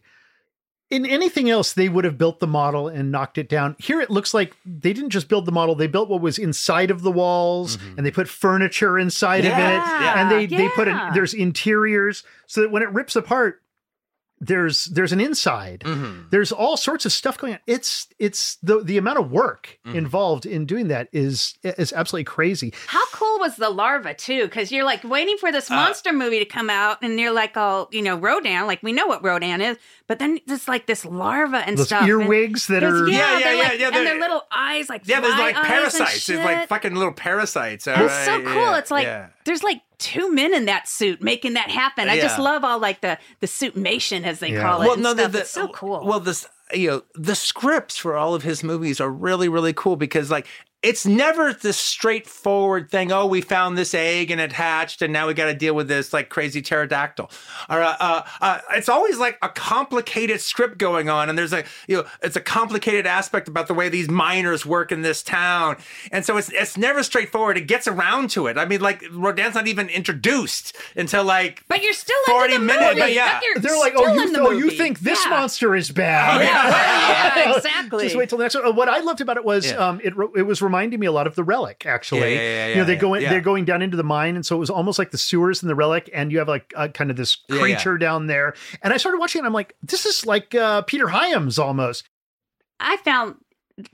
in 0.90 1.06
anything 1.06 1.48
else, 1.48 1.72
they 1.72 1.88
would 1.88 2.04
have 2.04 2.18
built 2.18 2.40
the 2.40 2.46
model 2.46 2.88
and 2.88 3.12
knocked 3.12 3.38
it 3.38 3.48
down. 3.48 3.76
Here, 3.78 4.00
it 4.00 4.10
looks 4.10 4.34
like 4.34 4.56
they 4.66 4.92
didn't 4.92 5.10
just 5.10 5.28
build 5.28 5.46
the 5.46 5.52
model; 5.52 5.74
they 5.74 5.86
built 5.86 6.08
what 6.08 6.20
was 6.20 6.38
inside 6.38 6.90
of 6.90 7.02
the 7.02 7.12
walls, 7.12 7.78
and 7.96 8.04
they 8.04 8.10
put 8.10 8.28
furniture 8.28 8.98
inside 8.98 9.44
of 9.44 9.52
it, 9.52 9.56
Mm-hmm. 9.56 10.02
Yeah, 10.02 10.20
and 10.20 10.30
they 10.30 10.46
they 10.46 10.68
put 10.70 10.88
in, 10.88 10.96
yeah. 10.96 11.10
there's 11.14 11.32
interiors 11.34 12.24
so 12.46 12.60
that 12.62 12.70
when 12.70 12.82
it 12.82 12.90
rips 12.90 13.14
apart, 13.16 13.62
there's 14.40 14.86
there's 14.86 15.12
an 15.12 15.20
inside. 15.20 15.80
Mm-hmm. 15.84 16.28
There's 16.30 16.50
all 16.52 16.76
sorts 16.76 17.04
of 17.04 17.12
stuff 17.12 17.36
going 17.36 17.52
on. 17.54 17.58
It's 17.66 18.08
it's 18.18 18.56
the 18.62 18.80
the 18.82 18.96
amount 18.98 19.18
of 19.18 19.30
work 19.30 19.78
Mm-hmm. 19.86 19.96
involved 19.98 20.46
in 20.46 20.66
doing 20.66 20.88
that 20.88 21.08
is 21.12 21.54
is 21.62 21.92
absolutely 21.92 22.24
crazy. 22.24 22.72
How 22.86 23.04
cool 23.12 23.38
was 23.38 23.56
the 23.56 23.70
larva, 23.70 24.14
too? 24.14 24.44
Because 24.44 24.70
you're 24.70 24.84
like 24.84 25.02
waiting 25.04 25.36
for 25.38 25.48
Uh, 25.48 25.52
this 25.52 25.68
monster 25.70 26.12
movie 26.12 26.38
to 26.38 26.44
come 26.44 26.68
out, 26.70 26.98
and 27.02 27.18
you're 27.18 27.32
like, 27.32 27.56
all, 27.56 27.88
you 27.92 28.02
know, 28.02 28.16
Rodan, 28.16 28.66
like 28.66 28.82
we 28.82 28.92
know 28.92 29.06
what 29.06 29.22
Rodan 29.24 29.60
is, 29.60 29.76
but 30.06 30.18
then 30.18 30.38
it's 30.46 30.68
like 30.68 30.86
this 30.86 31.04
larva 31.04 31.58
and 31.66 31.76
Those 31.78 31.86
stuff. 31.86 32.00
and- 32.02 32.10
earwigs 32.10 32.66
that 32.68 32.82
are 32.82 33.08
yeah, 33.08 33.16
Yeah, 33.16 33.38
yeah, 33.38 33.44
they're 33.44 33.54
yeah, 33.54 33.62
like, 33.68 33.78
yeah, 33.80 33.86
and 33.86 33.94
they're- 33.96 34.04
their 34.04 34.20
little 34.20 34.42
eyes 34.54 34.88
like 34.88 35.02
Yeah, 35.06 35.20
there's 35.20 35.34
fly 35.34 35.44
like 35.46 35.56
eyes 35.56 35.64
and 35.64 35.68
parasites. 35.72 36.26
There's 36.26 36.44
like 36.44 36.68
fucking 36.68 36.94
little 36.94 37.12
parasites. 37.14 37.88
all 37.88 38.04
It's 38.04 38.24
so 38.24 38.42
cool. 38.42 38.54
yeah, 38.54 38.78
it's 38.78 38.90
like 38.90 39.04
yeah. 39.06 39.28
there's 39.44 39.62
like 39.62 39.80
two 40.00 40.32
men 40.32 40.52
in 40.52 40.64
that 40.64 40.88
suit 40.88 41.22
making 41.22 41.54
that 41.54 41.70
happen. 41.70 42.08
I 42.08 42.18
just 42.18 42.38
love 42.38 42.64
all 42.64 42.78
like 42.80 43.00
the 43.00 43.18
the 43.40 43.46
suit 43.46 43.70
suitmation 43.74 44.24
as 44.24 44.40
they 44.40 44.52
Yeah. 44.52 44.62
call 44.62 44.82
it. 44.82 44.86
well, 44.86 44.96
no, 44.96 45.14
the, 45.14 45.28
the, 45.28 45.40
it's 45.40 45.50
so 45.50 45.68
cool. 45.68 46.04
Well, 46.04 46.20
this 46.20 46.46
you 46.72 46.88
know 46.88 47.02
the 47.14 47.34
scripts 47.34 47.96
for 47.96 48.16
all 48.16 48.34
of 48.34 48.42
his 48.42 48.62
movies 48.62 49.00
are 49.00 49.10
really 49.10 49.48
really 49.48 49.72
cool 49.72 49.96
because 49.96 50.30
like 50.30 50.46
it's 50.82 51.04
never 51.04 51.52
this 51.52 51.76
straightforward 51.76 52.90
thing. 52.90 53.12
Oh, 53.12 53.26
we 53.26 53.40
found 53.40 53.76
this 53.76 53.94
egg 53.94 54.30
and 54.30 54.40
it 54.40 54.52
hatched, 54.52 55.02
and 55.02 55.12
now 55.12 55.26
we 55.26 55.34
got 55.34 55.46
to 55.46 55.54
deal 55.54 55.74
with 55.74 55.88
this 55.88 56.12
like 56.12 56.28
crazy 56.28 56.62
pterodactyl. 56.62 57.30
Or 57.68 57.82
uh, 57.82 57.96
uh, 58.00 58.22
uh, 58.40 58.58
it's 58.72 58.88
always 58.88 59.18
like 59.18 59.38
a 59.42 59.48
complicated 59.48 60.40
script 60.40 60.78
going 60.78 61.08
on, 61.08 61.28
and 61.28 61.38
there's 61.38 61.52
a 61.52 61.64
you 61.86 61.98
know 61.98 62.04
it's 62.22 62.36
a 62.36 62.40
complicated 62.40 63.06
aspect 63.06 63.46
about 63.48 63.66
the 63.68 63.74
way 63.74 63.88
these 63.88 64.08
miners 64.08 64.64
work 64.64 64.90
in 64.92 65.02
this 65.02 65.22
town, 65.22 65.76
and 66.12 66.24
so 66.24 66.36
it's 66.36 66.50
it's 66.50 66.76
never 66.76 67.02
straightforward. 67.02 67.56
It 67.58 67.66
gets 67.66 67.86
around 67.86 68.30
to 68.30 68.46
it. 68.46 68.56
I 68.58 68.64
mean, 68.64 68.80
like 68.80 69.04
Rodan's 69.12 69.54
not 69.54 69.66
even 69.68 69.88
introduced 69.88 70.76
until 70.96 71.24
like 71.24 71.62
but 71.68 71.82
you're 71.82 71.92
still 71.92 72.16
40 72.26 72.54
the 72.54 72.58
minutes, 72.60 72.84
movie. 72.86 73.00
but 73.00 73.12
yeah. 73.12 73.34
But 73.38 73.44
you're 73.44 73.54
They're 73.58 73.78
like, 73.78 73.92
oh, 73.96 74.12
you, 74.14 74.22
in 74.22 74.32
the 74.32 74.40
oh, 74.40 74.50
you 74.50 74.70
think 74.70 75.00
this 75.00 75.24
Yeah. 75.24 75.30
monster 75.30 75.74
is 75.76 75.90
bad? 75.90 76.40
Yeah, 76.40 77.44
yeah, 77.44 77.54
exactly. 77.56 78.04
Just 78.04 78.16
wait 78.16 78.28
till 78.28 78.38
the 78.38 78.44
next 78.44 78.54
one. 78.54 78.66
Uh, 78.66 78.72
What 78.72 78.88
I 78.88 79.00
loved 79.00 79.20
about 79.20 79.36
it 79.36 79.44
was 79.44 79.66
Yeah. 79.70 79.76
um, 79.88 80.00
it 80.02 80.14
it 80.36 80.42
was 80.42 80.62
reminding 80.70 81.00
me 81.00 81.06
a 81.06 81.12
lot 81.12 81.26
of 81.26 81.34
the 81.34 81.44
relic. 81.44 81.84
Actually, 81.86 82.20
Yeah, 82.34 82.40
yeah, 82.40 82.42
yeah, 82.42 82.68
you 82.68 82.74
know, 82.76 82.84
they 82.84 82.94
yeah, 82.94 82.98
go 83.00 83.14
in, 83.14 83.22
yeah. 83.22 83.30
they're 83.30 83.40
going 83.40 83.64
down 83.64 83.82
into 83.82 83.96
the 83.96 84.04
mine, 84.04 84.36
and 84.36 84.46
so 84.46 84.54
it 84.56 84.60
was 84.60 84.70
almost 84.70 84.98
like 84.98 85.10
the 85.10 85.18
sewers 85.18 85.62
in 85.62 85.68
the 85.68 85.74
relic, 85.74 86.08
and 86.14 86.30
you 86.32 86.38
have 86.38 86.48
like 86.48 86.72
uh, 86.76 86.88
kind 86.88 87.10
of 87.10 87.16
this 87.16 87.38
Yeah, 87.48 87.56
yeah. 87.56 87.60
creature 87.62 87.98
down 87.98 88.26
there. 88.28 88.54
And 88.82 88.92
I 88.92 88.96
started 88.96 89.18
watching, 89.18 89.40
and 89.40 89.46
I'm 89.46 89.52
like, 89.52 89.74
this 89.82 90.06
is 90.06 90.24
like 90.24 90.54
uh, 90.54 90.82
Peter 90.82 91.08
Hyams 91.08 91.58
almost. 91.58 92.08
I 92.78 92.96
found 92.98 93.36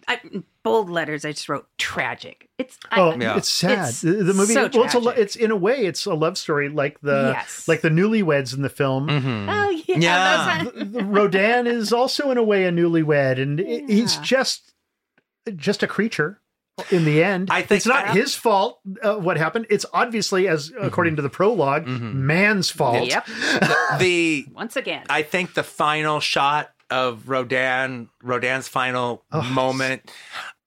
I, 0.09 0.21
bold 0.65 0.91
letters. 0.91 1.25
I 1.25 1.31
just 1.33 1.49
wrote 1.49 1.67
tragic. 1.79 2.49
It's 2.59 2.77
Oh, 2.93 3.15
Yeah. 3.17 3.37
it's 3.37 3.49
sad. 3.49 3.89
It's 3.91 4.01
the, 4.01 4.13
the 4.13 4.35
movie, 4.35 4.55
so 4.55 4.69
well, 4.75 4.85
it's 4.85 4.95
a, 4.95 4.99
lo- 4.99 5.13
it's 5.13 5.37
in 5.37 5.51
a 5.53 5.57
way, 5.57 5.87
it's 5.87 6.07
a 6.07 6.15
love 6.15 6.37
story, 6.39 6.69
like 6.69 7.01
the 7.03 7.35
Yes. 7.37 7.69
like 7.69 7.83
the 7.83 7.89
newlyweds 7.89 8.55
in 8.55 8.63
the 8.63 8.69
film. 8.69 9.09
mhm. 9.09 9.47
Oh 9.49 9.71
yeah, 9.71 9.97
Yeah. 9.99 10.63
that's 10.65 10.79
the- 10.79 10.85
the 10.85 11.05
Rodan 11.05 11.67
is 11.69 11.93
also 11.93 12.31
in 12.33 12.39
a 12.39 12.43
way 12.43 12.65
a 12.65 12.73
newlywed, 12.73 13.41
and 13.41 13.61
i- 13.61 13.85
he's 13.87 14.17
just 14.19 14.73
just 15.55 15.83
a 15.85 15.87
creature. 15.87 16.41
In 16.91 17.05
the 17.07 17.23
end, 17.25 17.49
I 17.51 17.63
think 17.63 17.79
it's 17.79 17.87
not 17.87 18.07
that- 18.07 18.17
his 18.17 18.35
fault. 18.35 18.81
Uh, 19.03 19.17
what 19.17 19.37
happened? 19.39 19.67
It's 19.71 19.87
obviously, 19.95 20.47
as 20.47 20.73
according 20.79 21.17
to 21.17 21.23
the 21.23 21.31
prologue, 21.31 21.87
man's 21.87 22.69
fault. 22.71 23.09
Yep. 23.09 23.27
the 23.99 24.47
Once 24.55 24.77
again, 24.77 25.05
I 25.09 25.23
think 25.23 25.55
the 25.55 25.63
final 25.63 26.21
shot 26.21 26.71
of 26.91 27.29
Rodan, 27.29 28.11
Rodan's 28.23 28.69
final 28.69 29.25
Oh, 29.33 29.43
moment, 29.43 30.11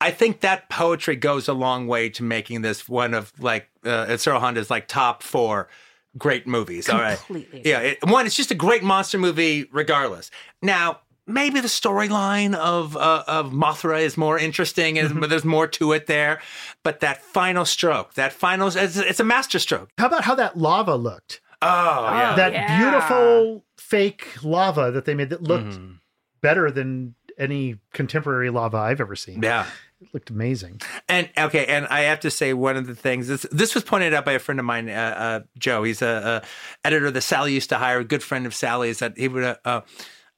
I 0.01 0.11
think 0.11 0.39
that 0.41 0.67
poetry 0.69 1.15
goes 1.15 1.47
a 1.47 1.53
long 1.53 1.87
way 1.87 2.09
to 2.09 2.23
making 2.23 2.61
this 2.63 2.89
one 2.89 3.13
of 3.13 3.31
like 3.39 3.69
uh, 3.85 4.07
Ishiro 4.07 4.39
Honda's 4.39 4.69
like 4.69 4.87
top 4.87 5.21
four 5.23 5.69
great 6.17 6.47
movies. 6.47 6.89
All 6.89 6.99
right. 6.99 7.17
Completely. 7.19 7.61
Yeah. 7.63 7.79
It, 7.81 7.99
one, 8.03 8.25
it's 8.25 8.35
just 8.35 8.49
a 8.51 8.55
great 8.55 8.81
monster 8.83 9.17
movie 9.19 9.69
regardless. 9.71 10.31
Now, 10.61 11.01
maybe 11.29 11.59
the 11.61 11.67
storyline 11.67 12.55
of 12.55 12.97
uh, 12.97 13.23
of 13.27 13.51
Mothra 13.51 14.01
is 14.01 14.17
more 14.17 14.37
interesting, 14.37 14.97
and 14.99 15.23
there's 15.23 15.45
more 15.45 15.67
to 15.67 15.93
it 15.93 16.07
there. 16.07 16.41
But 16.83 16.99
that 17.01 17.21
final 17.21 17.65
stroke, 17.65 18.15
that 18.15 18.33
final, 18.33 18.67
it's, 18.67 18.97
it's 18.97 19.19
a 19.19 19.23
master 19.23 19.59
stroke. 19.59 19.89
How 19.97 20.07
about 20.07 20.23
how 20.23 20.35
that 20.35 20.57
lava 20.57 20.95
looked? 20.95 21.41
Oh, 21.61 21.67
yeah. 22.13 22.35
that 22.35 22.53
yeah. 22.53 22.77
beautiful 22.79 23.65
fake 23.77 24.43
lava 24.43 24.91
that 24.91 25.05
they 25.05 25.13
made 25.13 25.29
that 25.29 25.43
looked 25.43 25.73
Mhm. 25.73 25.99
better 26.41 26.71
than 26.71 27.15
any 27.37 27.77
contemporary 27.93 28.49
lava 28.49 28.77
I've 28.77 29.01
ever 29.01 29.15
seen. 29.15 29.41
yeah. 29.43 29.65
It 30.01 30.07
looked 30.13 30.29
amazing. 30.29 30.79
And 31.09 31.29
okay, 31.37 31.65
and 31.65 31.85
I 31.87 32.01
have 32.03 32.21
to 32.21 32.31
say 32.31 32.53
one 32.53 32.77
of 32.77 32.87
the 32.87 32.95
things 32.95 33.27
this 33.27 33.45
this 33.51 33.75
was 33.75 33.83
pointed 33.83 34.13
out 34.13 34.23
by 34.23 34.31
a 34.31 34.39
friend 34.39 34.57
of 34.57 34.65
mine, 34.65 34.87
uh, 34.89 34.93
uh, 34.93 35.39
Joe. 35.57 35.83
He's 35.83 36.01
a, 36.01 36.41
a 36.41 36.87
editor 36.87 37.11
that 37.11 37.19
Sally 37.21 37.51
used 37.53 37.67
to 37.71 37.75
hire, 37.77 37.99
a 37.99 38.05
good 38.05 38.23
friend 38.23 38.45
of 38.45 38.55
Sally's. 38.55 38.99
That 38.99 39.17
he 39.17 39.27
would 39.27 39.57
uh, 39.65 39.81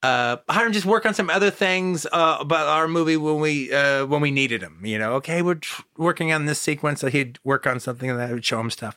uh, 0.02 0.36
hire 0.48 0.66
him 0.66 0.72
just 0.72 0.86
work 0.86 1.06
on 1.06 1.14
some 1.14 1.30
other 1.30 1.50
things 1.50 2.06
uh, 2.12 2.36
about 2.40 2.66
our 2.66 2.88
movie 2.88 3.16
when 3.16 3.40
we 3.40 3.72
uh, 3.72 4.04
when 4.06 4.20
we 4.20 4.30
needed 4.30 4.62
him. 4.62 4.80
You 4.84 4.98
know, 4.98 5.14
okay, 5.14 5.42
we're 5.42 5.56
tr- 5.56 5.82
working 5.96 6.32
on 6.32 6.46
this 6.46 6.60
sequence, 6.60 7.00
so 7.00 7.08
he'd 7.08 7.38
work 7.44 7.66
on 7.66 7.78
something 7.80 8.10
and 8.10 8.20
I 8.20 8.32
would 8.32 8.44
show 8.44 8.58
him 8.60 8.70
stuff. 8.70 8.96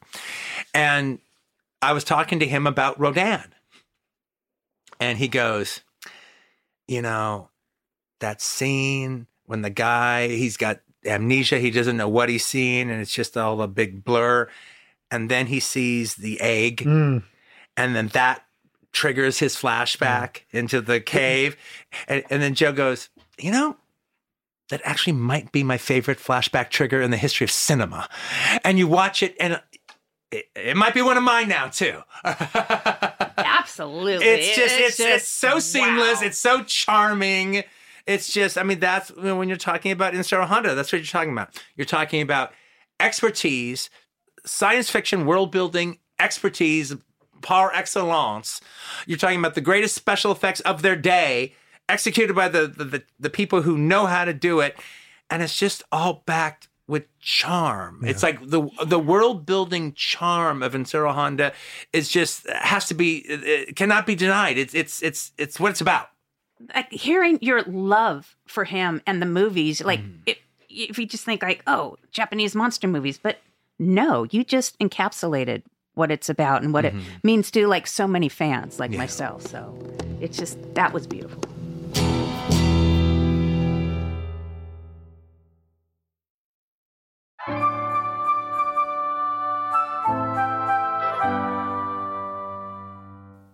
And 0.74 1.20
I 1.82 1.94
was 1.94 2.04
talking 2.04 2.40
to 2.40 2.48
him 2.48 2.66
about 2.66 3.00
Rodan, 3.00 3.54
and 5.00 5.18
he 5.18 5.28
goes, 5.28 5.82
you 6.88 7.02
know, 7.02 7.50
that 8.20 8.42
scene 8.42 9.28
when 9.46 9.62
the 9.62 9.70
guy 9.70 10.28
he's 10.30 10.58
got 10.58 10.80
amnesia 11.06 11.60
he 11.60 11.70
doesn't 11.70 11.98
know 11.98 12.10
what 12.10 12.30
he's 12.30 12.44
seeing 12.46 12.90
and 12.90 13.00
it's 13.00 13.14
just 13.14 13.38
all 13.38 13.62
a 13.62 13.68
big 13.68 14.04
blur 14.04 14.50
and 15.12 15.30
then 15.30 15.46
he 15.46 15.60
sees 15.60 16.16
the 16.16 16.42
egg 16.42 16.78
Mm. 16.78 17.22
and 17.78 17.96
then 17.96 18.08
that 18.10 18.45
triggers 18.96 19.40
his 19.40 19.56
flashback 19.56 20.42
into 20.52 20.80
the 20.82 21.00
cave. 21.00 21.58
And, 22.08 22.24
and 22.30 22.42
then 22.42 22.56
joe 22.56 22.72
goes 22.72 23.10
you 23.38 23.52
know 23.52 23.78
that 24.70 24.82
actually 24.84 25.14
might 25.14 25.52
be 25.52 25.64
my 25.64 25.78
favorite 25.78 26.18
flashback 26.18 26.70
trigger 26.70 27.02
in 27.02 27.12
the 27.12 27.18
history 27.18 27.44
of 27.44 27.52
cinema. 27.52 28.10
And 28.64 28.80
you 28.80 28.88
watch 28.88 29.22
it 29.22 29.36
and 29.40 29.62
it, 30.32 30.46
it 30.56 30.76
might 30.76 30.94
be 30.94 31.02
one 31.02 31.18
of 31.18 31.24
mine 31.24 31.48
now 31.50 31.68
too. 31.68 32.02
Absolutely. 33.38 34.26
it's 34.26 34.56
just 34.56 34.80
it's, 34.80 35.00
it's 35.00 35.28
so 35.28 35.60
seamless. 35.60 36.22
wow. 36.22 36.28
it's 36.28 36.40
so 36.40 36.64
charming. 36.64 37.64
It's 38.08 38.32
just 38.32 38.58
i 38.58 38.64
mean 38.64 38.80
that's 38.80 39.12
when 39.16 39.48
you're 39.48 39.58
talking 39.58 39.92
about 39.92 40.14
Ishiro 40.14 40.46
Honda 40.46 40.74
that's 40.76 40.92
what 40.92 41.00
you're 41.00 41.06
talking 41.06 41.34
about. 41.34 41.62
You're 41.76 41.86
talking 41.86 42.22
about 42.22 42.54
expertise 43.00 43.90
science 44.46 44.90
fiction 44.90 45.26
world 45.26 45.52
building 45.52 46.00
expertise 46.20 46.96
par 47.50 47.72
excellence 47.74 48.50
you're 49.08 49.18
talking 49.24 49.40
about 49.40 49.56
the 49.56 49.62
greatest 49.70 49.94
special 50.04 50.32
effects 50.32 50.60
of 50.72 50.82
their 50.82 50.96
day 51.16 51.54
executed 51.88 52.36
by 52.36 52.48
the 52.56 52.64
the, 52.68 52.84
the, 52.94 53.04
the 53.26 53.30
people 53.30 53.62
who 53.62 53.78
know 53.78 54.04
how 54.08 54.26
to 54.26 54.34
do 54.34 54.60
it 54.60 54.74
and 55.30 55.42
it's 55.44 55.58
just 55.66 55.84
all 55.92 56.14
backed 56.26 56.68
with 56.88 57.06
charm. 57.20 57.94
It's 58.06 58.22
like 58.22 58.38
the 58.56 58.62
the 58.86 59.00
world 59.00 59.38
building 59.52 59.94
charm 59.94 60.62
of 60.62 60.74
Ishiro 60.74 61.12
Honda 61.20 61.52
is 61.94 62.10
just 62.10 62.48
has 62.50 62.88
to 62.90 62.94
be 62.94 63.18
it 63.28 63.76
cannot 63.76 64.06
be 64.06 64.14
denied. 64.14 64.58
It's 64.64 64.76
it's 64.76 65.02
it's 65.02 65.32
it's 65.44 65.60
what 65.60 65.72
it's 65.72 65.82
about. 65.82 66.08
like 66.76 66.92
hearing 66.92 67.40
your 67.42 67.64
love 67.64 68.36
for 68.48 68.66
him 68.66 69.02
and 69.08 69.20
the 69.20 69.26
movies, 69.40 69.84
like 69.84 70.02
Mm. 70.02 70.20
it, 70.28 70.38
if 70.70 71.00
you 71.00 71.06
just 71.08 71.26
think 71.26 71.42
like, 71.42 71.64
oh, 71.66 71.98
Japanese 72.12 72.54
monster 72.56 72.88
movies, 72.88 73.18
but 73.18 73.36
no, 73.80 74.28
you 74.30 74.44
just 74.44 74.78
encapsulated 74.80 75.64
what 75.96 76.12
it's 76.12 76.30
about 76.30 76.62
and 76.64 76.74
what 76.74 76.86
it 76.86 76.94
means 77.24 77.50
to 77.52 77.68
like 77.68 77.88
so 77.88 78.08
many 78.08 78.30
fans 78.30 78.80
like 78.80 78.92
Mm-hmm. 78.92 78.94
Yeah. 78.94 79.00
myself. 79.00 79.42
So 79.48 79.78
it's 80.22 80.38
just 80.38 80.58
that 80.76 80.94
was 80.94 81.08
beautiful. 81.08 81.42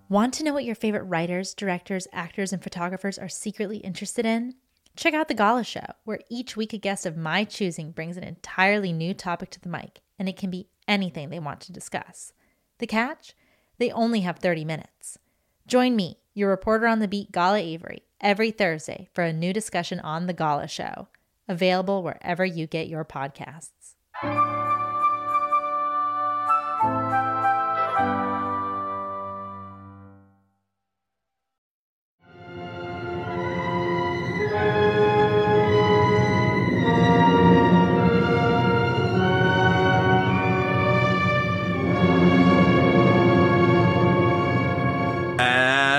Want 0.10 0.34
to 0.36 0.44
know 0.44 0.54
what 0.54 0.66
your 0.66 0.76
favorite 0.76 1.04
writers, 1.04 1.54
directors, 1.54 2.06
actors, 2.12 2.52
and 2.52 2.62
photographers 2.62 3.18
are 3.18 3.30
secretly 3.30 3.78
interested 3.78 4.26
in? 4.26 4.56
Check 4.98 5.14
out 5.14 5.30
The 5.30 5.34
Gala 5.34 5.64
Show, 5.64 5.86
where 6.04 6.20
each 6.30 6.58
week 6.58 6.74
a 6.74 6.78
guest 6.78 7.06
of 7.06 7.16
my 7.16 7.46
choosing 7.46 7.92
brings 7.92 8.18
an 8.18 8.24
entirely 8.26 8.92
new 8.92 9.14
topic 9.14 9.52
to 9.52 9.62
the 9.62 9.70
mic, 9.70 10.02
and 10.20 10.28
it 10.28 10.36
can 10.36 10.50
be 10.52 10.68
anything 10.92 11.30
they 11.30 11.40
want 11.40 11.62
to 11.62 11.72
discuss. 11.72 12.34
The 12.80 12.88
catch? 12.88 13.34
They 13.78 13.92
only 13.92 14.20
have 14.22 14.40
30 14.40 14.66
minutes. 14.66 15.18
Join 15.66 15.96
me, 15.96 16.20
your 16.34 16.50
reporter 16.50 16.86
on 16.86 17.00
the 17.00 17.08
beat, 17.08 17.32
Gala 17.32 17.60
Avary, 17.60 18.02
every 18.20 18.52
Thursday 18.52 19.08
for 19.14 19.24
a 19.24 19.34
new 19.34 19.54
discussion 19.54 20.00
on 20.02 20.28
The 20.28 20.34
Gala 20.34 20.68
Show, 20.68 21.08
available 21.48 22.04
wherever 22.04 22.46
you 22.46 22.68
get 22.68 22.88
your 22.88 23.06
podcasts. 23.06 23.96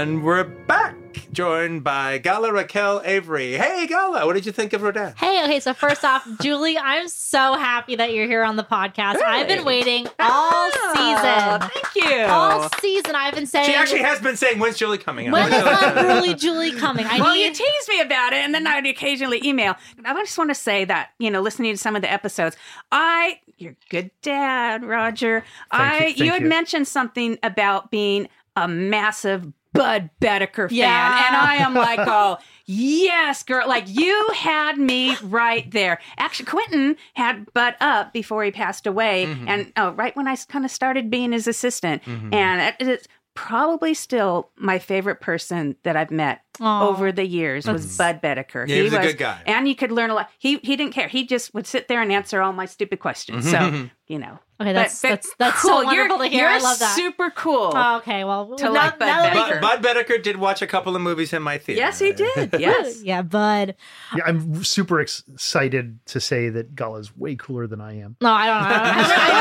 And 0.02 0.24
we're 0.24 0.42
back, 0.42 0.96
joined 1.32 1.84
by 1.84 2.18
Gala 2.18 2.52
Raquel 2.52 3.00
Avary. 3.02 3.56
Hey 3.56 3.86
Gala, 3.86 4.26
what 4.26 4.32
did 4.32 4.44
you 4.44 4.50
think 4.50 4.72
of 4.72 4.82
Rodan? 4.82 5.14
Hey, 5.16 5.44
okay, 5.44 5.60
so 5.60 5.72
first 5.74 6.04
off, 6.04 6.26
Julie, 6.42 6.76
I'm 6.76 7.06
so 7.06 7.54
happy 7.54 7.94
that 7.94 8.12
you're 8.12 8.26
here 8.26 8.42
on 8.42 8.56
the 8.56 8.64
podcast. 8.64 9.22
I've 9.22 9.46
been 9.46 9.64
waiting 9.64 10.08
all 10.18 10.50
Oh, 10.74 11.60
season. 11.62 11.70
thank 11.94 11.94
you. 12.10 12.24
All 12.24 12.68
season 12.80 13.14
I've 13.14 13.32
been 13.36 13.46
saying 13.46 13.66
She 13.66 13.76
actually 13.76 14.00
has 14.02 14.18
been 14.20 14.36
saying, 14.36 14.58
"When's 14.58 14.76
Julie 14.76 14.98
coming?" 14.98 15.30
when 15.30 15.52
is 15.52 15.62
When's 15.62 15.78
Julie 15.80 15.92
coming?" 15.92 16.10
Unruly 16.10 16.34
Julie 16.34 16.72
coming? 16.72 17.06
I 17.06 17.20
well, 17.20 17.36
you 17.36 17.46
need 17.50 17.54
tease 17.54 17.88
me 17.88 18.00
about 18.00 18.32
it, 18.32 18.38
and 18.44 18.52
then 18.52 18.66
I'd 18.66 18.84
occasionally 18.86 19.40
email. 19.44 19.76
I 20.04 20.14
just 20.24 20.36
want 20.36 20.50
to 20.50 20.54
say 20.56 20.84
that 20.84 21.10
you 21.20 21.30
know, 21.30 21.40
listening 21.40 21.74
to 21.74 21.78
some 21.78 21.94
of 21.94 22.02
the 22.02 22.10
episodes, 22.12 22.56
I 22.90 23.38
you're 23.56 23.76
good 23.88 24.10
dad, 24.20 24.82
Roger. 24.84 25.44
I 25.70 25.92
you, 25.94 25.98
thank 26.00 26.18
you 26.18 26.30
had 26.32 26.42
you. 26.42 26.48
mentioned 26.48 26.88
something 26.88 27.38
about 27.44 27.92
being 27.92 28.28
a 28.56 28.66
massive 28.66 29.52
Budd 29.72 30.10
Boetticher 30.20 30.68
fan, 30.68 30.76
Yeah. 30.76 31.26
and 31.26 31.36
I 31.36 31.56
am 31.56 31.74
like, 31.74 32.00
oh 32.02 32.38
yes, 32.66 33.42
girl, 33.42 33.66
like 33.66 33.84
you 33.88 34.28
had 34.34 34.78
me 34.78 35.16
right 35.22 35.70
there. 35.70 36.00
Actually, 36.18 36.46
Quentin 36.46 36.96
had 37.14 37.52
Bud 37.54 37.74
up 37.80 38.12
before 38.12 38.44
he 38.44 38.50
passed 38.50 38.86
away, 38.86 39.26
mm-hmm. 39.26 39.48
and 39.48 39.72
oh, 39.76 39.90
right 39.92 40.14
when 40.16 40.28
I 40.28 40.36
kind 40.36 40.64
of 40.64 40.70
started 40.70 41.10
being 41.10 41.32
his 41.32 41.46
assistant, 41.46 42.02
mm-hmm. 42.04 42.32
and 42.34 42.74
it 42.78 42.88
is 42.88 43.08
probably 43.34 43.94
still 43.94 44.50
my 44.56 44.78
favorite 44.78 45.20
person 45.20 45.76
that 45.84 45.96
I've 45.96 46.10
met 46.10 46.42
Aw. 46.60 46.88
over 46.88 47.12
the 47.12 47.26
years 47.26 47.66
was 47.66 47.96
Budd 47.96 48.20
Boetticher. 48.20 48.68
Yeah, 48.68 48.76
he 48.76 48.82
was 48.82 48.92
a 48.92 49.00
good 49.00 49.18
guy. 49.18 49.42
and 49.46 49.66
you 49.66 49.74
could 49.74 49.92
learn 49.92 50.10
a 50.10 50.14
lot. 50.14 50.30
He 50.38 50.58
he 50.58 50.76
didn't 50.76 50.92
care. 50.92 51.08
He 51.08 51.26
just 51.26 51.54
would 51.54 51.66
sit 51.66 51.88
there 51.88 52.02
and 52.02 52.12
answer 52.12 52.42
all 52.42 52.52
my 52.52 52.66
stupid 52.66 53.00
questions. 53.00 53.50
So 53.50 53.56
mm-hmm. 53.56 53.86
you 54.08 54.18
know, 54.18 54.38
Okay, 54.62 54.72
that's 54.74 55.02
But- 55.02 55.08
but 55.08 55.14
that's 55.14 55.34
that's 55.38 55.60
cool. 55.62 55.70
so 55.70 55.84
wonderful 55.84 56.18
you're, 56.18 56.18
to 56.18 56.28
hear. 56.28 56.42
You're 56.42 56.50
I 56.50 56.58
love 56.58 56.78
that. 56.78 56.94
Super 56.94 57.30
cool. 57.30 57.72
Oh, 57.74 57.96
okay, 57.96 58.22
well, 58.22 58.54
To 58.56 58.64
now, 58.64 58.72
like 58.72 58.98
Bud 58.98 59.06
now 59.06 59.22
that 59.22 59.34
Boetticher. 59.34 59.60
Bud, 59.60 59.82
Budd 59.82 59.96
Boetticher 59.96 60.22
did 60.22 60.36
watch 60.36 60.62
a 60.62 60.66
couple 60.68 60.94
of 60.94 61.02
movies 61.02 61.32
in 61.32 61.42
my 61.42 61.58
theater. 61.58 61.80
yes, 61.80 61.98
he 61.98 62.12
did. 62.12 62.54
Yes. 62.62 63.02
yeah, 63.04 63.22
Bud. 63.22 63.74
Yeah, 64.14 64.24
I'm 64.24 64.62
super 64.62 65.00
excited 65.00 65.98
to 66.06 66.20
say 66.20 66.48
that 66.50 66.76
Gala's 66.76 67.16
way 67.16 67.34
cooler 67.34 67.66
than 67.66 67.80
I 67.80 67.98
am. 67.98 68.16
No, 68.20 68.30
I 68.30 68.46
don't 68.46 68.68
know. 68.68 68.76
I, 68.76 68.92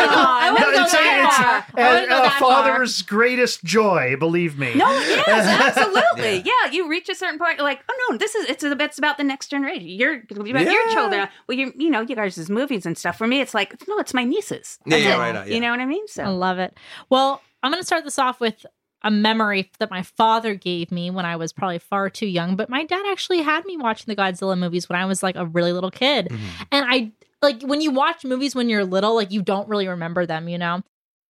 I, 0.09 0.47
I, 0.47 0.51
wouldn't 0.51 0.75
go 0.75 0.83
it's 0.83 0.91
that 0.93 1.67
far. 1.71 1.83
I 1.83 1.99
a, 1.99 2.03
a 2.03 2.07
that 2.07 2.39
far. 2.39 2.65
father's 2.65 3.01
greatest 3.03 3.63
joy, 3.63 4.15
believe 4.17 4.57
me. 4.57 4.73
No, 4.73 4.89
yes, 4.91 5.77
absolutely. 5.77 6.37
yeah. 6.45 6.71
you 6.71 6.89
reach 7.01 7.15
a 7.15 7.19
certain 7.19 7.39
point, 7.39 7.59
like, 7.59 7.81
oh 7.89 8.07
no, 8.09 8.17
this 8.17 8.35
is 8.35 8.45
it's 8.49 8.63
it's 8.63 8.97
about 8.97 9.17
the 9.17 9.23
next 9.23 9.47
generation. 9.47 9.87
You're 9.87 10.23
about 10.29 10.47
your 10.47 10.91
children. 10.91 11.27
Well, 11.47 11.57
you 11.57 11.73
you 11.75 11.89
know, 11.89 12.01
you 12.01 12.15
guys' 12.15 12.49
movies 12.49 12.85
and 12.85 12.97
stuff. 12.97 13.17
For 13.17 13.27
me, 13.27 13.41
it's 13.41 13.53
like, 13.53 13.75
no, 13.87 13.97
it's 13.99 14.13
my 14.13 14.23
nieces. 14.23 14.79
Yeah, 14.85 14.97
yeah, 14.97 15.15
it. 15.15 15.17
right 15.17 15.47
yeah. 15.47 15.53
You 15.53 15.61
know 15.61 15.71
what 15.71 15.79
I 15.79 15.85
mean? 15.85 16.07
So 16.07 16.23
I 16.23 16.29
love 16.29 16.59
it. 16.59 16.77
Well, 17.09 17.41
I'm 17.63 17.71
going 17.71 17.81
to 17.81 17.85
start 17.85 18.03
this 18.03 18.19
off 18.19 18.39
with 18.39 18.65
a 19.03 19.11
memory 19.11 19.71
that 19.79 19.89
my 19.89 20.03
father 20.03 20.53
gave 20.53 20.91
me 20.91 21.09
when 21.09 21.25
I 21.25 21.35
was 21.35 21.51
probably 21.51 21.79
far 21.79 22.09
too 22.09 22.27
young. 22.27 22.55
But 22.55 22.69
my 22.69 22.85
dad 22.85 23.03
actually 23.07 23.41
had 23.41 23.65
me 23.65 23.77
watching 23.77 24.05
the 24.07 24.15
Godzilla 24.15 24.57
movies 24.57 24.87
when 24.87 24.99
I 24.99 25.05
was 25.05 25.23
like 25.23 25.35
a 25.35 25.45
really 25.45 25.73
little 25.73 25.91
kid. 25.91 26.27
Mm-hmm. 26.27 26.63
And 26.71 26.85
I 26.87 27.11
like 27.41 27.63
when 27.63 27.81
you 27.81 27.91
watch 27.91 28.23
movies 28.23 28.53
when 28.53 28.69
you're 28.69 28.85
little, 28.85 29.15
like 29.15 29.31
you 29.31 29.41
don't 29.41 29.67
really 29.67 29.87
remember 29.87 30.25
them, 30.25 30.47
you 30.47 30.57
know? 30.57 30.83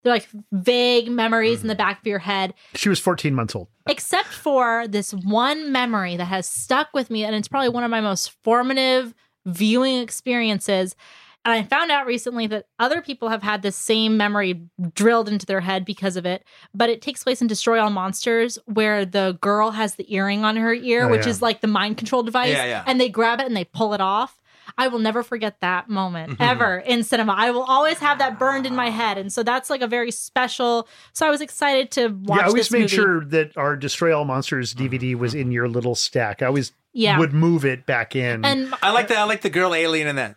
They're 0.03 0.13
like 0.13 0.27
vague 0.51 1.09
memories 1.09 1.61
in 1.61 1.67
the 1.67 1.73
mm-hmm. 1.73 1.77
back 1.77 1.99
of 2.01 2.07
your 2.07 2.19
head, 2.19 2.53
She 2.73 2.89
was 2.89 2.99
14 2.99 3.33
months 3.35 3.55
old. 3.55 3.67
except 3.87 4.29
for 4.29 4.87
this 4.87 5.11
one 5.13 5.71
memory 5.71 6.17
that 6.17 6.25
has 6.25 6.47
stuck 6.47 6.89
with 6.93 7.09
me. 7.09 7.23
And 7.23 7.35
it's 7.35 7.47
probably 7.47 7.69
one 7.69 7.83
of 7.83 7.91
my 7.91 8.01
most 8.01 8.31
formative 8.43 9.13
viewing 9.45 9.97
experiences. 9.97 10.95
And 11.43 11.53
I 11.53 11.63
found 11.63 11.89
out 11.91 12.05
recently 12.05 12.45
that 12.47 12.67
other 12.77 13.01
people 13.01 13.29
have 13.29 13.41
had 13.41 13.63
this 13.63 13.75
same 13.75 14.15
memory 14.15 14.61
drilled 14.93 15.27
into 15.27 15.45
their 15.47 15.61
head 15.61 15.85
because 15.85 16.15
of 16.15 16.23
it. 16.23 16.43
But 16.75 16.89
it 16.91 17.01
takes 17.01 17.23
place 17.23 17.41
in 17.41 17.47
Destroy 17.47 17.79
All 17.81 17.89
Monsters, 17.89 18.59
where 18.65 19.05
the 19.05 19.39
girl 19.41 19.71
has 19.71 19.95
the 19.95 20.13
earring 20.13 20.45
on 20.45 20.55
her 20.57 20.71
ear, 20.73 21.05
Oh, 21.05 21.09
which 21.09 21.25
yeah. 21.25 21.31
is 21.31 21.41
like 21.41 21.61
the 21.61 21.67
mind 21.67 21.97
control 21.97 22.21
device. 22.21 22.51
Yeah, 22.51 22.65
yeah. 22.65 22.83
And 22.85 23.01
they 23.01 23.09
grab 23.09 23.39
it 23.39 23.47
and 23.47 23.57
they 23.57 23.65
pull 23.65 23.95
it 23.95 24.01
off. 24.01 24.39
I 24.77 24.87
will 24.87 24.99
never 24.99 25.23
forget 25.23 25.59
that 25.61 25.89
moment 25.89 26.33
mm-hmm. 26.33 26.41
ever 26.41 26.77
in 26.77 27.03
cinema. 27.03 27.33
I 27.37 27.51
will 27.51 27.63
always 27.63 27.97
have 27.99 28.19
that 28.19 28.39
burned 28.39 28.65
in 28.65 28.75
my 28.75 28.89
head. 28.89 29.17
And 29.17 29.31
so 29.31 29.43
that's 29.43 29.69
like 29.69 29.81
a 29.81 29.87
very 29.87 30.11
special. 30.11 30.87
So 31.13 31.25
I 31.27 31.29
was 31.29 31.41
excited 31.41 31.91
to 31.91 32.07
watch 32.09 32.37
yeah, 32.37 32.43
I 32.43 32.47
always 32.47 32.65
this 32.65 32.71
made 32.71 32.81
movie. 32.81 32.95
sure 32.95 33.25
that 33.25 33.57
our 33.57 33.75
Destroy 33.75 34.17
All 34.17 34.25
Monsters 34.25 34.73
mm-hmm. 34.73 34.93
DVD 34.93 35.15
was 35.15 35.33
in 35.33 35.51
your 35.51 35.67
little 35.67 35.95
stack. 35.95 36.41
I 36.41 36.45
always 36.47 36.71
Yeah. 36.93 37.17
would 37.19 37.33
move 37.33 37.65
it 37.65 37.85
back 37.85 38.15
in. 38.15 38.45
And 38.45 38.73
I 38.81 38.91
like 38.91 39.07
the 39.07 39.17
I 39.17 39.23
like 39.23 39.41
the 39.41 39.49
girl 39.49 39.73
alien 39.73 40.07
in 40.07 40.15
that. 40.17 40.35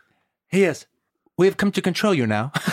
Yes, 0.53 0.87
we 1.37 1.47
have 1.47 1.57
come 1.57 1.73
to 1.73 1.83
control 1.83 2.15
you 2.15 2.27
now. 2.27 2.53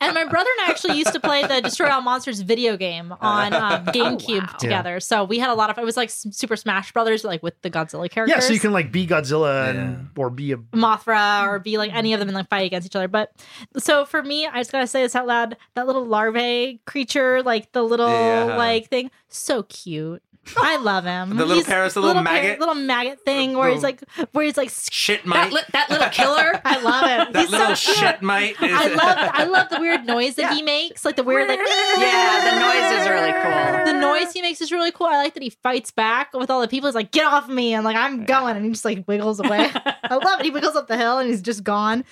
and 0.00 0.14
my 0.14 0.24
brother 0.24 0.50
and 0.58 0.69
I 0.69 0.69
actually 0.84 0.98
used 0.98 1.12
to 1.12 1.20
play 1.20 1.46
the 1.46 1.60
Destroy 1.60 1.90
All 1.90 2.00
Monsters 2.02 2.40
video 2.40 2.76
game 2.76 3.14
on 3.20 3.52
um, 3.54 3.84
GameCube 3.86 4.40
wow. 4.46 4.56
together. 4.58 5.00
So 5.00 5.24
we 5.24 5.38
had 5.38 5.50
a 5.50 5.54
lot 5.54 5.70
of 5.70 5.78
it 5.78 5.84
was 5.84 5.96
like 5.96 6.10
Super 6.10 6.56
Smash 6.56 6.92
Brothers, 6.92 7.24
like 7.24 7.42
with 7.42 7.60
the 7.62 7.70
Godzilla 7.70 8.10
characters. 8.10 8.36
yeah, 8.36 8.40
so 8.40 8.52
you 8.52 8.60
can 8.60 8.72
like 8.72 8.90
be 8.92 9.06
Godzilla 9.06 9.70
and 9.70 10.08
or 10.16 10.30
be 10.30 10.52
a 10.52 10.56
Mothra 10.56 11.46
or 11.46 11.58
be 11.58 11.78
like 11.78 11.92
any 11.94 12.12
of 12.12 12.18
them 12.20 12.28
and 12.28 12.34
like 12.36 12.48
fight 12.48 12.66
against 12.66 12.86
each 12.86 12.96
other. 12.96 13.08
But 13.08 13.32
so 13.78 14.04
for 14.04 14.22
me, 14.22 14.46
I 14.46 14.58
just 14.58 14.72
gotta 14.72 14.86
say 14.86 15.02
this 15.02 15.14
out 15.14 15.26
loud: 15.26 15.56
that 15.74 15.86
little 15.86 16.04
larvae 16.06 16.80
creature, 16.86 17.42
like 17.42 17.72
the 17.72 17.82
little 17.82 18.08
Yeah. 18.08 18.56
like 18.56 18.88
thing, 18.88 19.10
so 19.28 19.62
cute. 19.64 20.22
I 20.56 20.76
love 20.78 21.04
him. 21.04 21.36
The 21.36 21.44
little 21.46 21.62
Paris, 21.62 21.94
the 21.94 22.00
little 22.00 22.14
par- 22.14 22.24
maggot? 22.24 22.58
little 22.58 22.74
maggot 22.74 23.20
thing, 23.24 23.56
where 23.56 23.70
he's 23.70 23.82
like, 23.82 24.02
where 24.32 24.44
he's 24.44 24.56
like, 24.56 24.70
Shit 24.90 25.20
That, 25.20 25.26
mite. 25.26 25.52
li- 25.52 25.60
that 25.72 25.90
little 25.90 26.08
killer. 26.08 26.60
I 26.64 26.80
love 26.80 27.04
him. 27.26 27.32
that 27.32 27.40
He's 27.40 27.50
little 27.50 27.76
so 27.76 27.92
shit 27.92 28.22
mite. 28.22 28.56
I 28.60 28.88
love, 28.88 29.30
I 29.32 29.44
love 29.44 29.68
the 29.68 29.78
weird 29.80 30.06
noise 30.06 30.34
that 30.36 30.52
he 30.54 30.62
makes, 30.62 31.04
like 31.04 31.16
the 31.16 31.22
weird 31.22 31.48
like. 31.48 31.58
yeah, 31.98 32.50
the 32.50 32.60
noise 32.60 33.00
is 33.00 33.08
really 33.08 33.32
cool. 33.32 33.84
The 33.92 34.00
noise 34.00 34.32
he 34.32 34.42
makes 34.42 34.60
is 34.60 34.72
really 34.72 34.90
cool. 34.92 35.06
I 35.06 35.18
like 35.18 35.34
that 35.34 35.42
he 35.42 35.50
fights 35.50 35.90
back 35.90 36.32
with 36.34 36.50
all 36.50 36.60
the 36.60 36.68
people. 36.68 36.88
He's 36.88 36.94
like, 36.94 37.12
"Get 37.12 37.26
off 37.26 37.48
me!" 37.48 37.74
and 37.74 37.84
like, 37.84 37.96
"I'm 37.96 38.24
going," 38.24 38.56
and 38.56 38.64
he 38.64 38.70
just 38.72 38.84
like 38.84 39.06
wiggles 39.06 39.40
away. 39.40 39.70
I 39.84 40.14
love 40.16 40.40
it. 40.40 40.44
He 40.44 40.50
wiggles 40.50 40.74
up 40.74 40.88
the 40.88 40.96
hill 40.96 41.18
and 41.18 41.28
he's 41.28 41.42
just 41.42 41.62
gone. 41.62 42.04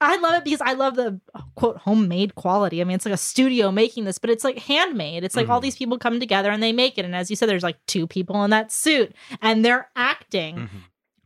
I 0.00 0.16
love 0.18 0.34
it 0.34 0.44
because 0.44 0.60
I 0.60 0.74
love 0.74 0.94
the 0.96 1.20
quote 1.56 1.78
homemade 1.78 2.34
quality. 2.36 2.80
I 2.80 2.84
mean, 2.84 2.94
it's 2.94 3.04
like 3.04 3.14
a 3.14 3.18
studio 3.18 3.72
making 3.72 4.04
this, 4.04 4.18
but 4.18 4.30
it's 4.30 4.44
like 4.44 4.58
handmade. 4.58 5.24
It's 5.24 5.34
like 5.36 5.48
all 5.48 5.60
these 5.60 5.76
people 5.76 5.98
come 5.98 6.20
together 6.20 6.50
and 6.50 6.62
they 6.62 6.72
make 6.72 6.98
it. 6.98 7.04
And 7.04 7.16
as 7.16 7.30
you 7.30 7.36
said, 7.36 7.48
there's 7.48 7.62
like 7.64 7.84
two 7.86 8.06
people 8.06 8.42
in 8.44 8.50
that 8.50 8.70
suit 8.70 9.12
and 9.42 9.64
they're 9.64 9.88
acting. 9.96 10.68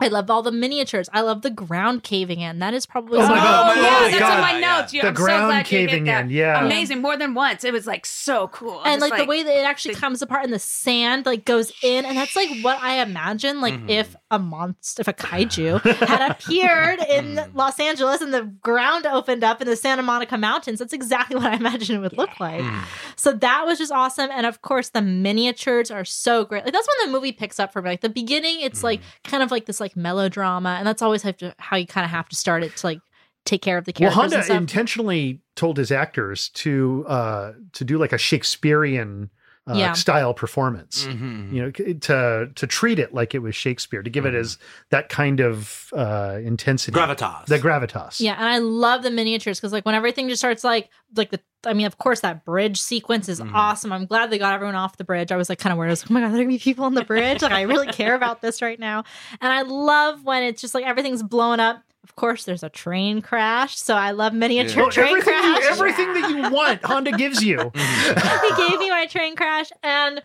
I 0.01 0.09
love 0.09 0.31
all 0.31 0.43
the 0.43 0.51
miniatures. 0.51 1.09
I 1.13 1.21
love 1.21 1.43
the 1.43 1.51
ground 1.51 2.03
caving 2.03 2.41
in. 2.41 2.59
That 2.59 2.75
is 2.75 2.87
probably 2.87 3.19
Oh 3.19 3.23
my 3.23 3.27
some- 3.29 3.37
God. 3.37 3.77
yeah, 3.77 3.83
Oh 3.83 4.01
my 4.03 4.09
that's 4.09 4.19
God. 4.19 4.33
on 4.33 4.41
my 4.41 4.59
notes. 4.61 4.93
Yeah, 4.95 5.03
The 5.03 5.09
I'm 5.09 5.15
so 5.17 5.23
ground 5.23 5.47
glad 5.47 5.59
you 5.59 5.65
caving 5.79 6.05
did 6.05 6.13
that. 6.13 6.25
in, 6.25 6.31
yeah. 6.31 6.65
amazing. 6.65 7.01
More 7.03 7.17
than 7.17 7.35
once, 7.35 7.63
it 7.63 7.73
was 7.73 7.87
like 7.87 8.05
so 8.05 8.49
cool. 8.49 8.83
and 8.85 9.01
Just 9.01 9.11
like, 9.13 9.21
the 9.21 9.27
way 9.27 9.45
that 9.45 9.55
it 9.57 9.65
actually 9.65 9.95
the- 9.95 10.01
comes 10.01 10.21
apart 10.21 10.43
and 10.43 10.53
the 10.53 10.59
sand 10.59 11.25
like 11.25 11.45
goes 11.45 11.73
in 11.85 12.05
and 12.05 12.17
that's 12.17 12.35
like 12.35 12.49
what 12.63 12.79
i 12.81 12.95
imagine 13.01 13.61
like 13.61 13.75
Mm-hmm. 13.75 13.91
if 13.91 14.17
a 14.33 14.39
monster 14.39 15.01
if 15.03 15.07
a 15.09 15.13
kaiju 15.13 15.81
had 16.09 16.31
appeared 16.33 16.99
in 17.09 17.37
Mm. 17.37 17.55
los 17.55 17.79
angeles 17.79 18.21
and 18.21 18.35
the 18.35 18.43
ground 18.63 19.07
opened 19.07 19.45
up 19.45 19.61
in 19.61 19.69
the 19.69 19.77
santa 19.77 20.03
monica 20.03 20.37
mountains 20.37 20.79
that's 20.81 20.93
exactly 20.93 21.37
what 21.37 21.47
i 21.47 21.55
imagine 21.55 21.97
it 21.97 22.01
would 22.01 22.17
look 22.17 22.41
like 22.41 22.63
Mm. 22.63 22.83
so 23.15 23.33
that 23.33 23.65
was 23.67 23.79
just 23.79 23.93
awesome 23.93 24.31
and 24.33 24.45
of 24.47 24.63
course 24.63 24.89
the 24.89 25.03
miniatures 25.03 25.91
are 25.91 26.05
so 26.05 26.45
great 26.45 26.65
like 26.65 26.73
that's 26.73 26.89
when 26.99 27.07
the 27.07 27.13
movie 27.17 27.33
picks 27.33 27.61
up 27.61 27.73
for 27.73 27.81
me 27.83 27.91
like 27.91 28.01
the 28.01 28.09
beginning 28.09 28.61
it's 28.63 28.83
like 28.83 29.01
Mm. 29.01 29.31
kind 29.31 29.43
of 29.43 29.51
like 29.51 29.67
this 29.67 29.79
like 29.81 29.95
melodrama 29.97 30.77
and 30.79 30.87
that's 30.87 31.03
always 31.03 31.23
have 31.23 31.37
to, 31.37 31.55
how 31.59 31.77
you 31.77 31.87
kind 31.87 32.05
of 32.05 32.11
have 32.11 32.29
to 32.31 32.37
start 32.37 32.63
it 32.65 32.75
to 32.77 32.87
like 32.87 33.01
take 33.45 33.61
care 33.63 33.77
of 33.77 33.85
the 33.85 33.93
characters 33.93 34.23
and 34.33 34.33
Honda 34.35 34.55
intentionally 34.57 35.41
told 35.57 35.77
his 35.77 35.91
actors 35.93 36.49
to 36.51 37.05
uh 37.09 37.53
to 37.73 37.85
do 37.85 37.99
like 37.99 38.13
a 38.13 38.19
Shakespearean 38.19 39.31
uh, 39.71 39.75
Yeah. 39.75 39.93
style 39.93 40.35
performance. 40.35 41.05
Mhm. 41.07 41.53
You 41.53 41.63
know, 41.63 41.71
to 41.71 42.49
to 42.53 42.67
treat 42.67 42.99
it 42.99 43.15
like 43.15 43.33
it 43.35 43.39
was 43.39 43.55
Shakespeare, 43.55 44.03
to 44.03 44.11
give 44.11 44.27
it 44.27 44.35
as 44.35 44.59
that 44.91 45.09
kind 45.09 45.39
of 45.41 45.89
uh 45.97 46.39
intensity, 46.43 46.97
Gravitas. 46.99 47.47
the 47.47 47.59
gravitas. 47.61 48.19
Yeah, 48.21 48.35
and 48.35 48.45
I 48.49 48.59
love 48.59 49.03
the 49.05 49.11
miniatures 49.13 49.61
because 49.61 49.73
like 49.73 49.87
when 49.87 49.95
everything 49.95 50.29
just 50.29 50.41
starts 50.41 50.65
like 50.65 50.89
like 51.17 51.31
the 51.31 51.41
I 51.65 51.75
mean, 51.75 51.87
of 51.87 51.97
course 51.99 52.21
that 52.21 52.45
bridge 52.45 52.81
sequence 52.81 53.29
is 53.29 53.41
Mhm. 53.41 53.53
awesome. 53.55 53.93
I'm 53.93 54.07
glad 54.07 54.31
they 54.31 54.39
got 54.39 54.53
everyone 54.53 54.75
off 54.75 54.97
the 54.97 55.05
bridge. 55.05 55.31
I 55.31 55.37
was 55.37 55.49
like 55.49 55.61
kind 55.61 55.73
of 55.73 55.79
worried. 55.79 55.91
I 55.91 55.93
was 55.93 56.03
like, 56.03 56.11
oh 56.11 56.15
my 56.15 56.21
god, 56.23 56.29
there 56.33 56.41
are 56.41 56.45
gonna 56.45 56.49
be 56.49 56.59
people 56.59 56.85
on 56.85 56.95
the 56.95 57.05
bridge. 57.05 57.41
Like 57.43 57.53
I 57.53 57.63
really 57.63 57.87
care 57.87 58.17
about 58.17 58.41
this 58.43 58.61
right 58.63 58.81
now. 58.81 59.05
And 59.41 59.53
I 59.53 59.63
love 59.63 60.25
when 60.25 60.43
it's 60.43 60.61
just 60.61 60.75
like 60.75 60.85
everything's 60.85 61.23
blown 61.23 61.61
up. 61.61 61.85
Of 62.05 62.17
course, 62.17 62.45
there's 62.45 62.63
a 62.63 62.69
train 62.69 63.23
crash, 63.23 63.79
so 63.79 63.95
I 63.95 64.11
love 64.11 64.35
miniature 64.35 64.83
Well, 64.83 64.91
train 64.91 65.07
everything, 65.09 65.35
you, 65.35 65.41
crash. 65.41 65.65
everything 65.71 66.13
that 66.15 66.31
you 66.31 66.51
want, 66.51 66.85
Honda 66.85 67.13
gives 67.13 67.43
you. 67.45 67.59
Mm-hmm. 67.59 68.55
he 68.63 68.69
gave 68.71 68.79
me 68.81 68.91
my 68.91 69.07
train 69.07 69.37
crash, 69.37 69.71
and 69.85 70.21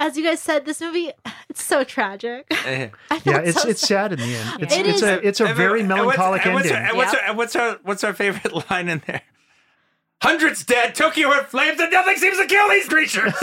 as 0.00 0.16
you 0.16 0.24
guys 0.24 0.40
said, 0.40 0.64
this 0.64 0.80
movie 0.80 1.12
it's 1.48 1.62
so 1.62 1.84
tragic. 1.84 2.46
I 2.50 2.90
felt 3.08 3.24
Yeah, 3.26 3.38
it's 3.38 3.62
so 3.62 3.68
it's 3.68 3.80
sad. 3.80 4.10
sad 4.10 4.12
in 4.14 4.18
the 4.18 4.34
end. 4.34 4.62
It's 4.62 4.74
It 4.76 4.86
it's 4.86 4.96
is- 4.96 5.02
a 5.04 5.26
it's 5.28 5.40
a 5.40 5.46
And 5.46 5.56
very 5.56 5.80
and 5.80 5.88
melancholic 5.88 6.44
and 6.44 6.54
what's 6.54 6.66
ending. 6.70 6.90
Our, 6.90 6.96
what's, 6.96 7.12
Yep. 7.12 7.22
our, 7.28 7.34
what's 7.36 7.56
our 7.56 7.78
what's 7.84 8.04
our 8.04 8.12
favorite 8.14 8.70
line 8.70 8.88
in 8.88 9.02
there? 9.06 9.22
Hundreds 10.22 10.64
dead, 10.64 10.94
Tokyo 10.94 11.30
in 11.38 11.44
flames, 11.46 11.80
and 11.80 11.90
nothing 11.92 12.16
seems 12.16 12.38
to 12.38 12.46
kill 12.46 12.68
these 12.68 12.88
creatures. 12.88 13.32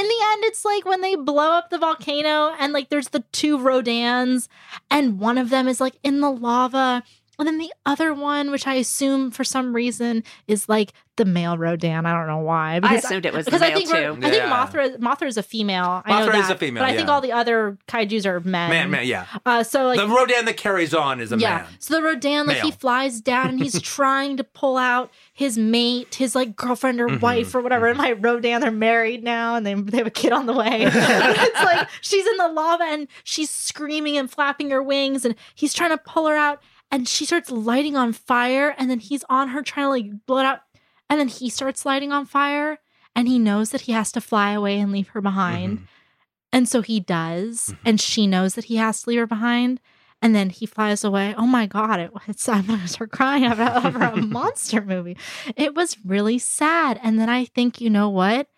in 0.00 0.08
the 0.08 0.24
end, 0.32 0.44
it's 0.44 0.64
like 0.64 0.86
when 0.86 1.02
they 1.02 1.14
blow 1.14 1.52
up 1.52 1.68
the 1.68 1.78
volcano 1.78 2.54
and 2.58 2.72
like 2.72 2.88
there's 2.88 3.08
the 3.08 3.24
two 3.32 3.58
Rodans, 3.58 4.48
and 4.90 5.20
one 5.20 5.36
of 5.36 5.50
them 5.50 5.68
is 5.68 5.80
like 5.80 5.96
in 6.02 6.20
the 6.20 6.30
lava. 6.30 7.02
And 7.40 7.46
then 7.48 7.58
the 7.58 7.72
other 7.86 8.14
one, 8.14 8.50
which 8.50 8.66
I 8.66 8.74
assume 8.74 9.30
for 9.30 9.44
some 9.44 9.74
reason 9.74 10.22
is 10.46 10.68
like 10.68 10.92
the 11.16 11.24
male 11.24 11.58
Rodan. 11.58 12.06
I 12.06 12.12
don't 12.16 12.26
know 12.28 12.38
why. 12.38 12.80
I 12.82 12.94
assumed 12.96 13.26
it 13.26 13.32
was 13.34 13.44
the 13.44 13.50
because 13.50 13.62
I 13.62 13.72
think 13.74 13.90
we're- 13.92 14.14
too. 14.14 14.26
I 14.26 14.30
think 14.30 14.44
Mothra 14.44 14.96
Mothra 14.98 15.26
is 15.26 15.36
a 15.36 15.42
female. 15.42 16.02
I 16.04 16.20
know 16.20 16.30
Mothra 16.32 16.40
is 16.40 16.50
a 16.50 16.54
female, 16.54 16.82
but 16.82 16.90
I 16.90 16.94
think 16.96 17.08
yeah. 17.08 17.12
all 17.14 17.20
the 17.20 17.32
other 17.32 17.76
kaiju's 17.88 18.24
are 18.26 18.40
men. 18.40 18.70
man, 18.70 18.90
man, 18.90 19.06
yeah. 19.06 19.26
Uh, 19.44 19.62
so 19.62 19.86
like 19.88 19.98
the 19.98 20.06
Rodan 20.08 20.44
that 20.46 20.56
carries 20.56 20.94
on 20.94 21.20
is 21.20 21.32
a 21.32 21.36
yeah. 21.38 21.56
man. 21.58 21.66
So 21.78 21.94
the 21.96 22.02
Rodan, 22.02 22.46
like 22.46 22.58
he 22.58 22.70
flies 22.70 23.20
down 23.20 23.48
and 23.50 23.58
he's 23.60 23.80
trying 23.82 24.36
to 24.38 24.44
pull 24.44 24.76
out 24.78 25.10
his 25.32 25.58
mate, 25.58 26.14
his 26.14 26.34
like 26.34 26.56
girlfriend 26.56 27.00
or 27.00 27.08
Mm-hmm. 27.08 27.20
wife 27.20 27.54
or 27.54 27.60
whatever. 27.60 27.88
And 27.88 27.98
my 27.98 28.12
Rodan, 28.12 28.60
they're 28.60 28.70
married 28.70 29.24
now 29.24 29.56
and 29.56 29.66
they, 29.66 29.74
they 29.74 29.98
have 29.98 30.06
a 30.06 30.10
kid 30.10 30.32
on 30.32 30.46
the 30.46 30.52
way. 30.52 30.84
It's 30.92 31.60
like 31.62 31.88
she's 32.00 32.26
in 32.26 32.36
the 32.36 32.48
lava 32.48 32.84
and 32.84 33.08
she's 33.24 33.50
screaming 33.50 34.16
and 34.16 34.30
flapping 34.30 34.70
her 34.70 34.82
wings 34.82 35.24
and 35.24 35.34
he's 35.54 35.74
trying 35.74 35.90
to 35.90 35.98
pull 35.98 36.26
her 36.28 36.36
out 36.36 36.62
and 36.90 37.08
she 37.08 37.24
starts 37.24 37.50
lighting 37.50 37.96
on 37.96 38.12
fire 38.12 38.74
and 38.78 38.90
then 38.90 38.98
he's 38.98 39.24
on 39.28 39.48
her 39.48 39.62
trying 39.62 39.86
to 39.86 39.90
like 39.90 40.26
blow 40.26 40.38
it 40.38 40.46
out. 40.46 40.60
And 41.08 41.18
then 41.18 41.28
he 41.28 41.48
starts 41.50 41.84
lighting 41.86 42.12
on 42.12 42.26
fire 42.26 42.78
and 43.16 43.26
he 43.28 43.38
knows 43.38 43.70
that 43.70 43.82
he 43.82 43.92
has 43.92 44.12
to 44.12 44.20
fly 44.20 44.52
away 44.52 44.78
and 44.78 44.92
leave 44.92 45.08
her 45.08 45.20
behind. 45.20 45.78
Mhm. 45.80 45.82
And 46.52 46.68
so 46.68 46.82
he 46.82 46.98
does, 47.00 47.70
Mhm. 47.70 47.78
and 47.84 48.00
she 48.00 48.26
knows 48.26 48.54
that 48.54 48.64
he 48.66 48.76
has 48.76 49.02
to 49.02 49.10
leave 49.10 49.20
her 49.20 49.26
behind. 49.26 49.80
And 50.22 50.34
then 50.34 50.50
he 50.50 50.66
flies 50.66 51.02
away. 51.02 51.34
Oh 51.38 51.46
my 51.46 51.64
god! 51.66 51.98
It, 52.00 52.10
it's 52.28 52.46
I'm 52.48 52.66
gonna 52.66 52.86
start 52.88 53.10
crying 53.10 53.44
over, 53.46 53.62
over 53.62 53.98
a 54.04 54.16
monster 54.38 54.82
movie. 54.82 55.16
It 55.56 55.74
was 55.74 55.96
really 56.04 56.38
sad. 56.38 57.00
And 57.02 57.18
then 57.18 57.28
I 57.30 57.44
think, 57.46 57.80
you 57.80 57.88
know 57.88 58.08
what? 58.10 58.48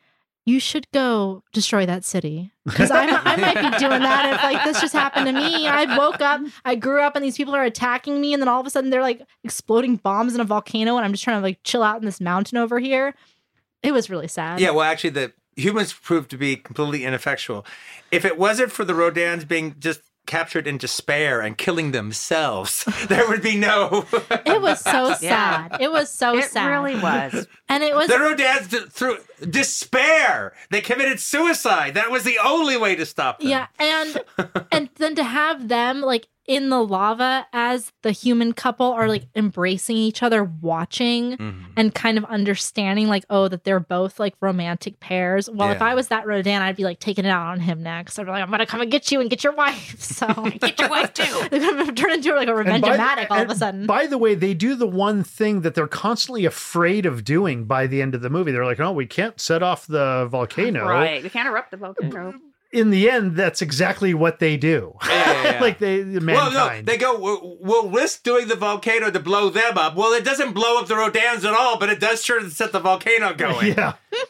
You 0.45 0.59
should 0.59 0.91
go 0.93 1.45
destroy 1.53 1.87
that 1.87 2.05
city 2.05 2.51
because 2.65 2.91
I, 2.91 3.05
I 3.07 3.37
might 3.37 3.55
be 3.55 3.79
doing 3.79 4.03
that 4.03 4.35
if 4.35 4.43
like 4.43 4.65
this 4.65 4.81
just 4.81 4.93
happened 4.93 5.27
to 5.27 5.33
me. 5.33 5.69
I 5.69 5.97
woke 5.97 6.21
up, 6.21 6.41
I 6.65 6.75
grew 6.75 7.01
up, 7.01 7.15
and 7.15 7.25
these 7.25 7.37
people 7.37 7.55
are 7.55 7.63
attacking 7.63 8.21
me, 8.21 8.33
and 8.33 8.43
then 8.43 8.49
all 8.49 8.61
of 8.61 8.67
a 8.67 8.71
sudden 8.71 8.91
they're 8.91 9.03
like 9.03 9.23
exploding 9.45 9.97
bombs 9.97 10.35
in 10.35 10.41
a 10.41 10.45
volcano, 10.45 10.97
and 10.97 11.05
I'm 11.05 11.13
just 11.13 11.23
trying 11.23 11.39
to 11.39 11.43
like 11.43 11.61
chill 11.63 11.85
out 11.85 12.01
in 12.01 12.05
this 12.07 12.21
mountain 12.21 12.59
over 12.59 12.81
here. 12.81 13.15
It 13.85 13.93
was 13.93 14.11
really 14.11 14.29
sad. 14.29 14.59
Yeah, 14.59 14.71
well, 14.71 14.85
actually, 14.85 15.11
the 15.11 15.33
humans 15.57 15.93
proved 15.93 16.31
to 16.31 16.37
be 16.37 16.57
completely 16.57 17.05
ineffectual. 17.05 17.65
If 18.11 18.25
it 18.25 18.39
wasn't 18.39 18.73
for 18.73 18.85
the 18.85 18.95
Rodans 18.95 19.47
being 19.47 19.77
just 19.79 20.01
captured 20.33 20.67
in 20.67 20.79
despair 20.79 21.41
and 21.43 21.59
killing 21.59 21.93
themselves, 21.93 22.85
there 23.09 23.29
would 23.29 23.43
be 23.43 23.57
no. 23.57 24.07
It 24.55 24.61
was 24.63 24.81
so 24.81 25.09
Yeah. 25.21 25.69
sad. 25.69 25.77
It 25.81 25.91
was 25.93 26.09
so 26.11 26.39
it 26.39 26.45
sad. 26.51 26.67
It 26.67 26.71
really 26.75 26.97
was. 27.01 27.47
And 27.69 27.83
it 27.85 27.95
was 27.95 28.09
the 28.09 28.15
Rodans, 28.27 28.69
d- 28.71 28.87
through 28.89 29.19
despair, 29.77 30.53
they 30.71 30.81
committed 30.81 31.21
suicide. 31.21 31.95
That 31.95 32.11
was 32.11 32.25
the 32.25 32.39
only 32.45 32.77
way 32.77 32.95
to 32.97 33.05
stop 33.07 33.41
them. 33.41 33.49
yeah, 33.49 33.67
and 33.79 34.11
and 34.71 34.89
then 34.97 35.15
to 35.17 35.25
have 35.25 35.69
them 35.69 36.01
like 36.01 36.29
in 36.47 36.71
the 36.71 36.85
lava 36.85 37.47
as 37.53 37.93
the 38.03 38.11
human 38.11 38.53
couple 38.53 38.87
are 38.87 39.07
like 39.09 39.27
embracing 39.37 39.97
each 39.97 40.23
other, 40.23 40.43
watching 40.43 41.37
Mhm. 41.37 41.65
and 41.77 41.95
kind 41.95 42.19
of 42.19 42.25
understanding 42.25 43.07
like 43.09 43.25
oh 43.31 43.47
that 43.49 43.63
they're 43.65 43.79
both 43.81 44.19
like 44.19 44.35
romantic 44.41 44.99
pairs. 45.01 45.49
Well, 45.49 45.71
if 45.71 45.81
I 45.81 45.95
was 45.95 46.09
that 46.09 46.27
Rodan, 46.27 46.61
I'd 46.63 46.77
be 46.77 46.83
like 46.85 46.99
taking 46.99 47.25
it 47.25 47.29
out 47.29 47.47
on 47.47 47.61
him 47.61 47.83
next. 47.83 48.19
I'd 48.19 48.25
be 48.27 48.33
like, 48.33 48.43
I'm 48.43 48.51
gonna 48.51 48.67
come 48.67 48.81
and 48.81 48.91
get 48.91 49.13
you 49.13 49.21
and 49.21 49.31
get 49.31 49.45
your 49.45 49.55
wife. 49.55 49.97
So 50.13 50.27
Get 50.61 50.79
your 50.81 50.89
wife 50.91 51.15
too. 51.15 51.49
They're 51.51 51.61
gonna 51.61 51.93
turn 51.93 52.13
into 52.13 52.35
like 52.35 52.49
a 52.49 52.51
And 52.51 52.59
revenge 52.59 52.83
by- 52.83 52.89
dramatic 52.89 53.31
all 53.31 53.43
of 53.43 53.51
a 53.51 53.55
sudden. 53.55 53.87
By 53.87 54.07
the 54.07 54.19
way, 54.19 54.35
they 54.35 54.53
do 54.55 54.75
the 54.75 54.87
one 54.87 55.23
thing 55.25 55.63
that 55.63 55.75
they're 55.75 55.87
constantly 55.87 56.45
afraid 56.45 57.07
of 57.07 57.25
doing 57.25 57.65
by 57.65 57.87
the 57.87 58.03
end 58.03 58.15
of 58.15 58.21
the 58.21 58.31
movie. 58.31 58.53
They're 58.53 58.65
like, 58.65 58.81
"Oh, 58.81 58.93
we 58.93 59.07
can't 59.07 59.41
set 59.41 59.63
off 59.63 59.87
the 59.87 60.27
volcano." 60.31 60.87
Right. 60.87 61.23
We 61.23 61.29
can't 61.31 61.49
erupt 61.49 61.71
the 61.71 61.77
volcano. 61.79 62.35
In 62.73 62.91
the 62.91 63.11
end, 63.11 63.37
that's 63.37 63.61
exactly 63.61 64.15
what 64.15 64.39
they 64.39 64.57
do. 64.57 64.97
Yeah, 65.07 65.11
yeah, 65.11 65.53
yeah. 65.53 65.61
like 65.61 65.79
they, 65.79 66.03
the 66.03 66.21
mankind. 66.21 66.55
Well, 66.55 66.75
no, 66.75 66.83
they 66.83 66.97
go, 66.97 67.57
we'll, 67.61 67.91
risk 67.91 68.23
doing 68.23 68.49
the 68.49 68.57
volcano 68.57 69.11
to 69.11 69.21
blow 69.21 69.51
them 69.51 69.77
up. 69.77 69.95
Well, 69.95 70.13
it 70.13 70.25
doesn't 70.25 70.53
blow 70.55 70.79
up 70.79 70.89
the 70.89 70.95
Rodans 70.95 71.45
at 71.45 71.53
all, 71.53 71.79
but 71.79 71.91
it 71.91 72.01
does 72.01 72.25
sure 72.25 72.41
to 72.41 72.51
set 72.51 72.73
the 72.73 72.81
volcano 72.81 73.35
going. 73.37 73.75
yeah. 73.77 73.95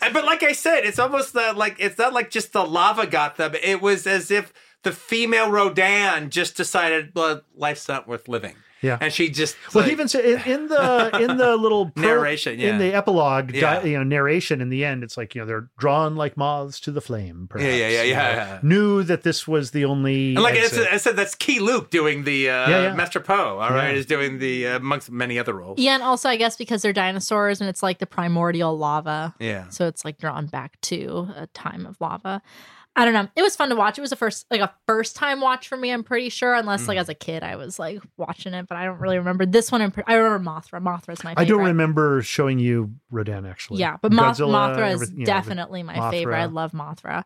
And, 0.00 0.12
but 0.12 0.24
like 0.24 0.42
I 0.42 0.52
said, 0.52 0.80
it's 0.84 0.98
almost 0.98 1.34
uh, 1.36 1.54
like 1.56 1.76
it's 1.78 1.96
not 1.96 2.12
like 2.12 2.28
just 2.28 2.52
the 2.52 2.64
lava 2.64 3.06
got 3.06 3.36
them. 3.36 3.54
It 3.62 3.80
was 3.80 4.04
as 4.04 4.32
if 4.32 4.52
the 4.82 4.90
female 4.90 5.48
Rodan 5.48 6.28
just 6.28 6.56
decided, 6.56 7.12
well, 7.14 7.42
life's 7.54 7.88
not 7.88 8.08
worth 8.08 8.26
living. 8.26 8.56
Yeah. 8.86 8.98
And 9.00 9.12
she 9.12 9.28
just. 9.30 9.56
Well, 9.74 9.82
like- 9.82 9.86
he 9.86 9.92
even 9.92 10.08
said 10.08 10.24
in, 10.24 10.40
in 10.42 10.68
the 10.68 11.18
in 11.30 11.36
the 11.36 11.56
little 11.56 11.90
pro- 11.90 12.02
Narration, 12.04 12.58
yeah. 12.58 12.70
in 12.70 12.78
the 12.78 12.94
epilogue, 12.94 13.52
di- 13.52 13.82
you 13.84 13.96
know, 13.98 14.02
narration 14.04 14.60
in 14.60 14.68
the 14.68 14.84
end, 14.84 15.02
it's 15.04 15.16
like 15.16 15.34
you 15.34 15.40
know 15.40 15.46
they're 15.46 15.68
drawn 15.78 16.16
like 16.16 16.36
moths 16.36 16.80
to 16.80 16.90
the 16.92 17.00
flame. 17.00 17.46
Perhaps, 17.50 17.68
Yeah, 17.70 17.76
yeah, 17.76 17.88
yeah, 17.88 18.02
you 18.02 18.10
yeah, 18.10 18.16
know, 18.22 18.30
yeah. 18.38 18.58
Knew 18.62 19.02
that 19.02 19.22
this 19.22 19.46
was 19.48 19.72
the 19.72 19.84
only. 19.84 20.34
And 20.34 20.42
like 20.42 20.54
I 20.54 20.58
exit. 20.58 20.84
said, 20.84 20.88
I 20.92 20.96
said, 20.98 21.16
that's 21.16 21.34
Keye 21.34 21.58
Luke 21.60 21.90
doing 21.90 22.24
the 22.24 22.48
uh, 22.50 22.68
Yeah, 22.70 22.82
yeah. 22.82 22.94
Master 22.94 23.20
Po. 23.20 23.58
All 23.58 23.70
right, 23.70 23.90
Yeah. 23.92 23.98
is 23.98 24.06
doing 24.06 24.38
the 24.38 24.66
uh, 24.68 24.76
amongst 24.76 25.10
many 25.10 25.38
other 25.38 25.54
roles. 25.54 25.78
Yeah, 25.78 25.94
and 25.94 26.02
also 26.02 26.28
I 26.28 26.36
guess 26.36 26.56
because 26.56 26.82
they're 26.82 26.92
dinosaurs 26.92 27.60
and 27.60 27.68
it's 27.68 27.82
like 27.82 27.98
the 27.98 28.06
primordial 28.06 28.76
lava. 28.78 29.34
Yeah. 29.40 29.68
So 29.70 29.86
it's 29.86 30.04
like 30.04 30.18
drawn 30.18 30.46
back 30.46 30.80
to 30.82 31.28
a 31.36 31.46
time 31.48 31.86
of 31.86 32.00
lava. 32.00 32.42
I 32.98 33.04
don't 33.04 33.12
know. 33.12 33.28
It 33.36 33.42
was 33.42 33.54
fun 33.54 33.68
to 33.68 33.76
watch. 33.76 33.98
It 33.98 34.00
was 34.00 34.10
a 34.12 34.16
first 34.16 34.46
like 34.50 34.62
a 34.62 34.72
first 34.86 35.16
time 35.16 35.40
watch 35.42 35.68
for 35.68 35.76
me, 35.76 35.90
I'm 35.92 36.02
pretty 36.02 36.30
sure. 36.30 36.54
Unless 36.54 36.84
Mm. 36.84 36.88
like 36.88 36.98
as 36.98 37.08
a 37.10 37.14
kid 37.14 37.42
I 37.42 37.56
was 37.56 37.78
like 37.78 38.00
watching 38.16 38.54
it, 38.54 38.66
but 38.68 38.78
I 38.78 38.86
don't 38.86 38.98
really 38.98 39.18
remember 39.18 39.44
this 39.44 39.70
one. 39.70 39.82
In, 39.82 39.90
par- 39.90 40.04
I 40.06 40.14
remember 40.14 40.50
Mothra. 40.50 40.80
Mothra's 40.80 41.22
my 41.22 41.32
favorite. 41.32 41.42
I 41.42 41.44
don't 41.44 41.64
remember 41.64 42.22
showing 42.22 42.58
you 42.58 42.94
Rodan 43.10 43.44
actually. 43.44 43.80
Yeah, 43.80 43.98
but 44.00 44.12
Moth- 44.12 44.38
Godzilla, 44.38 44.74
Mothra 44.76 44.88
is 44.88 44.94
everything- 45.02 45.20
yeah, 45.20 45.26
definitely 45.26 45.82
my 45.82 45.94
Mothra. 45.94 46.10
favorite. 46.10 46.36
I 46.38 46.44
love 46.46 46.72
Mothra. 46.72 47.24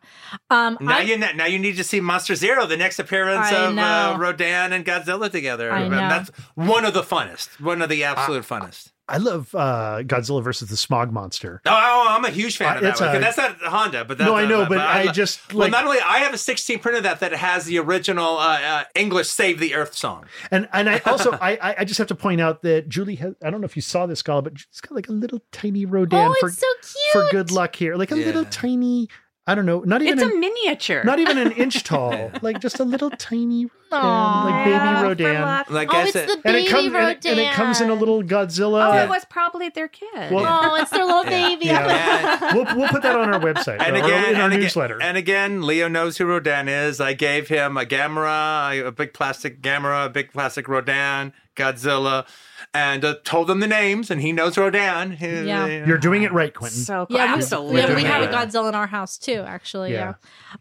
Um, 0.49 0.77
Now 0.81 0.97
I, 0.97 1.01
you 1.01 1.17
ne- 1.17 1.33
now 1.33 1.45
you 1.45 1.57
need 1.57 1.77
to 1.77 1.83
see 1.85 2.01
Monster 2.01 2.35
Zero, 2.35 2.65
the 2.65 2.75
next 2.77 2.99
appearance 2.99 3.47
I 3.47 3.55
of 3.67 3.77
uh. 3.77 4.17
Rodan 4.19 4.73
and 4.73 4.85
Godzilla 4.85 5.31
together. 5.31 5.71
I 5.71 5.87
know. 5.87 5.95
That's 5.95 6.29
one 6.55 6.83
of 6.83 6.93
the 6.93 7.01
funnest, 7.03 7.61
one 7.61 7.81
of 7.81 7.87
the 7.89 8.03
absolute 8.03 8.43
funnest. 8.43 8.91
I 9.07 9.17
love 9.17 9.53
uh, 9.53 10.03
Godzilla 10.03 10.41
versus 10.41 10.69
the 10.69 10.77
Smog 10.77 11.11
Monster. 11.11 11.61
Oh, 11.65 11.69
oh, 11.71 12.07
I'm 12.09 12.23
a 12.23 12.29
huge 12.29 12.55
fan 12.57 12.73
Uh, 12.73 12.75
of 12.75 12.81
that 12.81 12.89
it's 12.91 13.01
one. 13.01 13.09
'cause 13.09 13.17
a- 13.17 13.19
that's 13.19 13.37
not 13.37 13.61
Honda, 13.61 14.05
but 14.05 14.17
that's 14.17 14.27
No, 14.29 14.35
I 14.37 14.45
know, 14.45 14.65
but 14.65 14.77
I 14.77 15.03
lo- 15.03 15.11
just, 15.11 15.53
well, 15.53 15.61
like- 15.63 15.71
not 15.71 15.83
only 15.85 15.99
I 15.99 16.19
have 16.19 16.33
a 16.33 16.37
16 16.37 16.79
print 16.79 16.97
of 16.97 17.03
that 17.03 17.19
that 17.19 17.33
has 17.33 17.65
the 17.65 17.77
original 17.79 18.37
uh, 18.37 18.59
uh, 18.61 18.83
English 18.95 19.27
"Save 19.27 19.59
the 19.59 19.75
Earth" 19.75 19.95
song. 19.97 20.25
And 20.49 20.69
and 20.71 20.89
I 20.89 20.99
also 21.05 21.31
I 21.33 21.57
I- 21.61 21.75
I 21.79 21.83
just 21.83 21.97
have 21.97 22.07
to 22.07 22.15
point 22.15 22.39
out 22.39 22.61
that 22.61 22.87
Julie 22.87 23.15
has 23.15 23.33
I 23.43 23.49
don't 23.49 23.59
know 23.59 23.65
if 23.65 23.75
you 23.75 23.81
saw 23.81 24.05
this 24.05 24.19
Scala, 24.19 24.43
but 24.43 24.57
she's 24.57 24.79
got 24.81 24.95
like 24.95 25.09
a 25.09 25.13
little 25.13 25.41
tiny 25.51 25.85
Rodan 25.85 26.31
oh, 26.31 26.35
for 26.39 26.49
so 26.49 26.67
cute. 26.81 27.11
for 27.11 27.27
good 27.31 27.51
luck 27.51 27.75
here, 27.75 27.95
like 27.95 28.11
a 28.11 28.15
little 28.15 28.45
tiny. 28.45 29.09
I 29.51 29.55
don't 29.55 29.65
know, 29.65 29.81
not 29.81 30.01
even 30.01 30.13
It's 30.19 30.23
a 30.23 30.33
an, 30.33 30.39
miniature. 30.39 31.03
not 31.03 31.19
even 31.19 31.37
an 31.37 31.51
inch 31.63 31.83
tall, 31.83 32.31
like 32.41 32.59
just 32.59 32.79
a 32.79 32.83
little 32.85 33.09
tiny 33.11 33.65
Rodan, 33.91 34.05
Aw. 34.05 34.43
like 34.45 34.65
baby 34.65 34.71
Yeah, 34.71 35.01
Rodan. 35.03 35.65
Like 35.69 35.89
oh, 35.93 35.97
I 35.97 36.03
it's 36.03 36.13
said, 36.13 36.29
the 36.29 36.33
And 36.35 36.43
baby 36.43 36.65
it 36.65 36.69
comes 36.69 36.85
and 36.85 36.93
Rodan. 36.95 37.17
it, 37.17 37.25
and 37.25 37.39
it 37.39 37.51
comes 37.51 37.81
in 37.81 37.89
a 37.89 37.93
little 37.93 38.23
Godzilla. 38.23 38.93
Oh, 38.93 39.03
it 39.03 39.09
was 39.09 39.25
probably 39.25 39.67
their 39.69 39.89
kid. 39.89 40.31
Well- 40.31 40.45
Oh, 40.47 40.75
it's 40.75 40.91
their 40.91 41.03
little 41.05 41.25
Yeah. 41.25 41.49
baby. 41.49 41.65
Yeah. 41.65 42.53
we'll 42.55 42.75
we'll 42.77 42.87
put 42.89 43.01
that 43.03 43.15
on 43.17 43.33
our 43.33 43.39
website 43.41 43.81
and 43.81 43.97
or 43.97 44.03
again, 44.05 44.29
in 44.29 44.35
our 44.37 44.43
and 44.45 44.53
again, 44.53 44.59
newsletter. 44.61 45.01
and 45.01 45.17
again, 45.17 45.61
Leo 45.63 45.87
knows 45.89 46.17
who 46.17 46.25
Rodan 46.25 46.69
is. 46.69 47.01
I 47.01 47.13
gave 47.13 47.49
him 47.49 47.75
a 47.77 47.83
Gamera, 47.85 48.85
a 48.87 48.91
big 48.91 49.13
plastic 49.13 49.61
Gamera, 49.61 50.05
a 50.05 50.09
big 50.09 50.31
plastic 50.31 50.67
Rodan, 50.69 51.33
Godzilla, 51.55 52.25
and 52.73 53.03
uh, 53.03 53.15
told 53.23 53.49
him 53.49 53.59
the 53.59 53.67
names, 53.67 54.09
and 54.09 54.21
he 54.21 54.31
knows 54.31 54.57
Rodan. 54.57 55.11
He- 55.11 55.27
Yeah. 55.41 55.85
You're 55.85 55.97
doing 55.97 56.23
it 56.23 56.31
right, 56.31 56.53
Quentin. 56.53 56.79
so 56.79 57.05
cool. 57.05 57.17
Yeah, 57.17 57.25
we, 57.25 57.31
absolutely. 57.37 57.81
yeah, 57.81 57.95
we 57.95 58.03
have 58.03 58.23
a. 58.23 58.27
Godzilla 58.33 58.69
in 58.69 58.75
our 58.75 58.87
house 58.87 59.17
too, 59.17 59.43
actually. 59.45 59.91
Yeah. 59.91 59.99
Yeah. 59.99 60.13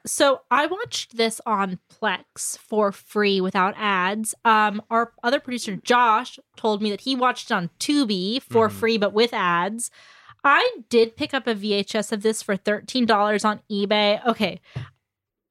So 0.07 0.41
I 0.51 0.67
watched 0.67 1.17
this 1.17 1.41
on 1.47 1.79
Plex 1.93 2.59
for 2.59 2.91
free 2.93 3.41
without 3.41 3.75
ads. 3.77 4.35
Um, 4.45 4.83
our 4.91 5.13
other 5.23 5.41
producer 5.41 5.77
Josh 5.77 6.39
told 6.57 6.83
me 6.83 6.91
that 6.91 7.03
he 7.03 7.15
watched 7.15 7.51
it 7.51 7.55
on 7.55 7.71
Tubi 7.79 8.43
for 8.43 8.69
Mm-hmm. 8.69 8.79
free 8.79 8.99
but 8.99 9.13
with 9.13 9.33
ads. 9.33 9.91
I 10.43 10.79
did 10.89 11.17
pick 11.17 11.35
up 11.35 11.47
a 11.47 11.55
VHS 11.55 12.13
of 12.13 12.23
this 12.23 12.43
for 12.43 12.57
thirteen 12.57 13.05
dollars 13.07 13.45
on 13.45 13.61
eBay. 13.71 14.25
Okay. 14.27 14.61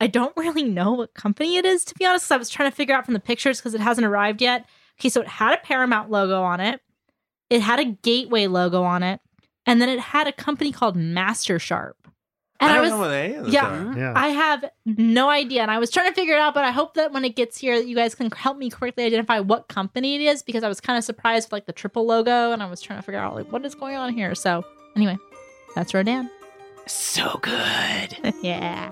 I 0.01 0.07
don't 0.07 0.33
really 0.37 0.63
know 0.63 0.93
what 0.93 1.13
company 1.13 1.57
it 1.57 1.65
is, 1.65 1.83
to 1.85 1.95
be 1.95 2.05
honest. 2.05 2.31
I 2.31 2.37
was 2.37 2.49
trying 2.49 2.71
to 2.71 2.75
figure 2.75 2.95
out 2.95 3.05
from 3.05 3.13
the 3.13 3.19
pictures 3.19 3.59
because 3.59 3.73
it 3.75 3.81
hasn't 3.81 4.07
arrived 4.07 4.41
yet. 4.41 4.65
Okay, 4.99 5.09
so 5.09 5.21
it 5.21 5.27
had 5.27 5.53
a 5.53 5.57
Paramount 5.57 6.11
logo 6.11 6.41
on 6.41 6.59
it. 6.59 6.81
It 7.49 7.61
had 7.61 7.79
a 7.79 7.85
Gateway 7.85 8.47
logo 8.47 8.83
on 8.83 9.01
it, 9.01 9.21
and 9.65 9.81
then 9.81 9.89
it 9.89 9.99
had 9.99 10.27
a 10.27 10.31
company 10.31 10.71
called 10.71 10.95
Master 10.95 11.57
Sharp. 11.57 11.95
And 12.61 12.69
I 12.69 12.77
I, 12.77 12.81
was, 12.81 12.89
know 12.89 12.97
what 12.97 13.11
any 13.11 13.51
yeah. 13.51 13.69
Mm-hmm. 13.69 13.97
Yeah. 13.97 14.13
I 14.15 14.27
have 14.29 14.65
no 14.85 15.29
idea, 15.29 15.61
and 15.61 15.71
I 15.71 15.79
was 15.79 15.89
trying 15.89 16.09
to 16.09 16.13
figure 16.13 16.35
it 16.35 16.41
out. 16.41 16.53
But 16.53 16.65
I 16.65 16.71
hope 16.71 16.95
that 16.95 17.13
when 17.13 17.23
it 17.23 17.35
gets 17.37 17.57
here, 17.57 17.79
that 17.79 17.87
you 17.87 17.95
guys 17.95 18.13
can 18.13 18.29
help 18.31 18.57
me 18.57 18.69
correctly 18.69 19.05
identify 19.05 19.39
what 19.39 19.69
company 19.69 20.15
it 20.15 20.21
is 20.21 20.43
because 20.43 20.63
I 20.63 20.67
was 20.67 20.81
kind 20.81 20.97
of 20.97 21.05
surprised 21.05 21.47
with 21.47 21.53
like 21.53 21.65
the 21.65 21.73
triple 21.73 22.05
logo, 22.05 22.51
and 22.51 22.61
I 22.61 22.69
was 22.69 22.81
trying 22.81 22.99
to 22.99 23.03
figure 23.03 23.19
out 23.19 23.35
like 23.35 23.49
what 23.51 23.65
is 23.65 23.75
going 23.75 23.95
on 23.95 24.13
here. 24.13 24.35
So 24.35 24.65
anyway, 24.97 25.17
that's 25.75 25.93
Rodan. 25.93 26.29
so 26.85 27.39
good. 27.41 28.33
yeah. 28.43 28.91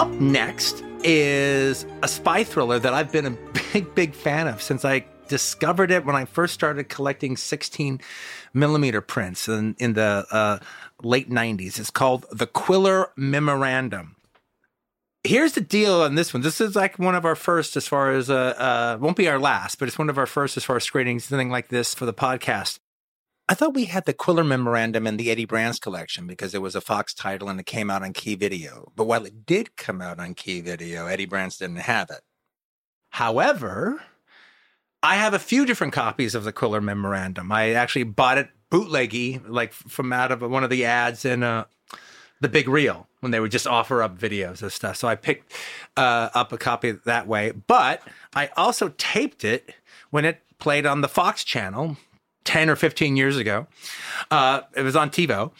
Up 0.00 0.08
next 0.12 0.82
is 1.04 1.84
a 2.02 2.08
spy 2.08 2.42
thriller 2.42 2.78
that 2.78 2.94
I've 2.94 3.12
been 3.12 3.26
a 3.26 3.30
big, 3.74 3.94
big 3.94 4.14
fan 4.14 4.48
of 4.48 4.62
since 4.62 4.82
I 4.82 5.04
discovered 5.28 5.90
it 5.90 6.06
when 6.06 6.16
I 6.16 6.24
first 6.24 6.54
started 6.54 6.88
collecting 6.88 7.36
16 7.36 8.00
millimeter 8.54 9.02
prints 9.02 9.46
in, 9.46 9.76
in 9.78 9.92
the 9.92 10.24
uh, 10.30 10.58
late 11.02 11.28
90s. 11.28 11.78
It's 11.78 11.90
called 11.90 12.24
The 12.32 12.46
Quiller 12.46 13.12
Memorandum. 13.14 14.16
Here's 15.22 15.52
the 15.52 15.60
deal 15.60 16.00
on 16.00 16.14
this 16.14 16.32
one. 16.32 16.42
This 16.42 16.62
is 16.62 16.74
like 16.74 16.98
one 16.98 17.14
of 17.14 17.26
our 17.26 17.36
first, 17.36 17.76
as 17.76 17.86
far 17.86 18.10
as, 18.12 18.30
uh, 18.30 18.54
uh, 18.56 18.98
won't 18.98 19.18
be 19.18 19.28
our 19.28 19.38
last, 19.38 19.78
but 19.78 19.86
it's 19.86 19.98
one 19.98 20.08
of 20.08 20.16
our 20.16 20.24
first 20.24 20.56
as 20.56 20.64
far 20.64 20.76
as 20.76 20.84
screening 20.84 21.20
something 21.20 21.50
like 21.50 21.68
this 21.68 21.92
for 21.92 22.06
the 22.06 22.14
podcast. 22.14 22.78
I 23.50 23.54
thought 23.54 23.74
we 23.74 23.86
had 23.86 24.04
the 24.04 24.12
Quiller 24.12 24.44
Memorandum 24.44 25.08
in 25.08 25.16
the 25.16 25.28
Eddie 25.28 25.44
Brandt's 25.44 25.80
collection 25.80 26.28
because 26.28 26.54
it 26.54 26.62
was 26.62 26.76
a 26.76 26.80
Fox 26.80 27.12
title 27.12 27.48
and 27.48 27.58
it 27.58 27.66
came 27.66 27.90
out 27.90 28.04
on 28.04 28.12
Key 28.12 28.36
Video. 28.36 28.92
But 28.94 29.06
while 29.06 29.26
it 29.26 29.44
did 29.44 29.76
come 29.76 30.00
out 30.00 30.20
on 30.20 30.34
Key 30.34 30.60
Video, 30.60 31.08
Eddie 31.08 31.26
Brandt's 31.26 31.58
didn't 31.58 31.78
have 31.78 32.10
it. 32.10 32.20
However, 33.08 34.04
I 35.02 35.16
have 35.16 35.34
a 35.34 35.40
few 35.40 35.66
different 35.66 35.92
copies 35.92 36.36
of 36.36 36.44
the 36.44 36.52
Quiller 36.52 36.80
Memorandum. 36.80 37.50
I 37.50 37.70
actually 37.70 38.04
bought 38.04 38.38
it 38.38 38.50
bootleggy, 38.70 39.42
like 39.48 39.72
from 39.72 40.12
out 40.12 40.30
of 40.30 40.42
one 40.42 40.62
of 40.62 40.70
the 40.70 40.84
ads 40.84 41.24
in 41.24 41.42
uh, 41.42 41.64
the 42.40 42.48
Big 42.48 42.68
Reel 42.68 43.08
when 43.18 43.32
they 43.32 43.40
would 43.40 43.50
just 43.50 43.66
offer 43.66 44.00
up 44.00 44.16
videos 44.16 44.62
of 44.62 44.72
stuff. 44.72 44.96
So 44.96 45.08
I 45.08 45.16
picked 45.16 45.52
uh, 45.96 46.28
up 46.34 46.52
a 46.52 46.56
copy 46.56 46.92
that 46.92 47.26
way. 47.26 47.50
But 47.50 48.00
I 48.32 48.50
also 48.56 48.90
taped 48.96 49.42
it 49.42 49.74
when 50.10 50.24
it 50.24 50.40
played 50.60 50.86
on 50.86 51.00
the 51.00 51.08
Fox 51.08 51.42
channel 51.42 51.96
10 52.50 52.68
or 52.68 52.74
15 52.76 53.16
years 53.16 53.36
ago. 53.36 53.66
Uh, 54.30 54.62
it 54.74 54.82
was 54.82 54.96
on 54.96 55.08
TiVo. 55.10 55.52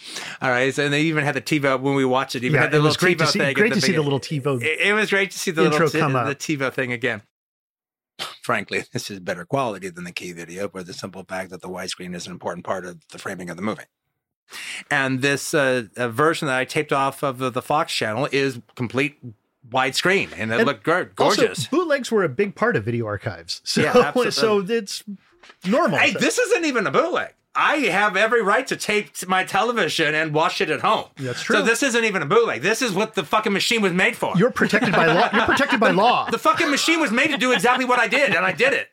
All 0.42 0.50
right. 0.50 0.76
And 0.76 0.92
they 0.92 1.02
even 1.02 1.24
had 1.24 1.36
the 1.36 1.40
TiVo 1.40 1.80
when 1.80 1.94
we 1.94 2.04
watched 2.04 2.34
it. 2.34 2.42
Even 2.42 2.56
Yeah, 2.56 2.62
had 2.62 2.72
the 2.72 2.78
it 2.78 2.80
was 2.80 3.00
little 3.00 3.06
great 3.06 3.18
to 3.18 3.24
TiVo 3.24 3.48
see- 3.48 3.54
great 3.54 3.72
to 3.74 3.80
see 3.80 3.92
the 3.92 4.02
little 4.02 4.18
TiVo 4.20 4.60
It, 4.62 4.80
it 4.80 4.92
was 4.92 5.10
great 5.10 5.30
to 5.30 5.38
see 5.38 5.52
the 5.52 5.64
intro 5.64 5.86
little 5.86 5.90
t- 5.92 5.98
come 6.00 6.12
the. 6.12 6.34
TiVo 6.34 6.72
thing 6.72 6.92
again. 6.92 7.22
Frankly, 8.42 8.84
this 8.92 9.10
is 9.10 9.20
better 9.20 9.44
quality 9.44 9.88
than 9.88 10.04
the 10.04 10.12
key 10.12 10.32
video, 10.32 10.68
for 10.68 10.82
the 10.82 10.92
simple 10.92 11.24
fact 11.24 11.50
that 11.50 11.62
the 11.62 11.68
widescreen 11.68 12.14
is 12.14 12.26
an 12.26 12.32
important 12.32 12.66
part 12.66 12.84
of 12.84 12.98
the 13.10 13.18
framing 13.18 13.48
of 13.50 13.56
the 13.56 13.62
movie. 13.62 13.84
And 14.90 15.22
this 15.22 15.54
uh, 15.54 15.84
version 15.96 16.46
that 16.48 16.58
I 16.58 16.64
taped 16.64 16.92
off 16.92 17.22
of 17.22 17.38
the, 17.38 17.50
the 17.50 17.62
Fox 17.62 17.94
channel 17.94 18.28
is 18.32 18.58
complete 18.74 19.16
widescreen, 19.70 20.28
and 20.36 20.50
it 20.52 20.56
And 20.56 20.66
looked 20.66 20.82
good, 20.82 21.12
Also, 21.18 21.42
gorgeous. 21.42 21.66
bootlegs 21.68 22.10
were 22.10 22.24
a 22.24 22.28
big 22.28 22.56
part 22.56 22.74
of 22.76 22.84
video 22.84 23.06
archives. 23.06 23.60
So, 23.64 23.82
Yeah, 23.82 23.96
absolutely. 23.96 24.32
so 24.32 24.58
it's 24.68 25.04
normal. 25.66 25.98
Hey, 25.98 26.12
this 26.12 26.38
isn't 26.38 26.64
even 26.64 26.86
a 26.86 26.90
bootleg. 26.90 27.34
I 27.52 27.76
have 27.78 28.16
every 28.16 28.42
right 28.42 28.64
to 28.68 28.76
tape 28.76 29.10
my 29.26 29.42
television 29.42 30.14
and 30.14 30.32
watch 30.32 30.60
it 30.60 30.70
at 30.70 30.80
home. 30.82 31.06
That's 31.16 31.42
true. 31.42 31.56
So 31.56 31.62
this 31.62 31.82
isn't 31.82 32.04
even 32.04 32.22
a 32.22 32.26
bootleg. 32.26 32.62
This 32.62 32.80
is 32.80 32.92
what 32.92 33.14
the 33.16 33.24
fucking 33.24 33.52
machine 33.52 33.82
was 33.82 33.92
made 33.92 34.16
for. 34.16 34.36
You're 34.36 34.52
protected 34.52 34.92
by 34.94 35.06
law. 35.06 35.28
You're 35.32 35.46
protected 35.46 35.80
by 35.80 35.90
law. 35.90 36.30
the 36.30 36.38
fucking 36.38 36.70
machine 36.70 37.00
was 37.00 37.10
made 37.10 37.32
to 37.32 37.36
do 37.36 37.50
exactly 37.52 37.84
what 37.84 37.98
I 37.98 38.06
did, 38.06 38.34
and 38.36 38.46
I 38.46 38.52
did 38.52 38.72
it. 38.72 38.88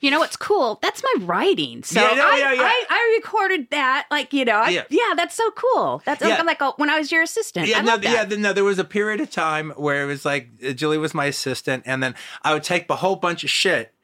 You 0.00 0.10
know 0.10 0.18
what's 0.18 0.34
cool? 0.36 0.80
That's 0.82 1.00
my 1.02 1.24
writing. 1.26 1.84
So 1.84 2.00
Yeah, 2.00 2.14
no, 2.16 2.28
I, 2.28 2.36
yeah, 2.38 2.52
yeah. 2.54 2.62
I, 2.62 2.84
I 2.90 3.14
recorded 3.22 3.68
that. 3.70 4.06
Like 4.10 4.32
you 4.32 4.44
know, 4.44 4.56
I, 4.56 4.70
Yeah. 4.70 4.82
yeah. 4.90 5.12
that's 5.14 5.34
so 5.36 5.48
cool. 5.52 6.02
That's 6.04 6.24
Yeah. 6.24 6.42
like 6.42 6.60
a, 6.60 6.72
when 6.72 6.90
I 6.90 6.98
was 6.98 7.12
your 7.12 7.22
assistant. 7.22 7.68
Yeah, 7.68 7.78
I 7.78 7.82
no, 7.82 7.96
that. 7.98 8.02
yeah, 8.12 8.24
th- 8.24 8.40
no. 8.40 8.52
There 8.52 8.64
was 8.64 8.80
a 8.80 8.84
period 8.84 9.20
of 9.20 9.30
time 9.30 9.70
where 9.76 10.02
it 10.02 10.06
was 10.06 10.24
like 10.24 10.48
uh, 10.66 10.72
Julie 10.72 10.98
was 10.98 11.14
my 11.14 11.26
assistant, 11.26 11.84
and 11.86 12.02
then 12.02 12.14
I 12.42 12.52
would 12.54 12.64
take 12.64 12.88
a 12.90 12.96
whole 12.96 13.14
bunch 13.16 13.44
of 13.44 13.50
shit, 13.50 13.94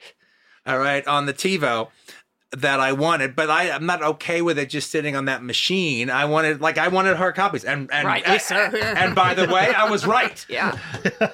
all 0.68 0.78
right, 0.78 1.06
on 1.06 1.26
the 1.26 1.34
TiVo, 1.34 1.88
that 2.52 2.80
I 2.80 2.92
wanted, 2.92 3.36
but 3.36 3.50
I, 3.50 3.70
I'm 3.70 3.84
not 3.84 4.02
okay 4.02 4.40
with 4.40 4.58
it 4.58 4.70
just 4.70 4.90
sitting 4.90 5.14
on 5.14 5.26
that 5.26 5.42
machine. 5.42 6.08
I 6.08 6.24
wanted, 6.24 6.60
like, 6.62 6.78
I 6.78 6.88
wanted 6.88 7.16
hard 7.16 7.34
copies, 7.34 7.64
and 7.64 7.90
and 7.92 8.06
Rightly 8.06 8.32
and, 8.32 8.42
so. 8.42 8.54
and 8.54 9.14
by 9.14 9.34
the 9.34 9.46
way, 9.52 9.72
I 9.74 9.90
was 9.90 10.06
right. 10.06 10.44
Yeah. 10.48 10.78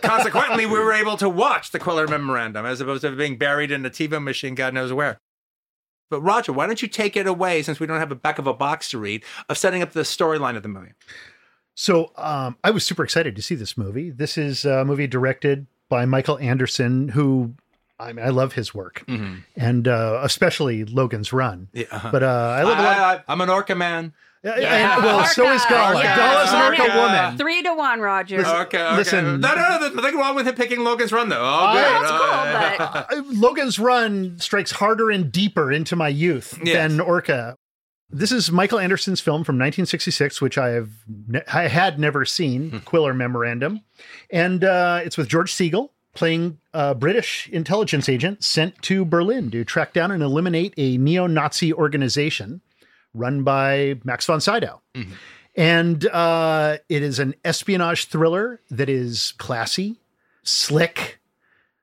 Consequently, 0.03 0.67
we 0.67 0.79
were 0.79 0.93
able 0.93 1.17
to 1.19 1.29
watch 1.29 1.71
the 1.71 1.79
Quiller 1.79 2.09
Memorandum 2.09 2.67
as 2.67 2.81
opposed 2.81 3.03
to 3.03 3.13
being 3.13 3.39
buried 3.39 3.71
in 3.71 3.87
a 3.87 3.91
TiVo 3.91 4.23
machine, 4.23 4.55
God 4.55 4.75
knows 4.75 4.93
where. 4.93 5.19
But 6.11 6.21
Roger, 6.21 6.53
why 6.53 6.67
don't 6.67 6.83
you 6.83 6.89
take 6.89 7.17
it 7.17 7.27
away 7.27 7.63
since 7.63 7.81
we 7.81 7.87
don't 7.87 8.01
have 8.01 8.11
a 8.13 8.17
back 8.17 8.39
of 8.39 8.47
a 8.47 8.55
box 8.55 8.91
to 8.91 8.99
read 8.99 9.25
of 9.49 9.57
setting 9.57 9.83
up 9.83 9.93
the 9.93 10.01
storyline 10.01 10.57
of 10.57 10.63
the 10.63 10.69
movie? 10.69 10.93
So 11.75 12.13
um, 12.17 12.57
I 12.63 12.71
was 12.71 12.85
super 12.85 13.05
excited 13.05 13.35
to 13.37 13.43
see 13.43 13.55
this 13.55 13.77
movie. 13.77 14.11
This 14.11 14.37
is 14.37 14.65
a 14.65 14.85
movie 14.85 15.07
directed 15.07 15.67
by 15.89 16.05
Michael 16.07 16.39
Anderson, 16.39 17.09
who 17.09 17.55
I 17.99 18.13
mean, 18.13 18.25
I 18.27 18.31
love 18.31 18.55
his 18.55 18.75
work, 18.75 19.05
and 19.57 19.87
uh, 19.89 20.21
especially 20.25 20.85
Logan's 20.85 21.33
Run. 21.33 21.69
Yeah, 21.73 21.85
uh-huh. 21.93 22.09
But 22.11 22.23
uh, 22.25 22.27
I 22.27 22.63
love 22.65 22.79
a 22.79 22.83
lot. 22.83 22.97
I, 22.99 23.15
I, 23.15 23.23
I'm 23.29 23.41
an 23.41 23.49
Orca 23.51 23.75
man. 23.75 24.13
Yeah, 24.43 24.53
and- 24.53 25.05
well, 25.05 25.25
so 25.27 25.51
is 25.53 25.65
Gala. 25.67 25.95
Orca. 25.97 26.03
Gala's 26.09 26.53
an 26.53 26.63
Orca 26.63 26.83
Orca. 26.83 26.97
woman. 26.99 27.39
Three 27.39 27.63
to 27.63 27.73
one, 27.75 28.01
Roger. 28.01 28.39
Listen, 28.39 28.57
Okay, 28.57 28.85
okay. 28.85 28.97
Listen. 28.97 29.41
no, 29.41 29.55
no, 29.55 29.69
no. 29.69 29.79
There's 29.81 29.95
nothing 29.95 30.17
wrong 30.19 30.35
with 30.35 30.47
him 30.49 30.55
picking 30.57 30.81
Logan's 30.85 31.13
Run, 31.13 31.29
though. 31.29 31.41
Oh, 31.41 31.73
good. 31.73 31.85
That's 32.79 33.09
cool, 33.09 33.17
but 33.17 33.19
Uh, 33.19 33.41
Logan's 33.41 33.79
Run 33.79 34.39
strikes 34.39 34.73
harder 34.73 35.11
and 35.11 35.31
deeper 35.33 35.71
into 35.73 35.95
my 35.97 36.09
youth 36.09 36.59
Yes. 36.65 36.77
than 36.77 37.01
Orca. 37.01 37.57
This 38.11 38.33
is 38.33 38.51
Michael 38.53 38.79
Anderson's 38.81 39.21
film 39.21 39.45
from 39.45 39.55
1966, 39.55 40.41
which 40.41 40.59
I 40.59 40.71
have 40.71 40.91
ne- 41.27 41.43
I 41.53 41.69
had 41.69 41.99
never 41.99 42.25
seen, 42.25 42.81
Quiller 42.85 43.15
Memorandum, 43.15 43.81
and 44.31 44.63
uh, 44.63 45.01
it's 45.05 45.17
with 45.17 45.29
George 45.29 45.53
Segal 45.53 45.89
playing 46.15 46.59
a 46.75 46.95
British 46.95 47.49
intelligence 47.51 48.09
agent 48.09 48.45
sent 48.45 48.83
to 48.83 49.05
Berlin 49.05 49.51
to 49.53 49.65
track 49.65 49.93
down 49.93 50.11
and 50.11 50.23
eliminate 50.23 50.75
a 50.77 50.99
neo-Nazi 50.99 51.73
organization 51.73 52.61
run 53.15 53.45
by 53.45 53.95
Max 54.05 54.27
von 54.27 54.41
Sydow. 54.41 54.83
Mm-hmm. 54.95 55.13
And 55.57 56.07
uh, 56.09 56.79
it 56.89 57.03
is 57.03 57.21
an 57.21 57.37
espionage 57.45 58.07
thriller 58.07 58.61
that 58.71 58.89
is 58.89 59.35
classy, 59.39 60.01
slick. 60.43 61.21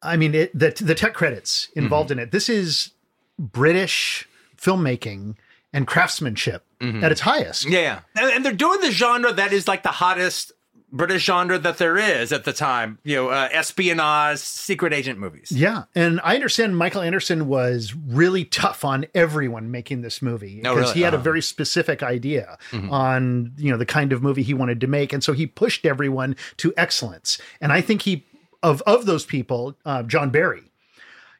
I 0.03 0.17
mean, 0.17 0.35
it, 0.35 0.51
the 0.53 0.71
the 0.81 0.93
tech 0.93 1.13
credits 1.13 1.69
involved 1.73 2.09
mm-hmm. 2.09 2.19
in 2.19 2.27
it. 2.27 2.31
This 2.31 2.49
is 2.49 2.91
British 3.39 4.27
filmmaking 4.57 5.35
and 5.71 5.87
craftsmanship 5.87 6.65
mm-hmm. 6.81 7.01
at 7.01 7.13
its 7.13 7.21
highest. 7.21 7.65
yeah, 7.65 7.79
yeah. 7.79 7.99
And, 8.21 8.31
and 8.31 8.45
they're 8.45 8.51
doing 8.51 8.81
the 8.81 8.91
genre 8.91 9.31
that 9.31 9.53
is 9.53 9.69
like 9.69 9.83
the 9.83 9.89
hottest 9.89 10.51
British 10.91 11.25
genre 11.25 11.57
that 11.57 11.77
there 11.77 11.97
is 11.97 12.31
at 12.33 12.43
the 12.43 12.53
time. 12.53 12.99
You 13.03 13.15
know, 13.15 13.29
uh, 13.29 13.47
espionage, 13.51 14.39
secret 14.39 14.93
agent 14.93 15.19
movies. 15.19 15.51
Yeah, 15.51 15.83
and 15.95 16.19
I 16.23 16.35
understand 16.35 16.77
Michael 16.77 17.01
Anderson 17.01 17.47
was 17.47 17.93
really 17.95 18.43
tough 18.45 18.83
on 18.83 19.05
everyone 19.15 19.71
making 19.71 20.01
this 20.01 20.21
movie 20.21 20.61
Oh, 20.65 20.75
because 20.75 20.89
really? 20.89 20.93
he 20.93 21.01
had 21.01 21.13
a 21.13 21.17
Uh-huh. 21.17 21.23
very 21.23 21.41
specific 21.41 22.03
idea 22.03 22.57
on 22.89 23.53
you 23.57 23.71
know 23.71 23.77
the 23.77 23.85
kind 23.85 24.11
of 24.13 24.21
movie 24.21 24.43
he 24.43 24.53
wanted 24.53 24.81
to 24.81 24.87
make, 24.87 25.13
and 25.13 25.23
so 25.23 25.33
he 25.33 25.47
pushed 25.47 25.85
everyone 25.85 26.35
to 26.57 26.73
excellence. 26.77 27.37
And 27.61 27.71
I 27.71 27.81
think 27.81 28.01
he 28.03 28.25
of 28.63 28.81
of 28.83 29.05
those 29.05 29.25
people, 29.25 29.75
uh, 29.85 30.03
John 30.03 30.29
Barry, 30.29 30.63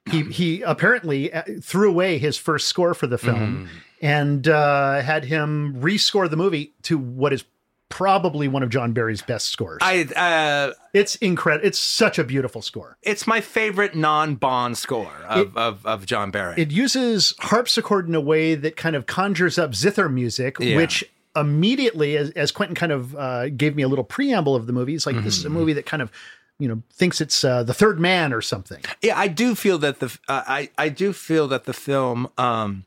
he 0.09 0.23
he 0.39 0.61
apparently 0.61 1.31
uh, 1.33 1.43
threw 1.61 1.89
away 1.89 2.17
his 2.17 2.37
first 2.37 2.67
score 2.67 2.93
for 2.93 3.07
the 3.07 3.17
film 3.17 3.69
and 4.01 4.47
uh, 4.47 5.01
had 5.01 5.25
him 5.25 5.75
rescore 5.79 6.29
the 6.29 6.37
movie 6.37 6.73
to 6.83 6.97
what 6.97 7.33
is 7.33 7.43
probably 7.91 8.47
one 8.47 8.63
of 8.63 8.69
John 8.69 8.93
Barry's 8.93 9.21
best 9.21 9.47
scores. 9.49 9.77
I 9.81 10.05
uh, 10.15 10.73
it's 10.93 11.15
incredible. 11.17 11.67
It's 11.67 11.77
such 11.79 12.17
a 12.17 12.23
beautiful 12.23 12.63
score. 12.63 12.97
it's 13.03 13.27
my 13.27 13.39
favorite 13.41 13.95
non-Bond 13.95 14.77
score 14.77 15.11
of, 15.29 15.55
of, 15.55 15.85
of 15.85 16.05
John 16.07 16.31
Barry. 16.31 16.55
It 16.57 16.71
uses 16.71 17.35
harpsichord 17.39 18.07
in 18.07 18.15
a 18.15 18.21
way 18.21 18.55
that 18.55 18.75
kind 18.75 18.95
of 18.95 19.05
conjures 19.05 19.59
up 19.59 19.75
zither 19.75 20.09
music, 20.09 20.55
Yeah. 20.59 20.77
which 20.77 21.03
immediately, 21.35 22.17
as, 22.17 22.31
as 22.31 22.51
Quentin 22.51 22.75
kind 22.75 22.91
of 22.91 23.15
uh, 23.15 23.49
gave 23.49 23.75
me 23.75 23.83
a 23.83 23.87
little 23.87 24.03
preamble 24.03 24.55
of 24.55 24.67
the 24.67 24.73
movie, 24.73 24.95
it's 24.95 25.05
like 25.05 25.15
this 25.23 25.37
is 25.37 25.45
a 25.45 25.47
Mm-hmm. 25.49 25.57
movie 25.57 25.73
that 25.73 25.85
kind 25.85 26.01
of, 26.01 26.11
you 26.59 26.67
know, 26.67 26.81
thinks 26.93 27.21
it's 27.21 27.43
uh, 27.43 27.63
the 27.63 27.73
third 27.73 27.99
man 27.99 28.33
or 28.33 28.41
something. 28.41 28.81
Yeah, 29.01 29.17
I 29.17 29.27
do 29.27 29.55
feel 29.55 29.77
that 29.79 29.99
the 29.99 30.07
uh, 30.27 30.43
I 30.47 30.69
I 30.77 30.89
do 30.89 31.13
feel 31.13 31.47
that 31.49 31.65
the 31.65 31.73
film 31.73 32.29
um 32.37 32.85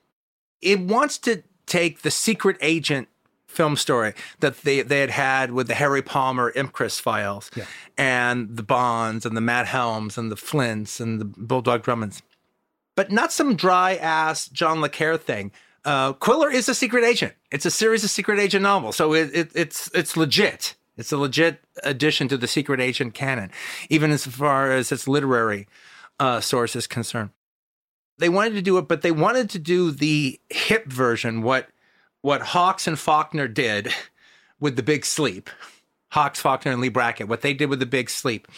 it 0.62 0.80
wants 0.80 1.18
to 1.18 1.42
take 1.66 2.02
the 2.02 2.11
secret 2.11 2.57
agent 2.61 3.09
film 3.55 3.76
story 3.76 4.12
that 4.40 4.59
they 4.62 4.82
they 4.82 5.00
had 5.00 5.11
had 5.11 5.52
with 5.52 5.68
the 5.68 5.74
Harry 5.74 6.02
Palmer 6.02 6.52
Ipcress 6.52 7.00
files 7.00 7.50
Yeah. 7.57 7.64
and 7.96 8.57
the 8.57 8.62
Bonds 8.62 9.24
and 9.24 9.36
the 9.36 9.40
Matt 9.40 9.66
Helms 9.66 10.18
and 10.18 10.30
the 10.30 10.36
Flints 10.36 11.00
and 11.00 11.20
the 11.20 11.24
Bulldog 11.24 11.82
Drummonds, 11.82 12.22
but 12.96 13.11
not 13.11 13.32
some 13.32 13.57
dry 13.57 13.94
ass 13.96 14.48
John 14.48 14.80
Le 14.80 14.88
Carre 14.88 15.16
thing. 15.18 15.52
Uh, 15.84 16.14
Quiller 16.14 16.50
is 16.50 16.68
a 16.68 16.74
secret 16.74 17.05
agent. 17.05 17.34
It's 17.50 17.66
a 17.66 17.70
series 17.70 18.05
of 18.05 18.11
secret 18.11 18.38
agent 18.40 18.62
novels, 18.62 18.96
so 18.96 19.12
it, 19.14 19.30
it, 19.34 19.50
it's 19.55 19.90
it's 19.94 20.16
legit. 20.16 20.74
It's 20.96 21.12
a 21.12 21.16
legit 21.18 21.61
addition 21.82 22.28
to 22.28 22.36
the 22.38 22.46
secret 22.46 22.80
agent 22.80 23.14
canon, 23.14 23.50
even 23.90 24.11
as 24.12 24.24
far 24.26 24.70
as 24.72 24.90
its 24.92 25.07
literary 25.09 25.66
uh, 26.20 26.40
source 26.40 26.74
is 26.76 26.86
concerned. 26.86 27.30
They 28.16 28.28
wanted 28.28 28.55
to 28.55 28.62
do 28.62 28.78
it, 28.78 28.86
but 28.86 29.02
they 29.02 29.11
wanted 29.11 29.50
to 29.50 29.59
do 29.59 29.90
the 29.90 30.38
hip 30.48 30.86
version, 30.86 31.42
what 31.42 31.68
what 32.25 32.41
Hawks 32.41 32.87
and 32.87 32.99
Faulkner 32.99 33.47
did 33.47 33.93
with 34.59 34.77
the 34.77 34.83
Big 34.83 35.05
Sleep. 35.05 35.51
Hawks, 36.09 36.41
Faulkner, 36.41 36.72
and 36.72 36.81
Leigh 36.81 36.89
Brackett, 36.89 37.29
what 37.29 37.43
they 37.43 37.53
did 37.53 37.68
with 37.68 37.81
the 37.81 37.87
Big 37.87 38.09
Sleep, 38.09 38.49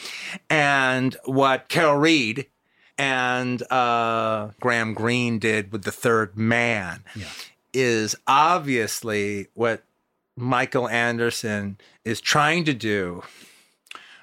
and 0.49 1.17
what 1.25 1.69
Carol 1.69 1.97
Reed 1.97 2.47
and 2.97 3.61
uh, 3.73 4.51
Graham 4.61 4.95
Greene 4.95 5.41
did 5.41 5.73
with 5.73 5.83
the 5.83 5.91
Third 5.91 6.37
Man, 6.37 7.03
is 7.73 8.14
obviously 8.29 9.49
what 9.55 9.83
Michael 10.37 10.89
Anderson 10.89 11.77
is 12.05 12.21
trying 12.21 12.64
to 12.67 12.73
do 12.75 13.25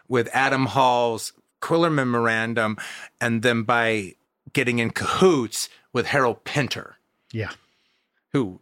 with 0.08 0.30
Adam 0.32 0.68
Hall's 0.68 1.34
Quiller 1.60 1.89
Memorandum, 1.89 2.78
and 3.20 3.41
then 3.41 3.64
by 3.64 4.14
getting 4.54 4.80
in 4.80 4.91
cahoots 4.91 5.68
with 5.91 6.06
Harold 6.08 6.46
Pinter, 6.46 6.96
Yeah. 7.34 7.52
who 8.32 8.60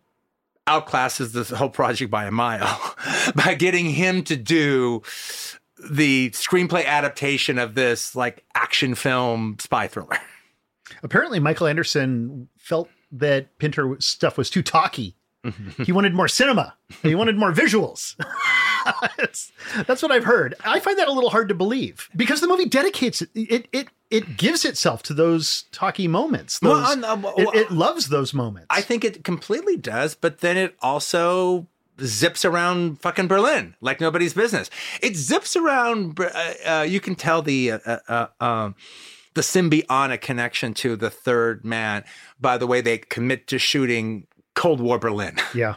outclasses 0.67 1.31
this 1.31 1.49
whole 1.49 1.69
project 1.69 2.11
by 2.11 2.25
a 2.25 2.31
mile, 2.31 2.95
by 3.35 3.53
getting 3.55 3.85
him 3.85 4.23
to 4.23 4.35
do 4.35 5.01
the 5.89 6.29
screenplay 6.31 6.85
adaptation 6.85 7.57
of 7.57 7.75
this 7.75 8.15
like 8.15 8.43
action 8.55 8.95
film 8.95 9.57
spy 9.59 9.87
thriller. 9.87 10.17
Apparently, 11.03 11.39
Michael 11.39 11.67
Anderson 11.67 12.47
felt 12.57 12.89
that 13.11 13.57
Pinter 13.57 13.97
stuff 13.99 14.37
was 14.37 14.49
too 14.49 14.61
talky. 14.61 15.15
he 15.85 15.91
wanted 15.91 16.13
more 16.13 16.27
cinema. 16.27 16.75
He 17.01 17.15
wanted 17.15 17.37
more 17.37 17.51
visuals. 17.51 18.15
It's- 19.19 19.51
that's 19.87 20.01
what 20.01 20.11
I've 20.11 20.23
heard. 20.25 20.55
I 20.65 20.79
find 20.79 20.97
that 20.97 21.07
a 21.07 21.11
little 21.11 21.29
hard 21.29 21.49
to 21.49 21.55
believe 21.55 22.09
because 22.15 22.41
the 22.41 22.47
movie 22.47 22.65
dedicates 22.65 23.21
it. 23.21 23.29
It 23.35 23.67
it, 23.71 23.87
it 24.09 24.37
gives 24.37 24.65
itself 24.65 25.03
to 25.03 25.13
those 25.13 25.65
talky 25.71 26.07
moments. 26.07 26.59
Those, 26.59 26.71
Well, 26.71 26.85
I'm- 26.85 27.05
I'm- 27.05 27.25
it, 27.37 27.55
it 27.55 27.71
loves 27.71 28.09
those 28.09 28.33
moments. 28.33 28.67
I 28.69 28.81
think 28.81 29.03
it 29.05 29.23
completely 29.23 29.77
does, 29.77 30.15
but 30.15 30.39
then 30.39 30.57
it 30.57 30.75
also 30.81 31.67
zips 32.01 32.43
around 32.43 32.99
fucking 32.99 33.27
Berlin 33.27 33.75
like 33.79 34.01
nobody's 34.01 34.33
business. 34.33 34.69
It 35.01 35.15
zips 35.15 35.55
around. 35.55 36.19
Uh, 36.19 36.53
uh, 36.65 36.81
you 36.87 36.99
can 36.99 37.15
tell 37.15 37.41
the 37.41 37.71
uh, 37.73 37.79
uh, 37.85 37.99
uh, 38.39 38.43
um, 38.43 38.75
the 39.35 39.41
symbiotic 39.41 40.21
connection 40.21 40.73
to 40.75 40.95
the 40.95 41.09
third 41.09 41.63
man 41.63 42.03
by 42.39 42.57
the 42.57 42.67
way 42.67 42.81
they 42.81 42.97
commit 42.97 43.47
to 43.47 43.57
shooting 43.59 44.25
Cold 44.55 44.81
War 44.81 44.97
Berlin. 44.99 45.37
yeah. 45.53 45.75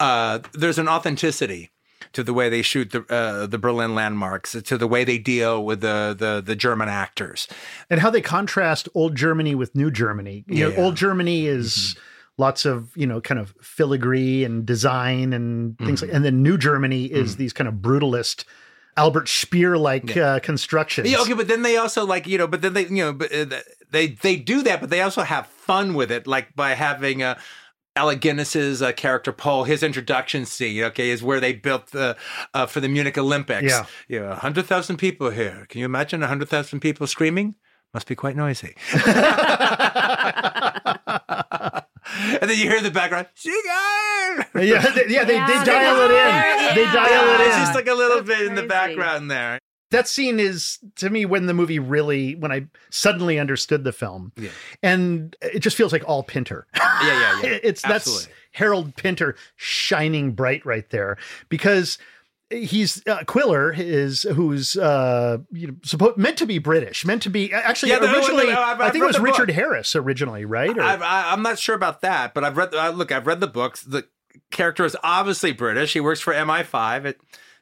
Uh, 0.00 0.38
there's 0.54 0.78
an 0.78 0.88
authenticity 0.88 1.70
to 2.12 2.22
the 2.22 2.32
way 2.34 2.48
they 2.48 2.62
shoot 2.62 2.90
the 2.90 3.04
uh, 3.08 3.46
the 3.46 3.58
Berlin 3.58 3.94
landmarks, 3.94 4.52
to 4.52 4.76
the 4.78 4.86
way 4.86 5.04
they 5.04 5.18
deal 5.18 5.64
with 5.64 5.80
the 5.80 6.14
the, 6.18 6.42
the 6.44 6.56
German 6.56 6.88
actors. 6.88 7.48
and 7.88 8.00
how 8.00 8.10
they 8.10 8.20
contrast 8.20 8.88
old 8.94 9.14
Germany 9.16 9.54
with 9.54 9.74
new 9.74 9.90
Germany. 9.90 10.44
You 10.46 10.56
Yeah. 10.56 10.70
Mm-hmm. 10.72 10.80
old 10.82 10.96
Germany 10.96 11.46
is 11.46 11.96
lots 12.38 12.64
of 12.64 12.90
you 12.96 13.06
know 13.06 13.20
kind 13.20 13.38
of 13.38 13.54
filigree 13.60 14.44
and 14.44 14.64
design 14.66 15.32
and 15.32 15.76
things 15.78 16.00
Mm-hmm. 16.00 16.06
like, 16.08 16.16
and 16.16 16.24
then 16.24 16.42
New 16.42 16.56
Germany 16.58 17.04
is 17.06 17.36
these 17.36 17.52
kind 17.52 17.68
of 17.68 17.74
brutalist 17.74 18.44
Albert 18.96 19.28
Speer 19.28 19.78
like 19.78 20.16
uh, 20.16 20.40
constructions. 20.40 21.08
Yeah, 21.10 21.20
okay, 21.20 21.34
but 21.34 21.48
then 21.48 21.62
they 21.62 21.76
also 21.76 22.04
like 22.04 22.26
you 22.26 22.38
know, 22.38 22.46
but 22.48 22.60
then 22.62 22.72
they 22.74 22.86
you 22.86 23.04
know, 23.04 23.12
but 23.12 23.32
uh, 23.32 23.46
they 23.90 24.08
they 24.08 24.36
do 24.36 24.62
that, 24.62 24.80
but 24.80 24.90
they 24.90 25.00
also 25.00 25.22
have 25.22 25.46
fun 25.46 25.94
with 25.94 26.10
it, 26.10 26.26
like 26.26 26.54
by 26.56 26.74
having 26.74 27.22
uh, 27.22 27.38
Alec 27.96 28.20
Guinness's 28.20 28.80
uh, 28.82 28.92
character 28.92 29.32
Paul, 29.32 29.64
his 29.64 29.82
introduction 29.82 30.46
scene, 30.46 30.82
okay, 30.84 31.10
is 31.10 31.22
where 31.22 31.40
they 31.40 31.52
built 31.52 31.88
the 31.88 32.16
uh, 32.54 32.66
for 32.66 32.80
the 32.80 32.88
Munich 32.88 33.18
Olympics. 33.18 33.64
Yeah. 33.70 33.86
you 34.08 34.20
know, 34.20 34.34
hundred 34.34 34.66
thousand 34.66 34.96
people 34.98 35.30
here. 35.30 35.66
Can 35.68 35.80
you 35.80 35.84
imagine 35.86 36.22
hundred 36.22 36.48
thousand 36.48 36.80
people 36.80 37.06
screaming? 37.06 37.56
Must 37.92 38.06
be 38.06 38.14
quite 38.14 38.36
noisy. 38.36 38.76
and 38.94 39.04
then 42.48 42.50
you 42.50 42.68
hear 42.70 42.80
the 42.80 42.90
background, 42.92 43.26
"Singer!" 43.34 43.56
yeah, 43.56 44.46
they, 44.54 45.06
yeah, 45.08 45.24
they, 45.24 45.34
Yeah. 45.34 45.46
they 45.46 45.64
dial 45.64 45.96
it 46.00 46.10
in. 46.10 46.74
They 46.76 46.82
Yeah. 46.84 46.92
dial 46.94 47.28
it 47.34 47.40
It's 47.46 47.54
in. 47.56 47.60
just 47.62 47.74
like 47.74 47.88
a 47.88 47.94
little 47.94 48.22
That's 48.22 48.38
bit 48.38 48.46
in 48.46 48.54
the 48.54 48.62
background 48.66 49.30
there. 49.30 49.58
That 49.90 50.08
scene 50.08 50.38
is 50.40 50.78
to 50.96 51.10
me 51.10 51.24
when 51.26 51.46
the 51.46 51.54
movie 51.54 51.78
really 51.78 52.34
when 52.34 52.52
I 52.52 52.66
suddenly 52.90 53.38
understood 53.38 53.84
the 53.84 53.92
film, 53.92 54.32
Yeah. 54.36 54.50
and 54.82 55.36
it 55.42 55.60
just 55.60 55.76
feels 55.76 55.92
like 55.92 56.04
all 56.08 56.22
Pinter. 56.22 56.66
Yeah, 56.76 56.82
yeah, 57.02 57.40
yeah. 57.42 57.58
It's 57.62 57.82
that's 57.82 58.28
Harold 58.52 58.96
Pinter 58.96 59.36
shining 59.56 60.32
bright 60.32 60.64
right 60.66 60.88
there 60.90 61.16
because 61.48 61.98
he's 62.50 63.06
uh, 63.06 63.22
Quiller 63.26 63.72
is 63.76 64.22
who's 64.22 64.76
uh 64.76 65.38
you 65.52 65.68
know 65.68 65.74
supposed 65.84 66.16
meant 66.16 66.36
to 66.38 66.46
be 66.46 66.58
British, 66.58 67.04
meant 67.04 67.22
to 67.22 67.30
be 67.30 67.52
actually 67.52 67.90
Yeah, 67.92 67.98
no, 67.98 68.06
no, 68.06 68.14
originally 68.16 68.46
no, 68.46 68.60
I've- 68.60 68.82
I 68.82 68.86
I've 68.86 68.92
think 68.92 69.04
it 69.04 69.06
was 69.06 69.20
Richard 69.20 69.46
book. 69.48 69.54
Harris 69.56 69.94
originally, 69.94 70.44
right? 70.44 70.76
Or- 70.76 70.82
I, 70.82 71.32
I'm 71.32 71.42
not 71.42 71.58
sure 71.58 71.74
about 71.76 72.00
that, 72.02 72.34
but 72.34 72.42
I've 72.44 72.56
read. 72.56 72.74
Uh, 72.74 72.90
look, 72.90 73.12
I've 73.12 73.26
read 73.26 73.38
the 73.40 73.46
books. 73.46 73.82
The 73.82 74.06
character 74.50 74.84
is 74.84 74.96
obviously 75.04 75.52
British. 75.52 75.92
He 75.92 76.00
works 76.00 76.20
for 76.20 76.32
MI5. 76.34 77.04
It 77.04 77.20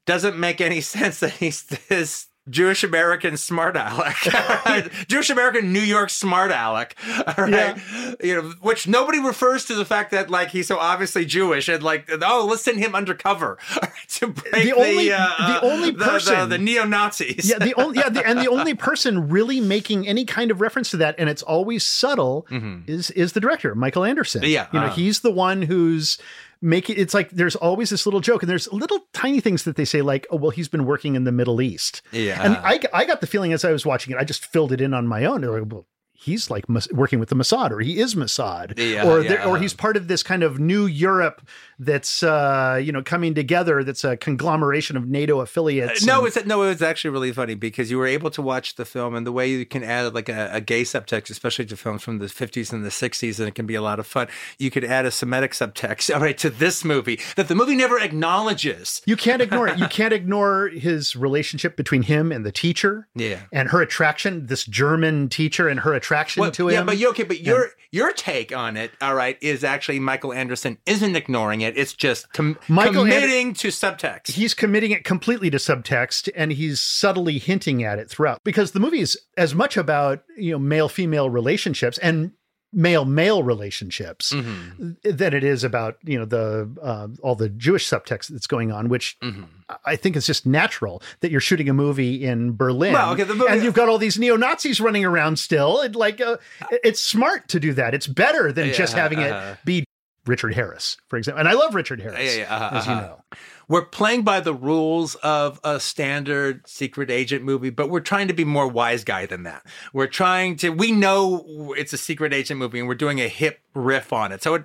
doesn't 0.08 0.38
make 0.38 0.60
any 0.60 0.80
sense 0.96 1.20
that 1.20 1.32
he's 1.32 1.62
this 1.64 2.26
Jewish 2.50 2.82
American 2.82 3.36
smart 3.36 3.76
aleck, 3.76 4.16
Jewish 5.08 5.28
American 5.28 5.70
New 5.70 5.82
York 5.82 6.08
smart 6.08 6.50
aleck, 6.50 6.96
right? 7.36 7.76
You 8.24 8.34
know, 8.36 8.52
which 8.62 8.88
nobody 8.88 9.20
refers 9.20 9.66
to 9.66 9.74
the 9.74 9.84
fact 9.84 10.12
that 10.12 10.30
like 10.30 10.48
he's 10.48 10.66
so 10.66 10.78
obviously 10.78 11.26
Jewish 11.26 11.68
and 11.68 11.82
like 11.82 12.08
oh 12.22 12.46
let's 12.48 12.62
send 12.62 12.78
him 12.78 12.94
undercover 12.94 13.58
right, 13.82 13.90
to 14.08 14.28
break 14.28 14.64
The 14.64 14.72
only- 14.72 15.12
uh, 15.12 15.28
the 15.46 15.60
only 15.60 15.90
the, 15.90 16.02
person- 16.02 16.48
the, 16.48 16.56
neo 16.56 16.84
Nazis. 16.84 17.50
yeah, 17.50 17.58
the 17.58 17.74
only 17.74 17.98
yeah, 17.98 18.08
the, 18.08 18.26
and 18.26 18.38
the 18.38 18.48
only 18.48 18.72
person 18.72 19.28
really 19.28 19.60
making 19.60 20.08
any 20.08 20.24
kind 20.24 20.50
of 20.50 20.62
reference 20.62 20.90
to 20.92 20.96
that, 20.96 21.16
and 21.18 21.28
it's 21.28 21.42
always 21.42 21.84
subtle, 21.84 22.46
is 22.86 23.10
is 23.10 23.34
the 23.34 23.40
director, 23.40 23.74
Michael 23.74 24.04
Anderson. 24.04 24.40
Mm-hmm. 24.40 24.50
Yeah, 24.52 24.68
you 24.72 24.80
know, 24.80 24.86
uh-huh. 24.86 24.94
he's 24.94 25.20
the 25.20 25.30
one 25.30 25.60
who's 25.60 26.16
making. 26.60 26.96
It's 26.98 27.14
like 27.14 27.30
there's 27.30 27.56
always 27.56 27.90
this 27.90 28.06
little 28.06 28.20
joke, 28.20 28.42
and 28.42 28.50
there's 28.50 28.70
little 28.72 29.00
tiny 29.12 29.40
things 29.40 29.64
that 29.64 29.76
they 29.76 29.84
say, 29.84 30.02
like, 30.02 30.26
"Oh, 30.30 30.36
well, 30.36 30.50
he's 30.50 30.68
been 30.68 30.84
working 30.84 31.14
in 31.14 31.24
the 31.24 31.32
Middle 31.32 31.60
East." 31.60 32.02
Yeah. 32.12 32.42
and 32.42 32.56
I 32.56 32.80
I 32.92 33.04
got 33.04 33.20
the 33.20 33.26
feeling 33.26 33.52
as 33.52 33.64
I 33.64 33.72
was 33.72 33.84
watching 33.86 34.14
it, 34.14 34.18
I 34.18 34.24
just 34.24 34.44
filled 34.46 34.72
it 34.72 34.80
in 34.80 34.94
on 34.94 35.06
my 35.06 35.24
own. 35.24 35.42
Like, 35.42 35.70
well, 35.70 35.86
he's 36.20 36.50
like 36.50 36.64
working 36.92 37.20
with 37.20 37.28
the 37.28 37.36
Mossad, 37.36 37.70
or 37.70 37.80
he 37.80 37.98
is 38.00 38.14
Mossad, 38.16 38.76
Yeah, 38.78 39.06
or 39.08 39.22
yeah. 39.22 39.46
or 39.46 39.56
he's 39.58 39.72
part 39.72 39.96
of 39.96 40.08
this 40.08 40.22
kind 40.22 40.42
of 40.42 40.58
new 40.58 40.86
Europe 40.86 41.46
that's 41.78 42.22
uh, 42.24 42.80
you 42.82 42.90
know 42.90 43.02
coming 43.02 43.34
together. 43.34 43.84
That's 43.84 44.02
a 44.04 44.16
conglomeration 44.16 44.96
of 44.96 45.06
NATO 45.08 45.40
affiliates. 45.40 46.04
No, 46.04 46.18
and- 46.18 46.26
it's 46.36 46.44
no, 46.46 46.62
it 46.64 46.68
was 46.68 46.82
actually 46.82 47.10
really 47.10 47.32
funny 47.32 47.54
because 47.54 47.90
you 47.90 47.98
were 47.98 48.06
able 48.06 48.30
to 48.30 48.42
watch 48.42 48.74
the 48.74 48.84
film 48.84 49.14
and 49.14 49.24
the 49.26 49.32
way 49.32 49.48
you 49.48 49.64
can 49.64 49.84
add 49.84 50.12
like 50.14 50.28
a, 50.28 50.50
a 50.52 50.60
gay 50.60 50.82
subtext, 50.82 51.30
especially 51.30 51.66
to 51.66 51.76
films 51.76 52.02
from 52.02 52.18
the 52.18 52.26
50s 52.26 52.72
and 52.72 52.84
the 52.84 52.88
60s, 52.90 53.38
and 53.38 53.46
it 53.48 53.54
can 53.54 53.66
be 53.66 53.76
a 53.76 53.82
lot 53.82 54.00
of 54.00 54.06
fun. 54.06 54.26
You 54.58 54.70
could 54.72 54.84
add 54.84 55.06
a 55.06 55.10
Semitic 55.12 55.52
subtext, 55.52 56.12
all 56.14 56.20
right, 56.20 56.36
to 56.38 56.50
this 56.50 56.84
movie 56.84 57.20
that 57.36 57.46
the 57.48 57.54
movie 57.54 57.76
never 57.76 57.98
acknowledges. 57.98 59.02
You 59.06 59.16
can't 59.16 59.40
ignore 59.40 59.68
it. 59.68 59.78
You 59.78 59.86
can't 59.88 60.12
ignore 60.12 60.68
his 60.68 61.14
relationship 61.14 61.76
between 61.76 62.02
him 62.02 62.32
and 62.32 62.44
the 62.44 62.52
teacher. 62.52 63.06
Yeah. 63.14 63.42
And 63.52 63.68
her 63.70 63.80
attraction, 63.80 64.46
this 64.46 64.64
German 64.64 65.28
teacher 65.28 65.68
and 65.68 65.80
her 65.80 65.92
attraction 65.94 66.07
Well, 66.40 66.50
to 66.52 66.70
yeah, 66.70 66.82
but 66.84 66.98
you 66.98 67.10
okay, 67.10 67.24
but 67.24 67.40
your 67.40 67.70
your 67.90 68.12
take 68.12 68.54
on 68.54 68.76
it, 68.76 68.90
all 69.00 69.14
right, 69.14 69.38
is 69.40 69.64
actually 69.64 69.98
Michael 70.00 70.32
Anderson 70.32 70.78
isn't 70.86 71.16
ignoring 71.16 71.60
it. 71.62 71.76
It's 71.76 71.92
just 71.92 72.32
com- 72.32 72.58
Michael 72.68 73.04
Ander- 73.04 73.14
committing 73.14 73.54
to 73.54 73.68
subtext. 73.68 74.32
he's 74.32 74.54
committing 74.54 74.90
it 74.90 75.04
completely 75.04 75.50
to 75.50 75.56
subtext 75.58 76.28
and 76.34 76.52
he's 76.52 76.80
subtly 76.80 77.38
hinting 77.38 77.82
at 77.84 77.98
it 77.98 78.10
throughout 78.10 78.42
because 78.44 78.72
the 78.72 78.80
movie 78.80 79.00
is 79.00 79.16
as 79.36 79.54
much 79.54 79.76
about, 79.76 80.22
you 80.36 80.52
know, 80.52 80.58
male 80.58 80.88
female 80.88 81.30
relationships 81.30 81.98
and 81.98 82.32
male 82.72 83.04
male 83.04 83.42
relationships 83.42 84.32
Mm-hmm. 84.32 84.92
than 85.02 85.32
it 85.34 85.42
is 85.44 85.64
about, 85.64 85.96
you 86.04 86.18
know, 86.18 86.24
the 86.24 86.68
uh, 86.82 87.08
all 87.22 87.34
the 87.34 87.48
Jewish 87.48 87.88
subtext 87.88 88.28
that's 88.28 88.46
going 88.46 88.70
on, 88.72 88.88
which 88.88 89.16
Mm-hmm. 89.22 89.44
I 89.84 89.96
think 89.96 90.16
is 90.16 90.26
just 90.26 90.46
natural 90.46 91.02
that 91.20 91.30
you're 91.30 91.42
shooting 91.42 91.68
a 91.68 91.74
movie 91.74 92.24
in 92.24 92.56
Berlin 92.56 92.94
Well, 92.94 93.12
okay, 93.12 93.24
movie- 93.24 93.44
and 93.50 93.62
you've 93.62 93.74
got 93.74 93.88
all 93.90 93.98
these 93.98 94.18
neo 94.18 94.34
Nazis 94.36 94.80
running 94.80 95.04
around 95.04 95.38
still. 95.38 95.80
It 95.82 95.94
like 95.94 96.20
uh, 96.22 96.38
it's 96.82 97.00
smart 97.00 97.48
to 97.48 97.60
do 97.60 97.74
that. 97.74 97.92
It's 97.94 98.06
better 98.06 98.50
than 98.50 98.72
just 98.72 98.94
having 98.94 99.18
uh-huh. 99.18 99.52
it 99.52 99.64
be 99.66 99.84
Richard 100.28 100.54
Harris, 100.54 100.96
for 101.08 101.16
example. 101.16 101.40
And 101.40 101.48
I 101.48 101.52
love 101.52 101.74
Richard 101.74 102.00
Harris, 102.00 102.36
Yeah, 102.36 102.42
yeah, 102.42 102.54
uh-huh, 102.54 102.76
as 102.76 102.86
you 102.86 102.92
uh-huh. 102.92 103.00
know. 103.00 103.22
we're 103.68 103.86
playing 103.86 104.22
by 104.22 104.40
the 104.40 104.54
rules 104.54 105.14
of 105.16 105.60
a 105.64 105.80
standard 105.80 106.66
secret 106.68 107.10
agent 107.10 107.44
movie, 107.44 107.70
but 107.70 107.90
we're 107.90 108.00
trying 108.00 108.28
to 108.28 108.34
be 108.34 108.44
more 108.44 108.68
wise 108.68 109.04
guy 109.04 109.26
than 109.26 109.42
that. 109.44 109.64
We're 109.92 110.06
trying 110.06 110.56
to, 110.56 110.70
we 110.70 110.92
know 110.92 111.74
it's 111.76 111.92
a 111.92 111.98
secret 111.98 112.32
agent 112.32 112.58
movie 112.58 112.78
and 112.78 112.86
we're 112.86 112.94
doing 112.94 113.20
a 113.20 113.28
hip 113.28 113.60
riff 113.74 114.12
on 114.12 114.32
it. 114.32 114.42
So 114.42 114.54
it, 114.54 114.64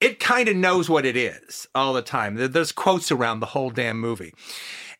it 0.00 0.18
kind 0.18 0.48
of 0.48 0.56
knows 0.56 0.88
what 0.90 1.04
it 1.04 1.16
is 1.16 1.68
all 1.74 1.92
the 1.92 2.02
time. 2.02 2.34
There's 2.36 2.72
quotes 2.72 3.12
around 3.12 3.40
the 3.40 3.46
whole 3.46 3.70
damn 3.70 4.00
movie. 4.00 4.34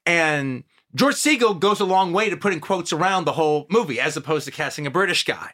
And 0.07 0.65
George 0.95 1.15
Segal 1.15 1.59
goes 1.59 1.81
a 1.81 1.85
long 1.85 2.13
way 2.13 2.29
to 2.29 2.37
putting 2.37 2.61
quotes 2.61 2.93
around 2.93 3.25
the 3.25 3.33
whole 3.33 3.67
movie 3.71 3.99
as 3.99 4.17
opposed 4.17 4.45
to 4.45 4.51
casting 4.51 4.87
a 4.87 4.91
British 4.91 5.25
guy. 5.25 5.53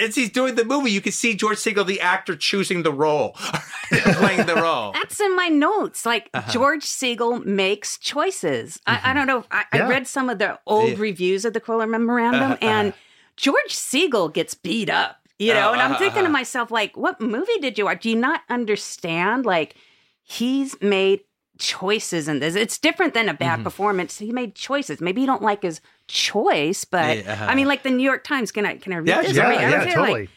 As 0.00 0.14
he's 0.14 0.30
doing 0.30 0.54
the 0.54 0.64
movie, 0.64 0.90
you 0.90 1.00
can 1.00 1.12
see 1.12 1.34
George 1.34 1.58
Segal, 1.58 1.86
the 1.86 2.00
actor, 2.00 2.36
choosing 2.36 2.82
the 2.82 2.92
role, 2.92 3.30
playing 3.90 4.46
the 4.46 4.54
role. 4.56 4.92
That's 4.92 5.20
in 5.20 5.34
my 5.36 5.48
notes. 5.48 6.04
Like 6.06 6.28
Uh-huh. 6.34 6.52
George 6.52 6.84
Segal 6.84 7.44
makes 7.44 7.98
choices. 7.98 8.78
I, 8.86 9.00
I 9.10 9.12
don't 9.14 9.26
know. 9.26 9.44
I, 9.50 9.64
Yeah. 9.74 9.86
I 9.86 9.88
read 9.88 10.06
some 10.06 10.28
of 10.30 10.38
the 10.38 10.58
old 10.66 10.90
Yeah. 10.90 10.96
reviews 10.98 11.44
of 11.44 11.52
the 11.54 11.60
Quiller 11.60 11.86
Memorandum, 11.86 12.52
Uh-huh, 12.52 12.56
and 12.60 12.92
George 13.36 13.74
Siegel 13.74 14.28
gets 14.28 14.54
beat 14.54 14.88
up. 14.90 15.20
You 15.38 15.52
know, 15.52 15.68
Oh, 15.68 15.72
and 15.74 15.82
I'm 15.82 15.90
uh-huh, 15.92 15.98
thinking 15.98 16.20
to 16.20 16.24
uh-huh. 16.24 16.32
myself, 16.32 16.70
like, 16.70 16.96
what 16.96 17.20
movie 17.20 17.58
did 17.60 17.76
you 17.76 17.84
watch? 17.84 18.02
Do 18.02 18.08
you 18.10 18.16
not 18.16 18.40
understand? 18.48 19.44
Like, 19.44 19.74
he's 20.22 20.80
made 20.80 21.20
choices 21.58 22.28
in 22.28 22.38
this. 22.40 22.54
It's 22.54 22.78
different 22.78 23.14
than 23.14 23.28
a 23.28 23.32
Mm-hmm. 23.32 23.38
bad 23.38 23.64
performance. 23.64 24.18
He 24.18 24.32
made 24.32 24.54
choices. 24.54 25.00
Maybe 25.00 25.20
you 25.20 25.26
don't 25.26 25.42
like 25.42 25.62
his 25.62 25.80
choice, 26.08 26.84
but 26.84 27.18
Yeah, 27.18 27.32
uh-huh. 27.32 27.46
I 27.48 27.54
mean, 27.54 27.66
like 27.68 27.82
the 27.82 27.90
New 27.90 28.02
York 28.04 28.24
Times. 28.24 28.50
Can 28.52 28.64
I 28.66 28.76
can 28.76 28.92
I 28.92 28.96
read 28.96 29.08
Yeah, 29.08 29.22
this? 29.22 29.36
yeah, 29.36 29.46
I 29.46 29.50
mean, 29.50 29.60
yeah, 29.60 29.70
don't 29.70 29.86
like, 29.86 29.94
totally. 29.94 30.28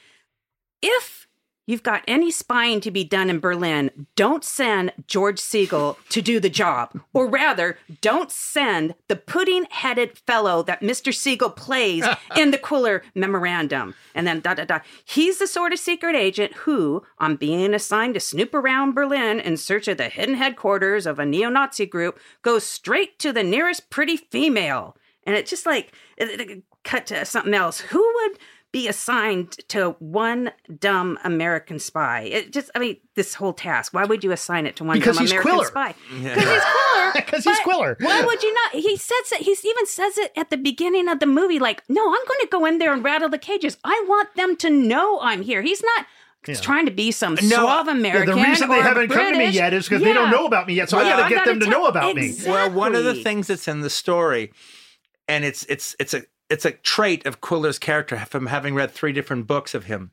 if 0.82 1.28
you've 1.70 1.84
got 1.84 2.04
any 2.08 2.32
spying 2.32 2.82
to 2.82 2.90
be 2.90 3.04
done 3.04 3.30
in 3.30 3.40
Berlin, 3.40 4.08
don't 4.16 4.44
send 4.44 4.92
George 5.06 5.40
Segal 5.40 5.98
to 6.10 6.20
do 6.20 6.40
the 6.40 6.50
job. 6.50 7.00
Or 7.14 7.28
rather, 7.30 7.78
don't 8.02 8.32
send 8.32 8.96
the 9.08 9.16
pudding 9.16 9.68
headed 9.70 10.18
fellow 10.18 10.64
that 10.64 10.82
Mr. 10.82 11.14
Segal 11.14 11.56
plays 11.56 12.04
in 12.36 12.50
the 12.50 12.58
Quiller 12.58 13.04
memorandum. 13.14 13.94
And 14.16 14.26
then 14.26 14.40
da 14.40 14.56
da 14.56 14.66
da. 14.66 14.80
He's 15.06 15.38
the 15.38 15.46
sort 15.46 15.72
of 15.72 15.78
secret 15.78 16.16
agent 16.16 16.54
who, 16.54 17.04
on 17.20 17.36
being 17.36 17.76
assigned 17.76 18.16
to 18.16 18.20
snoop 18.20 18.56
around 18.56 18.96
Berlin 18.96 19.40
in 19.40 19.56
search 19.56 19.88
of 19.88 19.98
the 19.98 20.10
hidden 20.10 20.36
headquarters 20.36 21.06
of 21.06 21.20
a 21.20 21.26
neo 21.26 21.50
Nazi 21.50 21.86
group, 21.86 22.20
goes 22.42 22.64
straight 22.64 23.20
to 23.20 23.32
the 23.32 23.44
nearest 23.44 23.92
pretty 23.92 24.18
female. 24.18 24.98
And 25.28 25.36
it's 25.36 25.52
just 25.52 25.68
like, 25.68 25.94
it, 26.18 26.42
it- 26.42 26.64
cut 26.86 27.06
to 27.06 27.26
something 27.26 27.54
else. 27.54 27.82
Who 27.82 28.00
would 28.16 28.40
be 28.72 28.88
assigned 28.88 29.52
to 29.70 29.96
one 30.00 30.52
dumb 30.80 31.18
American 31.24 31.80
spy. 31.80 32.22
It 32.22 32.54
just, 32.54 32.70
I 32.76 32.80
mean, 32.80 32.98
this 33.16 33.34
whole 33.34 33.54
task. 33.54 33.94
Why 33.96 34.06
would 34.06 34.24
you 34.24 34.32
assign 34.32 34.68
it 34.68 34.76
to 34.76 34.84
one 34.84 34.98
Because 35.00 35.16
dumb 35.18 35.24
he's 35.24 35.32
American 35.32 35.52
Quiller. 35.52 35.66
spy? 35.68 35.96
Because 36.12 36.44
he's 36.44 36.64
Quiller. 36.84 37.12
'Cause 37.28 37.44
he's 37.44 37.60
Quiller. 37.62 37.98
Why 38.00 38.22
would 38.22 38.44
you 38.44 38.54
not? 38.54 38.72
He 38.74 38.96
says 38.96 39.32
it. 39.32 39.42
He 39.42 39.52
even 39.68 39.86
says 39.88 40.18
it 40.20 40.32
at 40.38 40.52
the 40.52 40.58
beginning 40.58 41.08
of 41.10 41.20
the 41.20 41.26
movie. 41.26 41.58
Like, 41.58 41.82
no, 41.90 42.02
I'm 42.04 42.26
going 42.28 42.40
to 42.42 42.48
go 42.52 42.66
in 42.66 42.78
there 42.78 42.94
and 42.94 43.04
rattle 43.04 43.30
the 43.30 43.40
cages. 43.40 43.78
I 43.84 44.06
want 44.08 44.36
them 44.36 44.56
to 44.58 44.70
know 44.70 45.20
I'm 45.22 45.42
here. 45.42 45.64
He's 45.64 45.82
not. 45.82 46.06
trying 46.62 46.86
to 46.86 46.92
be 46.92 47.12
some 47.12 47.36
suave 47.38 47.88
Yeah, 47.88 47.92
American. 47.92 48.36
the 48.38 48.44
reason 48.44 48.70
they 48.70 48.80
haven't 48.82 49.10
come 49.10 49.34
to 49.34 49.38
me 49.40 49.50
yet 49.50 49.74
is 49.74 49.90
because 49.90 50.04
they 50.04 50.14
don't 50.14 50.30
know 50.30 50.46
about 50.46 50.68
me 50.68 50.76
yet. 50.76 50.90
So 50.90 51.00
I 51.00 51.04
Well, 51.04 51.18
got 51.18 51.28
to 51.30 51.36
get 51.36 51.46
them 51.46 51.60
to 51.60 51.66
tell- 51.66 51.72
know 51.82 51.88
about 51.88 52.16
me. 52.16 52.28
Exactly. 52.28 52.52
Well, 52.54 52.72
one 52.72 52.94
of 52.96 53.04
the 53.04 53.16
things 53.16 53.48
that's 53.48 53.68
in 53.68 53.82
the 53.82 53.90
story, 53.90 54.54
and 55.28 55.44
it's 55.44 55.64
it's 55.66 55.96
it's 56.00 56.14
a 56.14 56.24
it's 56.50 56.66
a 56.66 56.72
trait 56.72 57.26
of 57.26 57.42
Quiller's 57.42 57.80
character 57.80 58.18
from 58.18 58.48
having 58.48 58.76
read 58.76 58.92
three 58.92 59.14
different 59.14 59.48
books 59.48 59.74
of 59.74 59.86
him, 59.86 60.12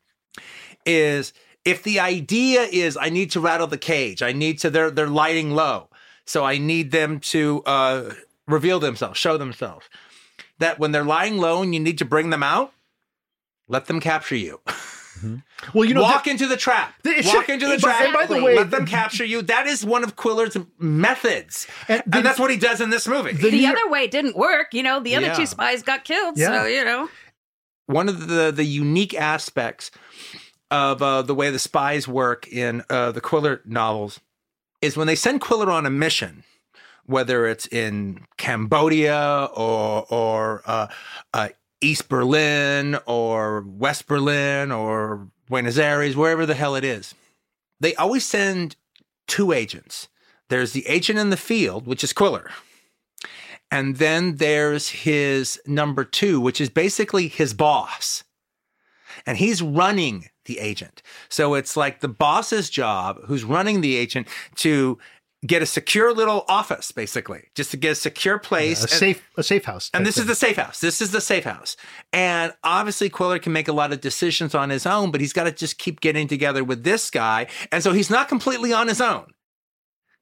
is 0.85 1.33
if 1.65 1.83
the 1.83 1.99
idea 1.99 2.63
is 2.63 2.97
I 2.97 3.09
need 3.09 3.31
to 3.33 3.41
rattle 3.41 3.67
the 3.67 3.79
cage, 3.79 4.23
I 4.23 4.33
need 4.33 4.59
to 4.61 4.71
they're 4.71 4.91
they're 4.91 5.09
lighting 5.09 5.53
low, 5.53 5.89
so 6.25 6.45
I 6.45 6.59
need 6.59 6.91
them 6.91 7.21
to 7.21 7.63
uh, 7.67 8.15
reveal 8.47 8.79
themselves, 8.79 9.19
show 9.19 9.37
themselves. 9.37 9.89
That 10.59 10.79
when 10.79 10.93
they're 10.93 11.05
lying 11.05 11.39
low 11.39 11.63
and 11.63 11.75
you 11.75 11.81
need 11.81 11.99
to 11.99 12.05
bring 12.05 12.31
them 12.31 12.43
out, 12.43 12.73
let 13.69 13.87
them 13.87 14.01
capture 14.01 14.37
you. 14.37 14.61
Well, 15.75 15.85
you 15.85 15.95
know, 15.95 16.03
Walk 16.03 16.25
the- 16.25 16.31
into 16.31 16.47
the 16.47 16.57
trap. 16.57 16.95
It 17.05 17.25
Walk 17.25 17.47
should- 17.47 17.51
into 17.55 17.67
the 17.67 17.73
and 17.75 17.83
trap. 17.83 18.13
by 18.13 18.27
the 18.27 18.43
way, 18.43 18.57
let 18.57 18.71
them 18.71 18.87
capture 18.87 19.25
you. 19.25 19.43
That 19.43 19.67
is 19.67 19.85
one 19.85 20.05
of 20.05 20.17
Quiller's 20.17 20.57
methods, 20.79 21.67
And 21.89 22.03
and, 22.13 22.25
that's 22.25 22.39
what 22.39 22.51
he 22.51 22.57
does 22.57 22.81
in 22.81 22.91
this 22.91 23.07
movie. 23.09 23.33
the 23.33 23.51
The 23.51 23.51
New 23.51 23.69
other 23.71 23.89
way 23.89 24.07
didn't 24.07 24.37
work. 24.37 24.75
You 24.75 24.83
know, 24.83 25.01
the 25.01 25.17
other 25.17 25.27
Yeah. 25.27 25.35
two 25.35 25.47
spies 25.47 25.83
got 25.83 26.05
killed. 26.05 26.37
Yeah. 26.39 26.63
So, 26.63 26.67
you 26.67 26.85
know. 26.85 27.09
one 27.87 28.09
of 28.09 28.27
the 28.29 28.51
the 28.51 28.65
unique 28.65 29.15
aspects 29.15 29.91
of 30.71 31.01
uh, 31.01 31.23
the 31.23 31.35
way 31.35 31.51
the 31.51 31.59
spies 31.59 32.09
work 32.09 32.49
in 32.49 32.83
uh, 32.91 33.13
the 33.13 33.21
Quiller 33.21 33.61
novels 33.65 34.19
is 34.83 34.97
when 34.97 35.07
they 35.07 35.15
send 35.15 35.41
Quiller 35.41 35.71
on 35.71 35.87
a 35.87 35.91
mission, 35.91 36.43
whether 37.05 37.47
it's 37.47 37.67
in 37.69 38.27
Cambodia 38.37 39.49
or 39.55 40.05
or 40.11 40.63
uh, 40.67 40.89
uh, 41.33 41.49
East 41.81 42.09
Berlin 42.09 42.99
or 43.07 43.63
West 43.67 44.07
Berlin 44.07 44.73
or 44.73 45.29
Buenos 45.49 45.79
Aires, 45.79 46.17
wherever 46.17 46.47
the 46.47 46.55
hell 46.55 46.75
it 46.75 46.85
is, 46.85 47.15
they 47.81 47.95
always 47.97 48.25
send 48.25 48.77
two 49.27 49.53
agents. 49.53 50.09
There's 50.49 50.73
the 50.73 50.87
agent 50.87 51.19
in 51.19 51.31
the 51.31 51.37
field, 51.37 51.87
which 51.87 52.05
is 52.05 52.13
Quiller. 52.13 52.51
And 53.71 53.97
then 53.97 54.37
there's 54.37 54.89
his 54.89 55.61
number 55.67 56.05
two, 56.05 56.41
which 56.41 56.61
is 56.61 56.69
basically 56.69 57.29
his 57.29 57.53
boss. 57.53 58.23
And 59.27 59.39
he's 59.39 59.61
running 59.61 60.31
the 60.45 60.61
agent. 60.61 61.03
So 61.29 61.55
it's 61.55 61.77
like 61.77 62.01
the 62.01 62.09
boss's 62.09 62.71
job, 62.71 63.19
who's 63.25 63.45
running 63.45 63.81
the 63.81 63.97
agent, 63.97 64.29
to 64.57 64.99
get 65.47 65.63
a 65.63 65.67
secure 65.67 66.13
little 66.13 66.45
office, 66.49 66.93
basically, 66.93 67.45
just 67.55 67.71
to 67.71 67.77
get 67.77 67.93
a 67.93 67.95
secure 67.95 68.39
place. 68.39 68.81
a 68.81 68.83
and- 68.83 68.91
safe 68.91 69.29
a 69.37 69.43
safe 69.43 69.65
house. 69.65 69.91
and 69.95 70.05
this 70.07 70.19
is 70.19 70.27
the 70.27 70.35
safe 70.35 70.57
house. 70.57 70.81
This 70.81 71.01
is 71.01 71.11
the 71.13 71.21
safe 71.21 71.45
house. 71.45 71.77
And 72.13 72.53
obviously, 72.65 73.09
Quiller 73.09 73.39
can 73.39 73.53
make 73.53 73.69
a 73.69 73.73
lot 73.73 73.93
of 73.93 74.01
decisions 74.01 74.55
on 74.55 74.71
his 74.71 74.87
own, 74.87 75.11
but 75.11 75.21
he's 75.21 75.33
got 75.33 75.45
to 75.45 75.53
just 75.53 75.79
keep 75.79 76.01
getting 76.01 76.29
together 76.29 76.65
with 76.65 76.85
this 76.85 77.11
guy. 77.11 77.47
And 77.71 77.83
so 77.83 77.93
he's 77.93 78.11
not 78.11 78.29
completely 78.29 78.73
on 78.73 78.89
his 78.89 79.01
own. 79.01 79.27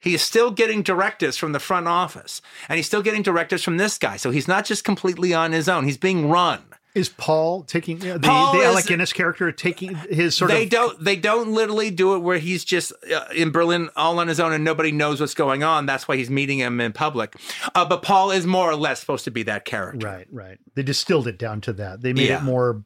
He 0.00 0.14
is 0.14 0.20
still 0.20 0.50
getting 0.50 0.82
directives 0.82 1.38
from 1.38 1.52
the 1.52 1.58
front 1.60 1.88
office, 1.88 2.42
and 2.68 2.76
he's 2.76 2.86
still 2.86 3.00
getting 3.00 3.22
directives 3.22 3.62
from 3.62 3.78
this 3.78 3.96
guy. 3.96 4.18
So 4.18 4.30
he's 4.30 4.46
not 4.46 4.66
just 4.66 4.84
completely 4.84 5.32
on 5.32 5.52
his 5.52 5.66
own. 5.68 5.84
He's 5.84 5.96
being 5.96 6.28
run. 6.28 6.62
Is 6.94 7.08
Paul 7.08 7.62
taking 7.64 8.00
you 8.00 8.08
know, 8.10 8.18
the, 8.18 8.28
Paul 8.28 8.52
the 8.52 8.60
is- 8.60 8.66
Alec 8.66 8.86
Guinness 8.86 9.12
character 9.12 9.50
taking 9.52 9.94
his 9.94 10.36
sort 10.36 10.50
they 10.50 10.64
of 10.64 10.70
don't. 10.70 11.04
They 11.04 11.16
don't 11.16 11.52
literally 11.52 11.90
do 11.90 12.14
it 12.14 12.18
where 12.20 12.38
he's 12.38 12.64
just 12.64 12.92
uh, 13.12 13.24
in 13.34 13.50
Berlin 13.50 13.90
all 13.96 14.18
on 14.20 14.28
his 14.28 14.38
own 14.40 14.52
and 14.52 14.62
nobody 14.64 14.92
knows 14.92 15.20
what's 15.20 15.34
going 15.34 15.62
on. 15.64 15.86
That's 15.86 16.06
why 16.06 16.16
he's 16.16 16.30
meeting 16.30 16.58
him 16.58 16.80
in 16.80 16.92
public. 16.92 17.34
Uh, 17.74 17.84
but 17.84 18.02
Paul 18.02 18.30
is 18.30 18.46
more 18.46 18.70
or 18.70 18.76
less 18.76 19.00
supposed 19.00 19.24
to 19.24 19.30
be 19.30 19.42
that 19.44 19.64
character. 19.64 20.06
right 20.06 20.26
right. 20.30 20.58
They 20.74 20.82
distilled 20.82 21.26
it 21.26 21.38
down 21.38 21.60
to 21.62 21.72
that. 21.74 22.00
They 22.02 22.12
made 22.12 22.28
Yeah. 22.28 22.38
it 22.38 22.44
more 22.44 22.84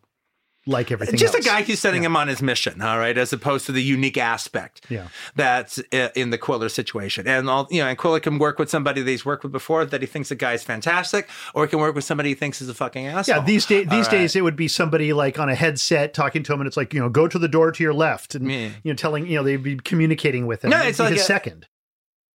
like 0.68 0.92
everything. 0.92 1.16
just 1.16 1.34
else. 1.34 1.44
a 1.44 1.48
guy 1.48 1.62
who's 1.62 1.80
sending 1.80 2.04
him 2.04 2.14
on 2.16 2.28
his 2.28 2.40
mission, 2.40 2.80
all 2.80 2.98
right, 2.98 3.16
as 3.18 3.32
opposed 3.32 3.66
to 3.66 3.72
the 3.72 3.82
unique 3.82 4.16
aspect 4.16 4.86
Yeah. 4.88 5.08
that's 5.34 5.78
uh, 5.92 6.10
in 6.14 6.30
the 6.30 6.38
Quiller 6.38 6.68
situation. 6.68 7.26
And 7.26 7.48
all 7.50 7.66
you 7.70 7.80
know, 7.82 7.88
and 7.88 7.98
Quiller 7.98 8.20
can 8.20 8.38
work 8.38 8.58
with 8.58 8.70
somebody 8.70 9.02
that 9.02 9.10
he's 9.10 9.24
worked 9.24 9.42
with 9.42 9.52
before 9.52 9.84
that 9.86 10.00
he 10.00 10.06
thinks 10.06 10.28
the 10.28 10.34
guy 10.36 10.52
is 10.52 10.62
fantastic, 10.62 11.28
or 11.54 11.64
he 11.64 11.70
can 11.70 11.78
work 11.80 11.94
with 11.94 12.04
somebody 12.04 12.28
he 12.28 12.34
thinks 12.34 12.60
is 12.60 12.68
a 12.68 12.74
fucking 12.74 13.06
asshole. 13.06 13.36
Yeah, 13.38 13.44
these 13.44 13.66
days, 13.66 13.88
these 13.88 14.06
right. 14.06 14.10
days 14.10 14.36
it 14.36 14.42
would 14.42 14.56
be 14.56 14.68
somebody 14.68 15.12
like 15.12 15.38
on 15.38 15.48
a 15.48 15.54
headset 15.54 16.14
talking 16.14 16.42
to 16.44 16.52
him, 16.52 16.60
and 16.60 16.68
it's 16.68 16.76
like 16.76 16.94
you 16.94 17.00
know, 17.00 17.08
go 17.08 17.26
to 17.26 17.38
the 17.38 17.48
door 17.48 17.72
to 17.72 17.82
your 17.82 17.94
left, 17.94 18.34
and 18.34 18.50
Yeah. 18.50 18.68
you 18.82 18.92
know, 18.92 18.94
telling 18.94 19.26
you 19.26 19.36
know 19.36 19.42
they'd 19.42 19.62
be 19.62 19.76
communicating 19.76 20.46
with 20.46 20.62
him. 20.64 20.70
No, 20.70 20.82
it's 20.82 20.98
like 20.98 21.12
his 21.14 21.22
a- 21.22 21.24
second. 21.24 21.66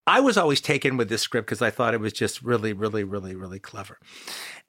I 0.06 0.20
was 0.20 0.36
always 0.36 0.60
taken 0.60 0.98
with 0.98 1.08
this 1.08 1.22
script 1.22 1.46
because 1.46 1.62
I 1.62 1.70
thought 1.70 1.94
it 1.94 2.00
was 2.00 2.12
just 2.12 2.42
really, 2.42 2.74
really, 2.74 3.04
really, 3.04 3.34
really 3.34 3.58
clever. 3.58 3.96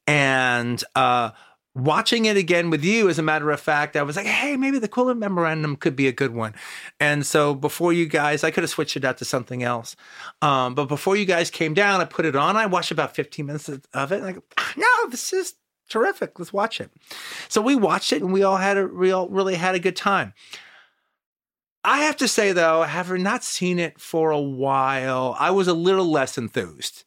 And 0.08 0.82
uh, 0.96 1.32
watching 1.76 2.26
it 2.26 2.38
again 2.38 2.70
with 2.70 2.84
you, 2.84 3.10
as 3.10 3.20
a 3.20 3.24
matter 3.24 3.52
of 3.52 3.60
fact, 3.60 3.96
I 3.96 4.02
was 4.04 4.16
like, 4.16 4.26
hey, 4.26 4.56
maybe 4.56 4.80
the 4.80 4.88
Quiller 4.88 5.14
Memorandum 5.14 5.76
could 5.76 5.96
be 5.96 6.08
a 6.08 6.14
good 6.14 6.34
one. 6.34 6.56
And 7.00 7.26
so 7.26 7.54
before 7.54 7.92
you 7.94 8.08
guys, 8.08 8.44
I 8.44 8.52
could 8.52 8.64
have 8.64 8.72
switched 8.72 8.96
it 8.96 9.04
out 9.04 9.18
to 9.18 9.26
something 9.26 9.62
else. 9.62 9.96
Um, 10.42 10.74
but 10.74 10.86
before 10.86 11.18
you 11.18 11.26
guys 11.26 11.52
came 11.52 11.74
down, 11.74 12.02
I 12.02 12.06
put 12.06 12.26
it 12.26 12.36
on. 12.36 12.56
I 12.56 12.66
watched 12.66 12.92
about 12.92 13.16
15 13.16 13.46
minutes 13.46 13.70
of 13.70 14.12
it. 14.12 14.18
And 14.18 14.26
I 14.26 14.32
go, 14.32 14.44
"Ah, 14.58 14.74
no, 14.78 15.10
this 15.10 15.34
is 15.34 15.56
terrific. 15.90 16.40
Let's 16.40 16.54
watch 16.54 16.80
it. 16.82 16.92
So 17.50 17.62
we 17.62 17.76
watched 17.76 18.14
it 18.14 18.22
and 18.22 18.34
we 18.34 18.44
all 18.44 18.58
had 18.58 18.78
a 18.78 18.88
real, 18.88 19.28
really 19.30 19.56
had 19.56 19.76
a 19.76 19.80
good 19.80 19.96
time. 19.96 20.34
I 21.84 22.00
have 22.00 22.18
to 22.18 22.28
say 22.28 22.52
though, 22.52 22.84
having 22.84 23.22
not 23.22 23.44
seen 23.44 23.78
it 23.80 24.00
for 24.00 24.32
a 24.32 24.42
while, 24.42 25.36
I 25.40 25.52
was 25.52 25.68
a 25.68 25.74
little 25.74 26.10
less 26.10 26.38
enthused. 26.38 27.04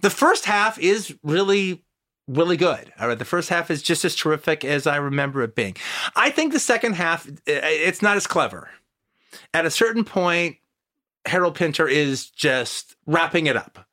The 0.00 0.10
first 0.10 0.44
half 0.44 0.78
is 0.78 1.14
really, 1.22 1.84
really 2.30 2.56
good. 2.56 2.92
All 3.00 3.08
right, 3.08 3.18
the 3.18 3.24
first 3.24 3.48
half 3.48 3.70
is 3.70 3.82
just 3.82 4.04
as 4.04 4.14
terrific 4.14 4.64
as 4.64 4.86
I 4.86 4.96
remember 4.96 5.42
it 5.42 5.54
being. 5.54 5.76
I 6.14 6.30
think 6.30 6.52
the 6.52 6.60
second 6.60 6.94
half 6.94 7.28
it's 7.46 8.02
not 8.02 8.16
as 8.16 8.26
clever. 8.26 8.70
At 9.52 9.66
a 9.66 9.70
certain 9.70 10.04
point, 10.04 10.56
Harold 11.26 11.54
Pinter 11.54 11.88
is 11.88 12.30
just 12.30 12.96
wrapping 13.06 13.46
it 13.46 13.56
up. 13.56 13.86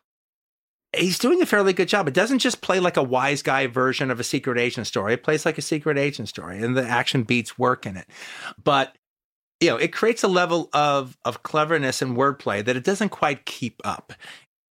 He's 0.96 1.20
doing 1.20 1.42
a 1.42 1.46
fairly 1.46 1.74
good 1.74 1.90
job. 1.90 2.08
It 2.08 2.14
doesn't 2.14 2.40
just 2.40 2.62
play 2.62 2.80
like 2.80 2.98
a 2.98 3.04
wise 3.04 3.42
guy 3.42 3.68
version 3.68 4.10
of 4.10 4.20
a 4.20 4.24
secret 4.24 4.58
agent 4.58 4.88
story. 4.88 5.14
It 5.14 5.24
plays 5.24 5.46
like 5.46 5.58
a 5.58 5.62
secret 5.62 5.98
agent 5.98 6.30
story, 6.30 6.64
and 6.64 6.78
the 6.78 6.88
action 6.88 7.24
beats 7.24 7.60
work 7.60 7.86
in 7.86 7.98
it. 7.98 8.08
But 8.64 8.98
you 9.60 9.70
know, 9.70 9.78
it 9.78 9.92
creates 9.92 10.24
a 10.24 10.28
level 10.28 10.70
of 10.74 11.18
of 11.26 11.44
cleverness 11.44 12.02
and 12.02 12.16
wordplay 12.16 12.64
that 12.64 12.78
it 12.78 12.84
doesn't 12.84 13.10
quite 13.10 13.46
keep 13.46 13.82
up. 13.84 14.14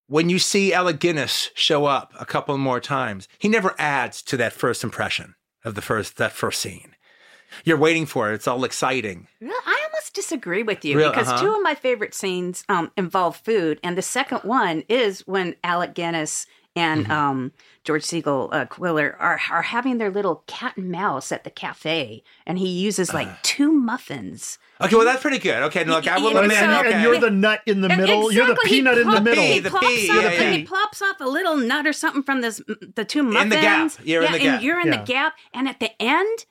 When 0.09 0.29
you 0.29 0.39
see 0.39 0.73
Alec 0.73 1.01
Guinness 1.01 1.51
show 1.55 1.87
up 1.87 2.13
a 2.19 2.25
couple 2.25 2.57
more 2.59 2.79
times, 2.79 3.27
he 3.39 3.49
never 3.49 3.75
adds 3.77 4.23
to 4.23 4.37
that 4.37 4.53
first 4.53 4.85
impression 4.85 5.35
of 5.65 5.75
the 5.75 5.83
first 5.83 6.17
that 6.19 6.31
first 6.31 6.61
scene. 6.61 6.95
You're 7.65 7.77
waiting 7.77 8.07
for 8.07 8.31
it. 8.31 8.35
It's 8.35 8.47
all 8.47 8.63
exciting. 8.63 9.27
I 9.43 9.87
almost 9.87 10.15
disagree 10.15 10.63
with 10.63 10.85
you 10.85 10.97
Real- 10.99 11.11
because 11.11 11.27
uh-huh. 11.27 11.43
two 11.43 11.55
of 11.55 11.63
my 11.63 11.75
favorite 11.75 12.15
scenes 12.15 12.65
um, 12.69 12.93
involve 12.97 13.37
food, 13.37 13.81
and 13.83 13.99
the 13.99 14.03
second 14.03 14.41
one 14.41 14.85
is 14.89 15.23
when 15.27 15.57
Alec 15.65 15.95
Guinness 15.95 16.47
and 16.77 17.05
Mm-hmm. 17.05 17.11
um, 17.13 17.53
George 17.85 18.05
Segal 18.05 18.49
uh, 18.53 18.67
Quiller 18.67 19.17
are 19.19 19.41
are 19.51 19.63
having 19.63 19.99
their 19.99 20.11
little 20.11 20.45
cat 20.47 20.77
and 20.77 20.91
mouse 20.91 21.33
at 21.33 21.43
the 21.45 21.51
cafe, 21.51 22.23
and 22.47 22.59
he 22.59 22.69
uses 22.69 23.13
like 23.15 23.27
Uh. 23.29 23.35
two 23.43 23.73
muffins. 23.73 24.59
Okay, 24.81 24.95
well 24.95 25.05
that's 25.07 25.23
pretty 25.23 25.39
good. 25.39 25.63
Okay, 25.65 25.85
look, 25.85 26.07
I 26.07 26.19
will 26.19 26.33
Yeah, 26.33 26.43
And, 26.43 26.53
admit. 26.53 26.59
so- 26.59 26.81
okay. 26.89 27.03
you're 27.03 27.19
the 27.19 27.31
nut 27.31 27.63
in 27.67 27.81
the 27.81 27.89
middle. 27.89 28.31
You're 28.31 28.45
the 28.47 28.53
Exactly. 28.53 28.71
He 28.71 28.77
peanut 28.77 28.99
in 28.99 29.07
the 29.07 29.13
plop- 29.13 29.23
middle. 29.23 29.45
He 29.45 29.59
The 29.61 29.71
plops 29.71 29.87
pea, 29.87 30.11
off, 30.11 30.17
yeah, 30.23 30.31
yeah. 30.33 30.51
He 30.53 30.63
plops 30.65 31.01
off 31.03 31.17
a 31.21 31.25
little 31.25 31.57
nut 31.57 31.87
or 31.87 31.93
something 31.95 32.23
from 32.23 32.43
this 32.43 32.61
the 32.95 33.05
two 33.05 33.23
muffins. 33.23 33.43
In 33.45 33.49
the 33.49 33.57
gap. 33.57 33.91
You're 34.05 34.23
in 34.23 34.27
yeah, 34.27 34.33
the 34.33 34.39
gap. 34.45 34.55
and 34.57 34.63
you're 34.65 34.81
in 34.81 34.87
Yeah. 34.89 34.97
the 34.99 35.05
gap. 35.05 35.33
And 35.55 35.69
at 35.69 35.81
the 35.81 35.91
end, 36.03 36.45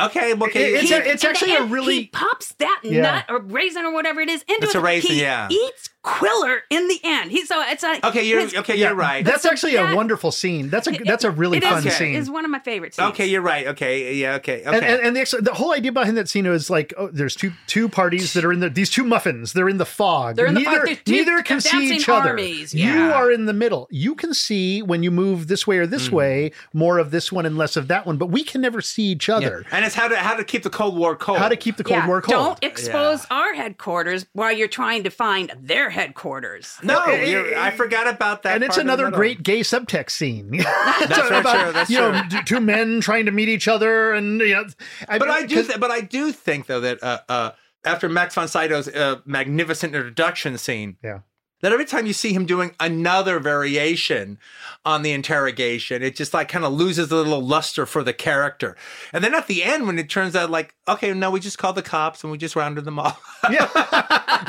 okay, 0.00 0.34
okay. 0.34 0.74
It's 0.74 0.88
he- 0.88 0.94
a- 0.94 1.04
it's 1.04 1.24
actually 1.24 1.54
a 1.54 1.64
really- 1.64 1.94
he 1.94 2.06
pops 2.06 2.52
that 2.54 2.80
Yeah. 2.82 3.02
nut 3.02 3.24
or 3.28 3.40
raisin 3.40 3.84
or 3.84 3.92
whatever 3.92 4.20
it 4.20 4.28
is 4.28 4.42
into 4.48 4.64
It's 4.64 4.74
a 4.74 4.80
raisin, 4.80 5.10
he 5.12 5.20
yeah. 5.22 5.48
Eats 5.50 5.90
Quiller 6.02 6.60
in 6.70 6.86
the 6.86 7.00
end. 7.02 7.32
He 7.32 7.44
so 7.44 7.60
it's 7.66 7.82
like 7.82 8.04
okay, 8.04 8.22
you're 8.22 8.40
his- 8.40 8.54
okay. 8.54 8.76
You're 8.76 8.94
right. 8.94 9.24
That's 9.24 9.42
So 9.42 9.50
actually 9.50 9.72
that- 9.74 9.92
a 9.92 9.96
wonderful 9.96 10.30
scene. 10.30 10.70
That's 10.70 10.86
a 10.86 10.92
it- 10.92 11.02
that's 11.04 11.24
a 11.24 11.32
really 11.32 11.58
it 11.58 11.64
fun 11.64 11.84
is, 11.84 11.96
scene. 11.96 12.14
Is 12.14 12.30
one 12.30 12.44
of 12.44 12.50
my 12.52 12.60
favorite 12.60 12.94
scenes. 12.94 13.08
okay, 13.10 13.26
you're 13.26 13.42
right. 13.42 13.66
Okay, 13.66 14.14
yeah. 14.14 14.34
Okay, 14.34 14.62
okay. 14.64 14.76
And, 14.76 14.84
and, 14.84 15.00
and 15.02 15.16
the, 15.16 15.38
the 15.42 15.54
whole 15.54 15.72
idea 15.72 15.90
behind 15.90 16.16
that 16.16 16.28
scene 16.28 16.46
is 16.46 16.70
like, 16.70 16.94
oh, 16.96 17.08
there's 17.08 17.34
two 17.34 17.52
two 17.66 17.88
parties 17.88 18.34
that 18.34 18.44
are 18.44 18.52
in 18.52 18.60
the 18.60 18.70
these 18.70 18.88
two 18.88 19.02
muffins. 19.02 19.52
They're 19.52 19.68
in 19.68 19.78
the 19.78 19.84
fog. 19.84 20.36
They're 20.36 20.46
in 20.46 20.54
the 20.54 20.60
neither 20.60 20.86
fog. 20.86 20.98
Two 21.04 21.12
neither 21.12 21.42
can 21.42 21.60
see 21.60 21.70
dancing 21.70 21.96
each 21.96 22.08
other. 22.08 22.30
armies. 22.30 22.72
You 22.72 23.12
are 23.12 23.32
in 23.32 23.46
the 23.46 23.52
middle. 23.52 23.88
You 23.90 24.14
can 24.14 24.32
see 24.32 24.82
when 24.82 25.02
you 25.02 25.10
move 25.10 25.48
this 25.48 25.66
way 25.66 25.78
or 25.78 25.86
this 25.88 26.08
mm. 26.08 26.12
way, 26.12 26.52
more 26.72 26.98
of 26.98 27.10
this 27.10 27.32
one 27.32 27.46
and 27.46 27.58
less 27.58 27.74
of 27.76 27.88
that 27.88 28.06
one. 28.06 28.16
But 28.16 28.26
we 28.26 28.44
can 28.44 28.60
never 28.60 28.80
see 28.80 29.06
each 29.06 29.28
other. 29.28 29.64
and 29.72 29.84
it's 29.86 29.94
how 29.94 30.08
to 30.08 30.16
how 30.16 30.34
to 30.34 30.44
keep 30.44 30.62
the 30.62 30.70
Cold 30.70 30.96
War 30.96 31.16
cold. 31.16 31.38
How 31.38 31.48
to 31.48 31.56
keep 31.56 31.76
the 31.76 31.84
Cold 31.84 31.98
Yeah, 32.00 32.06
War 32.06 32.20
cold? 32.20 32.34
Don't 32.60 32.64
expose 32.64 33.26
our 33.30 33.54
headquarters 33.54 34.26
while 34.32 34.52
you're 34.52 34.68
trying 34.68 35.04
to 35.04 35.10
find 35.10 35.52
their 35.60 35.90
headquarters. 35.90 36.76
No, 36.82 37.02
Well, 37.06 37.10
it- 37.10 37.56
I 37.56 37.70
forgot 37.70 38.06
about 38.08 38.42
that. 38.42 38.54
and 38.56 38.64
it's 38.64 38.76
part 38.76 38.84
in 38.84 38.88
another 38.88 39.10
great 39.10 39.42
gay 39.42 39.60
subtext 39.60 40.10
scene. 40.10 40.50
That's 40.58 41.16
very 41.28 41.40
about, 41.40 41.62
true. 41.64 41.72
That's 41.72 41.90
you 41.90 41.98
true. 41.98 42.20
d- 42.28 42.38
two 42.44 42.60
men 42.60 43.00
trying 43.00 43.26
to 43.26 43.32
meet 43.32 43.48
each 43.48 43.68
other, 43.68 44.12
and 44.12 44.40
you 44.40 44.54
know, 44.54 44.64
I 45.08 45.18
But 45.18 45.28
mean, 45.28 45.36
I 45.36 45.46
do, 45.46 45.54
'cause- 45.56 45.66
th- 45.68 45.80
but 45.80 45.90
I 45.90 46.00
do 46.00 46.32
think 46.32 46.66
though 46.66 46.80
that 46.80 47.02
uh, 47.02 47.18
uh, 47.28 47.50
after 47.84 48.08
Max 48.08 48.34
von 48.34 48.48
Sydow's 48.48 48.88
uh, 48.88 49.20
magnificent 49.24 49.94
introduction 49.94 50.58
scene, 50.58 50.96
yeah. 51.04 51.20
that 51.60 51.72
every 51.72 51.84
time 51.84 52.04
you 52.06 52.12
see 52.12 52.32
him 52.32 52.44
doing 52.46 52.74
another 52.80 53.38
variation 53.38 54.38
on 54.86 55.02
the 55.02 55.10
interrogation, 55.10 56.00
it 56.00 56.14
just 56.14 56.32
like 56.32 56.48
kind 56.48 56.64
of 56.64 56.72
loses 56.72 57.10
a 57.10 57.16
little 57.16 57.42
luster 57.42 57.84
for 57.86 58.04
the 58.04 58.12
character. 58.12 58.76
And 59.12 59.22
then 59.22 59.34
at 59.34 59.48
the 59.48 59.64
end, 59.64 59.86
when 59.88 59.98
it 59.98 60.08
turns 60.08 60.36
out 60.36 60.48
like, 60.48 60.74
okay, 60.86 61.12
no, 61.12 61.32
we 61.32 61.40
just 61.40 61.58
called 61.58 61.74
the 61.74 61.82
cops 61.82 62.22
and 62.22 62.30
we 62.30 62.38
just 62.38 62.54
rounded 62.54 62.84
them 62.84 62.98
all. 62.98 63.18
Yeah. 63.48 63.68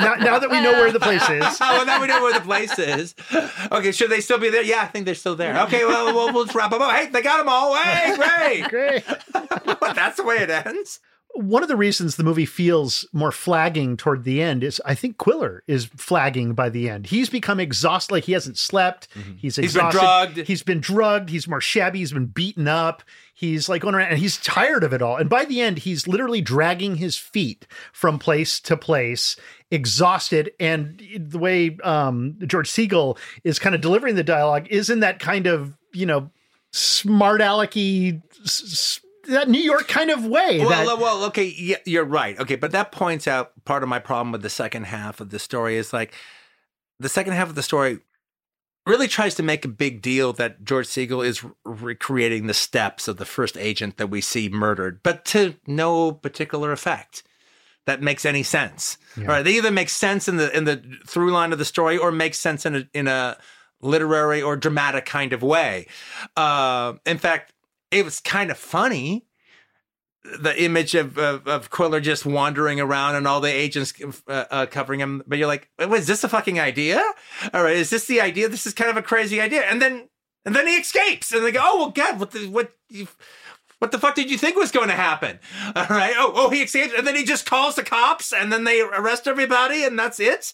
now, 0.00 0.14
now 0.14 0.38
that 0.40 0.48
we 0.50 0.60
know 0.60 0.72
where 0.72 0.90
the 0.90 0.98
place 0.98 1.22
is, 1.28 1.40
well, 1.60 1.86
now 1.86 2.00
we 2.00 2.08
know 2.08 2.20
where 2.20 2.34
the 2.34 2.40
place 2.40 2.76
is. 2.80 3.14
Okay, 3.70 3.92
should 3.92 4.10
they 4.10 4.20
still 4.20 4.38
be 4.38 4.50
there? 4.50 4.62
Yeah, 4.62 4.80
I 4.82 4.86
think 4.86 5.04
they're 5.04 5.14
still 5.14 5.36
there. 5.36 5.56
Okay, 5.66 5.84
well, 5.84 6.12
we'll, 6.12 6.32
we'll 6.32 6.44
just 6.44 6.56
wrap 6.56 6.72
them 6.72 6.82
up. 6.82 6.90
Hey, 6.90 7.06
they 7.06 7.22
got 7.22 7.36
them 7.38 7.48
all. 7.48 7.76
Hey, 7.76 8.16
great. 8.16 8.68
great. 8.68 9.04
but 9.32 9.94
that's 9.94 10.16
the 10.16 10.24
way 10.24 10.38
it 10.38 10.50
ends. 10.50 10.98
One 11.38 11.62
of 11.62 11.68
the 11.68 11.76
reasons 11.76 12.16
the 12.16 12.24
movie 12.24 12.46
feels 12.46 13.06
more 13.12 13.32
flagging 13.32 13.96
toward 13.96 14.24
the 14.24 14.42
end 14.42 14.62
is 14.64 14.80
I 14.84 14.94
think 14.94 15.18
Quiller 15.18 15.62
is 15.66 15.86
flagging 15.96 16.54
by 16.54 16.68
the 16.68 16.88
end. 16.90 17.06
He's 17.06 17.30
become 17.30 17.60
exhausted, 17.60 18.12
like 18.12 18.24
he 18.24 18.32
hasn't 18.32 18.58
slept. 18.58 19.08
Mm-hmm. 19.14 19.32
He's 19.36 19.56
been 19.56 19.66
drugged. 19.90 20.36
He's 20.38 20.62
been 20.62 20.80
drugged. 20.80 21.30
He's 21.30 21.46
more 21.48 21.60
shabby. 21.60 22.00
He's 22.00 22.12
been 22.12 22.26
beaten 22.26 22.66
up. 22.68 23.02
He's 23.34 23.68
like 23.68 23.82
going 23.82 23.94
around 23.94 24.08
and 24.08 24.18
he's 24.18 24.36
tired 24.38 24.82
of 24.82 24.92
it 24.92 25.00
all. 25.00 25.16
And 25.16 25.30
by 25.30 25.44
the 25.44 25.60
end, 25.60 25.78
he's 25.78 26.08
literally 26.08 26.40
dragging 26.40 26.96
his 26.96 27.16
feet 27.16 27.68
from 27.92 28.18
place 28.18 28.58
to 28.60 28.76
place, 28.76 29.36
exhausted. 29.70 30.50
And 30.58 31.00
the 31.16 31.38
way 31.38 31.78
um, 31.84 32.36
George 32.46 32.68
Segal 32.68 33.16
is 33.44 33.60
kind 33.60 33.76
of 33.76 33.80
delivering 33.80 34.16
the 34.16 34.24
dialogue 34.24 34.66
is 34.70 34.90
in 34.90 35.00
that 35.00 35.20
kind 35.20 35.46
of, 35.46 35.76
you 35.92 36.04
know, 36.06 36.30
smart 36.72 37.40
alecky, 37.40 38.22
s- 38.42 39.00
that 39.28 39.48
New 39.48 39.60
York 39.60 39.88
kind 39.88 40.10
of 40.10 40.26
way. 40.26 40.58
Well, 40.58 40.68
that, 40.68 40.86
well, 40.86 40.98
well, 40.98 41.24
okay, 41.26 41.44
yeah, 41.44 41.76
you're 41.84 42.04
right. 42.04 42.38
Okay, 42.38 42.56
but 42.56 42.72
that 42.72 42.92
points 42.92 43.26
out 43.26 43.52
part 43.64 43.82
of 43.82 43.88
my 43.88 43.98
problem 43.98 44.32
with 44.32 44.42
the 44.42 44.50
second 44.50 44.84
half 44.84 45.20
of 45.20 45.30
the 45.30 45.38
story 45.38 45.76
is 45.76 45.92
like 45.92 46.14
the 46.98 47.08
second 47.08 47.34
half 47.34 47.48
of 47.48 47.54
the 47.54 47.62
story 47.62 48.00
really 48.86 49.08
tries 49.08 49.34
to 49.34 49.42
make 49.42 49.64
a 49.64 49.68
big 49.68 50.00
deal 50.00 50.32
that 50.32 50.64
George 50.64 50.86
Segal 50.86 51.24
is 51.24 51.44
recreating 51.64 52.46
the 52.46 52.54
steps 52.54 53.06
of 53.06 53.18
the 53.18 53.26
first 53.26 53.56
agent 53.58 53.98
that 53.98 54.08
we 54.08 54.20
see 54.20 54.48
murdered, 54.48 55.02
but 55.02 55.24
to 55.26 55.56
no 55.66 56.12
particular 56.12 56.72
effect 56.72 57.22
that 57.88 58.02
makes 58.02 58.26
any 58.26 58.42
sense. 58.42 58.98
All 59.16 59.24
right, 59.24 59.42
they 59.42 59.52
either 59.52 59.70
make 59.70 59.88
sense 59.88 60.28
in 60.28 60.36
the 60.36 60.54
in 60.54 60.64
the 60.64 60.82
through 61.06 61.32
line 61.32 61.52
of 61.52 61.58
the 61.58 61.64
story 61.64 61.96
or 61.96 62.12
make 62.12 62.34
sense 62.34 62.66
in 62.66 62.76
a 62.76 62.88
in 62.92 63.08
a 63.08 63.38
literary 63.80 64.42
or 64.42 64.56
dramatic 64.56 65.06
kind 65.06 65.32
of 65.32 65.42
way. 65.42 65.86
Uh, 66.36 66.94
in 67.06 67.16
fact, 67.16 67.54
it 67.90 68.04
was 68.04 68.20
kind 68.20 68.50
of 68.50 68.58
funny 68.58 69.24
the 70.40 70.62
image 70.62 70.94
of, 70.94 71.16
of, 71.16 71.46
of 71.46 71.70
Quiller 71.70 72.00
just 72.00 72.26
wandering 72.26 72.80
around 72.80 73.14
and 73.14 73.26
all 73.26 73.40
the 73.40 73.52
agents 73.52 73.94
uh, 74.26 74.44
uh, 74.50 74.66
covering 74.66 75.00
him. 75.00 75.22
But 75.26 75.38
you're 75.38 75.46
like, 75.46 75.70
"Wait, 75.78 75.92
is 75.92 76.06
this 76.06 76.24
a 76.24 76.28
fucking 76.28 76.60
idea? 76.60 77.02
All 77.54 77.62
right, 77.62 77.76
is 77.76 77.90
this 77.90 78.06
the 78.06 78.20
idea? 78.20 78.48
This 78.48 78.66
is 78.66 78.74
kind 78.74 78.90
of 78.90 78.96
a 78.96 79.02
crazy 79.02 79.40
idea. 79.40 79.62
And 79.62 79.80
then 79.80 80.08
and 80.44 80.54
then 80.54 80.66
he 80.66 80.74
escapes, 80.74 81.32
and 81.32 81.44
they 81.44 81.52
go, 81.52 81.60
"Oh 81.62 81.78
well, 81.78 81.90
God, 81.90 82.20
what 82.20 82.30
the 82.32 82.46
what?" 82.48 82.72
You, 82.90 83.08
what 83.78 83.92
the 83.92 83.98
fuck 83.98 84.16
did 84.16 84.28
you 84.28 84.36
think 84.36 84.56
was 84.56 84.72
going 84.72 84.88
to 84.88 84.94
happen? 84.94 85.38
All 85.76 85.86
right. 85.88 86.14
Oh, 86.16 86.32
oh, 86.34 86.50
he 86.50 86.62
escaped, 86.62 86.94
and 86.94 87.06
then 87.06 87.14
he 87.14 87.24
just 87.24 87.46
calls 87.46 87.76
the 87.76 87.84
cops, 87.84 88.32
and 88.32 88.52
then 88.52 88.64
they 88.64 88.80
arrest 88.80 89.28
everybody, 89.28 89.84
and 89.84 89.96
that's 89.96 90.18
it. 90.18 90.52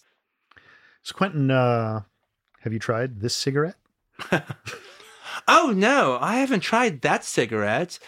So 1.01 1.15
Quentin, 1.15 1.49
uh, 1.49 2.01
have 2.61 2.71
you 2.73 2.79
tried 2.79 3.21
this 3.21 3.35
cigarette? 3.35 3.77
Oh 5.47 5.73
no, 5.75 6.17
I 6.21 6.37
haven't 6.37 6.61
tried 6.61 7.01
that 7.01 7.23
cigarette. 7.23 7.99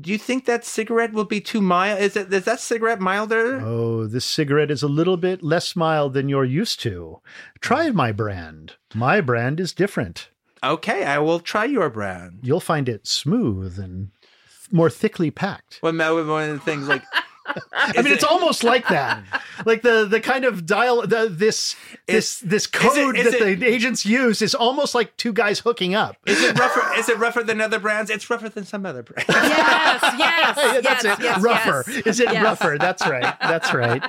Do 0.00 0.10
you 0.10 0.18
think 0.18 0.44
that 0.44 0.64
cigarette 0.64 1.12
will 1.12 1.24
be 1.24 1.40
too 1.40 1.60
mild? 1.60 2.00
Is 2.00 2.16
it 2.16 2.32
is 2.32 2.44
that 2.44 2.60
cigarette 2.60 3.00
milder? 3.00 3.60
Oh, 3.60 4.06
this 4.06 4.24
cigarette 4.24 4.70
is 4.70 4.82
a 4.82 4.88
little 4.88 5.16
bit 5.16 5.42
less 5.42 5.74
mild 5.74 6.14
than 6.14 6.28
you're 6.28 6.44
used 6.44 6.80
to. 6.80 7.20
Try 7.60 7.88
mm. 7.88 7.94
my 7.94 8.12
brand. 8.12 8.74
My 8.94 9.20
brand 9.20 9.58
is 9.58 9.72
different. 9.72 10.30
Okay, 10.62 11.04
I 11.04 11.18
will 11.18 11.40
try 11.40 11.64
your 11.64 11.90
brand. 11.90 12.40
You'll 12.42 12.60
find 12.60 12.88
it 12.88 13.06
smooth 13.06 13.78
and 13.78 14.10
more 14.70 14.90
thickly 14.90 15.30
packed. 15.30 15.80
Well, 15.82 15.92
Mel, 15.92 16.24
one 16.24 16.50
of 16.50 16.54
the 16.54 16.64
things 16.64 16.86
like 16.86 17.02
I 17.72 18.02
mean, 18.02 18.12
it's 18.12 18.24
almost 18.24 18.62
like 18.64 18.86
that, 18.88 19.22
like 19.66 19.82
the 19.82 20.04
the 20.04 20.20
kind 20.20 20.44
of 20.44 20.66
dial 20.66 21.06
the, 21.06 21.28
this 21.30 21.76
this 22.06 22.38
this 22.40 22.66
code 22.66 23.16
is 23.16 23.32
that 23.32 23.40
it- 23.42 23.60
the 23.60 23.66
agents 23.66 24.04
use 24.06 24.42
is 24.42 24.54
almost 24.54 24.94
like 24.94 25.16
two 25.16 25.32
guys 25.32 25.58
hooking 25.60 25.94
up. 25.94 26.16
is 26.26 26.42
it 26.42 26.58
rougher? 26.58 26.98
is 26.98 27.08
it 27.08 27.18
rougher 27.18 27.42
than 27.42 27.60
other 27.60 27.78
brands? 27.78 28.10
It's 28.10 28.28
rougher 28.30 28.48
than 28.48 28.64
some 28.64 28.84
other 28.86 29.02
brands. 29.02 29.28
Yes, 29.50 30.14
yes, 30.18 30.56
Yeah, 30.56 30.80
that's 30.80 31.04
yes, 31.04 31.18
it. 31.18 31.22
yes, 31.22 31.42
rougher. 31.42 31.84
yes. 31.88 32.06
Is 32.06 32.20
it 32.20 32.32
Yes. 32.32 32.42
rougher? 32.44 32.76
That's 32.78 33.06
right. 33.06 33.34
That's 33.40 33.74
right. 33.74 34.02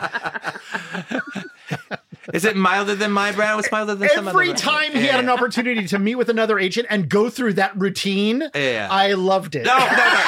is 2.33 2.45
it 2.45 2.55
milder 2.55 2.95
than 2.95 3.11
my 3.11 3.31
brand? 3.31 3.57
Was 3.57 3.71
milder 3.71 3.95
than 3.95 4.09
some 4.09 4.27
other 4.27 4.29
Every 4.29 4.47
brand? 4.47 4.57
time 4.59 4.91
he 4.93 5.05
had 5.07 5.19
an 5.19 5.29
opportunity 5.29 5.87
to 5.87 5.99
meet 5.99 6.15
with 6.15 6.29
another 6.29 6.59
agent 6.59 6.87
and 6.89 7.09
go 7.09 7.29
through 7.29 7.53
that 7.53 7.77
routine, 7.79 8.43
Yeah. 8.53 8.87
I 8.91 9.13
loved 9.13 9.55
it. 9.55 9.65
No, 9.65 9.77
no, 9.77 9.85
no. 9.85 10.23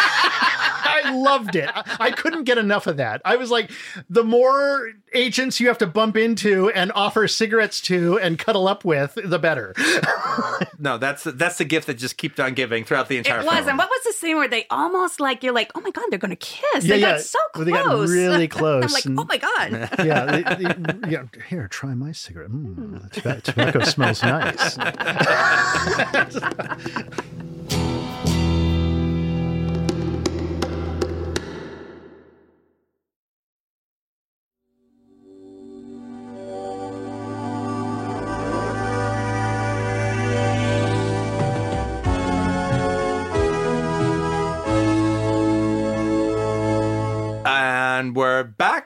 I 0.93 1.15
loved 1.15 1.55
it. 1.55 1.69
I, 1.73 1.83
I 1.99 2.11
couldn't 2.11 2.43
get 2.43 2.57
enough 2.57 2.87
of 2.87 2.97
that. 2.97 3.21
I 3.25 3.35
was 3.37 3.49
like, 3.51 3.71
the 4.09 4.23
more 4.23 4.91
agents 5.13 5.59
you 5.59 5.67
have 5.67 5.77
to 5.79 5.87
bump 5.87 6.17
into 6.17 6.69
and 6.71 6.91
offer 6.93 7.27
cigarettes 7.27 7.79
to 7.81 8.17
and 8.19 8.37
cuddle 8.39 8.67
up 8.67 8.83
with, 8.85 9.17
the 9.23 9.39
better. 9.39 9.73
No, 10.79 10.97
that's 10.97 11.23
that's 11.23 11.57
the 11.59 11.63
gift 11.65 11.87
that 11.87 11.93
just 11.93 12.17
keeps 12.17 12.39
on 12.39 12.55
giving 12.55 12.83
throughout 12.83 13.07
the 13.07 13.17
entire 13.17 13.39
It 13.39 13.45
was. 13.45 13.53
film. 13.55 13.69
And 13.69 13.77
what 13.77 13.89
was 13.89 14.03
the 14.03 14.11
scene 14.13 14.35
where 14.35 14.47
they 14.49 14.65
almost 14.69 15.19
like 15.21 15.41
you're 15.43 15.53
like, 15.53 15.71
oh 15.75 15.81
my 15.81 15.91
god, 15.91 16.03
they're 16.09 16.19
gonna 16.19 16.35
kiss. 16.35 16.83
Yeah, 16.83 16.95
they 16.95 16.99
yeah. 17.01 17.11
got 17.13 17.21
so 17.21 17.39
Well, 17.55 17.63
close. 17.63 17.65
they 17.65 17.71
got 17.71 17.99
really 18.09 18.47
close 18.49 18.83
I'm 18.83 18.91
like, 18.91 19.05
oh 19.19 19.25
my 19.25 19.37
god. 19.37 19.89
yeah, 20.05 20.25
they- 20.25 20.65
they- 20.65 21.09
yeah. 21.11 21.23
Here, 21.47 21.67
try 21.69 21.93
my 21.93 22.11
cigarette. 22.11 22.49
Mm, 22.51 23.43
tobacco 23.43 23.83
smells 23.83 24.23
nice. 24.23 24.77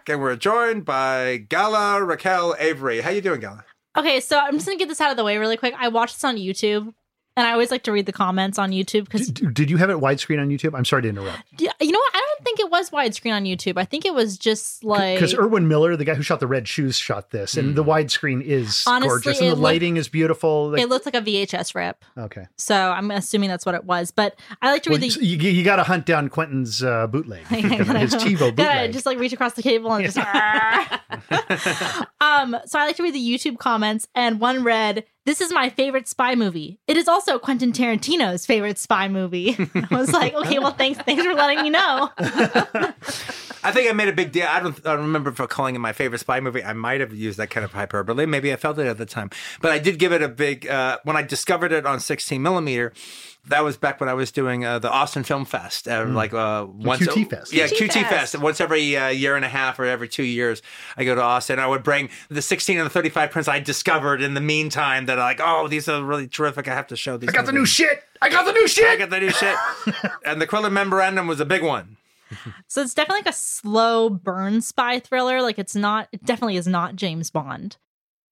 And 0.09 0.21
we're 0.21 0.37
joined 0.37 0.85
by 0.85 1.37
Gala 1.49 2.01
Raquel 2.01 2.55
Avary. 2.55 3.01
How 3.01 3.09
you 3.09 3.19
doing, 3.19 3.41
Gala? 3.41 3.65
Okay, 3.97 4.21
so 4.21 4.37
I'm 4.37 4.53
just 4.53 4.65
gonna 4.65 4.77
get 4.77 4.87
this 4.87 5.01
out 5.01 5.11
of 5.11 5.17
the 5.17 5.23
way 5.23 5.37
really 5.37 5.57
quick. 5.57 5.73
I 5.77 5.89
watched 5.89 6.15
this 6.15 6.23
on 6.23 6.37
YouTube, 6.37 6.93
and 7.37 7.47
I 7.47 7.53
always 7.53 7.71
like 7.71 7.83
to 7.83 7.93
read 7.93 8.05
the 8.05 8.11
comments 8.11 8.59
on 8.59 8.71
YouTube 8.71 9.05
because 9.05 9.27
D- 9.29 9.47
Did 9.53 9.69
you 9.69 9.77
have 9.77 9.89
it 9.89 9.97
widescreen 9.97 10.41
on 10.41 10.49
YouTube? 10.49 10.75
I'm 10.77 10.83
sorry 10.83 11.03
to 11.03 11.09
interrupt. 11.09 11.41
Yeah, 11.57 11.71
you 11.79 11.91
know 11.93 11.99
what? 11.99 12.11
I 12.15 12.19
don't 12.19 12.43
think 12.43 12.59
it 12.59 12.69
was 12.69 12.89
widescreen 12.89 13.33
on 13.33 13.45
YouTube. 13.45 13.77
I 13.77 13.85
think 13.85 14.05
it 14.05 14.13
was 14.13 14.37
just 14.37 14.83
like 14.83 15.15
Because 15.15 15.33
Erwin 15.33 15.69
Hillier, 15.69 15.95
the 15.95 16.03
guy 16.05 16.15
who 16.15 16.21
shot 16.23 16.39
the 16.41 16.47
Red 16.47 16.67
Shoes, 16.67 16.97
shot 16.97 17.31
this, 17.31 17.55
and 17.55 17.75
the 17.75 17.83
widescreen 17.83 18.41
is 18.43 18.83
Honestly, 18.85 19.07
gorgeous, 19.09 19.37
and 19.39 19.47
it 19.47 19.49
the 19.51 19.55
looked- 19.55 19.63
lighting 19.63 19.97
is 19.97 20.07
beautiful. 20.09 20.71
Like, 20.71 20.81
it 20.81 20.89
looks 20.89 21.05
like 21.05 21.15
a 21.15 21.21
VHS 21.21 21.73
rip. 21.75 22.03
okay, 22.17 22.47
So 22.57 22.75
I'm 22.75 23.09
assuming 23.11 23.49
that's 23.49 23.65
what 23.65 23.75
it 23.75 23.85
was. 23.85 24.11
But 24.11 24.37
I 24.61 24.71
like 24.71 24.83
to 24.83 24.89
read 24.89 25.11
so 25.11 25.19
the. 25.19 25.25
you, 25.25 25.37
you 25.37 25.63
got 25.63 25.77
to 25.77 25.83
hunt 25.83 26.05
down 26.05 26.29
Quentin's 26.29 26.83
uh, 26.83 27.07
bootleg, 27.07 27.45
I 27.51 27.55
his 27.61 28.15
TiVo 28.15 28.39
gotta 28.39 28.51
bootleg. 28.53 28.93
just 28.93 29.05
like 29.05 29.19
reach 29.19 29.33
across 29.33 29.53
the 29.53 29.61
cable 29.63 29.93
and 29.93 30.05
just. 30.05 30.17
um. 32.21 32.57
So 32.65 32.79
I 32.79 32.85
like 32.85 32.95
to 32.97 33.03
read 33.03 33.13
the 33.13 33.19
YouTube 33.19 33.57
comments, 33.59 34.07
and 34.15 34.39
one 34.39 34.63
read, 34.63 35.05
"This 35.27 35.41
is 35.41 35.51
my 35.51 35.69
favorite 35.69 36.07
spy 36.07 36.35
movie. 36.35 36.79
It 36.87 36.95
is 36.95 37.09
also 37.09 37.37
Quentin 37.37 37.73
Tarantino's 37.73 38.45
favorite 38.45 38.77
spy 38.77 39.09
movie." 39.09 39.57
I 39.91 39.95
was 39.95 40.13
like, 40.13 40.33
okay, 40.33 40.57
well, 40.57 40.71
thanks, 40.71 40.99
thanks 40.99 41.21
for 41.21 41.33
letting 41.33 41.63
me 41.63 41.69
know. 41.69 42.09
I 42.17 43.71
think 43.73 43.89
I 43.89 43.93
made 43.93 44.07
a 44.07 44.13
big 44.13 44.31
deal. 44.31 44.47
I 44.47 44.61
don't, 44.61 44.79
I 44.87 44.95
don't 44.95 45.01
remember 45.01 45.33
for 45.33 45.45
calling 45.45 45.75
it 45.75 45.79
my 45.79 45.91
favorite 45.91 46.19
spy 46.19 46.39
movie. 46.39 46.63
I 46.63 46.71
might 46.71 47.01
have 47.01 47.13
used 47.13 47.37
that 47.39 47.49
kind 47.49 47.65
of 47.65 47.73
hyperbole. 47.73 48.25
Maybe 48.25 48.53
I 48.53 48.55
felt 48.55 48.79
it 48.79 48.87
at 48.87 48.97
the 48.97 49.05
time, 49.05 49.29
but 49.59 49.71
I 49.71 49.79
did 49.79 49.99
give 49.99 50.13
it 50.13 50.21
a 50.21 50.29
big. 50.29 50.67
Uh, 50.67 50.99
when 51.03 51.17
I 51.17 51.23
discovered 51.23 51.73
it 51.73 51.85
on 51.85 51.99
16 51.99 52.41
millimeter, 52.41 52.93
that 53.49 53.63
was 53.63 53.77
back 53.77 53.99
when 53.99 54.09
I 54.09 54.13
was 54.13 54.31
doing 54.31 54.65
uh, 54.65 54.79
the 54.79 54.89
Austin 54.89 55.23
Film 55.23 55.45
Fest, 55.45 55.87
uh, 55.87 56.05
like 56.05 56.33
uh, 56.33 56.65
once 56.69 57.01
QT 57.01 57.29
Fest. 57.29 57.53
Yeah, 57.53 57.67
QT 57.67 57.87
QT, 57.87 57.93
Fest. 57.93 58.33
Fest. 58.33 58.39
Once 58.39 58.61
every 58.61 58.95
uh, 58.95 59.09
year 59.09 59.35
and 59.35 59.45
a 59.45 59.49
half 59.49 59.79
or 59.79 59.85
every 59.85 60.07
two 60.07 60.23
years, 60.23 60.61
I 60.95 61.03
go 61.03 61.15
to 61.15 61.21
Austin. 61.21 61.59
I 61.59 61.67
would 61.67 61.83
bring 61.83 62.09
the 62.29 62.41
16 62.41 62.77
and 62.77 62.85
the 62.85 62.89
35 62.89 63.31
prints 63.31 63.47
I 63.47 63.59
discovered 63.59 64.21
in 64.21 64.33
the 64.33 64.41
meantime 64.41 65.05
that 65.05 65.17
are 65.17 65.21
like, 65.21 65.39
oh, 65.41 65.67
these 65.67 65.87
are 65.87 66.03
really 66.03 66.27
terrific. 66.27 66.67
I 66.67 66.73
have 66.73 66.87
to 66.87 66.95
show 66.95 67.17
these. 67.17 67.29
I 67.29 67.33
got 67.33 67.45
the 67.45 67.51
new 67.51 67.65
shit. 67.65 68.03
I 68.21 68.29
got 68.29 68.45
the 68.45 68.53
new 68.53 68.67
shit. 68.67 68.87
I 68.87 68.95
got 68.95 69.09
the 69.09 69.19
new 69.19 69.31
shit. 69.31 69.55
and 70.25 70.41
the 70.41 70.47
Quiller 70.47 70.69
Memorandum 70.69 71.27
was 71.27 71.39
a 71.39 71.45
big 71.45 71.63
one. 71.63 71.97
So 72.67 72.81
it's 72.81 72.93
definitely 72.93 73.21
like 73.21 73.33
a 73.33 73.37
slow 73.37 74.09
burn 74.09 74.61
spy 74.61 74.99
thriller. 74.99 75.41
Like 75.41 75.57
it's 75.59 75.75
not. 75.75 76.09
It 76.11 76.25
definitely 76.25 76.57
is 76.57 76.67
not 76.67 76.95
James 76.95 77.29
Bond. 77.29 77.77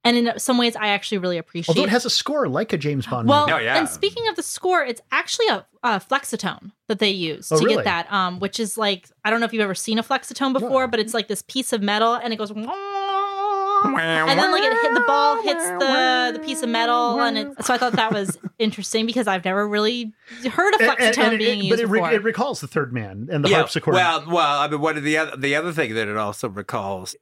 And 0.05 0.15
in 0.15 0.39
some 0.39 0.57
ways, 0.59 0.75
I 0.75 0.89
actually 0.89 1.17
really 1.17 1.37
appreciate. 1.39 1.75
Although 1.75 1.87
it 1.87 1.89
has 1.89 2.05
a 2.05 2.09
score 2.11 2.47
like 2.47 2.71
a 2.71 2.77
James 2.77 3.07
Bond 3.07 3.27
well, 3.27 3.47
movie. 3.47 3.53
Oh, 3.53 3.57
yeah. 3.57 3.77
and 3.79 3.89
speaking 3.89 4.27
of 4.29 4.35
the 4.35 4.43
score, 4.43 4.83
it's 4.85 5.01
actually 5.11 5.47
a, 5.47 5.65
a 5.83 5.99
flexatone 5.99 6.71
that 6.87 6.99
they 6.99 7.09
use 7.09 7.51
Oh, 7.51 7.57
to 7.59 7.63
really? 7.65 7.77
get 7.77 7.85
that. 7.85 8.13
Um, 8.13 8.39
which 8.39 8.59
is 8.59 8.77
like 8.77 9.09
I 9.25 9.31
don't 9.31 9.39
know 9.39 9.47
if 9.47 9.53
you've 9.53 9.63
ever 9.63 9.73
seen 9.75 9.97
a 9.97 10.03
flexatone 10.03 10.53
before, 10.53 10.87
but 10.87 10.99
it's 10.99 11.13
like 11.15 11.27
this 11.27 11.41
piece 11.41 11.73
of 11.73 11.81
metal, 11.81 12.13
and 12.13 12.31
it 12.31 12.37
goes. 12.37 12.51
And 12.51 14.39
then 14.39 14.51
like 14.51 14.63
it 14.63 14.73
hit 14.73 14.93
the 14.93 15.03
ball 15.05 15.41
hits 15.43 15.63
the 15.63 16.31
the 16.33 16.39
piece 16.43 16.61
of 16.63 16.69
metal, 16.69 17.19
and 17.21 17.37
it, 17.37 17.65
so 17.65 17.73
I 17.73 17.77
thought 17.77 17.93
that 17.93 18.11
was 18.11 18.37
interesting 18.59 19.05
because 19.05 19.27
I've 19.27 19.45
never 19.45 19.67
really 19.67 20.13
heard 20.51 20.73
a 20.75 20.77
flexatone 20.79 21.17
and- 21.17 21.17
and 21.33 21.37
being 21.37 21.59
it, 21.59 21.65
used 21.65 21.69
but 21.71 21.79
it, 21.79 21.87
re- 21.87 22.15
it 22.15 22.23
recalls 22.23 22.61
the 22.61 22.67
third 22.67 22.93
man 22.93 23.27
and 23.31 23.43
the 23.45 23.49
Yeah, 23.49 23.57
harpsichord. 23.57 23.93
Well, 23.93 24.25
well, 24.27 24.59
I 24.59 24.67
mean, 24.67 24.81
what 24.81 25.01
the 25.01 25.17
other 25.17 25.37
the 25.37 25.55
other 25.55 25.71
thing 25.71 25.93
that 25.95 26.07
it 26.07 26.17
also 26.17 26.49
recalls, 26.49 27.15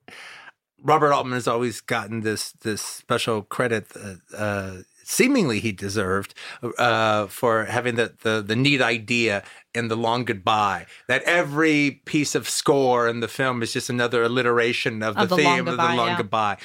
Robert 0.84 1.14
Altman 1.14 1.34
has 1.34 1.48
always 1.48 1.82
gotten 1.82 2.22
this 2.22 2.52
this 2.52 2.82
special 2.82 3.42
credit 3.44 3.90
that 3.90 4.20
uh, 4.38 4.74
seemingly 5.04 5.60
he 5.60 5.72
deserved 5.72 6.34
uh, 6.78 7.28
for 7.28 7.66
having 7.66 7.96
the, 7.96 8.14
the 8.24 8.44
the 8.46 8.56
neat 8.56 8.82
idea 8.82 9.44
in 9.76 9.88
the 9.88 9.96
Long 9.98 10.24
Goodbye 10.24 10.86
that 11.08 11.24
every 11.24 12.02
piece 12.06 12.36
of 12.36 12.48
score 12.48 13.08
in 13.08 13.22
the 13.22 13.28
film 13.28 13.64
is 13.64 13.74
just 13.74 13.90
another 13.90 14.22
alliteration 14.24 15.02
of 15.02 15.16
the, 15.16 15.22
Of 15.24 15.30
the 15.30 15.38
theme 15.38 15.60
of 15.62 15.66
Goodbye, 15.66 15.92
the 15.92 15.98
Long 15.98 16.08
yeah. 16.10 16.18
Goodbye, 16.18 16.58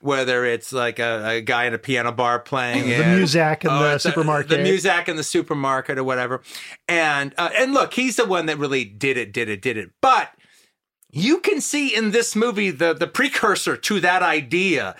whether 0.00 0.44
it's 0.44 0.72
like 0.72 0.98
a, 0.98 1.28
a 1.28 1.40
guy 1.42 1.66
in 1.66 1.74
a 1.74 1.78
piano 1.78 2.10
bar 2.10 2.40
playing 2.40 2.84
The 2.88 2.94
it, 2.96 3.04
Muzak 3.04 3.64
in 3.64 3.68
the 3.68 3.94
it's 3.94 4.02
supermarket. 4.04 4.50
the 4.50 4.56
Muzak 4.56 5.08
in 5.08 5.14
the 5.16 5.22
supermarket 5.22 5.96
or 5.96 6.02
whatever. 6.04 6.42
And 6.88 7.34
uh, 7.38 7.50
and 7.56 7.72
look, 7.72 7.94
he's 7.94 8.16
the 8.16 8.26
one 8.26 8.46
that 8.46 8.58
really 8.58 8.84
did 8.84 9.16
it, 9.16 9.32
did 9.32 9.48
it, 9.48 9.62
did 9.62 9.76
it. 9.76 9.90
But 10.00 10.30
you 11.10 11.38
can 11.38 11.60
see 11.60 11.94
in 11.94 12.10
this 12.10 12.36
movie 12.36 12.70
the 12.70 12.94
the 12.94 13.06
precursor 13.06 13.76
to 13.76 14.00
that 14.00 14.22
idea 14.22 14.96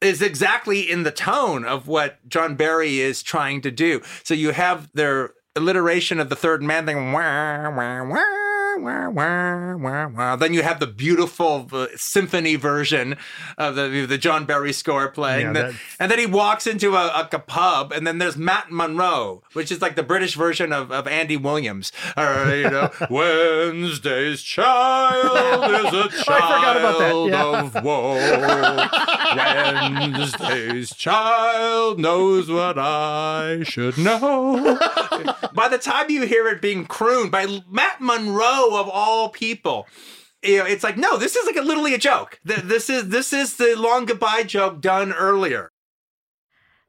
is 0.00 0.20
exactly 0.20 0.90
in 0.90 1.02
the 1.02 1.10
tone 1.10 1.64
of 1.64 1.88
what 1.88 2.26
John 2.28 2.54
Barry 2.54 3.00
is 3.00 3.22
trying 3.22 3.62
to 3.62 3.70
do. 3.70 4.02
So 4.22 4.34
you 4.34 4.50
have 4.50 4.90
their 4.92 5.32
alliteration 5.56 6.20
of 6.20 6.28
the 6.28 6.36
third 6.36 6.62
man 6.62 6.86
thing. 6.86 7.12
Wah, 7.12 7.70
wah, 7.70 8.04
wah, 8.04 8.45
wah, 8.78 9.08
wah, 9.08 9.76
wah, 9.76 10.08
wah. 10.08 10.36
Then 10.36 10.52
you 10.54 10.62
have 10.62 10.80
the 10.80 10.86
beautiful 10.86 11.68
uh, 11.72 11.86
symphony 11.96 12.56
version 12.56 13.16
of 13.58 13.74
the 13.74 14.06
the 14.06 14.18
John 14.18 14.44
Barry 14.44 14.72
score 14.72 15.08
playing. 15.08 15.46
Yeah, 15.46 15.52
The- 15.52 15.74
and 15.98 16.10
then 16.10 16.18
he 16.18 16.26
walks 16.26 16.66
into 16.66 16.94
a, 16.94 17.28
a, 17.32 17.38
pub, 17.38 17.92
and 17.92 18.06
then 18.06 18.18
there's 18.18 18.36
Matt 18.36 18.70
Monro, 18.70 19.42
which 19.52 19.70
is 19.72 19.80
like 19.80 19.96
the 19.96 20.02
British 20.02 20.34
version 20.34 20.72
of, 20.72 20.90
of 20.92 21.06
Andy 21.06 21.36
Williams. 21.36 21.92
Or, 22.16 22.54
you 22.54 22.70
know, 22.70 22.90
Wednesday's 23.10 24.42
child 24.42 25.86
is 25.86 25.92
a 25.92 26.08
child 26.24 26.54
forgot 26.56 26.76
about 26.76 26.98
that, 26.98 27.14
yeah. 27.30 27.60
of 27.60 27.84
woe. 27.84 28.16
Wednesday's 29.36 30.94
child 30.94 31.98
knows 31.98 32.50
what 32.50 32.78
I 32.78 33.62
should 33.64 33.98
know. 33.98 34.78
by 35.54 35.68
the 35.68 35.78
time 35.78 36.10
you 36.10 36.26
hear 36.26 36.46
it 36.48 36.60
being 36.60 36.86
crooned 36.86 37.30
by 37.30 37.62
Matt 37.70 38.00
Monro 38.00 38.65
of 38.74 38.88
all 38.88 39.28
people, 39.28 39.86
you 40.42 40.58
know, 40.58 40.64
it's 40.66 40.82
like, 40.82 40.96
no, 40.96 41.16
this 41.16 41.36
is 41.36 41.46
like 41.46 41.56
a, 41.56 41.62
literally 41.62 41.94
a 41.94 41.98
joke. 41.98 42.40
This 42.44 42.90
is 42.90 43.08
this 43.10 43.32
is 43.32 43.56
the 43.56 43.74
long 43.76 44.06
goodbye 44.06 44.42
joke 44.42 44.80
done 44.80 45.12
earlier. 45.12 45.70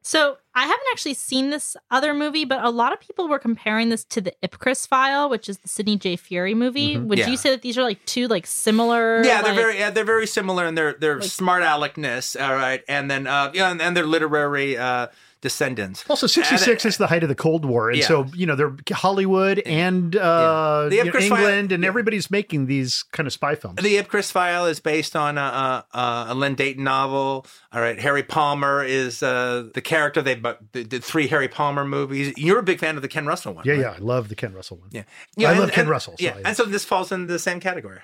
So 0.00 0.38
I 0.54 0.62
haven't 0.62 0.86
actually 0.90 1.14
seen 1.14 1.50
this 1.50 1.76
other 1.90 2.14
movie, 2.14 2.44
but 2.46 2.64
a 2.64 2.70
lot 2.70 2.92
of 2.94 3.00
people 3.00 3.28
were 3.28 3.38
comparing 3.38 3.90
this 3.90 4.04
to 4.06 4.20
the 4.22 4.32
Ipcress 4.42 4.88
file, 4.88 5.28
which 5.28 5.48
is 5.48 5.58
the 5.58 5.68
Sidney 5.68 5.96
J. 5.98 6.16
Furie 6.16 6.54
movie. 6.54 6.96
Would 6.96 7.18
Mm-hmm. 7.18 7.26
Yeah. 7.26 7.30
you 7.30 7.36
say 7.36 7.50
that 7.50 7.62
these 7.62 7.76
are 7.76 7.82
like 7.82 8.02
two 8.06 8.26
like 8.28 8.46
similar? 8.46 9.22
Yeah, 9.24 9.42
they're 9.42 9.52
like- 9.52 9.56
very 9.60 9.78
yeah, 9.78 9.90
they're 9.90 10.04
very 10.04 10.26
similar 10.26 10.64
in 10.66 10.76
their 10.76 10.94
their 10.94 11.20
smart 11.20 11.62
aleckness. 11.62 12.36
All 12.40 12.54
right, 12.54 12.82
and 12.88 13.10
then 13.10 13.26
uh, 13.26 13.50
yeah, 13.52 13.70
and, 13.70 13.82
and 13.82 13.96
their 13.96 14.06
literary 14.06 14.78
uh, 14.78 15.08
descendants. 15.40 16.04
Also, 16.10 16.26
66 16.26 16.84
is 16.84 16.96
the 16.96 17.06
height 17.06 17.22
of 17.22 17.28
the 17.28 17.34
Cold 17.34 17.64
War. 17.64 17.90
And 17.90 17.98
Yeah. 17.98 18.06
so, 18.06 18.26
you 18.34 18.46
know, 18.46 18.56
they're 18.56 18.74
Hollywood 18.92 19.58
and 19.60 20.14
uh, 20.16 20.88
you 20.90 21.04
know, 21.04 21.18
England, 21.18 21.72
and 21.72 21.84
everybody's 21.84 22.30
making 22.30 22.66
these 22.66 23.04
kind 23.12 23.26
of 23.26 23.32
spy 23.32 23.54
films. 23.54 23.76
The 23.82 23.96
Ipcress 23.96 24.32
file 24.32 24.66
is 24.66 24.80
based 24.80 25.14
on 25.16 25.38
a, 25.38 25.84
a, 25.92 26.26
a 26.30 26.34
Len 26.34 26.54
Deighton 26.54 26.82
novel. 26.84 27.46
All 27.72 27.80
right, 27.80 27.98
Harry 28.00 28.22
Palmer 28.22 28.82
is 28.84 29.22
uh, 29.22 29.68
the 29.74 29.80
character. 29.80 30.22
They 30.22 30.34
the 30.34 31.00
three 31.02 31.28
Harry 31.28 31.48
Palmer 31.48 31.84
movies. 31.84 32.32
You're 32.36 32.58
a 32.58 32.62
big 32.62 32.80
fan 32.80 32.96
of 32.96 33.02
the 33.02 33.08
Ken 33.08 33.26
Russell 33.26 33.54
one. 33.54 33.64
yeah, 33.66 33.72
right? 33.74 33.80
yeah. 33.80 33.90
I 33.92 33.98
love 33.98 34.28
the 34.28 34.34
Ken 34.34 34.52
Russell 34.54 34.78
one. 34.78 34.88
yeah. 34.92 35.02
yeah 35.36 35.48
I 35.48 35.52
and- 35.52 35.60
love 35.60 35.70
Ken 35.72 35.82
and- 35.82 35.90
Russell, 35.90 36.14
so 36.18 36.24
Yeah, 36.24 36.34
I- 36.36 36.48
and 36.48 36.56
so 36.56 36.64
this 36.64 36.84
falls 36.84 37.12
in 37.12 37.26
the 37.26 37.38
same 37.38 37.60
category. 37.60 38.00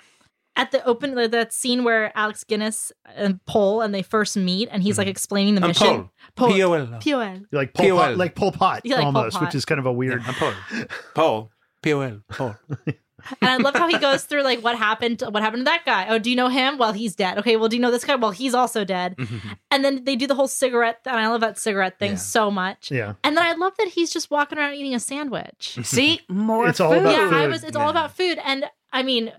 At 0.57 0.71
the 0.71 0.85
open 0.85 1.15
like, 1.17 1.33
that 1.33 1.53
scene 1.53 1.83
where 1.83 2.17
Alec 2.17 2.37
Guinness 2.47 2.93
and 3.17 3.45
Pol 3.45 3.81
and 3.81 3.93
they 3.93 4.03
first 4.03 4.37
meet, 4.37 4.69
and 4.71 4.83
he's 4.83 4.99
like 4.99 5.07
mm-hmm. 5.07 5.11
explaining 5.11 5.57
the 5.57 5.63
I'm 5.63 5.69
mission. 5.69 6.11
Pol. 6.37 6.53
P-O-L. 6.53 6.99
P-O-L. 7.01 7.41
Like 7.51 7.75
Pol 7.75 7.91
Pot, 7.91 8.09
POL. 8.09 8.17
like 8.17 8.35
Pol 8.37 8.53
Pot 8.53 8.81
Yeah, 8.85 8.97
like 8.97 9.05
Pol 9.05 9.17
almost, 9.17 9.37
Pot. 9.37 9.47
which 9.47 9.55
is 9.57 9.65
kind 9.65 9.81
of 9.81 9.87
a 9.87 9.93
weird. 9.93 10.23
I'm 10.25 10.35
Pol. 10.35 10.53
Pol. 11.15 11.51
P-O-L. 11.83 12.21
Pol. 12.29 12.57
And 13.41 13.51
I 13.51 13.57
love 13.57 13.75
how 13.75 13.89
he 13.89 13.99
goes 13.99 14.25
through 14.25 14.43
like 14.43 14.61
what 14.61 14.77
happened. 14.77 15.23
What 15.23 15.43
happened 15.43 15.61
to 15.63 15.65
that 15.65 15.85
guy? 15.85 16.09
Oh, 16.09 16.19
do 16.19 16.31
you 16.31 16.37
know 16.37 16.49
him? 16.49 16.79
Well, 16.79 16.93
he's 16.93 17.15
dead. 17.15 17.39
Okay, 17.39 17.57
well, 17.57 17.69
do 17.69 17.77
you 17.77 17.83
know 17.83 17.91
this 17.91 18.05
guy? 18.05 18.17
Well, 18.17 18.33
he's 18.33 18.55
also 18.55 18.85
dead. 18.85 19.17
Mm-hmm. 19.17 19.49
And 19.71 19.85
then 19.85 20.05
they 20.05 20.17
do 20.17 20.27
the 20.27 20.35
whole 20.35 20.49
cigarette. 20.49 21.01
And 21.07 21.17
I 21.17 21.29
love 21.29 21.41
that 21.41 21.59
cigarette 21.59 21.99
thing 21.99 22.13
Yeah. 22.13 22.17
so 22.19 22.51
much. 22.51 22.91
Yeah. 22.91 23.15
And 23.25 23.37
then 23.37 23.45
I 23.45 23.53
love 23.53 23.73
that 23.79 23.89
he's 23.89 24.13
just 24.13 24.31
walking 24.31 24.59
around 24.59 24.75
eating 24.75 24.95
a 24.95 25.01
sandwich. 25.01 25.79
See, 25.85 26.21
more 26.29 26.69
It's 26.69 26.81
all 26.81 26.93
about 26.93 27.13
yeah, 27.13 27.31
I 27.37 27.47
was. 27.47 27.65
It's 27.65 27.77
Yeah. 27.77 27.83
all 27.83 27.91
about 27.91 28.15
food, 28.17 28.39
and 28.45 28.67
I 28.93 29.03
mean, 29.03 29.33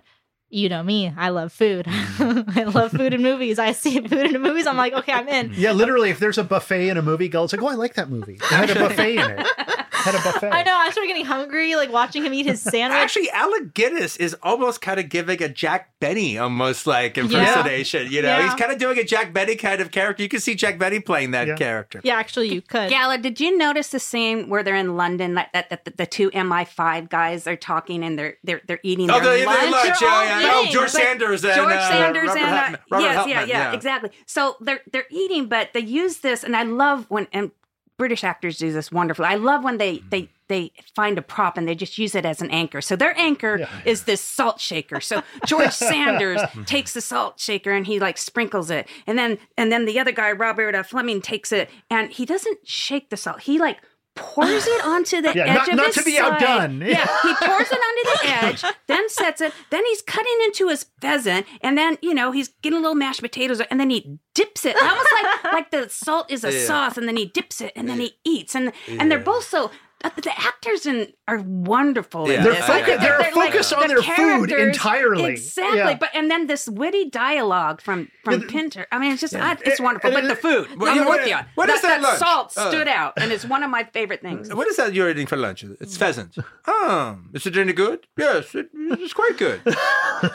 you 0.50 0.70
know 0.70 0.84
me. 0.84 1.12
I 1.16 1.30
love 1.30 1.52
food. 1.52 1.86
Mm-hmm. 1.86 2.50
I 2.60 2.64
love 2.64 2.92
food 2.92 3.14
in 3.14 3.22
movies. 3.22 3.60
I 3.60 3.72
see 3.72 4.00
food 4.00 4.28
in 4.28 4.34
the 4.34 4.40
movies. 4.40 4.68
I'm 4.68 4.78
like, 4.78 4.94
okay, 4.94 5.14
I'm 5.14 5.28
in. 5.28 5.52
Yeah, 5.56 5.72
literally, 5.72 6.10
if 6.10 6.20
there's 6.20 6.38
a 6.38 6.44
buffet 6.44 6.90
in 6.90 6.98
a 6.98 7.02
movie, 7.02 7.28
girl, 7.30 7.46
it's 7.46 7.54
like, 7.54 7.62
oh, 7.62 7.68
I 7.68 7.76
like 7.76 7.96
that 7.96 8.10
movie. 8.10 8.36
It 8.36 8.44
had 8.44 8.70
a 8.70 8.76
buffet 8.76 9.18
in 9.18 9.32
it. 9.40 9.48
Had 10.06 10.16
a 10.16 10.20
buffet. 10.20 10.50
I 10.54 10.62
know. 10.64 10.74
I 10.76 10.90
started 10.92 11.08
getting 11.08 11.26
hungry, 11.26 11.76
like 11.76 11.92
watching 11.92 12.24
him 12.24 12.34
eat 12.34 12.46
his 12.46 12.62
sandwich. 12.72 12.98
Actually, 13.00 13.30
Alec 13.32 13.74
Guinness 13.74 14.18
is 14.18 14.36
almost 14.44 14.80
kind 14.82 15.00
of 15.00 15.10
giving 15.10 15.42
a 15.42 15.50
Jack 15.50 15.90
Benny 16.00 16.38
almost 16.38 16.86
like 16.86 17.18
impersonation. 17.18 18.12
You 18.12 18.22
know, 18.22 18.28
Yeah. 18.30 18.44
he's 18.46 18.54
kind 18.54 18.72
of 18.72 18.78
doing 18.78 18.98
a 19.00 19.04
Jack 19.04 19.34
Benny 19.34 19.56
kind 19.56 19.82
of 19.82 19.92
character. 19.92 20.22
You 20.24 20.30
can 20.30 20.40
see 20.40 20.54
Jack 20.56 20.78
Benny 20.78 21.00
playing 21.00 21.32
that 21.32 21.48
Yeah. 21.48 21.56
character. 21.56 22.02
yeah, 22.04 22.16
actually, 22.18 22.54
you 22.54 22.62
could. 22.62 22.90
Gala, 22.90 23.18
did 23.18 23.40
you 23.40 23.58
notice 23.58 23.90
the 23.90 24.00
scene 24.00 24.48
where 24.50 24.62
they're 24.64 24.76
in 24.76 24.96
London? 24.96 25.34
That, 25.36 25.50
that, 25.54 25.70
that, 25.70 25.98
the 25.98 26.06
two 26.06 26.30
MI5 26.32 27.10
guys 27.10 27.48
are 27.48 27.56
talking 27.56 28.04
and 28.04 28.18
they're 28.18 28.38
they're 28.44 28.62
they're 28.68 28.80
eating 28.84 29.10
Oh, 29.10 29.20
their 29.20 29.40
the, 29.40 29.46
lunch. 29.46 29.60
the 29.62 29.72
lunch, 29.72 30.02
yeah, 30.02 30.40
yeah. 30.42 30.52
Oh, 30.54 30.66
George 30.72 30.92
but 30.94 31.02
Sanders 31.02 31.44
and 31.44 31.56
George 31.56 31.74
uh, 31.74 31.90
Sanders 31.90 32.28
Robert 32.28 32.40
and 32.42 32.76
uh, 32.76 32.80
Robert 32.92 33.04
yes, 33.04 33.16
Hutton, 33.16 33.32
yeah, 33.32 33.46
yeah, 33.46 33.74
exactly. 33.74 34.12
So 34.28 34.58
they're 34.62 34.82
they're 34.92 35.08
eating, 35.10 35.48
but 35.48 35.70
they 35.74 35.80
use 35.82 36.18
this, 36.20 36.44
and 36.44 36.56
I 36.56 36.64
love 36.64 37.06
when 37.10 37.28
and 37.34 37.52
British 37.98 38.24
actors 38.24 38.58
do 38.58 38.72
this 38.72 38.92
wonderfully. 38.92 39.28
I 39.28 39.36
love 39.36 39.64
when 39.64 39.78
they 39.78 40.00
they 40.10 40.30
they 40.48 40.72
find 40.96 41.18
a 41.18 41.22
prop 41.22 41.58
and 41.58 41.68
they 41.68 41.76
just 41.76 41.98
use 41.98 42.14
it 42.14 42.26
as 42.26 42.42
an 42.42 42.52
anchor. 42.52 42.82
So 42.82 42.96
their 42.96 43.18
anchor 43.18 43.68
is 43.84 44.04
this 44.04 44.22
salt 44.22 44.60
shaker. 44.60 45.02
So 45.02 45.24
George 45.46 45.72
Sanders 45.74 46.42
takes 46.66 46.94
the 46.94 47.02
salt 47.02 47.40
shaker 47.40 47.72
and 47.72 47.88
he 47.88 48.00
like 48.00 48.18
sprinkles 48.18 48.70
it, 48.70 48.88
and 49.08 49.18
then 49.18 49.38
and 49.58 49.72
then 49.72 49.86
the 49.86 50.00
other 50.00 50.12
guy 50.12 50.32
Robert 50.32 50.76
uh, 50.76 50.84
Flemyng 50.84 51.24
takes 51.24 51.52
it 51.52 51.70
and 51.90 52.12
he 52.12 52.26
doesn't 52.26 52.68
shake 52.68 53.10
the 53.10 53.18
salt. 53.18 53.42
He 53.42 53.60
like 53.60 53.78
pours 54.16 54.66
it 54.68 54.86
onto 54.86 55.22
the 55.22 55.34
Yeah, 55.36 55.44
edge 55.46 55.56
not- 55.58 55.70
of 55.70 55.76
not 55.76 55.86
his 55.88 55.96
to 55.96 56.04
be 56.04 56.16
side. 56.18 56.42
outdone. 56.44 56.82
Yeah, 56.82 57.06
he 57.22 57.34
pours 57.46 57.68
it 57.72 57.80
onto 57.88 58.28
the 58.28 58.46
edge, 58.46 58.64
then 58.88 59.10
sets 59.10 59.42
it, 59.42 59.54
then 59.70 59.84
he's 59.86 60.02
cutting 60.02 60.38
into 60.46 60.68
his 60.70 60.86
pheasant, 61.02 61.46
and 61.62 61.78
then 61.78 61.98
you 62.02 62.14
know 62.14 62.32
he's 62.32 62.50
getting 62.62 62.80
a 62.80 62.82
little 62.82 62.96
mashed 62.96 63.22
potatoes, 63.22 63.62
and 63.70 63.80
then 63.80 63.90
he 63.90 64.18
dips 64.34 64.66
it, 64.66 64.76
almost 64.82 65.08
like 65.14 65.44
like 65.54 65.72
the 65.72 65.90
salt 65.90 66.32
is 66.32 66.44
a 66.44 66.52
Yeah. 66.56 66.66
sauce, 66.66 66.98
and 66.98 67.08
then 67.08 67.18
he 67.18 67.26
dips 67.26 67.62
it, 67.62 67.72
and 67.76 67.88
then 67.90 68.00
he 68.00 68.14
eats, 68.24 68.56
and 68.56 68.72
and 68.88 69.12
they're 69.12 69.20
both 69.20 69.44
so. 69.46 69.72
Uh, 70.04 70.10
The 70.18 70.32
actors 70.40 70.86
in, 70.86 71.14
are 71.28 71.40
wonderful. 71.40 72.28
Yeah. 72.30 72.38
in 72.38 72.44
They're 72.44 72.54
this. 72.54 72.66
focu- 72.66 72.88
Like, 72.88 73.00
they're 73.00 73.20
like, 73.20 73.34
focused 73.34 73.74
on 73.74 73.88
the 73.88 73.94
their 73.96 74.02
food 74.04 74.52
entirely. 74.52 75.26
Exactly, 75.26 75.78
Yeah. 75.80 75.96
but 75.96 76.10
and 76.14 76.30
then 76.30 76.48
this 76.48 76.68
witty 76.68 77.10
dialogue 77.10 77.82
from 77.82 78.10
from 78.24 78.42
Pinter. 78.48 78.86
I 78.92 79.00
mean, 79.00 79.12
it's 79.14 79.22
just 79.22 79.36
I, 79.36 79.58
it's 79.66 79.80
wonderful. 79.80 80.12
And- 80.16 80.28
But 80.28 80.36
the 80.36 80.36
food, 80.36 80.80
Well, 80.80 80.90
I'm 80.92 80.98
yeah, 80.98 81.02
with 81.02 81.08
what- 81.22 81.28
you. 81.30 81.38
what 81.56 81.70
is 81.70 81.82
that 81.82 82.02
lunch? 82.02 82.20
salt 82.20 82.54
Oh. 82.58 82.70
stood 82.70 82.88
out, 82.88 83.14
and 83.18 83.32
it's 83.32 83.46
one 83.46 83.64
of 83.64 83.70
my 83.70 83.84
favorite 83.86 84.22
things. 84.22 84.54
What 84.54 84.68
is 84.68 84.78
that 84.78 84.94
you're 84.94 85.10
eating 85.10 85.28
for 85.28 85.38
lunch? 85.38 85.64
It's 85.80 85.98
pheasant. 85.98 86.36
Oh, 86.68 87.18
is 87.34 87.46
it 87.46 87.56
any 87.58 87.74
good? 87.74 88.06
Yes, 88.18 88.54
it, 88.56 88.70
it's 88.74 89.14
quite 89.14 89.38
good. 89.38 89.62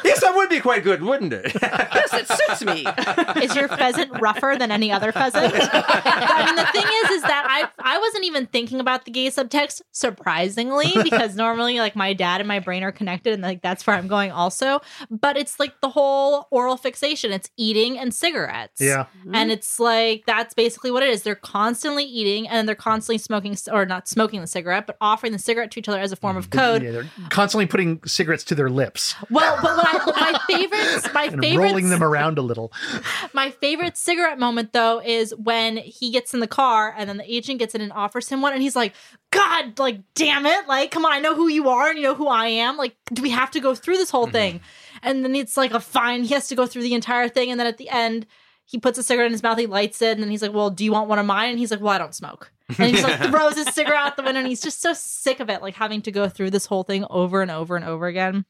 yes, 0.05 0.21
that 0.21 0.33
would 0.35 0.49
be 0.49 0.61
quite 0.61 0.83
good, 0.85 1.03
wouldn't 1.03 1.33
it? 1.33 1.53
yes, 1.63 2.13
it 2.15 2.27
suits 2.29 2.65
me. 2.65 2.87
is 3.45 3.55
your 3.55 3.69
pheasant 3.69 4.21
rougher 4.21 4.57
than 4.59 4.71
any 4.71 4.91
other 4.93 5.13
pheasant? 5.13 5.53
I 5.55 6.45
mean, 6.47 6.57
the 6.57 6.67
thing 6.73 6.87
is, 7.05 7.11
is 7.19 7.23
that 7.23 7.45
I 7.49 7.69
I 7.79 7.99
wasn't 7.99 8.25
even 8.25 8.47
thinking 8.47 8.81
about 8.81 9.05
the 9.05 9.11
gay 9.11 9.29
subtext, 9.29 9.60
surprisingly, 9.93 10.93
because 11.03 11.37
normally 11.37 11.79
like 11.79 11.97
my 11.97 12.13
dad 12.13 12.41
and 12.41 12.49
my 12.49 12.59
brain 12.59 12.83
are 12.83 12.93
connected, 12.93 13.35
and 13.35 13.43
like 13.43 13.63
that's 13.63 13.87
where 13.87 13.97
I'm 13.97 14.09
going 14.09 14.31
also. 14.31 14.81
But 15.11 15.37
it's 15.37 15.59
like 15.61 15.81
the 15.81 15.91
whole 15.91 16.47
oral 16.51 16.77
fixation. 16.77 17.33
It's 17.33 17.51
eating 17.57 17.99
and 17.99 18.15
cigarettes. 18.15 18.81
Yeah. 18.81 19.07
And 19.33 19.51
it's 19.51 19.79
like 19.79 20.25
that's 20.27 20.55
basically 20.55 20.91
what 20.91 21.03
it 21.03 21.11
is. 21.11 21.23
They're 21.23 21.35
constantly 21.35 22.05
eating 22.05 22.49
and 22.49 22.69
they're 22.69 22.75
constantly 22.75 23.19
smoking 23.19 23.57
or 23.71 23.87
not 23.87 24.09
smoking 24.09 24.41
the 24.41 24.47
cigarette, 24.47 24.87
but 24.87 24.97
offering 25.01 25.33
the 25.33 25.39
cigarette 25.39 25.71
to 25.73 25.81
each 25.81 25.89
other 25.89 26.01
as 26.01 26.13
a 26.13 26.17
form 26.17 26.37
of 26.37 26.51
mm, 26.51 26.59
code. 26.59 26.83
Yeah, 26.83 26.91
they're 26.93 27.11
constantly 27.29 27.67
putting 27.67 28.01
cigarettes 28.05 28.45
to 28.45 28.55
their 28.55 28.71
lips 28.71 29.15
Well, 29.31 29.59
but 29.63 29.77
what 29.77 29.87
I, 29.87 30.33
my 30.33 30.39
favorites, 30.55 31.09
my 31.15 31.29
favorite, 31.29 31.69
rolling 31.69 31.89
them 31.89 32.03
around 32.03 32.39
a 32.39 32.43
little. 32.43 32.73
my 33.33 33.51
favorite 33.51 33.97
cigarette 33.97 34.39
moment 34.39 34.73
though 34.73 35.01
is 35.01 35.35
when 35.37 35.77
he 35.79 36.11
gets 36.11 36.35
in 36.35 36.41
the 36.41 36.49
car 36.49 36.95
and 36.97 37.09
then 37.09 37.17
the 37.17 37.33
agent 37.33 37.59
gets 37.59 37.75
in 37.75 37.81
and 37.81 37.93
offers 37.93 38.29
him 38.29 38.43
one 38.43 38.53
and 38.53 38.63
he's 38.63 38.77
like, 38.77 38.95
God, 39.41 39.79
like, 39.79 40.01
damn 40.15 40.47
it. 40.47 40.67
Like, 40.69 40.91
come 40.91 41.05
on, 41.05 41.13
I 41.13 41.19
know 41.21 41.35
who 41.35 41.49
you 41.49 41.69
are 41.69 41.89
and 41.89 41.97
you 41.99 42.05
know 42.05 42.15
who 42.15 42.29
I 42.29 42.47
am. 42.47 42.77
Like, 42.77 42.97
do 43.13 43.23
we 43.23 43.31
have 43.31 43.51
to 43.53 43.61
go 43.61 43.75
through 43.75 43.97
this 43.97 44.11
whole 44.11 44.27
thing? 44.27 44.61
And 45.03 45.25
then 45.25 45.35
it's 45.35 45.57
like 45.57 45.73
a 45.73 45.81
fine. 45.81 46.25
He 46.25 46.35
has 46.35 46.49
to 46.49 46.55
go 46.55 46.67
through 46.67 46.83
the 46.83 46.95
entire 46.95 47.29
thing. 47.29 47.51
And 47.51 47.59
then 47.59 47.67
at 47.67 47.79
the 47.79 47.89
end, 47.89 48.27
he 48.67 48.79
puts 48.79 48.99
a 48.99 49.03
cigarette 49.03 49.27
in 49.27 49.33
his 49.33 49.43
mouth, 49.43 49.59
he 49.59 49.67
lights 49.67 50.01
it, 50.03 50.13
and 50.13 50.23
then 50.23 50.31
he's 50.31 50.43
like, 50.43 50.53
Well, 50.53 50.71
do 50.71 50.85
you 50.85 50.93
want 50.93 51.09
one 51.09 51.19
of 51.19 51.27
mine? 51.27 51.51
And 51.51 51.59
he's 51.59 51.71
like, 51.71 51.81
Well, 51.81 51.93
I 51.93 51.99
don't 51.99 52.15
smoke. 52.15 52.53
And 52.69 52.77
he 52.89 52.93
just 52.93 53.03
like 53.03 53.19
throws 53.31 53.57
his 53.57 53.75
cigarette 53.75 53.99
out 54.01 54.17
the 54.17 54.23
window 54.23 54.39
and 54.41 54.49
he's 54.49 54.61
just 54.63 54.81
so 54.81 54.93
sick 54.95 55.41
of 55.41 55.49
it, 55.51 55.61
like 55.63 55.75
having 55.75 56.03
to 56.03 56.13
go 56.13 56.29
through 56.29 56.51
this 56.51 56.67
whole 56.67 56.85
thing 56.85 57.05
over 57.11 57.43
and 57.43 57.51
over 57.51 57.75
and 57.77 57.85
over 57.85 58.07
again. 58.07 58.45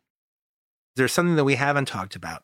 There's 0.97 1.13
something 1.13 1.37
that 1.37 1.45
we 1.45 1.55
haven't 1.55 1.87
talked 1.89 2.17
about, 2.17 2.43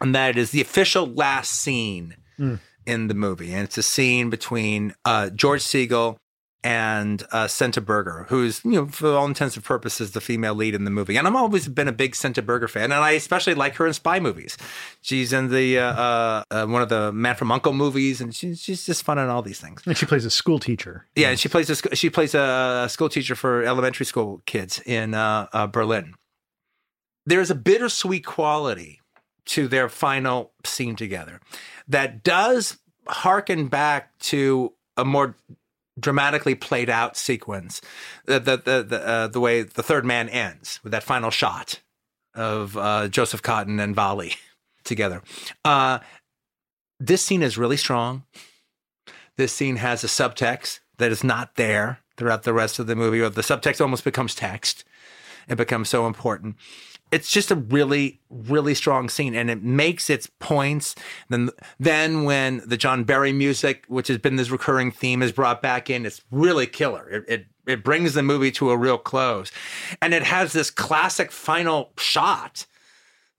and 0.00 0.14
that 0.14 0.38
is 0.38 0.52
the 0.52 0.60
official 0.60 1.06
last 1.06 1.52
scene 1.52 2.16
Mm. 2.38 2.58
in 2.86 3.08
the 3.08 3.14
movie. 3.14 3.52
And 3.52 3.64
it's 3.64 3.76
a 3.76 3.82
scene 3.82 4.30
between 4.30 4.94
uh, 5.04 5.28
George 5.28 5.60
Segal 5.62 6.16
and 6.62 7.22
uh, 7.32 7.48
Senta 7.48 7.80
Berger, 7.80 8.26
who's, 8.28 8.62
you 8.64 8.72
know, 8.72 8.86
for 8.86 9.14
all 9.14 9.24
intents 9.24 9.56
and 9.56 9.64
purposes, 9.64 10.12
the 10.12 10.20
female 10.20 10.54
lead 10.54 10.74
in 10.74 10.84
the 10.84 10.90
movie. 10.90 11.16
And 11.16 11.26
I've 11.26 11.34
always 11.34 11.68
been 11.68 11.88
a 11.88 11.92
big 11.92 12.14
Senta 12.14 12.42
Berger 12.42 12.68
fan, 12.68 12.84
and 12.84 12.94
I 12.94 13.12
especially 13.12 13.54
like 13.54 13.76
her 13.76 13.86
in 13.86 13.94
spy 13.94 14.20
movies. 14.20 14.58
She's 15.00 15.32
in 15.32 15.50
the 15.50 15.78
uh, 15.78 15.92
uh, 15.92 16.44
uh, 16.50 16.66
one 16.66 16.82
of 16.82 16.90
the 16.90 17.12
Man 17.12 17.34
from 17.34 17.50
Uncle 17.50 17.72
movies, 17.72 18.20
and 18.20 18.34
she's, 18.34 18.60
she's 18.60 18.84
just 18.84 19.04
fun 19.04 19.18
in 19.18 19.28
all 19.28 19.42
these 19.42 19.60
things. 19.60 19.82
And 19.86 19.96
she 19.96 20.06
plays 20.06 20.24
a 20.24 20.30
school 20.30 20.58
teacher. 20.58 21.06
Yeah, 21.16 21.30
and 21.30 21.38
she 21.38 21.48
plays 21.48 21.70
a 21.70 21.96
she 21.96 22.10
plays 22.10 22.34
a 22.34 22.86
school 22.90 23.08
teacher 23.08 23.34
for 23.34 23.62
elementary 23.62 24.06
school 24.06 24.42
kids 24.44 24.80
in 24.84 25.14
uh, 25.14 25.46
uh, 25.52 25.66
Berlin. 25.66 26.14
There's 27.24 27.50
a 27.50 27.54
bittersweet 27.54 28.26
quality 28.26 29.00
to 29.46 29.66
their 29.66 29.88
final 29.88 30.52
scene 30.64 30.96
together 30.96 31.40
that 31.88 32.22
does 32.22 32.78
harken 33.06 33.68
back 33.68 34.16
to 34.18 34.74
a 34.96 35.04
more 35.04 35.36
dramatically 36.00 36.54
played 36.54 36.90
out 36.90 37.16
sequence. 37.16 37.80
The 38.26 38.40
the 38.40 38.56
the 38.56 38.82
the, 38.82 39.06
uh, 39.06 39.26
the 39.28 39.40
way 39.40 39.62
the 39.62 39.82
third 39.82 40.04
man 40.04 40.28
ends 40.28 40.80
with 40.82 40.92
that 40.92 41.02
final 41.02 41.30
shot 41.30 41.80
of 42.34 42.76
uh, 42.76 43.08
Joseph 43.08 43.42
Cotten 43.42 43.80
and 43.80 43.94
Valli 43.94 44.34
together. 44.84 45.22
Uh, 45.64 45.98
this 46.98 47.24
scene 47.24 47.42
is 47.42 47.58
really 47.58 47.76
strong. 47.76 48.24
This 49.36 49.52
scene 49.52 49.76
has 49.76 50.04
a 50.04 50.06
subtext 50.06 50.80
that 50.98 51.10
is 51.10 51.24
not 51.24 51.54
there 51.56 52.00
throughout 52.16 52.42
the 52.42 52.52
rest 52.52 52.78
of 52.78 52.86
the 52.86 52.94
movie, 52.94 53.20
or 53.20 53.30
the 53.30 53.40
subtext 53.40 53.80
almost 53.80 54.04
becomes 54.04 54.34
text. 54.34 54.84
It 55.48 55.56
becomes 55.56 55.88
so 55.88 56.06
important. 56.06 56.56
It's 57.12 57.30
just 57.30 57.50
a 57.50 57.56
really 57.56 58.20
really 58.30 58.74
strong 58.74 59.08
scene 59.08 59.34
and 59.34 59.50
it 59.50 59.62
makes 59.62 60.10
its 60.10 60.28
points 60.38 60.94
then 61.28 61.50
then 61.78 62.24
when 62.24 62.62
the 62.66 62.76
john 62.76 63.04
barry 63.04 63.32
music 63.32 63.84
which 63.88 64.08
has 64.08 64.18
been 64.18 64.36
this 64.36 64.50
recurring 64.50 64.90
theme 64.90 65.22
is 65.22 65.32
brought 65.32 65.62
back 65.62 65.90
in 65.90 66.06
it's 66.06 66.22
really 66.30 66.66
killer 66.66 67.08
it, 67.08 67.24
it 67.28 67.46
it 67.66 67.84
brings 67.84 68.14
the 68.14 68.22
movie 68.22 68.50
to 68.50 68.70
a 68.70 68.76
real 68.76 68.98
close 68.98 69.50
and 70.00 70.14
it 70.14 70.22
has 70.22 70.52
this 70.52 70.70
classic 70.70 71.30
final 71.30 71.92
shot 71.98 72.66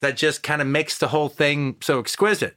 that 0.02 0.18
just 0.18 0.44
kind 0.44 0.62
of 0.62 0.68
makes 0.68 0.98
the 0.98 1.10
whole 1.10 1.30
thing 1.30 1.76
so 1.82 2.00
exquisite 2.00 2.56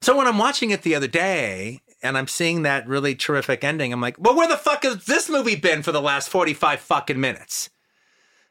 so 0.00 0.16
when 0.16 0.26
i'm 0.26 0.38
watching 0.38 0.70
it 0.70 0.82
the 0.82 0.94
other 0.94 1.08
day 1.08 1.80
and 2.04 2.18
I'm 2.18 2.28
seeing 2.28 2.62
that 2.62 2.86
really 2.86 3.14
terrific 3.14 3.64
ending. 3.64 3.90
I'm 3.90 4.00
like, 4.00 4.16
well, 4.18 4.36
where 4.36 4.46
the 4.46 4.58
fuck 4.58 4.84
has 4.84 5.06
this 5.06 5.30
movie 5.30 5.56
been 5.56 5.82
for 5.82 5.90
the 5.90 6.02
last 6.02 6.28
45 6.28 6.78
fucking 6.78 7.18
minutes? 7.18 7.70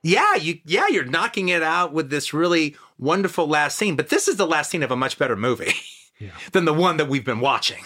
Yeah, 0.04 0.36
you 0.36 0.60
yeah, 0.66 0.88
you're 0.90 1.06
knocking 1.06 1.50
it 1.50 1.64
out 1.64 1.94
with 1.94 2.10
this 2.10 2.34
really 2.34 2.76
wonderful 3.00 3.48
last 3.48 3.78
scene, 3.78 3.96
but 3.96 4.10
this 4.10 4.28
is 4.28 4.36
the 4.36 4.46
last 4.46 4.70
scene 4.70 4.84
of 4.84 4.92
a 4.92 4.96
much 4.96 5.18
better 5.18 5.36
movie 5.36 5.74
yeah. 6.20 6.32
than 6.52 6.66
the 6.66 6.74
one 6.74 6.98
that 6.98 7.08
we've 7.08 7.26
been 7.26 7.40
watching. 7.40 7.84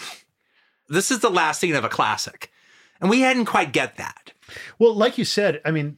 This 0.88 1.10
is 1.10 1.20
the 1.20 1.30
last 1.30 1.60
scene 1.60 1.74
of 1.76 1.84
a 1.84 1.88
classic. 1.88 2.50
And 3.00 3.08
we 3.08 3.20
hadn't 3.20 3.44
quite 3.44 3.72
get 3.72 3.96
that. 3.96 4.32
Well, 4.78 4.94
like 4.94 5.18
you 5.18 5.24
said, 5.24 5.60
I 5.64 5.70
mean, 5.70 5.96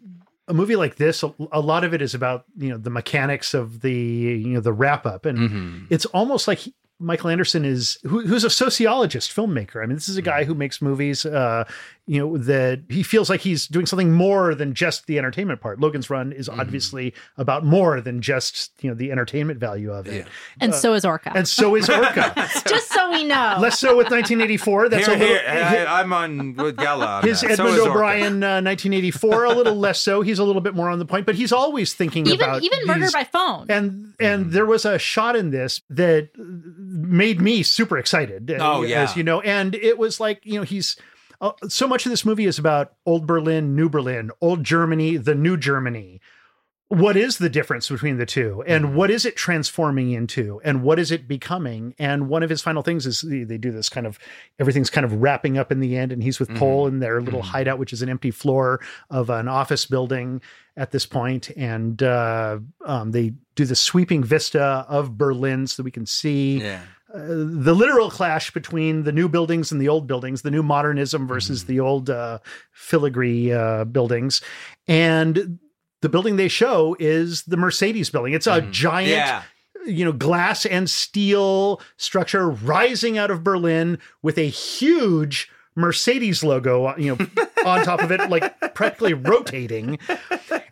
a 0.48 0.54
movie 0.54 0.76
like 0.76 0.96
this, 0.96 1.22
a, 1.22 1.32
a 1.52 1.60
lot 1.60 1.84
of 1.84 1.94
it 1.94 2.02
is 2.02 2.14
about, 2.14 2.44
you 2.56 2.68
know, 2.68 2.76
the 2.76 2.90
mechanics 2.90 3.54
of 3.54 3.80
the, 3.80 3.92
you 3.92 4.48
know, 4.48 4.60
the 4.60 4.72
wrap 4.72 5.06
up. 5.06 5.24
And 5.24 5.38
mm-hmm. 5.38 5.84
it's 5.88 6.04
almost 6.06 6.48
like 6.48 6.58
he, 6.58 6.74
Michael 6.98 7.30
Anderson 7.30 7.64
is 7.64 7.98
who, 8.02 8.26
who's 8.26 8.44
a 8.44 8.50
sociologist 8.50 9.34
filmmaker. 9.34 9.82
I 9.82 9.86
mean, 9.86 9.96
this 9.96 10.08
is 10.08 10.18
a 10.18 10.22
guy 10.22 10.44
who 10.44 10.54
makes 10.54 10.82
movies, 10.82 11.24
uh, 11.24 11.64
you 12.06 12.18
know, 12.18 12.36
that 12.38 12.82
he 12.88 13.02
feels 13.02 13.30
like 13.30 13.40
he's 13.40 13.66
doing 13.66 13.86
something 13.86 14.12
more 14.12 14.54
than 14.54 14.74
just 14.74 15.06
the 15.06 15.18
entertainment 15.18 15.60
part. 15.60 15.80
Logan's 15.80 16.10
Run 16.10 16.32
is 16.32 16.48
mm-hmm. 16.48 16.60
obviously 16.60 17.14
about 17.36 17.64
more 17.64 18.00
than 18.00 18.20
just 18.20 18.72
you 18.80 18.90
know 18.90 18.96
the 18.96 19.12
entertainment 19.12 19.60
value 19.60 19.92
of 19.92 20.06
it. 20.06 20.14
Yeah. 20.14 20.32
And 20.60 20.72
uh, 20.72 20.76
so 20.76 20.94
is 20.94 21.04
Orca. 21.04 21.32
And 21.34 21.46
so 21.46 21.76
is 21.76 21.88
Orca. 21.88 22.32
just 22.66 22.90
so 22.92 23.10
we 23.10 23.24
know. 23.24 23.56
Less 23.60 23.78
so 23.78 23.96
with 23.96 24.10
1984. 24.10 24.88
That's 24.88 25.06
here, 25.06 25.14
a 25.14 25.18
little. 25.18 25.36
Here, 25.36 25.86
I, 25.88 26.00
am 26.00 26.12
on 26.12 26.56
with 26.56 26.76
Gala. 26.76 27.22
his 27.22 27.42
Edmund 27.42 27.76
so 27.76 27.90
O'Brien, 27.90 28.42
uh, 28.42 28.60
1984, 28.62 29.44
a 29.44 29.52
little 29.54 29.76
less 29.76 30.00
so. 30.00 30.22
He's 30.22 30.38
a 30.38 30.44
little 30.44 30.62
bit 30.62 30.74
more 30.74 30.90
on 30.90 30.98
the 30.98 31.06
point, 31.06 31.26
but 31.26 31.34
he's 31.34 31.52
always 31.52 31.94
thinking 31.94 32.26
even, 32.26 32.40
about 32.40 32.62
even 32.62 32.78
murder 32.86 33.10
by 33.12 33.24
phone. 33.24 33.66
And 33.68 34.14
and 34.18 34.46
mm. 34.46 34.50
there 34.50 34.66
was 34.66 34.84
a 34.84 34.98
shot 34.98 35.36
in 35.36 35.50
this 35.50 35.80
that 35.90 36.30
made 36.36 37.40
me 37.40 37.62
super 37.62 37.98
excited. 37.98 38.50
Oh 38.60 38.82
yeah, 38.82 39.02
as 39.02 39.16
you 39.16 39.22
know, 39.22 39.40
and 39.40 39.74
it 39.74 39.98
was 39.98 40.20
like 40.20 40.40
you 40.44 40.54
know 40.58 40.64
he's. 40.64 40.96
Uh, 41.40 41.52
so 41.68 41.88
much 41.88 42.04
of 42.04 42.10
this 42.10 42.24
movie 42.24 42.46
is 42.46 42.58
about 42.58 42.92
old 43.06 43.26
Berlin, 43.26 43.74
new 43.74 43.88
Berlin, 43.88 44.30
old 44.40 44.64
Germany, 44.64 45.16
the 45.16 45.34
new 45.34 45.56
Germany 45.56 46.20
what 46.90 47.16
is 47.16 47.38
the 47.38 47.48
difference 47.48 47.88
between 47.88 48.18
the 48.18 48.26
two 48.26 48.64
and 48.66 48.84
mm-hmm. 48.84 48.94
what 48.96 49.12
is 49.12 49.24
it 49.24 49.36
transforming 49.36 50.10
into 50.10 50.60
and 50.64 50.82
what 50.82 50.98
is 50.98 51.12
it 51.12 51.28
becoming 51.28 51.94
and 52.00 52.28
one 52.28 52.42
of 52.42 52.50
his 52.50 52.60
final 52.60 52.82
things 52.82 53.06
is 53.06 53.20
they, 53.20 53.44
they 53.44 53.56
do 53.56 53.70
this 53.70 53.88
kind 53.88 54.08
of 54.08 54.18
everything's 54.58 54.90
kind 54.90 55.04
of 55.04 55.12
wrapping 55.12 55.56
up 55.56 55.70
in 55.70 55.78
the 55.78 55.96
end 55.96 56.10
and 56.10 56.20
he's 56.20 56.40
with 56.40 56.48
mm-hmm. 56.48 56.60
In 56.60 56.98
their 56.98 57.20
little 57.20 57.42
mm-hmm. 57.42 57.50
hideout 57.50 57.78
which 57.78 57.92
is 57.92 58.02
an 58.02 58.08
empty 58.08 58.32
floor 58.32 58.80
of 59.08 59.30
an 59.30 59.46
office 59.46 59.86
building 59.86 60.42
at 60.76 60.90
this 60.90 61.06
point 61.06 61.48
and 61.56 62.02
uh, 62.02 62.58
um, 62.84 63.12
they 63.12 63.34
do 63.54 63.64
the 63.64 63.76
sweeping 63.76 64.24
vista 64.24 64.84
of 64.88 65.16
Berlin 65.16 65.68
so 65.68 65.84
we 65.84 65.92
can 65.92 66.06
see 66.06 66.60
yeah. 66.60 66.82
Uh, 67.12 67.26
the 67.26 67.74
literal 67.74 68.10
clash 68.10 68.52
between 68.52 69.02
the 69.02 69.12
new 69.12 69.28
buildings 69.28 69.72
and 69.72 69.80
the 69.80 69.88
old 69.88 70.06
buildings, 70.06 70.42
the 70.42 70.50
new 70.50 70.62
modernism 70.62 71.26
versus 71.26 71.62
mm-hmm. 71.62 71.72
the 71.72 71.80
old 71.80 72.10
uh, 72.10 72.38
filigree 72.72 73.52
uh, 73.52 73.84
buildings, 73.84 74.40
and 74.86 75.58
the 76.02 76.08
building 76.08 76.36
they 76.36 76.48
show 76.48 76.96
is 76.98 77.42
the 77.44 77.56
Mercedes 77.56 78.10
building. 78.10 78.32
It's 78.32 78.46
a 78.46 78.62
mm. 78.62 78.70
giant, 78.70 79.10
yeah. 79.10 79.42
you 79.86 80.04
know, 80.04 80.12
glass 80.12 80.64
and 80.64 80.88
steel 80.88 81.80
structure 81.96 82.48
rising 82.48 83.18
out 83.18 83.30
of 83.30 83.44
Berlin 83.44 83.98
with 84.22 84.38
a 84.38 84.48
huge 84.48 85.50
Mercedes 85.74 86.44
logo, 86.44 86.96
you 86.96 87.16
know, 87.16 87.26
on 87.66 87.84
top 87.84 88.02
of 88.02 88.10
it, 88.12 88.30
like 88.30 88.74
practically 88.74 89.14
rotating. 89.14 89.98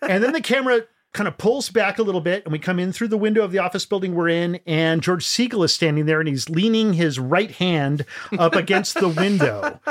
And 0.02 0.22
then 0.22 0.32
the 0.32 0.40
camera 0.40 0.82
kind 1.18 1.26
of 1.26 1.36
pulls 1.36 1.68
back 1.68 1.98
a 1.98 2.02
little 2.02 2.20
bit 2.20 2.44
and 2.44 2.52
we 2.52 2.60
come 2.60 2.78
in 2.78 2.92
through 2.92 3.08
the 3.08 3.18
window 3.18 3.42
of 3.42 3.50
the 3.50 3.58
office 3.58 3.84
building 3.84 4.14
we're 4.14 4.28
in 4.28 4.60
and 4.68 5.02
George 5.02 5.26
Segal 5.26 5.64
is 5.64 5.74
standing 5.74 6.06
there 6.06 6.20
and 6.20 6.28
he's 6.28 6.48
leaning 6.48 6.92
his 6.92 7.18
right 7.18 7.50
hand 7.50 8.06
up 8.38 8.54
against 8.54 8.94
the 8.94 9.08
window. 9.08 9.80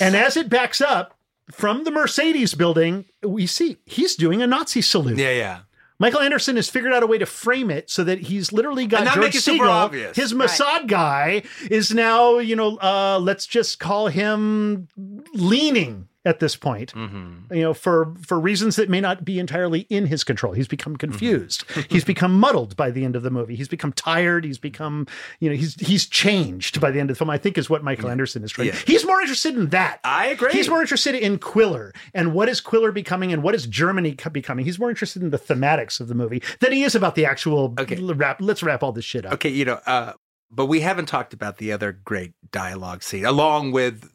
And 0.00 0.16
as 0.16 0.36
it 0.36 0.48
backs 0.48 0.80
up, 0.80 1.16
from 1.52 1.84
the 1.84 1.90
Mercedes 1.90 2.54
building, 2.54 3.04
we 3.22 3.46
see 3.46 3.76
he's 3.84 4.16
doing 4.16 4.40
a 4.40 4.46
Nazi 4.46 4.80
salute. 4.80 5.18
Yeah, 5.18 5.30
yeah. 5.30 5.58
Michael 5.98 6.20
Anderson 6.20 6.56
has 6.56 6.70
figured 6.70 6.92
out 6.92 7.02
a 7.02 7.06
way 7.06 7.18
to 7.18 7.26
frame 7.26 7.70
it 7.70 7.90
so 7.90 8.02
that 8.02 8.18
he's 8.18 8.50
literally 8.50 8.86
got 8.86 9.14
George 9.14 9.34
Segal, 9.34 10.16
his 10.16 10.32
Mossad 10.32 10.60
right. 10.60 10.86
guy, 10.86 11.42
is 11.70 11.92
now, 11.92 12.38
you 12.38 12.56
know, 12.56 12.78
uh, 12.78 13.18
let's 13.20 13.46
just 13.46 13.78
call 13.78 14.08
him 14.08 14.88
leaning 15.34 16.08
at 16.24 16.40
this 16.40 16.56
point, 16.56 16.92
mm-hmm. 16.94 17.52
you 17.54 17.62
know, 17.62 17.74
for 17.74 18.14
for 18.22 18.40
reasons 18.40 18.76
that 18.76 18.88
may 18.88 19.00
not 19.00 19.24
be 19.24 19.38
entirely 19.38 19.80
in 19.90 20.06
his 20.06 20.24
control. 20.24 20.52
He's 20.52 20.68
become 20.68 20.96
confused. 20.96 21.66
Mm-hmm. 21.68 21.92
he's 21.92 22.04
become 22.04 22.38
muddled 22.38 22.76
by 22.76 22.90
the 22.90 23.04
end 23.04 23.16
of 23.16 23.22
the 23.22 23.30
movie. 23.30 23.54
He's 23.56 23.68
become 23.68 23.92
tired. 23.92 24.44
He's 24.44 24.58
become, 24.58 25.06
you 25.40 25.50
know, 25.50 25.56
he's 25.56 25.74
he's 25.74 26.06
changed 26.06 26.80
by 26.80 26.90
the 26.90 27.00
end 27.00 27.10
of 27.10 27.16
the 27.16 27.18
film. 27.18 27.30
I 27.30 27.38
think 27.38 27.58
is 27.58 27.68
what 27.68 27.84
Michael 27.84 28.06
yeah. 28.06 28.12
Anderson 28.12 28.42
is 28.42 28.52
trying. 28.52 28.68
Yeah. 28.68 28.78
He's 28.86 29.04
more 29.04 29.20
interested 29.20 29.54
in 29.54 29.68
that. 29.70 30.00
I 30.04 30.28
agree. 30.28 30.52
He's 30.52 30.68
more 30.68 30.80
interested 30.80 31.14
in 31.14 31.38
Quiller 31.38 31.92
and 32.14 32.32
what 32.32 32.48
is 32.48 32.60
Quiller 32.60 32.92
becoming 32.92 33.32
and 33.32 33.42
what 33.42 33.54
is 33.54 33.66
Germany 33.66 34.16
becoming. 34.32 34.64
He's 34.64 34.78
more 34.78 34.90
interested 34.90 35.22
in 35.22 35.30
the 35.30 35.38
thematics 35.38 36.00
of 36.00 36.08
the 36.08 36.14
movie 36.14 36.42
than 36.60 36.72
he 36.72 36.84
is 36.84 36.94
about 36.94 37.14
the 37.14 37.26
actual 37.26 37.74
okay. 37.78 37.96
wrap. 37.96 38.40
Let's 38.40 38.62
wrap 38.62 38.82
all 38.82 38.92
this 38.92 39.04
shit 39.04 39.26
up. 39.26 39.34
Okay, 39.34 39.50
you 39.50 39.64
know, 39.64 39.80
uh, 39.86 40.12
but 40.50 40.66
we 40.66 40.80
haven't 40.80 41.06
talked 41.06 41.34
about 41.34 41.58
the 41.58 41.72
other 41.72 41.92
great 41.92 42.32
dialogue 42.50 43.02
scene 43.02 43.24
along 43.24 43.72
with 43.72 44.10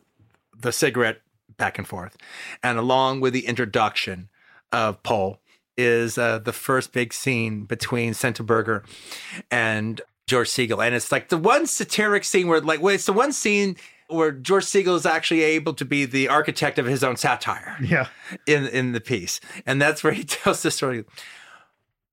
the 0.57 0.71
cigarette 0.71 1.21
back 1.59 1.77
and 1.77 1.87
forth. 1.87 2.17
And 2.63 2.79
along 2.79 3.21
with 3.21 3.33
the 3.33 3.45
introduction 3.45 4.29
of 4.71 5.03
Pol 5.03 5.39
is 5.77 6.17
uh, 6.17 6.39
the 6.39 6.53
first 6.53 6.91
big 6.91 7.13
scene 7.13 7.65
between 7.65 8.15
Senta 8.15 8.41
Berger 8.41 8.83
and 9.51 10.01
George 10.27 10.49
Segal. 10.49 10.83
And 10.83 10.95
it's 10.95 11.11
like 11.11 11.29
the 11.29 11.37
one 11.37 11.67
satiric 11.67 12.23
scene 12.23 12.47
where, 12.47 12.59
like, 12.61 12.81
well, 12.81 12.95
it's 12.95 13.05
the 13.05 13.13
one 13.13 13.31
scene 13.31 13.75
where 14.07 14.31
George 14.31 14.65
Segal 14.65 14.95
is 14.95 15.05
actually 15.05 15.43
able 15.43 15.73
to 15.75 15.85
be 15.85 16.05
the 16.05 16.27
architect 16.27 16.79
of 16.79 16.87
his 16.87 17.03
own 17.03 17.15
satire. 17.15 17.77
Yeah. 17.81 18.07
In 18.47 18.65
in 18.67 18.91
the 18.93 19.01
piece. 19.01 19.39
And 19.65 19.81
that's 19.81 20.03
where 20.03 20.13
he 20.13 20.23
tells 20.25 20.63
the 20.63 20.71
story. 20.71 21.05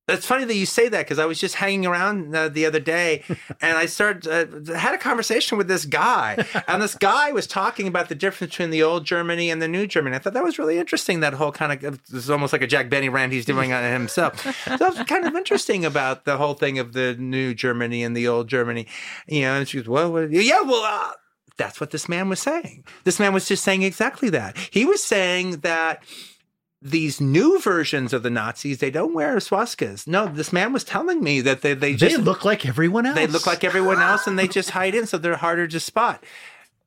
It's 0.08 0.26
funny 0.26 0.44
that 0.44 0.54
you 0.54 0.66
say 0.66 0.88
that 0.88 1.04
because 1.04 1.18
I 1.18 1.24
was 1.24 1.40
just 1.40 1.56
hanging 1.56 1.84
around 1.84 2.34
uh, 2.34 2.48
the 2.48 2.64
other 2.64 2.78
day, 2.78 3.24
and 3.60 3.76
I 3.76 3.86
started 3.86 4.70
uh, 4.70 4.74
had 4.74 4.94
a 4.94 4.98
conversation 4.98 5.58
with 5.58 5.66
this 5.66 5.84
guy, 5.84 6.46
and 6.68 6.80
this 6.80 6.94
guy 6.94 7.32
was 7.32 7.48
talking 7.48 7.88
about 7.88 8.08
the 8.08 8.14
difference 8.14 8.52
between 8.52 8.70
the 8.70 8.84
old 8.84 9.04
Germany 9.04 9.50
and 9.50 9.60
the 9.60 9.66
new 9.66 9.86
Germany. 9.86 10.14
I 10.14 10.20
thought 10.20 10.34
that 10.34 10.44
was 10.44 10.60
really 10.60 10.78
interesting. 10.78 11.20
That 11.20 11.34
whole 11.34 11.50
kind 11.50 11.72
of 11.84 12.00
it's 12.12 12.30
almost 12.30 12.52
like 12.52 12.62
a 12.62 12.68
Jack 12.68 12.88
Benny 12.88 13.08
rant 13.08 13.32
he's 13.32 13.44
doing 13.44 13.72
on 13.72 13.82
himself. 13.92 14.40
so 14.78 14.86
it's 14.86 15.02
kind 15.04 15.26
of 15.26 15.34
interesting 15.34 15.84
about 15.84 16.24
the 16.24 16.36
whole 16.36 16.54
thing 16.54 16.78
of 16.78 16.92
the 16.92 17.14
new 17.14 17.52
Germany 17.52 18.04
and 18.04 18.16
the 18.16 18.28
old 18.28 18.48
Germany. 18.48 18.86
You 19.26 19.42
know, 19.42 19.54
and 19.54 19.68
she 19.68 19.78
goes, 19.78 19.88
"Well, 19.88 20.12
well 20.12 20.30
yeah, 20.30 20.62
well." 20.62 20.84
Uh, 20.84 21.12
that's 21.56 21.80
what 21.80 21.90
this 21.90 22.06
man 22.06 22.28
was 22.28 22.38
saying. 22.38 22.84
This 23.04 23.18
man 23.18 23.32
was 23.32 23.48
just 23.48 23.64
saying 23.64 23.82
exactly 23.82 24.28
that. 24.30 24.56
He 24.70 24.84
was 24.84 25.02
saying 25.02 25.60
that 25.60 26.02
these 26.90 27.20
new 27.20 27.58
versions 27.60 28.12
of 28.12 28.22
the 28.22 28.30
Nazis, 28.30 28.78
they 28.78 28.90
don't 28.90 29.14
wear 29.14 29.36
swastikas. 29.36 30.06
No, 30.06 30.26
this 30.26 30.52
man 30.52 30.72
was 30.72 30.84
telling 30.84 31.22
me 31.22 31.40
that 31.40 31.62
they 31.62 31.74
they 31.74 31.94
just 31.94 32.16
they 32.16 32.22
look 32.22 32.44
like 32.44 32.66
everyone 32.66 33.06
else. 33.06 33.16
They 33.16 33.26
look 33.26 33.46
like 33.46 33.64
everyone 33.64 34.00
else, 34.00 34.26
and 34.26 34.38
they 34.38 34.48
just 34.48 34.70
hide 34.70 34.94
in, 34.94 35.06
so 35.06 35.18
they're 35.18 35.36
harder 35.36 35.66
to 35.66 35.80
spot. 35.80 36.22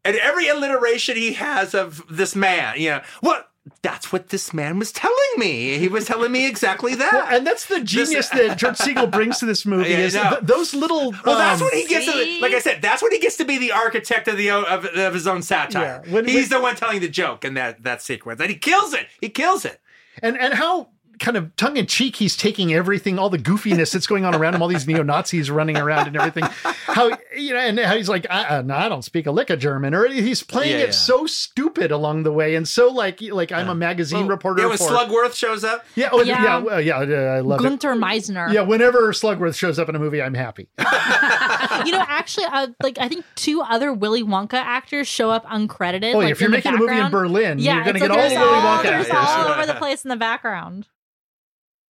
And 0.06 0.16
every 0.16 0.48
alliteration 0.48 1.18
he 1.18 1.34
has 1.34 1.76
of 1.76 2.04
this 2.10 2.36
man, 2.36 2.80
you 2.80 2.90
know, 2.90 3.02
what 3.20 3.50
that's 3.82 4.12
what 4.12 4.30
this 4.30 4.54
man 4.54 4.80
was 4.80 4.92
telling 4.92 5.16
me. 5.38 5.78
He 5.78 5.88
was 5.88 6.06
telling 6.06 6.32
me 6.32 6.48
exactly 6.48 6.96
that. 6.96 7.14
Well, 7.14 7.28
and 7.30 7.46
that's 7.46 7.66
the 7.68 7.82
genius 7.82 8.30
this, 8.30 8.30
that 8.48 8.58
George 8.58 8.78
Segal 8.78 9.12
brings 9.12 9.40
to 9.40 9.46
this 9.46 9.66
movie. 9.66 9.90
Yeah, 9.90 9.98
is 9.98 10.14
th- 10.14 10.42
those 10.42 10.74
little. 10.74 11.12
Well, 11.12 11.36
um, 11.36 11.38
that's 11.38 11.62
when 11.62 11.74
he 11.74 11.86
gets. 11.86 12.06
To, 12.06 12.42
like 12.42 12.54
I 12.54 12.60
said, 12.60 12.82
that's 12.82 13.02
what 13.02 13.14
he 13.14 13.20
gets 13.20 13.38
to 13.38 13.46
be 13.46 13.58
the 13.58 13.72
architect 13.72 14.28
of 14.28 14.38
the 14.38 14.50
of, 14.52 14.86
of 14.86 15.14
his 15.14 15.28
own 15.28 15.42
satire. 15.42 16.04
Yeah, 16.06 16.14
when, 16.14 16.26
He's 16.26 16.50
when, 16.50 16.60
the 16.60 16.62
one 16.62 16.76
telling 16.76 17.02
the 17.02 17.10
joke 17.10 17.46
in 17.46 17.54
that 17.56 17.84
that 17.84 18.02
sequence, 18.02 18.40
and 18.40 18.50
he 18.50 18.56
kills 18.56 18.94
it. 18.94 19.08
He 19.22 19.30
kills 19.30 19.66
it. 19.66 19.80
And 20.22 20.38
and 20.38 20.54
how 20.54 20.90
kind 21.20 21.38
of 21.38 21.56
tongue 21.56 21.78
in 21.78 21.86
cheek, 21.86 22.16
he's 22.16 22.36
taking 22.36 22.74
everything, 22.74 23.20
all 23.20 23.30
the 23.30 23.38
goofiness 23.38 23.94
that's 23.94 24.08
going 24.08 24.26
on 24.26 24.36
around 24.36 24.56
him, 24.56 24.62
all 24.62 24.68
these 24.68 24.88
neo 24.88 25.04
Nazis 25.04 25.52
running 25.52 25.78
around 25.78 26.08
and 26.08 26.16
everything. 26.16 26.44
How 26.64 27.12
you 27.36 27.54
know, 27.54 27.60
and 27.60 27.80
how 27.80 27.96
he's 27.96 28.10
like, 28.10 28.26
I, 28.30 28.58
uh, 28.58 28.62
no, 28.62 28.76
I 28.76 28.90
don't 28.90 29.04
speak 29.04 29.28
a 29.28 29.32
lick 29.32 29.50
of 29.50 29.60
German, 29.60 29.94
or 29.94 30.08
he's 30.08 30.44
playing 30.44 30.72
yeah, 30.72 30.84
it 30.84 30.88
yeah. 30.88 30.92
so 30.92 31.26
stupid 31.26 31.92
along 31.92 32.24
the 32.24 32.32
way, 32.32 32.56
and 32.56 32.68
so 32.68 32.90
like 32.90 33.22
like 33.22 33.52
I'm 33.52 33.70
a 33.70 33.76
magazine 33.76 34.22
well, 34.22 34.30
reporter. 34.30 34.64
Yeah, 34.64 34.70
when 34.70 34.78
for, 34.78 34.86
Slugworth 34.86 35.36
shows 35.36 35.64
up. 35.64 35.86
Yeah, 35.96 36.10
oh, 36.12 36.22
yeah, 36.22 36.44
yeah, 36.44 36.58
well, 36.58 36.82
yeah, 36.82 36.98
I 36.98 37.40
love 37.42 37.62
Gunther 37.62 37.94
it. 37.94 38.00
Meisner. 38.00 38.52
Yeah, 38.52 38.62
whenever 38.62 39.12
Slugworth 39.12 39.56
shows 39.56 39.80
up 39.80 39.90
in 39.90 39.96
a 39.96 40.00
movie, 40.00 40.22
I'm 40.22 40.34
happy. 40.34 40.70
you 41.86 41.92
know, 41.92 42.04
actually, 42.08 42.46
uh, 42.46 42.68
like 42.82 42.98
I 42.98 43.08
think 43.08 43.26
two 43.36 43.62
other 43.62 43.94
Willy 43.94 44.24
Wonka 44.24 44.54
actors 44.54 45.08
show 45.08 45.30
up 45.30 45.46
uncredited. 45.46 46.14
Oh, 46.14 46.20
like, 46.20 46.32
if 46.32 46.42
you're 46.42 46.50
making 46.50 46.74
a 46.74 46.78
movie 46.78 46.98
in 46.98 47.12
Berlin, 47.12 47.60
yeah, 47.60 47.76
you're 47.76 47.84
going 47.84 47.94
to 47.96 48.00
get 48.00 48.12
all 48.12 48.18
the 48.18 48.36
Willy 48.36 48.60
Wonka 48.60 48.86
actors 48.86 49.10
all 49.14 49.48
over 49.54 49.66
the 49.66 49.76
place 49.76 50.04
in 50.04 50.10
the 50.10 50.16
background. 50.16 50.88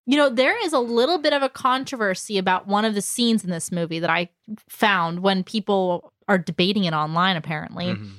You 0.09 0.17
know, 0.17 0.27
there 0.31 0.57
is 0.65 0.73
a 0.73 0.79
little 0.79 1.19
bit 1.19 1.33
of 1.33 1.43
a 1.43 1.49
controversy 1.49 2.39
about 2.39 2.65
one 2.65 2.83
of 2.83 2.95
the 2.95 3.01
scenes 3.01 3.43
in 3.43 3.51
this 3.51 3.71
movie 3.71 3.99
that 3.99 4.09
I 4.09 4.29
found 4.67 5.19
when 5.19 5.43
people 5.43 6.13
are 6.27 6.39
debating 6.39 6.85
it 6.85 6.93
online, 6.93 7.35
apparently, 7.35 7.85
Mhm. 7.93 8.09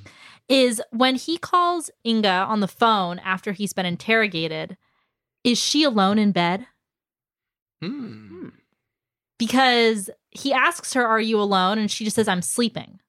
is 0.48 0.80
when 0.90 1.16
he 1.16 1.36
calls 1.36 1.90
Inga 2.06 2.28
on 2.28 2.60
the 2.60 2.68
phone 2.68 3.18
after 3.18 3.50
he's 3.50 3.72
been 3.72 3.86
interrogated, 3.86 4.76
is 5.42 5.58
she 5.58 5.82
alone 5.82 6.16
in 6.20 6.30
bed? 6.30 6.64
Hmm. 7.82 8.50
Because 9.36 10.10
he 10.30 10.52
asks 10.52 10.92
her, 10.92 11.04
Are 11.04 11.20
you 11.20 11.40
alone? 11.40 11.76
And 11.78 11.90
she 11.90 12.04
just 12.04 12.14
says, 12.14 12.28
I'm 12.28 12.42
sleeping. 12.42 13.00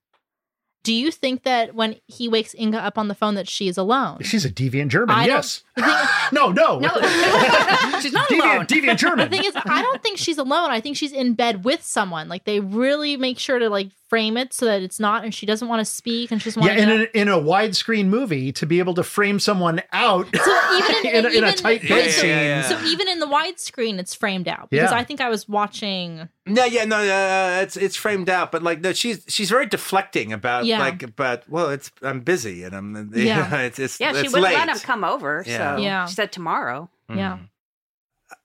Do 0.83 0.93
you 0.93 1.11
think 1.11 1.43
that 1.43 1.75
when 1.75 1.97
he 2.07 2.27
wakes 2.27 2.55
Inga 2.55 2.79
up 2.79 2.97
on 2.97 3.07
the 3.07 3.13
phone 3.13 3.35
that 3.35 3.47
she 3.47 3.67
is 3.67 3.77
alone? 3.77 4.19
She's 4.23 4.45
a 4.45 4.49
deviant 4.49 4.87
German. 4.89 5.15
I 5.15 5.25
yes. 5.25 5.63
no, 6.31 6.51
no. 6.51 6.79
No. 6.79 6.89
She's 8.01 8.13
not 8.13 8.27
deviant, 8.27 8.55
alone. 8.55 8.65
deviant 8.65 8.97
German. 8.97 9.29
the 9.29 9.37
thing 9.37 9.45
is, 9.45 9.53
I 9.55 9.81
don't 9.83 10.01
think 10.01 10.17
she's 10.17 10.39
alone. 10.39 10.71
I 10.71 10.79
think 10.81 10.97
she's 10.97 11.11
in 11.11 11.35
bed 11.35 11.63
with 11.63 11.83
someone. 11.83 12.27
Like 12.29 12.45
they 12.45 12.59
really 12.59 13.15
make 13.15 13.37
sure 13.37 13.59
to 13.59 13.69
like 13.69 13.91
frame 14.11 14.35
it 14.35 14.51
so 14.51 14.65
that 14.65 14.81
it's 14.81 14.99
not, 14.99 15.23
and 15.23 15.33
she 15.33 15.45
doesn't 15.45 15.69
want 15.69 15.79
to 15.79 15.85
speak, 15.85 16.31
and 16.31 16.41
she's 16.41 16.57
yeah, 16.57 16.73
in 16.73 16.89
a, 16.89 17.03
in 17.13 17.27
a 17.29 17.37
widescreen 17.37 18.07
movie, 18.07 18.51
to 18.51 18.65
be 18.65 18.79
able 18.79 18.93
to 18.93 19.03
frame 19.03 19.39
someone 19.39 19.81
out 19.93 20.27
So 20.35 20.75
even 20.77 20.95
in, 21.05 21.15
in, 21.15 21.25
a, 21.25 21.29
in 21.37 21.43
a 21.45 21.53
tight 21.53 21.81
Yeah, 21.81 21.95
yeah, 21.95 22.09
scene. 22.11 22.29
yeah, 22.29 22.41
yeah. 22.41 22.61
So 22.63 22.81
even 22.87 23.07
in 23.07 23.19
the 23.19 23.25
widescreen, 23.25 23.99
it's 23.99 24.13
framed 24.13 24.49
out 24.49 24.69
because 24.69 24.91
Yeah. 24.91 24.97
I 24.97 25.05
think 25.05 25.21
I 25.21 25.29
was 25.29 25.47
watching. 25.47 26.27
No, 26.45 26.65
yeah, 26.65 26.83
no, 26.83 26.97
uh, 26.97 27.61
it's 27.61 27.77
it's 27.77 27.95
framed 27.95 28.29
out, 28.29 28.51
but 28.51 28.61
like 28.63 28.81
no, 28.81 28.91
she's 28.91 29.23
she's 29.29 29.49
very 29.49 29.65
deflecting 29.65 30.33
about 30.33 30.65
Yeah. 30.65 30.79
like 30.79 31.01
about 31.03 31.47
well, 31.49 31.69
it's 31.69 31.89
I'm 32.01 32.19
busy 32.19 32.63
and 32.65 32.75
I'm 32.75 33.11
Yeah. 33.15 33.61
it's 33.61 33.79
it's 33.79 33.97
Yeah, 33.97 34.11
she 34.11 34.23
wouldn't 34.27 34.43
late. 34.43 34.55
let 34.55 34.67
him 34.67 34.79
come 34.79 35.05
over. 35.05 35.41
Yeah. 35.47 35.75
So 35.77 35.81
Yeah. 35.81 36.05
she 36.07 36.15
said 36.15 36.33
tomorrow. 36.33 36.89
Yeah. 37.09 37.37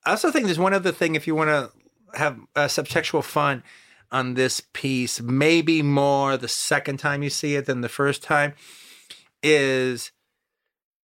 I 0.05 0.11
also 0.11 0.31
think 0.31 0.45
there's 0.47 0.61
one 0.61 0.75
other 0.75 0.93
thing 0.93 1.17
if 1.17 1.27
you 1.27 1.35
want 1.35 1.49
to 1.51 1.71
have 2.17 2.39
uh, 2.55 2.67
subtextual 2.67 3.25
fun 3.25 3.65
on 4.11 4.35
this 4.35 4.61
piece, 4.73 5.21
maybe 5.21 5.83
more 5.83 6.37
the 6.37 6.49
second 6.49 6.99
time 6.99 7.23
you 7.23 7.31
see 7.31 7.57
it 7.57 7.67
than 7.67 7.81
the 7.81 7.89
first 7.89 8.23
time, 8.23 8.55
is 9.43 10.13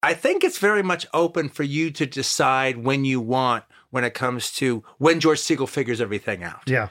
I 0.03 0.15
think 0.15 0.43
it's 0.43 0.59
very 0.59 0.83
much 0.83 1.07
open 1.15 1.49
for 1.49 1.63
you 1.63 1.91
to 1.93 2.07
decide 2.07 2.79
when 2.79 3.05
you 3.05 3.21
want 3.21 3.65
when 3.91 4.05
it 4.05 4.15
comes 4.15 4.51
to 4.53 4.83
when 4.99 5.21
George 5.21 5.39
Segal 5.39 5.69
figures 5.69 6.01
everything 6.01 6.43
out. 6.43 6.63
Yeah. 6.67 6.89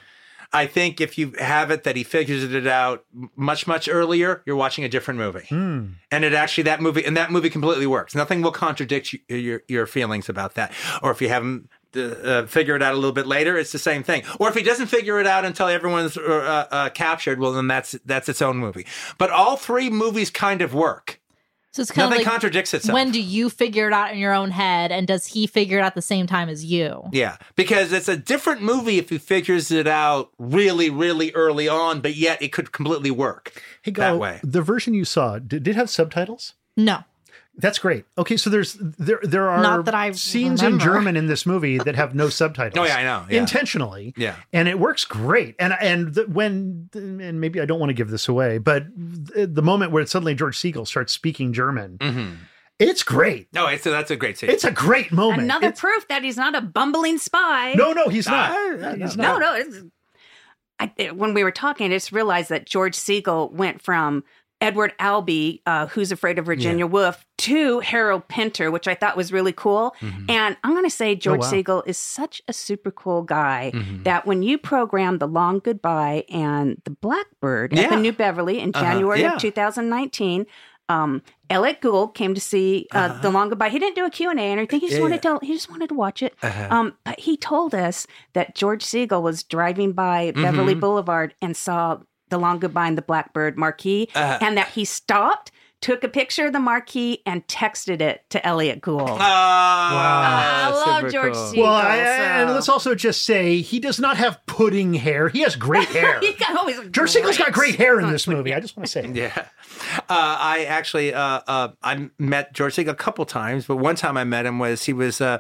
I 0.54 0.66
think 0.66 1.00
if 1.00 1.18
you 1.18 1.34
have 1.40 1.72
it 1.72 1.84
that 1.84 1.96
he 1.96 2.04
figures 2.04 2.44
it 2.44 2.68
out 2.68 3.06
much, 3.38 3.68
much 3.68 3.88
earlier, 3.88 4.44
you're 4.46 4.58
watching 4.58 4.84
a 4.84 4.90
different 4.90 5.18
movie. 5.18 5.46
Hmm. 5.48 5.86
And 6.12 6.26
it 6.26 6.34
actually, 6.34 6.64
that 6.64 6.82
movie, 6.82 7.06
and 7.06 7.16
that 7.16 7.32
movie 7.32 7.50
completely 7.50 7.88
works. 7.88 8.14
Nothing 8.16 8.42
will 8.42 8.52
contradict 8.52 9.14
you, 9.14 9.20
your, 9.30 9.62
your 9.70 9.86
feelings 9.86 10.28
about 10.28 10.56
that. 10.56 10.74
Or 11.02 11.12
if 11.12 11.22
you 11.22 11.30
haven't 11.30 11.70
uh, 11.96 12.46
figure 12.48 12.76
it 12.76 12.82
out 12.84 12.94
a 12.94 12.98
little 12.98 13.12
bit 13.12 13.28
later, 13.28 13.58
it's 13.58 13.72
the 13.72 13.80
same 13.80 14.04
thing. 14.04 14.24
Or 14.40 14.50
if 14.50 14.56
he 14.56 14.64
doesn't 14.64 14.88
figure 14.88 15.20
it 15.20 15.28
out 15.28 15.46
until 15.46 15.68
everyone's 15.68 16.18
uh, 16.18 16.68
uh, 16.72 16.90
captured, 16.90 17.40
well, 17.40 17.54
then 17.54 17.68
that's, 17.68 17.92
that's 18.06 18.30
its 18.30 18.42
own 18.42 18.58
movie. 18.58 18.86
But 19.18 19.30
all 19.30 19.58
three 19.58 19.90
movies 19.90 20.30
kind 20.30 20.62
of 20.62 20.74
work. 20.74 21.20
So 21.74 21.82
it's 21.82 21.90
kind 21.92 22.10
Nothing 22.10 22.24
of 22.24 22.26
like 22.26 22.32
contradicts 22.34 22.74
itself. 22.74 22.94
when 22.94 23.12
do 23.12 23.22
you 23.22 23.50
figure 23.50 23.88
it 23.88 23.94
out 23.94 24.12
in 24.12 24.18
your 24.20 24.34
own 24.34 24.52
head, 24.52 24.92
and 24.92 25.08
does 25.08 25.26
he 25.26 25.48
figure 25.48 25.78
it 25.78 25.82
out 25.82 25.96
the 25.96 26.02
same 26.02 26.28
time 26.28 26.50
as 26.50 26.66
you? 26.66 27.04
Yeah, 27.14 27.38
because 27.56 27.94
it's 27.94 28.10
a 28.10 28.18
different 28.18 28.62
movie 28.62 28.98
if 28.98 29.10
he 29.10 29.18
figures 29.18 29.72
it 29.72 29.88
out 29.88 30.32
really, 30.38 30.90
really 30.90 31.32
early 31.32 31.70
on, 31.70 32.02
but 32.02 32.16
yet 32.18 32.42
it 32.42 32.52
could 32.52 32.74
completely 32.74 33.10
work 33.10 33.54
Hey, 33.84 33.92
that 33.92 34.18
way. 34.20 34.42
the 34.44 34.62
version 34.62 34.94
you 34.94 35.06
saw 35.06 35.40
did, 35.40 35.64
did 35.64 35.70
it 35.70 35.76
have 35.78 35.90
subtitles? 35.90 36.56
No. 36.76 37.06
That's 37.58 37.80
great. 37.80 38.06
Okay, 38.18 38.38
so 38.38 38.50
there's 38.50 38.78
there 38.80 39.20
there 39.24 39.50
are 39.50 39.62
Not 39.62 39.86
that 39.86 39.94
I 39.94 40.12
scenes 40.14 40.64
in. 40.64 40.80
German 40.80 41.18
in 41.18 41.28
this 41.28 41.46
movie 41.46 41.78
that 41.80 41.96
have 41.96 42.16
no 42.16 42.30
subtitles. 42.30 42.78
Oh, 42.78 42.88
yeah, 42.88 42.96
I 42.98 43.04
know, 43.04 43.26
yeah. 43.30 43.40
Intentionally. 43.40 44.14
Yeah. 44.16 44.36
And 44.54 44.68
it 44.70 44.80
works 44.80 45.04
great. 45.06 45.56
And 45.60 45.74
and 45.80 46.14
the, 46.14 46.24
when 46.28 46.90
and 46.94 47.42
maybe 47.42 47.60
I 47.60 47.66
don't 47.66 47.80
want 47.80 47.90
to 47.90 47.94
give 47.94 48.10
this 48.10 48.28
away, 48.30 48.58
but 48.58 48.86
the, 48.96 49.48
the 49.52 49.62
moment 49.62 49.92
where 49.92 50.06
suddenly 50.06 50.34
George 50.34 50.58
Segal 50.58 50.88
starts 50.88 51.12
speaking 51.14 51.52
German, 51.52 51.98
Mm-hmm. 52.00 52.36
it's 52.80 53.04
great. 53.04 53.50
No, 53.54 53.68
it's 53.68 53.84
that's 53.84 54.12
a 54.12 54.16
great 54.16 54.38
scene. 54.38 54.50
It's 54.50 54.64
a 54.64 54.72
great 54.72 55.12
moment. 55.12 55.44
Another 55.44 55.68
It's- 55.68 55.80
proof 55.82 56.08
that 56.08 56.24
he's 56.24 56.38
not 56.38 56.56
a 56.56 56.62
bumbling 56.62 57.18
spy. 57.18 57.74
no, 57.74 57.92
no, 57.92 58.08
he's 58.08 58.28
not. 58.28 58.52
Ah, 58.52 58.96
he's 58.98 59.18
no, 59.18 59.38
not. 59.38 59.40
no. 59.42 59.54
It's, 59.56 59.78
I, 60.80 60.92
it- 60.98 61.16
when 61.18 61.34
we 61.34 61.44
were 61.44 61.52
talking, 61.52 61.88
I 61.92 61.96
just 61.96 62.12
realized 62.14 62.50
that 62.50 62.66
George 62.66 62.96
Segal 62.96 63.52
went 63.52 63.82
from 63.82 64.24
Edward 64.62 64.94
Albee, 65.00 65.62
uh, 65.66 65.88
Who's 65.88 66.12
Afraid 66.12 66.38
of 66.40 66.46
Virginia 66.46 66.86
Woolf, 66.86 67.26
to 67.40 67.80
Harold 67.80 68.28
Pinter, 68.28 68.70
which 68.70 68.88
I 68.88 68.94
thought 68.94 69.18
was 69.18 69.34
really 69.34 69.52
cool. 69.54 69.96
Mm-hmm. 70.00 70.30
And 70.30 70.56
I'm 70.64 70.72
going 70.74 70.86
to 70.86 70.90
say 70.90 71.16
George 71.16 71.42
wow. 71.42 71.52
Segal 71.52 71.84
is 71.88 71.98
such 71.98 72.42
a 72.48 72.54
super 72.54 72.92
cool 72.92 73.24
guy 73.24 73.72
Mm-hmm. 73.74 74.04
that 74.04 74.26
when 74.28 74.44
you 74.44 74.58
program 74.60 75.18
The 75.18 75.28
Long 75.28 75.60
Goodbye 75.60 76.26
and 76.30 76.78
The 76.86 76.92
Blackbird 76.92 77.74
at 77.78 77.90
the 77.90 77.96
New 77.98 78.14
Beverly 78.14 78.60
in 78.60 78.70
Uh-huh. 78.74 78.84
January 78.84 79.22
Yeah. 79.22 79.34
of 79.36 79.42
2019, 79.42 80.46
um, 80.90 81.22
Elliott 81.50 81.82
Gould 81.82 82.14
came 82.16 82.34
to 82.36 82.42
see 82.42 82.88
uh, 82.92 83.20
The 83.22 83.30
Long 83.32 83.50
Goodbye. 83.50 83.70
He 83.70 83.80
didn't 83.80 83.96
do 83.96 84.06
a 84.06 84.10
Q&A 84.10 84.34
or 84.34 84.40
anything. 84.40 84.80
He 84.80 84.88
just 84.88 84.94
Uh-huh. 85.02 85.08
Yeah, 85.08 85.18
wanted 85.18 85.40
to 85.42 85.46
he 85.46 85.54
just 85.54 85.70
wanted 85.70 85.90
to 85.90 85.96
watch 85.96 86.22
it. 86.22 86.36
Uh-huh. 86.44 86.68
Um, 86.70 86.94
but 87.04 87.20
he 87.20 87.38
told 87.38 87.74
us 87.74 88.06
that 88.34 88.56
George 88.56 88.84
Segal 88.86 89.22
was 89.22 89.42
driving 89.44 89.94
by 89.94 90.32
Beverly 90.36 90.74
Mm-hmm. 90.74 90.80
Boulevard 90.82 91.34
and 91.42 91.56
saw 91.58 92.00
the 92.32 92.40
Long 92.40 92.58
Goodbye 92.58 92.88
and 92.88 92.98
the 92.98 93.04
Blackbird 93.04 93.58
marquee, 93.58 94.10
Uh-huh. 94.16 94.40
and 94.42 94.58
that 94.58 94.70
he 94.70 94.84
stopped, 94.86 95.52
took 95.82 96.04
a 96.04 96.08
picture 96.08 96.46
of 96.48 96.54
the 96.54 96.60
marquee, 96.60 97.22
and 97.26 97.46
texted 97.48 98.02
it 98.02 98.24
to 98.30 98.46
Elliott 98.46 98.82
Gould. 98.82 99.18
Ah, 99.20 100.68
I 100.68 101.02
love 101.02 101.12
George 101.12 101.34
cool. 101.34 101.44
Segal. 101.54 101.58
Well, 101.64 101.74
I, 101.74 101.98
so- 101.98 102.02
and 102.24 102.50
let's 102.52 102.70
also 102.70 102.96
just 102.96 103.24
say 103.24 103.62
he 103.62 103.80
does 103.80 104.00
not 104.00 104.18
have 104.18 104.46
pudding 104.46 104.94
hair. 104.94 105.30
He 105.30 105.42
has 105.42 105.56
great 105.56 105.88
hair. 105.98 106.20
He 106.20 106.34
got 106.34 106.56
always 106.58 106.80
George 106.90 107.14
Segal's 107.14 107.38
got 107.38 107.52
great 107.52 107.76
hair 107.76 108.00
in 108.00 108.12
this 108.12 108.28
movie. 108.34 108.54
I 108.54 108.60
just 108.60 108.76
want 108.78 108.86
to 108.88 108.92
say. 108.92 109.10
Yeah. 109.14 109.32
Uh, 109.36 110.04
I 110.10 110.66
actually 110.68 111.14
uh, 111.14 111.42
uh, 111.48 111.70
I 111.84 112.10
met 112.20 112.54
George 112.54 112.76
Segal 112.76 112.90
a 112.90 112.96
couple 112.96 113.26
times, 113.26 113.66
but 113.66 113.78
one 113.78 113.96
time 113.96 114.18
I 114.18 114.24
met 114.24 114.46
him 114.46 114.60
was 114.60 114.84
he 114.86 114.94
was 114.94 115.20
uh, 115.22 115.40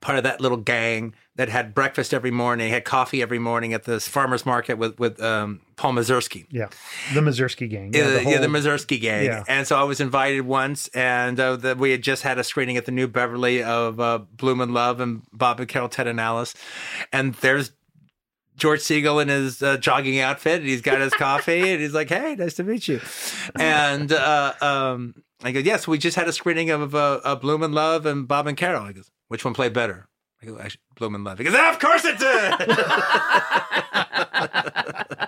part 0.00 0.18
of 0.18 0.24
that 0.24 0.40
little 0.40 0.58
gang 0.58 1.14
that 1.36 1.50
had 1.50 1.74
breakfast 1.74 2.14
every 2.14 2.30
morning, 2.30 2.70
had 2.70 2.84
coffee 2.84 3.22
every 3.22 3.38
morning 3.38 3.74
at 3.74 3.84
this 3.84 4.08
farmers 4.08 4.44
market 4.44 4.78
with 4.78 4.98
with 4.98 5.22
um, 5.22 5.60
Paul 5.76 5.92
Mazursky. 5.92 6.46
Yeah, 6.50 6.68
the 7.14 7.20
Mazursky 7.20 7.68
gang. 7.68 7.92
Yeah, 7.94 8.04
the 8.04 8.10
the, 8.10 8.30
yeah, 8.30 8.40
the 8.40 8.46
Mazursky 8.48 9.00
gang. 9.00 9.26
Yeah. 9.26 9.44
And 9.46 9.66
so 9.66 9.76
I 9.76 9.84
was 9.84 10.00
invited 10.00 10.42
once, 10.42 10.88
and 10.88 11.38
uh, 11.38 11.56
the, 11.56 11.74
we 11.76 11.90
had 11.90 12.02
just 12.02 12.22
had 12.22 12.38
a 12.38 12.44
screening 12.44 12.76
at 12.76 12.86
the 12.86 12.92
New 12.92 13.06
Beverly 13.06 13.62
of 13.62 14.00
uh, 14.00 14.18
Blume 14.36 14.62
in 14.62 14.72
Love 14.72 15.00
and 15.00 15.22
Bob 15.32 15.60
and 15.60 15.68
Carol, 15.68 15.88
Ted 15.88 16.06
and 16.06 16.18
Alice. 16.18 16.54
And 17.12 17.34
there's 17.34 17.72
George 18.56 18.80
Segal 18.80 19.20
in 19.20 19.28
his 19.28 19.62
uh, 19.62 19.76
jogging 19.76 20.18
outfit, 20.18 20.60
and 20.60 20.68
he's 20.68 20.80
got 20.80 21.00
his 21.00 21.12
coffee, 21.12 21.70
and 21.70 21.80
he's 21.80 21.94
like, 21.94 22.08
"Hey, 22.08 22.34
nice 22.36 22.54
to 22.54 22.64
meet 22.64 22.88
you." 22.88 23.00
And 23.56 24.10
uh, 24.10 24.54
um, 24.62 25.14
I 25.42 25.52
go, 25.52 25.60
"Yes, 25.60 25.86
we 25.86 25.98
just 25.98 26.16
had 26.16 26.28
a 26.28 26.32
screening 26.32 26.70
of 26.70 26.94
uh, 26.94 27.20
uh, 27.22 27.36
Blume 27.36 27.62
in 27.62 27.72
Love 27.72 28.06
and 28.06 28.26
Bob 28.26 28.46
and 28.46 28.56
Carol." 28.56 28.86
He 28.86 28.94
goes, 28.94 29.10
"Which 29.28 29.44
one 29.44 29.52
played 29.52 29.74
better?" 29.74 30.08
I 30.46 30.50
go, 30.50 30.58
"Actually, 30.58 30.80
Blume 30.96 31.14
in 31.16 31.24
Love." 31.24 31.38
He 31.38 31.44
goes, 31.44 31.54
"Ah, 31.56 31.70
"Of 31.72 31.78
course 31.80 32.04
it 32.04 32.18
did." 32.18 32.52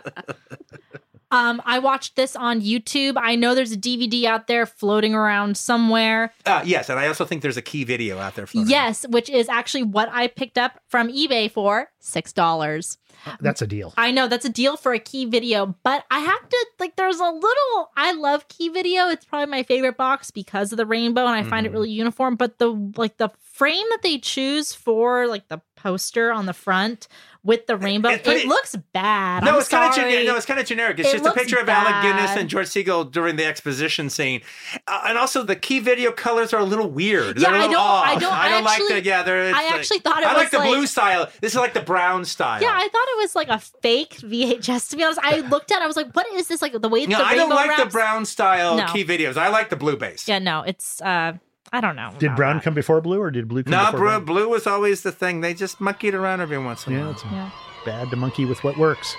Um, 1.31 1.61
I 1.65 1.79
watched 1.79 2.17
this 2.17 2.35
on 2.35 2.61
YouTube. 2.63 3.15
I 3.17 3.35
know 3.37 3.55
there's 3.55 3.73
a 3.73 3.77
DVD 3.77 4.25
out 4.25 4.47
there 4.47 4.65
floating 4.67 5.15
around 5.15 5.57
somewhere. 5.57 6.33
uh, 6.47 6.63
yes, 6.65 6.89
and 6.89 6.99
I 6.99 7.07
also 7.07 7.25
think 7.25 7.43
there's 7.43 7.57
a 7.59 7.63
key 7.63 7.85
video 7.85 8.19
out 8.19 8.35
there. 8.35 8.47
floating. 8.47 8.71
Yes, 8.71 9.07
which 9.09 9.29
is 9.29 9.49
actually 9.49 9.83
what 9.83 10.09
I 10.11 10.29
picked 10.29 10.57
up 10.59 10.81
from 10.89 11.09
eBay 11.09 11.51
for 11.51 11.91
six 12.01 12.33
dollars. 12.33 12.99
That's 13.41 13.61
a 13.61 13.67
deal. 13.67 13.93
I 13.97 14.11
know 14.13 14.29
that's 14.29 14.45
a 14.45 14.49
deal 14.49 14.77
for 14.77 14.93
a 14.95 14.99
key 15.01 15.25
video, 15.27 15.75
but 15.83 16.05
I 16.11 16.21
have 16.21 16.49
to 16.49 16.67
like 16.79 16.97
there's 16.97 17.19
a 17.19 17.25
little 17.31 17.91
I 17.97 18.13
love 18.13 18.49
key 18.49 18.69
video. 18.69 19.09
It's 19.09 19.25
probably 19.25 19.51
my 19.51 19.65
favorite 19.65 19.97
box 19.97 20.31
because 20.31 20.73
of 20.73 20.79
the 20.79 20.87
rainbow 20.87 21.27
and 21.27 21.35
I 21.35 21.43
find 21.43 21.67
Mm-hmm. 21.67 21.75
it 21.75 21.77
really 21.77 21.91
uniform, 21.91 22.37
but 22.37 22.59
the 22.59 22.69
like 22.97 23.17
the 23.19 23.31
frame 23.43 23.85
that 23.91 24.03
they 24.03 24.19
choose 24.19 24.73
for 24.73 25.27
like 25.27 25.49
the 25.49 25.61
poster 25.77 26.33
on 26.33 26.47
the 26.47 26.53
front 26.55 27.09
with 27.45 27.67
the 27.67 27.77
rainbow, 27.77 28.09
pretty- 28.19 28.41
it 28.43 28.47
looks 28.47 28.75
bad. 28.93 29.45
No, 29.45 29.53
I'm 29.53 29.59
it's 29.59 29.69
kind 29.69 29.91
of. 29.91 30.27
No, 30.27 30.37
it's 30.37 30.45
kind 30.47 30.61
of 30.61 30.67
generic. 30.67 30.99
It's 30.99 31.09
It 31.09 31.19
just 31.19 31.27
a 31.27 31.33
picture 31.33 31.59
of 31.59 31.69
Alec 31.69 32.03
Guinness 32.03 32.37
and 32.37 32.49
George 32.49 32.67
Segal 32.67 33.11
during 33.11 33.37
the 33.37 33.45
exposition 33.45 34.11
scene, 34.11 34.43
uh, 34.87 35.03
and 35.07 35.17
also 35.17 35.43
the 35.43 35.57
key 35.57 35.79
video 35.79 36.11
colors 36.13 36.53
are 36.53 36.61
a 36.61 36.65
little 36.65 36.91
weird. 36.91 37.37
They're 37.39 37.51
Yeah, 37.51 37.57
a 37.57 37.59
I 37.59 37.67
little 37.67 37.75
don't- 37.75 37.83
I 37.83 38.15
don't- 38.17 38.33
I 38.33 38.47
I 38.47 38.49
don't 38.51 38.65
like 38.65 38.81
actually- 38.81 39.01
the. 39.01 39.05
Yeah, 39.07 39.23
they're. 39.23 39.47
I 39.49 39.51
like- 39.53 39.73
actually 39.75 39.99
thought 40.01 40.19
it 40.23 40.27
I 40.27 40.33
was 40.35 40.43
like 40.43 40.51
the 40.51 40.59
like- 40.59 40.69
blue 40.69 40.87
style. 40.87 41.29
This 41.41 41.53
is 41.53 41.59
like 41.59 41.75
the 41.75 41.81
brown 41.83 42.25
style. 42.25 42.61
Yeah, 42.61 42.73
I 42.75 42.89
thought 42.89 43.07
it 43.09 43.17
was 43.19 43.35
like 43.37 43.49
a 43.49 43.59
fake 43.83 44.15
VHS. 44.23 44.89
To 44.91 44.97
be 44.97 45.05
honest, 45.05 45.21
I 45.23 45.41
looked 45.49 45.71
at, 45.73 45.79
it, 45.81 45.85
I 45.85 45.87
was 45.87 45.97
like, 45.97 46.13
"What 46.15 46.27
is 46.35 46.49
this? 46.49 46.61
Like 46.61 46.73
the 46.81 46.89
way 46.89 47.07
No, 47.07 47.19
the 47.19 47.25
I 47.25 47.35
don't 47.35 47.51
like 47.51 47.77
the 47.77 47.87
brown 47.87 48.25
style 48.27 48.77
No. 48.77 48.87
key 48.87 49.05
videos. 49.05 49.37
I 49.37 49.49
like 49.49 49.71
the 49.71 49.77
blue 49.77 49.97
base. 49.97 50.27
Yeah, 50.29 50.39
no, 50.39 50.63
it's 50.63 51.01
uh, 51.03 51.35
I 51.73 51.81
don't 51.81 51.97
know. 51.97 52.13
Did 52.19 52.35
brown 52.37 52.57
that. 52.57 52.65
come 52.65 52.75
before 52.75 53.01
blue, 53.01 53.21
or 53.21 53.31
did 53.31 53.47
blue 53.49 53.63
come 53.63 53.71
No, 53.73 53.85
before 53.87 53.99
blue, 54.01 54.07
brown? 54.09 54.25
blue 54.25 54.49
was 54.49 54.67
always 54.67 55.03
the 55.03 55.13
thing. 55.13 55.41
They 55.43 55.55
just 55.55 55.81
monkeyed 55.81 56.15
around 56.15 56.41
every 56.41 56.59
once 56.59 56.87
in 56.87 56.95
a 56.95 56.97
Yeah, 56.97 57.03
while. 57.05 57.13
it's 57.13 57.25
Yeah. 57.25 57.51
bad 57.85 58.11
to 58.11 58.17
monkey 58.17 58.45
with 58.45 58.63
what 58.65 58.77
works. 58.79 59.15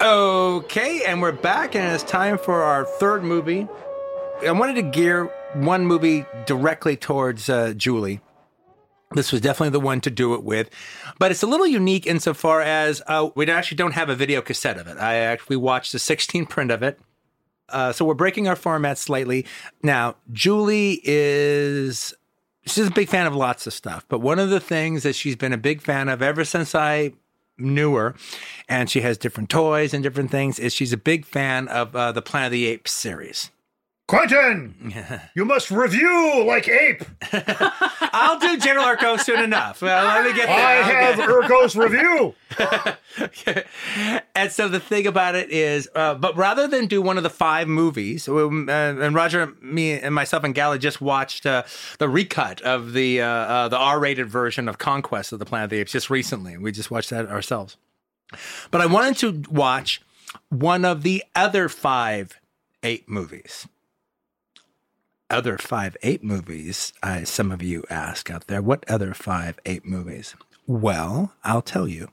Okay, 0.00 1.02
and 1.06 1.22
we're 1.22 1.30
back, 1.32 1.76
and 1.76 1.84
it's 1.94 2.02
time 2.02 2.36
for 2.36 2.62
our 2.62 2.84
third 2.84 3.22
movie. 3.22 3.68
I 4.44 4.50
wanted 4.50 4.74
to 4.74 4.82
gear 4.82 5.26
one 5.54 5.86
movie 5.86 6.24
directly 6.46 6.96
towards 6.96 7.48
uh, 7.48 7.72
Julie. 7.76 8.20
This 9.14 9.32
was 9.32 9.40
definitely 9.40 9.70
the 9.70 9.80
one 9.80 10.00
to 10.02 10.10
do 10.10 10.34
it 10.34 10.42
with, 10.44 10.70
but 11.18 11.30
it's 11.30 11.42
a 11.42 11.46
little 11.46 11.66
unique 11.66 12.06
insofar 12.06 12.60
as 12.60 13.02
uh, 13.06 13.30
we 13.34 13.46
actually 13.50 13.76
don't 13.76 13.92
have 13.92 14.08
a 14.08 14.16
video 14.16 14.40
cassette 14.40 14.78
of 14.78 14.86
it. 14.86 14.98
I 14.98 15.16
actually 15.16 15.56
watched 15.56 15.92
the 15.92 15.98
16 15.98 16.46
print 16.46 16.70
of 16.70 16.82
it. 16.82 16.98
Uh, 17.68 17.92
so 17.92 18.04
we're 18.04 18.14
breaking 18.14 18.48
our 18.48 18.56
format 18.56 18.98
slightly. 18.98 19.46
Now, 19.82 20.16
Julie 20.32 21.00
is 21.04 22.12
she's 22.66 22.86
a 22.86 22.90
big 22.90 23.08
fan 23.08 23.26
of 23.26 23.34
lots 23.34 23.66
of 23.66 23.72
stuff, 23.72 24.04
but 24.08 24.20
one 24.20 24.38
of 24.38 24.50
the 24.50 24.60
things 24.60 25.02
that 25.04 25.14
she's 25.14 25.36
been 25.36 25.52
a 25.52 25.58
big 25.58 25.80
fan 25.80 26.08
of 26.08 26.22
ever 26.22 26.44
since 26.44 26.74
I 26.74 27.12
knew 27.58 27.94
her, 27.94 28.14
and 28.68 28.90
she 28.90 29.00
has 29.00 29.16
different 29.16 29.48
toys 29.48 29.94
and 29.94 30.02
different 30.02 30.30
things, 30.30 30.58
is 30.58 30.74
she's 30.74 30.92
a 30.92 30.98
big 30.98 31.24
fan 31.24 31.68
of 31.68 31.94
uh, 31.96 32.12
the 32.12 32.22
Planet 32.22 32.46
of 32.46 32.52
the 32.52 32.66
Apes 32.66 32.92
series. 32.92 33.50
Quentin, 34.12 34.92
you 35.34 35.46
must 35.46 35.70
review 35.70 36.44
like 36.46 36.68
ape. 36.68 37.02
I'll 37.32 38.38
do 38.38 38.58
General 38.58 38.84
Urko 38.84 39.18
soon 39.18 39.40
enough. 39.42 39.80
Well, 39.80 40.04
let 40.04 40.26
me 40.26 40.36
get 40.36 40.48
there. 40.48 40.58
I 40.58 40.82
have 40.82 41.18
Urko's 41.18 41.74
review. 41.74 42.34
and 44.34 44.52
so 44.52 44.68
the 44.68 44.80
thing 44.80 45.06
about 45.06 45.34
it 45.34 45.50
is, 45.50 45.88
uh, 45.94 46.14
but 46.14 46.36
rather 46.36 46.68
than 46.68 46.88
do 46.88 47.00
one 47.00 47.16
of 47.16 47.22
the 47.22 47.30
five 47.30 47.68
movies, 47.68 48.28
uh, 48.28 48.50
and 48.50 49.14
Roger, 49.14 49.54
me, 49.62 49.92
and 49.92 50.14
myself 50.14 50.44
and 50.44 50.54
Gally 50.54 50.78
just 50.78 51.00
watched 51.00 51.46
uh, 51.46 51.62
the 51.98 52.10
recut 52.10 52.60
of 52.60 52.92
the 52.92 53.22
uh, 53.22 53.26
uh, 53.26 53.68
the 53.68 53.78
R-rated 53.78 54.28
version 54.28 54.68
of 54.68 54.76
Conquest 54.76 55.32
of 55.32 55.38
the 55.38 55.46
Planet 55.46 55.64
of 55.64 55.70
the 55.70 55.78
Apes 55.78 55.92
just 55.92 56.10
recently. 56.10 56.58
We 56.58 56.70
just 56.70 56.90
watched 56.90 57.08
that 57.08 57.30
ourselves. 57.30 57.78
But 58.70 58.82
I 58.82 58.86
wanted 58.86 59.16
to 59.20 59.50
watch 59.50 60.02
one 60.50 60.84
of 60.84 61.02
the 61.02 61.24
other 61.34 61.70
five 61.70 62.38
ape 62.82 63.08
movies. 63.08 63.66
Other 65.32 65.56
five 65.56 65.96
eight 66.02 66.22
movies, 66.22 66.92
uh, 67.02 67.24
some 67.24 67.50
of 67.50 67.62
you 67.62 67.84
ask 67.88 68.30
out 68.30 68.46
there, 68.48 68.60
what 68.60 68.84
other 68.88 69.14
five 69.14 69.58
eight 69.64 69.86
movies? 69.86 70.36
Well, 70.66 71.32
I'll 71.42 71.62
tell 71.62 71.88
you. 71.88 72.10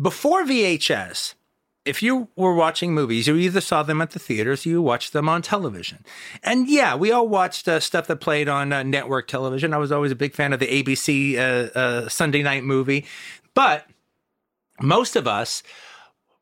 Before 0.00 0.44
VHS, 0.44 1.34
if 1.86 2.02
you 2.02 2.28
were 2.36 2.54
watching 2.54 2.92
movies, 2.92 3.26
you 3.26 3.36
either 3.36 3.62
saw 3.62 3.82
them 3.82 4.02
at 4.02 4.10
the 4.10 4.18
theaters 4.18 4.66
or 4.66 4.68
you 4.68 4.82
watched 4.82 5.12
them 5.14 5.28
on 5.28 5.40
television. 5.40 6.04
And 6.42 6.68
yeah, 6.68 6.94
we 6.94 7.10
all 7.10 7.26
watched 7.26 7.66
uh, 7.68 7.80
stuff 7.80 8.06
that 8.08 8.16
played 8.16 8.48
on 8.48 8.72
uh, 8.72 8.82
network 8.82 9.28
television. 9.28 9.72
I 9.72 9.78
was 9.78 9.90
always 9.90 10.12
a 10.12 10.16
big 10.16 10.34
fan 10.34 10.52
of 10.52 10.60
the 10.60 10.82
ABC 10.82 11.36
uh, 11.38 11.78
uh, 11.78 12.08
Sunday 12.08 12.42
night 12.42 12.64
movie. 12.64 13.06
But 13.54 13.86
most 14.82 15.16
of 15.16 15.26
us 15.26 15.62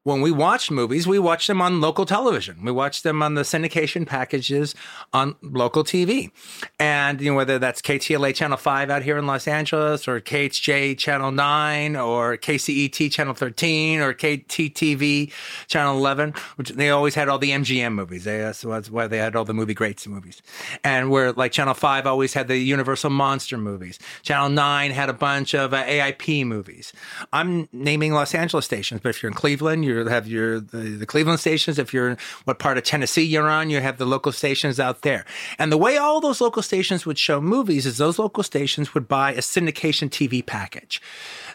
when 0.05 0.20
we 0.20 0.31
watch 0.31 0.70
movies, 0.70 1.06
we 1.06 1.18
watch 1.18 1.47
them 1.47 1.62
on 1.62 1.81
local 1.81 2.05
television. 2.05 2.62
We 2.62 2.72
watch 2.72 3.02
them 3.02 3.22
on 3.22 3.35
the 3.35 3.43
syndication 3.43 4.06
packages 4.06 4.74
on 5.14 5.35
local 5.40 5.82
TV. 5.82 6.31
And, 6.78 7.22
you 7.22 7.31
know, 7.31 7.36
whether 7.36 7.59
that's 7.59 7.81
KTLA 7.81 8.35
Channel 8.35 8.59
5 8.59 8.90
out 8.90 9.02
here 9.02 9.16
in 9.16 9.26
Los 9.26 9.48
Angeles 9.48 10.06
or 10.06 10.20
KHJ 10.20 10.98
Channel 10.98 11.32
9 11.32 11.97
or 11.97 12.36
KCET 12.36 13.10
Channel 13.10 13.32
13 13.32 14.01
or 14.01 14.12
KTTV 14.12 15.32
Channel 15.68 15.97
11, 15.97 16.35
which 16.56 16.68
they 16.70 16.90
always 16.90 17.14
had 17.14 17.31
all 17.31 17.39
the 17.39 17.52
MGM 17.52 17.94
movies. 17.94 18.24
They, 18.24 18.39
that's 18.39 18.90
why 18.90 19.06
they 19.06 19.18
had 19.18 19.35
all 19.35 19.47
the 19.47 19.55
movie 19.55 19.74
greats 19.74 20.06
movies. 20.06 20.43
And 20.85 21.10
where 21.10 21.32
like 21.32 21.52
Channel 21.52 21.72
5 21.72 22.06
always 22.06 22.35
had 22.35 22.48
the 22.48 22.59
Universal 22.59 23.09
Monster 23.09 23.56
movies. 23.56 23.98
Channel 24.20 24.51
9 24.51 24.90
had 24.90 25.09
a 25.09 25.14
bunch 25.14 25.55
of 25.55 25.72
uh, 25.72 25.82
AIP 25.85 26.44
movies. 26.44 26.93
I'm 27.32 27.70
naming 27.72 28.12
Los 28.12 28.35
Angeles 28.35 28.66
stations, 28.66 29.01
but 29.02 29.09
if 29.09 29.22
you're 29.22 29.31
in 29.31 29.36
Cleveland, 29.36 29.86
you're 29.86 29.94
you 30.01 30.07
have 30.07 30.27
your 30.27 30.61
the, 30.61 30.79
the 30.79 31.07
Cleveland 31.07 31.41
stations. 31.41 31.79
If 31.79 31.93
you're 31.93 32.11
in 32.11 32.19
what 32.45 32.59
part 32.59 32.79
of 32.79 32.85
Tennessee 32.85 33.25
you're 33.25 33.49
on, 33.49 33.71
you 33.71 33.81
have 33.81 33.99
the 33.99 34.07
local 34.07 34.33
stations 34.33 34.79
out 34.81 35.03
there. 35.03 35.25
And 35.59 35.71
the 35.73 35.79
way 35.79 35.97
all 35.97 36.21
those 36.21 36.41
local 36.41 36.62
stations 36.62 37.07
would 37.07 37.19
show 37.19 37.41
movies 37.41 37.87
is 37.87 37.99
those 37.99 38.19
local 38.19 38.43
stations 38.43 38.95
would 38.95 39.09
buy 39.09 39.33
a 39.33 39.39
syndication 39.39 40.09
TV 40.09 40.45
package 40.45 41.01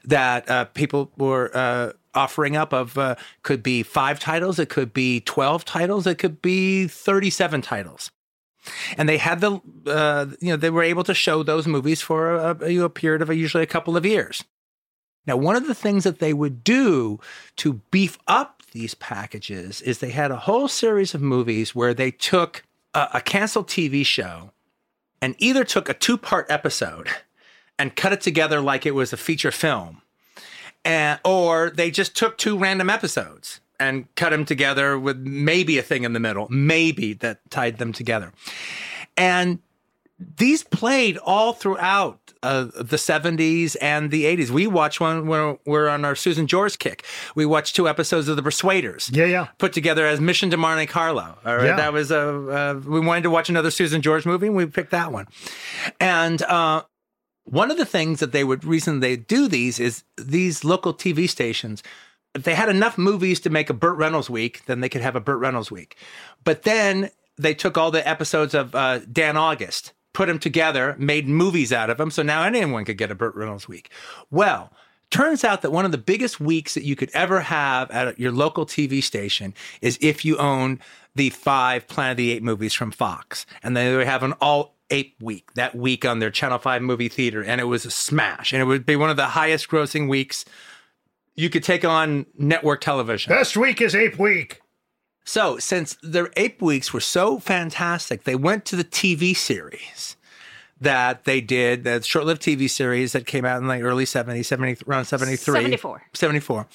that 0.04 0.50
uh, 0.50 0.66
people 0.66 1.12
were. 1.18 1.52
Uh, 1.56 1.94
offering 2.16 2.58
up 2.58 2.74
of 2.74 2.98
uh, 2.98 3.14
could 3.44 3.62
be 3.62 3.84
five 3.84 4.20
titles, 4.20 4.58
it 4.58 4.68
could 4.68 4.92
be 4.92 5.22
12 5.22 5.64
titles, 5.64 6.08
it 6.08 6.18
could 6.18 6.42
be 6.42 6.88
37 6.88 7.62
titles 7.62 8.10
and 8.98 9.08
they 9.08 9.18
had 9.18 9.42
the 9.42 9.60
uh, 9.88 10.26
you 10.40 10.50
know 10.50 10.58
they 10.58 10.70
were 10.70 10.84
able 10.84 11.04
to 11.04 11.14
show 11.14 11.44
those 11.44 11.68
movies 11.68 12.02
for 12.02 12.36
a, 12.36 12.84
a, 12.84 12.90
period 12.90 13.22
of 13.22 13.30
a, 13.30 13.36
usually 13.36 13.64
a 13.64 13.68
couple 13.68 13.96
of 13.96 14.06
years 14.06 14.44
now, 15.30 15.38
one 15.38 15.56
of 15.56 15.68
the 15.68 15.76
things 15.76 16.06
that 16.06 16.18
they 16.18 16.34
would 16.34 16.64
do 16.64 17.20
to 17.58 17.74
beef 17.92 18.18
up 18.28 18.64
these 18.72 18.96
packages 18.96 19.80
is 19.80 20.00
they 20.00 20.10
had 20.10 20.32
a 20.32 20.38
whole 20.38 20.68
series 20.68 21.14
of 21.14 21.22
movies 21.22 21.76
where 21.76 21.94
they 21.94 22.10
took 22.10 22.64
a, 22.96 23.10
a 23.14 23.22
canceled 23.22 23.68
TV 23.68 24.04
show 24.04 24.50
and 25.22 25.36
either 25.38 25.64
took 25.64 25.88
a 25.88 25.94
two 25.94 26.18
part 26.18 26.48
episode 26.50 27.10
and 27.78 27.96
cut 27.96 28.12
it 28.12 28.22
together 28.22 28.60
like 28.60 28.88
it 28.88 28.96
was 28.96 29.14
a 29.14 29.18
feature 29.18 29.52
film, 29.52 30.02
and, 30.84 31.20
or 31.24 31.70
they 31.70 31.92
just 31.92 32.16
took 32.16 32.40
two 32.40 32.58
random 32.58 32.90
episodes 32.90 33.62
and 33.80 34.08
cut 34.16 34.32
them 34.32 34.46
together 34.46 34.98
with 34.98 35.18
maybe 35.20 35.78
a 35.78 35.84
thing 35.84 36.06
in 36.06 36.14
the 36.14 36.20
middle, 36.20 36.48
maybe 36.50 37.14
that 37.14 37.40
tied 37.52 37.78
them 37.78 37.94
together. 37.94 38.34
And 39.16 39.60
these 40.18 40.64
played 40.64 41.18
all 41.18 41.54
throughout 41.54 42.29
uh, 42.44 42.66
the 42.76 42.96
70s 42.98 43.76
and 43.82 44.12
the 44.12 44.24
80s. 44.26 44.50
We 44.50 44.68
watched 44.68 45.00
one 45.00 45.28
when 45.28 45.58
we're 45.66 45.90
on 45.90 46.06
our 46.06 46.16
Susan 46.16 46.48
George 46.48 46.80
kick. 46.80 47.06
We 47.36 47.46
watched 47.46 47.76
two 47.76 47.88
episodes 47.88 48.28
of 48.28 48.36
The 48.36 48.44
Persuaders. 48.44 49.10
Yeah, 49.14 49.26
yeah. 49.26 49.48
Put 49.58 49.74
together 49.74 50.06
as 50.06 50.20
Mission 50.22 50.50
to 50.52 50.58
Monte 50.58 50.86
Carlo. 50.88 51.38
All 51.46 51.56
right. 51.58 51.66
Yeah. 51.66 51.76
That 51.76 51.94
was 51.94 52.12
a, 52.12 52.20
uh, 52.20 52.82
we 52.86 53.00
wanted 53.00 53.24
to 53.24 53.30
watch 53.30 53.50
another 53.50 53.72
Susan 53.72 54.02
George 54.02 54.26
movie 54.26 54.48
and 54.48 54.56
we 54.56 54.66
picked 54.66 54.92
that 54.92 55.12
one. 55.12 55.28
And, 56.00 56.42
uh, 56.44 56.84
one 57.46 57.72
of 57.72 57.78
the 57.78 57.86
things 57.86 58.20
that 58.20 58.32
they 58.32 58.44
would 58.44 58.64
reason 58.64 59.00
they 59.00 59.16
do 59.16 59.48
these 59.48 59.80
is 59.80 60.04
these 60.18 60.64
local 60.64 60.94
TV 60.94 61.28
stations 61.28 61.82
if 62.36 62.44
they 62.44 62.56
had 62.56 62.70
enough 62.70 62.98
movies 62.98 63.40
to 63.42 63.50
make 63.50 63.70
a 63.70 63.74
Burt 63.74 63.98
Reynolds 63.98 64.30
week, 64.30 64.64
then 64.66 64.82
they 64.82 64.90
could 64.90 65.02
have 65.02 65.16
a 65.16 65.20
Burt 65.20 65.40
Reynolds 65.40 65.72
week. 65.72 65.98
But 66.44 66.64
then 66.64 67.10
they 67.38 67.54
took 67.54 67.78
all 67.78 67.92
the 67.92 68.08
episodes 68.08 68.54
of 68.54 68.76
uh, 68.76 69.00
Dan 69.12 69.38
August 69.38 69.94
put 70.14 70.28
them 70.28 70.40
together, 70.40 70.96
made 70.98 71.28
movies 71.28 71.72
out 71.72 71.90
of 71.90 71.98
them. 71.98 72.12
So 72.12 72.24
now 72.24 72.44
anyone 72.44 72.86
could 72.86 72.98
get 72.98 73.12
a 73.12 73.16
Burt 73.16 73.36
Reynolds 73.36 73.68
week. 73.68 73.90
Well, 74.32 74.74
turns 75.12 75.44
out 75.44 75.62
that 75.62 75.72
one 75.72 75.86
of 75.86 75.92
the 75.92 75.98
biggest 75.98 76.40
weeks 76.40 76.74
that 76.74 76.84
you 76.84 76.96
could 76.96 77.12
ever 77.14 77.42
have 77.42 77.90
at 77.92 78.20
your 78.20 78.32
local 78.32 78.66
TV 78.66 79.04
station 79.04 79.54
is 79.82 79.98
if 80.02 80.26
you 80.26 80.38
own 80.38 80.80
the 81.16 81.30
five 81.30 81.88
Planet 81.88 82.12
of 82.12 82.18
the 82.18 82.32
Apes 82.32 82.44
movies 82.44 82.74
from 82.74 82.92
Fox. 82.92 83.46
And 83.64 83.76
they 83.76 84.06
have 84.06 84.24
an 84.24 84.34
all 84.34 84.76
ape 84.90 85.16
week 85.22 85.54
that 85.54 85.76
week 85.76 86.06
on 86.06 86.20
their 86.20 86.32
Channel 86.32 86.58
5 86.58 86.82
movie 86.82 87.10
theater. 87.10 87.44
And 87.44 87.62
it 87.62 87.66
was 87.66 87.86
a 87.86 87.92
smash. 87.92 88.54
And 88.54 88.62
it 88.62 88.66
would 88.66 88.86
be 88.86 88.96
one 88.96 89.10
of 89.10 89.18
the 89.18 89.28
highest 89.28 89.70
grossing 89.70 90.08
weeks 90.10 90.46
you 91.36 91.50
could 91.50 91.64
take 91.64 91.86
on 91.86 92.26
network 92.38 92.82
television. 92.82 93.32
Best 93.32 93.56
week 93.56 93.82
is 93.82 93.96
ape 93.96 94.20
week. 94.20 94.62
So, 95.30 95.60
since 95.60 95.96
their 96.02 96.32
ape 96.38 96.60
weeks 96.60 96.92
were 96.92 97.00
so 97.00 97.38
fantastic, 97.38 98.24
they 98.24 98.34
went 98.34 98.66
to 98.66 98.76
the 98.76 98.84
TV 98.84 99.38
series 99.38 100.18
that 100.82 101.26
they 101.26 101.40
did, 101.40 101.84
that 101.84 102.04
short 102.04 102.26
lived 102.26 102.42
TV 102.42 102.68
series 102.68 103.12
that 103.12 103.28
came 103.28 103.46
out 103.46 103.62
in 103.62 103.68
the 103.68 103.80
early 103.82 104.06
70s, 104.06 104.46
70, 104.46 104.86
around 104.88 105.06
73. 105.06 105.38
74. 105.38 106.02
74. 106.14 106.66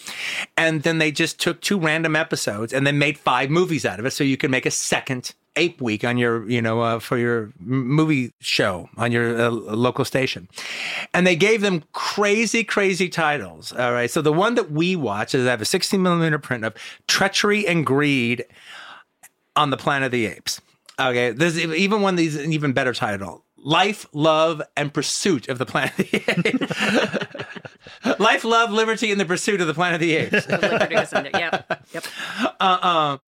And 0.56 0.84
then 0.84 0.98
they 0.98 1.10
just 1.10 1.40
took 1.40 1.62
two 1.62 1.80
random 1.80 2.14
episodes 2.14 2.72
and 2.72 2.86
then 2.86 2.96
made 2.96 3.18
five 3.18 3.50
movies 3.50 3.84
out 3.84 3.98
of 3.98 4.06
it 4.06 4.12
so 4.12 4.22
you 4.22 4.36
could 4.36 4.52
make 4.52 4.66
a 4.66 4.70
second 4.70 5.34
ape 5.56 5.80
week 5.80 6.04
on 6.04 6.18
your 6.18 6.48
you 6.48 6.60
know 6.60 6.80
uh, 6.80 6.98
for 6.98 7.16
your 7.16 7.52
movie 7.58 8.32
show 8.40 8.88
on 8.96 9.12
your 9.12 9.40
uh, 9.40 9.50
local 9.50 10.04
station 10.04 10.48
and 11.12 11.26
they 11.26 11.36
gave 11.36 11.60
them 11.60 11.82
crazy 11.92 12.64
crazy 12.64 13.08
titles 13.08 13.72
all 13.72 13.92
right 13.92 14.10
so 14.10 14.20
the 14.20 14.32
one 14.32 14.54
that 14.54 14.70
we 14.70 14.96
watch 14.96 15.34
is 15.34 15.46
i 15.46 15.50
have 15.50 15.62
a 15.62 15.66
16 15.66 16.02
millimeter 16.02 16.38
print 16.38 16.64
of 16.64 16.74
treachery 17.06 17.66
and 17.66 17.86
greed 17.86 18.44
on 19.56 19.70
the 19.70 19.76
planet 19.76 20.06
of 20.06 20.12
the 20.12 20.26
apes 20.26 20.60
okay 21.00 21.30
there's 21.30 21.58
even 21.58 22.02
one 22.02 22.14
of 22.14 22.18
these 22.18 22.36
an 22.36 22.52
even 22.52 22.72
better 22.72 22.92
title 22.92 23.44
life 23.56 24.06
love 24.12 24.60
and 24.76 24.92
pursuit 24.92 25.48
of 25.48 25.58
the 25.58 25.66
planet 25.66 25.98
of 25.98 26.10
the 26.10 26.22
apes 26.28 28.18
life 28.18 28.44
love 28.44 28.70
liberty 28.70 29.10
and 29.10 29.20
the 29.20 29.24
pursuit 29.24 29.60
of 29.60 29.66
the 29.66 29.74
planet 29.74 29.94
of 29.94 30.00
the 30.00 30.14
apes 30.16 30.48
Liberty 30.48 30.94
is 30.96 31.12
in 31.12 31.24
there. 31.24 31.32
Yep. 31.32 31.82
Yep. 31.92 32.04
uh, 32.60 32.78
uh, 32.82 33.18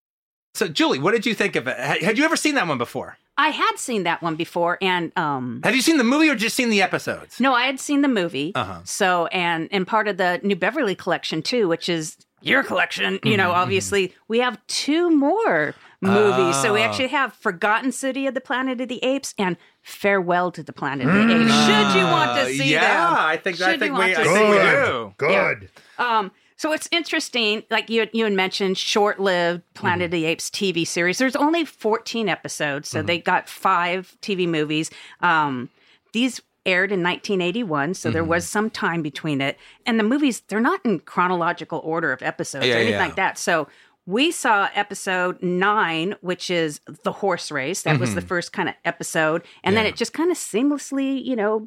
so 0.56 0.66
julie 0.68 0.98
what 0.98 1.12
did 1.12 1.24
you 1.26 1.34
think 1.34 1.54
of 1.56 1.66
it 1.66 1.76
had 1.78 2.00
had 2.02 2.18
you 2.18 2.24
ever 2.24 2.36
seen 2.36 2.54
that 2.54 2.66
one 2.66 2.78
before 2.78 3.16
I 3.38 3.50
had 3.50 3.76
seen 3.76 4.04
that 4.04 4.22
one 4.22 4.34
before, 4.36 4.78
and 4.80 5.12
um, 5.14 5.60
Have 5.62 5.76
you 5.76 5.82
seen 5.82 5.98
the 5.98 6.04
movie 6.04 6.30
or 6.30 6.34
just 6.34 6.56
seen 6.56 6.70
the 6.70 6.80
episodes? 6.80 7.38
no, 7.38 7.52
I 7.52 7.66
had 7.66 7.78
seen 7.78 8.00
the 8.00 8.08
movie. 8.08 8.52
Uh-huh. 8.54 8.80
So, 8.84 9.26
and 9.26 9.68
and 9.70 9.86
part 9.86 10.08
of 10.08 10.16
the 10.16 10.40
New 10.42 10.56
Beverly 10.56 10.94
collection 10.94 11.42
too, 11.42 11.68
which 11.68 11.90
is 11.90 12.16
your 12.40 12.62
collection. 12.62 13.12
You 13.12 13.18
Mm-hmm, 13.32 13.36
know, 13.36 13.50
obviously 13.50 14.14
we 14.26 14.38
have 14.38 14.58
two 14.68 15.10
more 15.10 15.74
movies. 16.00 16.56
So 16.62 16.72
we 16.72 16.80
Oh. 16.80 16.84
actually 16.84 17.08
have 17.08 17.34
Forgotten 17.34 17.92
City 17.92 18.26
of 18.26 18.32
the 18.32 18.40
Planet 18.40 18.80
of 18.80 18.88
the 18.88 19.04
Apes 19.04 19.34
and 19.38 19.58
Farewell 19.82 20.50
to 20.52 20.62
the 20.62 20.72
Planet 20.72 21.06
of 21.06 21.12
the 21.12 21.20
Apes. 21.20 21.52
Should 21.66 21.98
you 22.00 22.04
want 22.06 22.38
to 22.40 22.54
see 22.54 22.72
yeah, 22.72 22.80
them? 22.80 23.16
I 23.18 23.36
think 23.36 23.60
I 23.60 23.72
Should 23.72 23.80
think 23.80 23.92
we 23.92 23.98
want 23.98 24.12
I 24.12 24.14
to 24.14 24.30
think 24.30 24.48
we 24.48 24.56
see 24.56 24.62
Good. 24.62 24.86
do. 24.86 25.14
Good. 25.18 25.70
Um, 25.98 26.30
So 26.56 26.72
it's 26.72 26.88
interesting, 26.90 27.64
like 27.70 27.90
you 27.90 28.08
you 28.12 28.24
had 28.24 28.32
mentioned, 28.32 28.78
short-lived 28.78 29.62
Planet 29.74 29.98
mm-hmm. 29.98 30.04
of 30.06 30.10
the 30.10 30.24
Apes 30.24 30.50
TV 30.50 30.86
series. 30.86 31.18
There's 31.18 31.36
only 31.36 31.64
14 31.64 32.28
episodes, 32.28 32.88
so 32.88 32.98
mm-hmm. 32.98 33.06
they 33.06 33.18
got 33.18 33.48
five 33.48 34.16
TV 34.22 34.48
movies. 34.48 34.90
Um, 35.20 35.68
these 36.12 36.40
aired 36.64 36.90
in 36.90 37.02
1981, 37.02 37.94
so 37.94 38.10
there 38.10 38.22
mm-hmm. 38.22 38.30
was 38.30 38.48
some 38.48 38.70
time 38.70 39.02
between 39.02 39.40
it. 39.40 39.56
And 39.84 40.00
the 40.00 40.04
movies, 40.04 40.40
they're 40.48 40.60
not 40.60 40.84
in 40.84 40.98
chronological 41.00 41.80
order 41.84 42.12
of 42.12 42.22
episodes 42.22 42.66
Yeah, 42.66 42.74
or 42.74 42.76
anything 42.78 42.94
yeah. 42.94 43.04
like 43.04 43.16
that. 43.16 43.38
So 43.38 43.68
we 44.06 44.30
saw 44.30 44.68
episode 44.74 45.42
nine, 45.42 46.14
which 46.20 46.50
is 46.50 46.80
the 47.02 47.12
horse 47.12 47.50
race. 47.50 47.82
That 47.82 47.98
was 47.98 48.14
the 48.14 48.20
first 48.20 48.52
kind 48.52 48.68
of 48.68 48.76
episode, 48.84 49.42
and 49.64 49.76
then 49.76 49.84
it 49.84 49.96
just 49.96 50.12
kind 50.12 50.30
of 50.30 50.36
seamlessly, 50.36 51.24
you 51.24 51.36
know. 51.36 51.66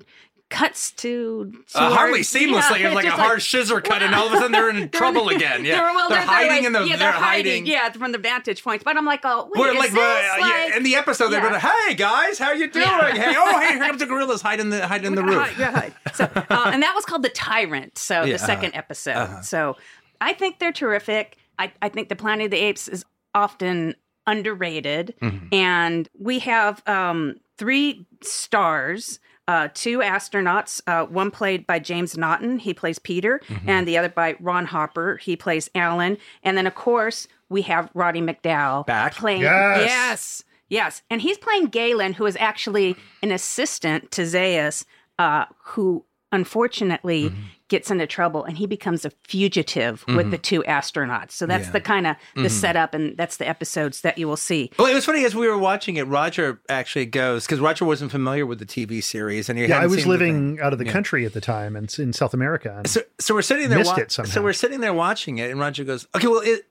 Cuts 0.50 0.92
to, 0.94 1.54
Uh, 1.76 1.94
hardly 1.94 2.20
seamlessly. 2.34 2.80
yeah, 2.80 2.88
it's 2.88 2.96
like 2.96 3.06
a 3.06 3.10
just 3.10 3.20
hard 3.22 3.42
scissor 3.44 3.82
cut, 3.82 4.02
and 4.02 4.16
all 4.16 4.26
of 4.28 4.34
a 4.34 4.38
sudden 4.38 4.52
they're 4.52 4.70
in 4.72 4.78
They're 4.80 4.88
trouble 4.88 5.30
again. 5.30 5.64
Yeah, 5.64 5.76
they're, 5.76 5.94
well, 5.94 6.10
they're, 6.10 6.22
hiding 6.22 6.50
like- 6.50 6.64
in 6.66 6.74
the. 6.74 6.80
yeah, 6.80 6.86
they're, 6.88 6.98
they're 6.98 7.12
hiding. 7.12 7.66
Yeah, 7.68 7.92
from 7.92 8.12
the 8.12 8.18
vantage 8.18 8.64
points. 8.64 8.84
But 8.84 8.98
I'm 8.98 9.06
like, 9.06 9.20
oh, 9.24 9.50
wait, 9.54 9.60
We're 9.60 9.74
is 9.74 9.78
like, 9.78 9.92
uh, 9.94 9.96
yeah, 9.98 10.38
like 10.40 10.76
in 10.78 10.82
the 10.84 10.96
episode, 10.96 11.30
they're 11.30 11.44
Yeah. 11.44 11.50
going, 11.50 11.62
"Hey 11.62 11.94
guys, 11.94 12.40
how 12.40 12.52
you 12.52 12.68
doing? 12.70 12.84
Yeah. 12.88 13.12
Hey, 13.14 13.36
oh, 13.38 13.60
hey, 13.60 13.74
here 13.78 13.80
comes 13.86 14.00
the 14.00 14.06
gorillas 14.08 14.42
hiding 14.42 14.72
the 14.72 14.88
hiding 14.88 15.06
in 15.08 15.16
the 15.16 15.24
roof." 15.24 15.48
hide- 15.48 15.74
hide. 15.74 16.16
So, 16.16 16.24
uh, 16.36 16.72
and 16.74 16.82
that 16.82 16.94
was 16.96 17.06
called 17.06 17.22
the 17.24 17.30
Tyrant. 17.30 17.98
So 18.00 18.26
the 18.26 18.34
2nd 18.34 18.70
uh-huh. 18.70 18.70
episode. 18.74 19.12
Uh-huh. 19.16 19.42
So 19.44 19.78
I 20.20 20.34
think 20.34 20.58
they're 20.58 20.74
terrific. 20.74 21.38
I, 21.60 21.72
I 21.82 21.90
think 21.90 22.10
the 22.10 22.16
Planet 22.16 22.46
of 22.46 22.52
the 22.52 22.58
Apes 22.58 22.88
is 22.88 23.06
often 23.36 23.94
underrated, 24.26 25.14
Mhm. 25.22 25.54
and 25.54 26.10
we 26.18 26.40
have 26.40 26.82
um, 26.88 27.36
three 27.58 28.08
stars. 28.24 29.20
Uh, 29.50 29.68
two 29.74 29.98
astronauts, 30.00 30.80
uh, 30.86 31.06
one 31.08 31.32
played 31.32 31.66
by 31.66 31.80
James 31.80 32.16
Naughton, 32.16 32.60
he 32.60 32.74
plays 32.74 33.00
Peter, 33.00 33.42
Mm-hmm. 33.48 33.70
and 33.70 33.88
the 33.88 33.98
other 33.98 34.10
by 34.10 34.36
Ron 34.40 34.66
Harper, 34.66 35.18
he 35.18 35.36
plays 35.36 35.70
Alan. 35.74 36.18
And 36.44 36.56
then, 36.56 36.68
of 36.68 36.76
course, 36.76 37.28
we 37.50 37.64
have 37.64 37.90
Roddy 37.96 38.22
McDowall 38.22 38.86
Back? 38.86 39.16
playing. 39.16 39.42
Yes. 39.42 39.82
yes, 39.82 40.44
yes. 40.70 41.02
And 41.10 41.20
he's 41.22 41.38
playing 41.40 41.66
Galen, 41.68 42.14
who 42.14 42.26
is 42.28 42.38
actually 42.40 42.96
an 43.24 43.32
assistant 43.32 44.12
to 44.12 44.22
Zaius, 44.22 44.86
uh, 45.18 45.46
who 45.64 46.06
unfortunately 46.32 47.30
Mm-hmm. 47.30 47.42
gets 47.70 47.92
into 47.92 48.08
trouble 48.08 48.44
and 48.46 48.58
he 48.58 48.66
becomes 48.66 49.06
a 49.06 49.12
fugitive 49.28 50.04
with 50.08 50.32
the 50.32 50.38
two 50.40 50.64
astronauts. 50.64 51.32
So 51.34 51.46
that's 51.46 51.62
Yeah. 51.62 51.66
Mm-hmm. 51.68 51.74
the 51.74 51.82
kind 51.82 52.08
of 52.08 52.16
the 52.36 52.50
setup, 52.50 52.94
and 52.96 53.16
that's 53.16 53.38
the 53.38 53.48
episodes 53.48 54.02
that 54.02 54.18
you 54.18 54.28
will 54.28 54.38
see. 54.38 54.72
Well, 54.80 54.88
it 54.88 54.96
was 54.96 55.06
funny 55.06 55.24
as 55.24 55.36
we 55.36 55.48
were 55.48 55.58
watching 55.58 55.96
it. 55.98 56.04
Roger 56.08 56.60
actually 56.68 57.06
goes 57.06 57.46
because 57.46 57.60
Roger 57.60 57.86
wasn't 57.86 58.10
familiar 58.12 58.46
with 58.48 58.58
the 58.60 58.66
TV 58.66 59.04
series, 59.04 59.50
and 59.50 59.60
he 59.60 59.66
Yeah, 59.66 59.80
I 59.80 59.86
was 59.86 60.00
seen 60.00 60.04
the 60.06 60.10
living 60.10 60.60
out 60.62 60.74
of 60.74 60.80
the 60.80 60.86
Yeah. 60.86 60.92
country 60.92 61.26
at 61.28 61.34
the 61.34 61.42
time 61.42 61.76
and 61.76 61.94
in 62.00 62.12
South 62.14 62.34
America. 62.34 62.74
And 62.78 62.88
So, 62.90 63.02
so 63.20 63.36
we're 63.36 63.44
sitting 63.44 63.70
there. 63.70 63.78
Missed 63.80 63.92
wa- 63.96 64.02
it 64.02 64.12
somehow. 64.12 64.32
So 64.32 64.42
we're 64.42 64.54
sitting 64.54 64.80
there 64.80 64.94
watching 64.94 65.38
it, 65.38 65.52
and 65.52 65.60
Roger 65.60 65.84
goes, 65.84 66.08
"Okay, 66.16 66.28
well, 66.28 66.40
is, 66.42 66.62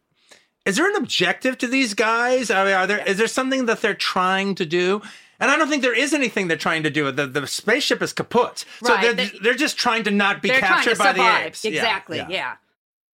is 0.66 0.76
there 0.76 0.88
an 0.90 0.96
objective 0.96 1.56
to 1.58 1.68
these 1.68 1.94
guys? 1.94 2.50
Are, 2.50 2.66
are 2.72 2.86
there? 2.88 3.02
Is 3.06 3.18
there 3.18 3.28
something 3.28 3.66
that 3.66 3.82
they're 3.82 3.94
trying 3.94 4.56
to 4.56 4.66
do?" 4.66 5.00
And 5.40 5.50
I 5.50 5.56
don't 5.56 5.68
think 5.68 5.82
there 5.82 5.94
is 5.96 6.12
anything 6.14 6.48
they're 6.48 6.56
trying 6.56 6.82
to 6.82 6.90
do. 6.90 7.10
The 7.12 7.26
the 7.26 7.46
spaceship 7.46 8.02
is 8.02 8.12
kaput, 8.12 8.64
so 8.82 8.94
Right, 8.94 9.02
they're 9.02 9.12
they- 9.14 9.38
they're 9.42 9.54
just 9.54 9.76
trying 9.78 10.04
to 10.04 10.10
not 10.10 10.42
be 10.42 10.48
They're 10.48 10.60
captured 10.60 10.98
by 10.98 11.12
the 11.12 11.46
apes. 11.46 11.64
Exactly. 11.64 12.18
yeah. 12.18 12.26
yeah. 12.28 12.52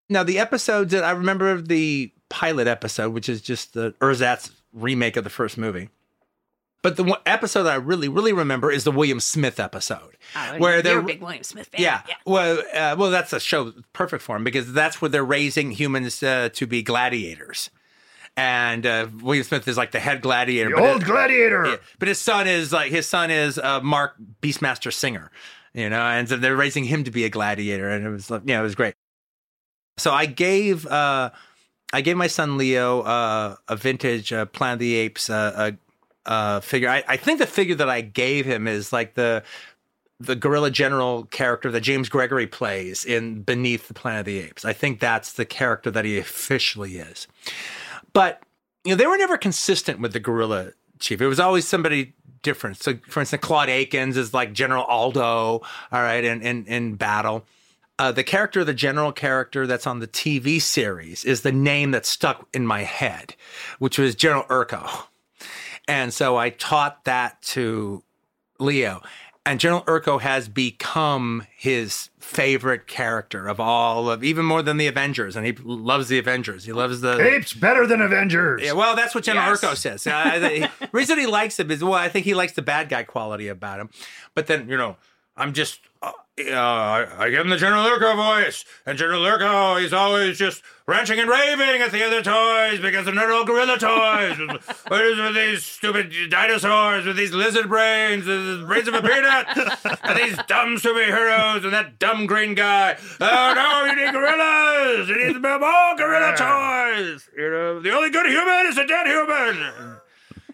Now 0.10 0.24
the 0.24 0.40
episodes 0.40 0.92
that 0.92 1.04
I 1.04 1.12
remember 1.12 1.60
the 1.62 2.12
pilot 2.30 2.68
episode, 2.68 3.12
which 3.14 3.28
is 3.30 3.42
just 3.42 3.74
the 3.74 3.94
Ersatz 4.02 4.52
remake 4.72 5.18
of 5.18 5.24
the 5.24 5.30
first 5.30 5.58
movie. 5.58 5.90
But 6.82 6.98
the 6.98 7.18
episode 7.26 7.64
that 7.64 7.72
I 7.72 7.76
really, 7.78 8.10
really 8.10 8.34
remember 8.34 8.70
is 8.70 8.84
the 8.84 8.92
William 8.92 9.22
Smith 9.22 9.58
episode, 9.58 10.18
Oh, 10.36 10.58
where 10.58 10.74
you're 10.74 10.82
they're 10.82 11.00
a 11.00 11.04
big 11.04 11.22
William 11.22 11.44
Smith 11.44 11.68
fan. 11.68 11.80
yeah. 11.82 12.02
Well, 12.26 12.60
uh, 12.74 12.96
well, 13.00 13.10
that's 13.10 13.32
a 13.32 13.40
show 13.40 13.72
perfect 13.94 14.22
for 14.22 14.36
him 14.36 14.44
because 14.44 14.74
that's 14.74 15.02
where 15.02 15.08
they're 15.08 15.24
raising 15.24 15.72
humans 15.72 16.22
uh, 16.22 16.50
to 16.54 16.68
be 16.68 16.84
gladiators, 16.84 17.70
and 18.36 18.86
uh, 18.86 19.08
William 19.22 19.44
Smith 19.44 19.68
is 19.68 19.78
like 19.78 19.92
the 19.92 20.00
head 20.00 20.22
gladiator. 20.22 20.70
the 20.70 20.76
but 20.76 20.90
old 20.94 21.02
it- 21.02 21.06
gladiator. 21.06 21.66
yeah, 21.68 21.76
but 22.00 22.08
his 22.08 22.20
son 22.20 22.48
is 22.48 22.72
like 22.74 22.92
his 22.92 23.06
son 23.08 23.30
is 23.32 23.58
uh, 23.60 23.80
Mark 23.82 24.16
Beastmaster 24.42 24.92
Singer, 24.94 25.32
you 25.74 25.90
know, 25.90 26.02
and 26.02 26.28
so 26.28 26.38
they're 26.38 26.56
raising 26.56 26.84
him 26.86 27.04
to 27.04 27.12
be 27.12 27.26
a 27.26 27.30
gladiator, 27.30 27.90
and 27.90 28.06
it 28.06 28.10
was 28.10 28.30
like, 28.32 28.42
yeah, 28.46 28.60
it 28.60 28.64
was 28.64 28.76
great. 28.76 28.96
So 29.98 30.12
I 30.12 30.26
gave 30.26 30.86
uh, 30.88 31.30
I 31.94 32.02
gave 32.02 32.18
my 32.18 32.28
son 32.28 32.58
Leo 32.58 33.02
uh, 33.02 33.56
a 33.68 33.76
vintage 33.76 34.34
uh, 34.34 34.46
Planet 34.46 34.74
of 34.76 34.80
the 34.80 34.96
Apes 34.96 35.30
uh, 35.30 35.72
uh, 36.26 36.30
uh, 36.30 36.60
figure. 36.62 36.90
I, 36.90 37.04
I 37.08 37.18
think 37.18 37.38
the 37.40 37.46
figure 37.46 37.76
that 37.76 37.90
I 37.90 38.02
gave 38.02 38.46
him 38.46 38.68
is 38.68 38.92
like 38.92 39.14
the 39.14 39.44
the 40.20 40.36
Gorilla 40.36 40.72
General 40.72 41.26
character 41.26 41.70
that 41.72 41.82
James 41.82 42.08
Gregory 42.08 42.48
plays 42.48 43.04
in 43.04 43.42
Beneath 43.42 43.88
the 43.90 43.94
Planet 43.94 44.22
of 44.22 44.26
the 44.26 44.40
Apes. 44.40 44.64
I 44.64 44.72
think 44.72 45.00
that's 45.00 45.34
the 45.34 45.44
character 45.46 45.92
that 45.92 46.06
he 46.06 46.18
officially 46.18 46.98
is. 46.98 47.28
But 48.14 48.42
you 48.84 48.92
know, 48.92 48.96
they 48.96 49.08
were 49.08 49.18
never 49.18 49.38
consistent 49.38 50.00
with 50.00 50.14
the 50.14 50.20
gorilla 50.20 50.72
Chief. 51.00 51.22
It 51.22 51.28
was 51.28 51.40
always 51.40 51.68
somebody 51.68 52.14
different. 52.44 52.78
So, 52.78 52.96
for 53.08 53.20
instance, 53.20 53.42
Claude 53.42 53.70
Akins 53.70 54.16
is 54.16 54.34
like 54.34 54.54
General 54.54 54.84
Aldo, 54.86 55.22
all 55.22 55.64
right, 55.92 56.24
in 56.24 56.42
in, 56.42 56.66
in 56.66 56.96
battle. 56.96 57.46
Uh, 58.00 58.12
the 58.12 58.24
character, 58.24 58.64
the 58.64 58.74
general 58.74 59.12
character 59.12 59.68
that's 59.68 59.86
on 59.86 60.00
the 60.00 60.08
TV 60.08 60.62
series, 60.62 61.26
is 61.26 61.42
the 61.42 61.52
name 61.52 61.92
that 61.92 62.06
stuck 62.06 62.48
in 62.54 62.66
my 62.66 62.82
head, 62.84 63.36
which 63.80 64.00
was 64.00 64.16
General 64.16 64.44
Urko. 64.46 65.06
And 65.88 66.14
so 66.14 66.38
I 66.38 66.50
taught 66.50 67.04
that 67.06 67.42
to 67.42 68.04
Leo. 68.60 69.02
And 69.46 69.60
General 69.60 69.82
Urko 69.84 70.22
has 70.22 70.48
become 70.48 71.46
his 71.54 72.10
favorite 72.18 72.88
character 72.88 73.48
of 73.50 73.60
all 73.60 74.10
of, 74.10 74.24
even 74.24 74.46
more 74.46 74.62
than 74.62 74.78
the 74.78 74.88
Avengers. 74.88 75.36
And 75.36 75.46
he 75.46 75.52
loves 75.52 76.08
the 76.08 76.18
Avengers. 76.18 76.64
He 76.64 76.72
loves 76.72 77.02
the 77.02 77.20
Apes 77.20 77.52
better 77.52 77.86
than 77.86 78.00
Avengers. 78.02 78.62
yeah, 78.64 78.72
well, 78.72 78.96
that's 78.96 79.14
what 79.14 79.26
General 79.26 79.50
Yes. 79.50 79.60
Urko 79.62 79.76
says. 79.76 80.08
Uh, 80.08 80.40
the 80.40 80.70
reason 80.94 81.20
he 81.20 81.26
likes 81.26 81.60
him 81.60 81.70
is, 81.72 81.84
well, 81.84 81.94
I 81.94 82.08
think 82.08 82.24
he 82.26 82.34
likes 82.34 82.54
the 82.54 82.62
bad 82.62 82.88
guy 82.88 83.04
quality 83.04 83.50
about 83.50 83.82
him. 83.82 83.90
But 84.34 84.48
then, 84.48 84.70
you 84.70 84.78
know, 84.78 84.96
I'm 85.36 85.54
just, 85.54 85.80
uh, 86.02 86.12
uh, 86.52 87.08
I 87.18 87.30
give 87.32 87.42
him 87.42 87.50
the 87.50 87.58
General 87.58 87.84
Urko 87.86 88.16
voice. 88.16 88.66
And 88.86 88.98
General 88.98 89.22
Urko, 89.22 89.82
he's 89.82 89.94
always 89.94 90.38
just 90.38 90.62
ranting 90.86 91.20
and 91.20 91.30
raving 91.30 91.82
at 91.82 91.92
the 91.92 92.06
other 92.06 92.22
toys 92.22 92.80
because 92.80 93.06
they're 93.06 93.16
not 93.16 93.32
all 93.32 93.46
gorilla 93.46 93.80
toys. 93.80 94.38
what 94.88 95.02
is 95.02 95.18
with 95.18 95.34
these 95.34 95.66
stupid 95.66 96.14
dinosaurs 96.30 97.06
with 97.06 97.18
these 97.18 97.34
lizard 97.34 97.68
brains, 97.68 98.26
the 98.26 98.64
brains 98.68 98.88
of 98.88 98.94
a 98.94 99.02
peanut, 99.02 99.48
and 100.04 100.18
these 100.20 100.38
dumb 100.48 100.78
superheroes 100.78 101.64
and 101.64 101.74
that 101.74 101.98
dumb 101.98 102.28
green 102.28 102.54
guy. 102.54 102.96
Oh 103.20 103.54
no, 103.56 103.86
you 103.86 104.06
need 104.06 104.12
gorillas! 104.12 105.10
You 105.10 105.18
need 105.18 105.42
more 105.42 105.96
gorilla 105.98 106.36
toys! 106.38 107.28
You 107.36 107.50
know, 107.50 107.80
the 107.80 107.92
only 107.92 108.12
good 108.12 108.28
human 108.28 108.68
is 108.68 108.78
a 108.78 108.86
dead 108.86 109.08
human! 109.08 109.98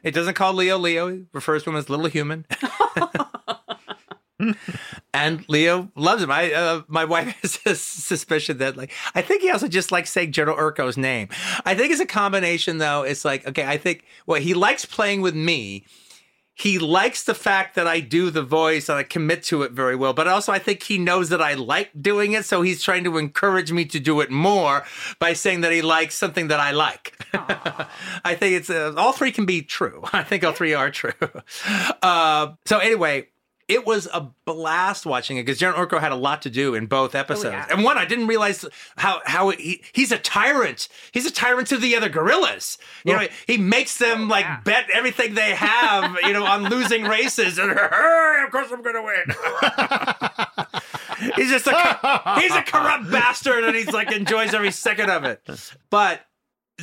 It 0.04 0.14
doesn't 0.14 0.36
call 0.36 0.54
Leo 0.54 0.78
Leo, 0.78 1.08
it 1.10 1.24
refers 1.34 1.64
to 1.64 1.72
him 1.72 1.76
as 1.76 1.90
little 1.90 2.06
human. 2.06 2.46
and 5.14 5.46
Leo 5.50 5.92
loves 5.96 6.24
him. 6.24 6.32
I 6.32 6.54
uh, 6.54 6.82
my 6.88 7.06
wife 7.06 7.28
has 7.42 7.60
a 7.66 7.76
suspicion 7.76 8.58
that 8.60 8.78
like 8.78 8.92
I 9.16 9.22
think 9.22 9.42
he 9.42 9.50
also 9.50 9.68
just 9.68 9.92
likes 9.92 10.12
saying 10.12 10.32
General 10.32 10.58
Urko's 10.58 10.98
name. 10.98 11.30
I 11.66 11.76
think 11.76 11.92
it's 11.92 12.02
a 12.02 12.06
combination 12.06 12.78
though. 12.78 13.04
It's 13.04 13.26
like 13.26 13.48
okay, 13.48 13.66
I 13.66 13.78
think 13.78 14.06
well 14.26 14.42
he 14.42 14.54
likes 14.54 14.86
playing 14.86 15.22
with 15.22 15.36
me. 15.36 15.86
He 16.54 16.78
likes 16.78 17.24
the 17.24 17.36
fact 17.36 17.76
that 17.76 17.88
I 17.88 18.02
do 18.02 18.30
the 18.30 18.42
voice 18.42 18.90
and 18.90 18.98
I 18.98 19.04
commit 19.04 19.44
to 19.44 19.64
it 19.64 19.72
very 19.72 19.96
well, 19.96 20.12
but 20.12 20.28
also 20.28 20.52
I 20.52 20.60
think 20.60 20.84
he 20.84 20.98
knows 20.98 21.30
that 21.30 21.42
I 21.42 21.54
like 21.54 21.90
doing 22.02 22.34
it, 22.34 22.44
so 22.44 22.64
he's 22.64 22.84
trying 22.84 23.06
to 23.06 23.18
encourage 23.18 23.72
me 23.72 23.86
to 23.86 23.98
do 23.98 24.20
it 24.20 24.30
more 24.30 24.84
by 25.20 25.32
saying 25.32 25.62
that 25.62 25.72
he 25.72 25.82
likes 25.82 26.16
something 26.16 26.50
that 26.50 26.60
I 26.60 26.72
like. 26.72 27.18
I 28.26 28.36
think 28.36 28.58
it's 28.58 28.70
uh, 28.70 28.94
all 28.98 29.14
three 29.14 29.32
can 29.32 29.46
be 29.46 29.62
true. 29.62 30.04
I 30.12 30.24
think 30.24 30.44
all 30.44 30.52
three 30.52 30.74
are 30.74 30.92
true. 30.92 31.14
Uh, 32.02 32.50
so 32.66 32.80
anyway, 32.80 33.28
it 33.70 33.86
was 33.86 34.08
a 34.12 34.30
blast 34.46 35.06
watching 35.06 35.38
it 35.38 35.46
because 35.46 35.60
General 35.60 35.86
Urko 35.86 36.00
had 36.00 36.12
a 36.12 36.16
lot 36.16 36.42
to 36.42 36.50
do 36.50 36.74
in 36.74 36.88
both 36.88 37.14
oh, 37.14 37.20
episodes. 37.20 37.54
yeah. 37.54 37.68
And 37.70 37.84
one, 37.84 38.00
I 38.00 38.06
didn't 38.06 38.26
realize 38.26 38.66
how 38.98 39.22
how 39.26 39.50
he, 39.52 39.84
he's 39.94 40.12
a 40.12 40.18
tyrant. 40.18 40.90
He's 41.12 41.28
a 41.28 41.32
tyrant 41.32 41.68
to 41.68 41.78
the 41.78 41.96
other 41.96 42.10
gorillas. 42.10 42.80
You 43.06 43.14
know, 43.14 43.28
he 43.46 43.58
makes 43.58 43.98
them 43.98 44.24
oh, 44.24 44.26
like 44.26 44.46
yeah. 44.46 44.62
bet 44.62 44.90
everything 44.92 45.36
they 45.36 45.54
have, 45.54 46.18
you 46.24 46.34
know, 46.34 46.46
on 46.46 46.64
losing 46.64 47.04
races. 47.04 47.60
And 47.60 47.72
of 47.80 48.52
course, 48.52 48.72
I'm 48.72 48.82
going 48.82 48.96
to 48.96 49.04
win. 49.04 49.26
he's 51.36 51.52
just 51.52 51.68
a 51.68 52.40
he's 52.40 52.56
a 52.56 52.64
corrupt 52.64 53.12
bastard, 53.12 53.64
and 53.64 53.76
he's 53.76 53.92
like 53.92 54.12
enjoys 54.12 54.56
every 54.56 54.72
second 54.72 55.12
of 55.12 55.26
it. 55.26 55.48
But 55.92 56.22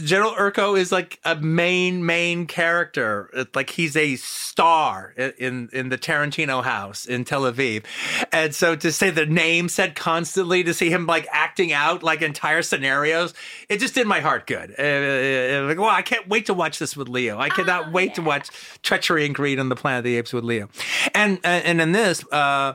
General 0.05 0.33
Urko 0.33 0.79
is 0.79 0.93
like 0.93 1.19
a 1.25 1.37
main 1.37 2.05
main 2.05 2.47
character. 2.47 3.31
Like 3.55 3.71
he's 3.71 3.97
a 3.97 4.17
star 4.17 5.15
in 5.17 5.71
in 5.73 5.89
the 5.89 5.99
Tarantino 5.99 6.63
house 6.63 7.07
in 7.07 7.25
Tel 7.25 7.43
Aviv, 7.43 7.85
and 8.31 8.55
so 8.55 8.77
to 8.77 8.93
say 8.93 9.11
the 9.11 9.27
name 9.27 9.69
said 9.69 9.95
constantly, 9.95 10.63
to 10.65 10.75
see 10.75 10.91
him 10.91 11.07
like 11.07 11.27
acting 11.33 11.73
out 11.73 12.03
like 12.03 12.23
entire 12.23 12.63
scenarios, 12.63 13.33
it 13.69 13.81
just 13.81 13.95
did 13.95 14.07
my 14.07 14.21
heart 14.21 14.47
good. 14.47 14.75
Uh, 14.79 14.83
uh, 14.83 15.67
like, 15.67 15.79
well, 15.79 15.87
I 15.91 16.03
can't 16.03 16.29
wait 16.29 16.47
to 16.47 16.55
watch 16.55 16.79
this 16.79 16.97
with 16.97 17.09
Leo. 17.09 17.39
I 17.39 17.49
cannot 17.49 17.93
wait 17.93 18.15
to 18.17 18.23
watch 18.23 18.51
Treachery 18.83 19.25
and 19.25 19.35
Greed 19.35 19.59
on 19.59 19.69
the 19.69 19.77
Planet 19.77 19.99
of 19.99 20.05
the 20.05 20.17
Apes 20.17 20.33
with 20.33 20.45
Leo, 20.45 20.69
and 21.15 21.41
and, 21.43 21.65
and 21.65 21.81
in 21.81 21.93
this. 21.93 22.25
uh 22.31 22.75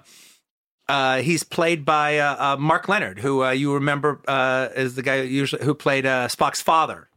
Uh, 0.90 1.22
he's 1.22 1.44
played 1.44 1.86
by 1.86 2.18
uh, 2.20 2.36
uh, 2.38 2.58
Mark 2.58 2.90
Lenard, 2.90 3.20
who 3.20 3.44
uh, 3.46 3.52
you 3.52 3.74
remember 3.76 4.20
uh, 4.28 4.68
is 4.76 4.96
the 4.96 5.02
guy 5.02 5.22
usually 5.22 5.64
who 5.64 5.74
played 5.74 6.06
uh, 6.06 6.28
Spock's 6.28 6.62
father 6.62 7.08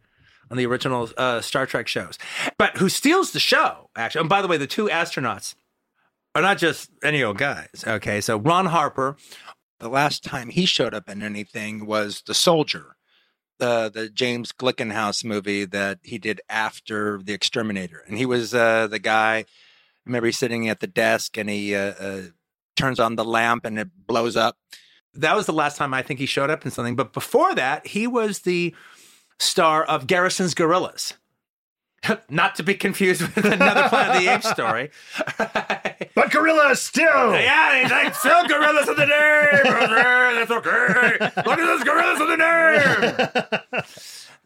on 0.51 0.57
the 0.57 0.67
original 0.67 1.09
uh, 1.17 1.41
Star 1.41 1.67
Trek 1.67 1.89
shows, 1.89 2.19
but 2.59 2.77
who 2.79 2.89
steals 2.89 3.33
the 3.33 3.41
show 3.41 3.91
actually. 3.97 4.21
And 4.21 4.29
by 4.29 4.43
the 4.43 4.49
way, 4.49 4.57
the 4.57 4.67
two 4.67 4.87
astronauts 4.87 5.55
are 6.35 6.43
not 6.43 6.59
just 6.59 6.91
any 7.03 7.23
old 7.23 7.39
guys. 7.39 7.85
Okay, 7.87 8.21
so 8.21 8.37
Ron 8.39 8.67
Harper, 8.67 9.17
The 9.81 9.89
last 9.89 10.25
time 10.25 10.49
he 10.49 10.67
showed 10.67 10.95
up 10.95 11.09
in 11.09 11.23
anything 11.23 11.87
was 11.87 12.23
The 12.27 12.35
Soldier, 12.35 12.97
the 13.59 13.91
the 13.93 14.09
James 14.09 14.53
Glickenhaus 14.53 15.25
movie 15.25 15.65
that 15.65 15.99
he 16.03 16.19
did 16.19 16.41
after 16.49 17.19
The 17.23 17.33
Exterminator, 17.33 18.03
and 18.07 18.19
he 18.19 18.27
was 18.27 18.55
uh, 18.55 18.87
the 18.89 18.99
guy. 18.99 19.37
I 19.39 19.47
remember 20.07 20.27
he's 20.27 20.39
sitting 20.39 20.69
at 20.69 20.81
the 20.81 20.87
desk 20.87 21.39
and 21.39 21.49
he 21.49 21.75
uh, 21.75 21.95
uh, 21.99 22.23
turns 22.77 23.01
on 23.01 23.17
the 23.17 23.25
lamp 23.25 23.65
and 23.65 23.79
it 23.79 23.89
blows 24.07 24.37
up. 24.37 24.59
that 25.15 25.35
was 25.37 25.47
the 25.47 25.53
last 25.53 25.79
time 25.79 25.95
I 25.95 26.03
think 26.03 26.21
he 26.21 26.27
showed 26.27 26.51
up 26.51 26.65
in 26.65 26.71
something. 26.71 26.95
But 26.97 27.13
before 27.15 27.55
that, 27.55 27.87
he 27.87 28.07
was 28.07 28.41
the 28.41 28.75
star 29.39 29.85
of 29.85 30.07
Garrison's 30.07 30.55
Gorillas. 30.55 31.15
Not 32.29 32.55
to 32.57 32.63
be 32.63 32.75
confused 32.75 33.23
with 33.23 33.37
another 33.45 33.89
Planet 33.89 34.17
of 34.17 34.23
the 34.23 34.35
Apes 34.35 34.51
story. 34.51 34.91
But 36.15 36.31
gorillas 36.31 36.81
still. 36.81 37.33
yeah, 37.33 37.89
like, 37.91 38.15
still 38.15 38.47
gorillas 38.47 38.89
in 38.89 38.95
the 38.95 39.05
name. 39.07 40.37
That's 40.37 40.51
okay. 40.51 41.19
Look 41.45 41.59
at 41.59 41.67
those 41.67 41.83
gorillas 41.83 42.21
in 42.21 42.29
the 42.29 42.37
name. 42.37 43.83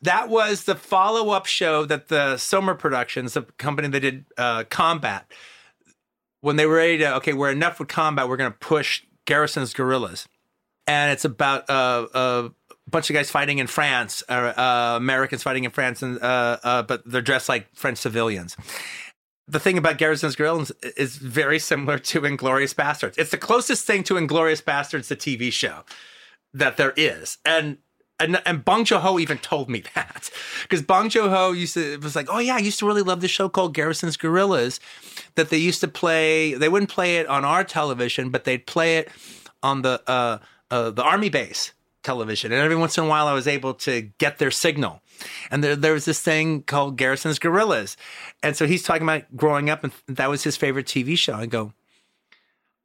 that 0.01 0.31
was 0.31 0.65
the 0.65 0.74
follow-up 0.74 1.44
show 1.44 1.85
that 1.85 2.09
the 2.09 2.36
Selmur 2.36 2.78
Productions, 2.78 3.35
the 3.35 3.43
company 3.59 3.89
that 3.89 4.01
did 4.01 4.24
uh, 4.39 4.65
Combat, 4.70 5.31
when 6.40 6.56
they 6.56 6.65
were 6.65 6.77
ready 6.77 6.98
to, 6.98 7.16
okay, 7.16 7.35
we're 7.35 7.51
enough 7.51 7.78
with 7.78 7.89
Combat, 7.89 8.31
we're 8.31 8.39
going 8.39 8.52
to 8.52 8.59
push 8.59 9.02
Garrison's 9.27 9.74
Gorillas. 9.74 10.27
And 10.86 11.12
it's 11.12 11.27
about 11.27 11.69
uh, 11.69 12.06
a 12.15 12.51
bunch 12.90 13.10
of 13.10 13.15
guys 13.15 13.31
fighting 13.31 13.59
in 13.59 13.66
France, 13.66 14.23
uh, 14.28 14.52
uh, 14.56 14.94
Americans 14.97 15.43
fighting 15.43 15.65
in 15.65 15.70
France, 15.70 16.02
and 16.02 16.20
uh, 16.20 16.59
uh, 16.62 16.82
but 16.82 17.02
they're 17.05 17.23
dressed 17.23 17.48
like 17.48 17.69
French 17.74 17.98
civilians. 17.98 18.56
The 19.47 19.60
thing 19.60 19.78
about 19.78 19.97
Garrison's 19.97 20.36
Gorillas 20.36 20.73
is 20.97 21.16
very 21.16 21.59
similar 21.59 21.98
to 21.98 22.24
Inglorious 22.27 22.74
Bastards. 22.74 23.16
It's 23.16 23.31
the 23.31 23.39
closest 23.39 23.86
thing 23.86 24.05
to 24.05 24.16
Inglorious 24.16 24.60
Bastards, 24.60 25.09
the 25.09 25.16
TV 25.16 25.51
show, 25.51 25.85
that 26.52 26.77
there 26.77 26.93
is. 26.97 27.39
And 27.44 27.78
and, 28.20 28.43
and 28.44 28.65
Bong 28.65 28.85
Joon 28.85 29.01
Ho 29.01 29.19
even 29.19 29.39
told 29.39 29.70
me 29.70 29.85
that 29.94 30.31
because 30.62 30.82
Bong 30.82 31.09
Joon 31.09 31.31
Ho 31.31 31.52
used 31.52 31.74
to 31.74 31.98
was 31.98 32.16
like, 32.16 32.28
oh 32.31 32.39
yeah, 32.39 32.56
I 32.56 32.59
used 32.59 32.78
to 32.81 32.86
really 32.86 33.02
love 33.02 33.20
this 33.20 33.31
show 33.31 33.48
called 33.48 33.74
Garrison's 33.74 34.16
Gorillas 34.16 34.81
that 35.36 35.51
they 35.51 35.59
used 35.59 35.81
to 35.81 35.89
play. 35.89 36.55
They 36.55 36.69
wouldn't 36.69 36.90
play 36.90 37.19
it 37.19 37.27
on 37.27 37.44
our 37.44 37.65
television, 37.65 38.31
but 38.31 38.44
they'd 38.44 38.66
play 38.66 38.98
it 38.98 39.09
on 39.62 39.82
the 39.82 40.02
uh, 40.06 40.39
uh, 40.70 40.90
the 40.90 41.02
army 41.02 41.28
base 41.28 41.73
television. 42.09 42.52
And 42.52 42.62
every 42.62 42.74
once 42.74 42.97
in 42.97 43.05
a 43.05 43.06
while, 43.06 43.26
I 43.26 43.35
was 43.35 43.47
able 43.47 43.74
to 43.74 44.01
get 44.16 44.39
their 44.39 44.51
signal. 44.51 45.02
And 45.51 45.62
there, 45.62 45.76
there 45.76 45.93
was 45.93 46.06
this 46.06 46.22
thing 46.22 46.62
called 46.62 46.97
Garrison's 46.97 47.39
Gorillas. 47.39 47.98
And 48.43 48.56
so 48.56 48.66
he's 48.66 48.82
talking 48.82 49.02
about 49.02 49.36
growing 49.36 49.68
up, 49.68 49.85
and 49.85 49.93
that 50.06 50.30
was 50.30 50.43
his 50.43 50.56
favorite 50.56 50.86
TV 50.86 51.18
show. 51.18 51.35
I 51.35 51.44
go, 51.44 51.74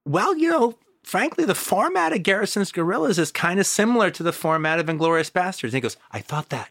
well, 0.05 0.35
you 0.35 0.49
know, 0.49 0.77
frankly, 1.03 1.45
the 1.45 1.55
format 1.55 2.11
of 2.11 2.21
Garrison's 2.23 2.73
Gorillas 2.73 3.17
is 3.17 3.31
kind 3.31 3.61
of 3.61 3.65
similar 3.65 4.11
to 4.11 4.23
the 4.23 4.33
format 4.33 4.79
of 4.79 4.89
Inglorious 4.89 5.29
Bastards. 5.29 5.73
And 5.73 5.77
he 5.77 5.81
goes, 5.81 5.95
I 6.11 6.19
thought 6.19 6.49
that. 6.49 6.69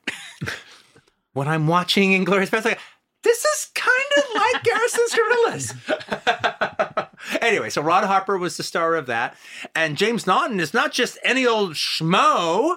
when 1.33 1.49
I'm 1.49 1.66
watching 1.66 2.12
Inglorious 2.12 2.51
Bastards, 2.51 2.74
I 2.74 2.74
go, 2.74 2.81
this 3.23 3.47
is 3.47 3.70
kind 3.74 4.12
of 4.19 4.24
like 4.35 4.62
Garrison's 4.62 5.15
Gorillas. 5.15 5.74
anyway, 7.40 7.70
so 7.70 7.82
Ron 7.82 8.05
Harper 8.05 8.39
was 8.39 8.57
the 8.57 8.62
star 8.62 8.94
of 8.94 9.07
that. 9.07 9.36
And 9.74 9.97
James 9.97 10.27
Naughton 10.27 10.61
is 10.61 10.74
not 10.74 10.93
just 10.93 11.19
any 11.24 11.47
old 11.47 11.74
schmo. 11.74 12.77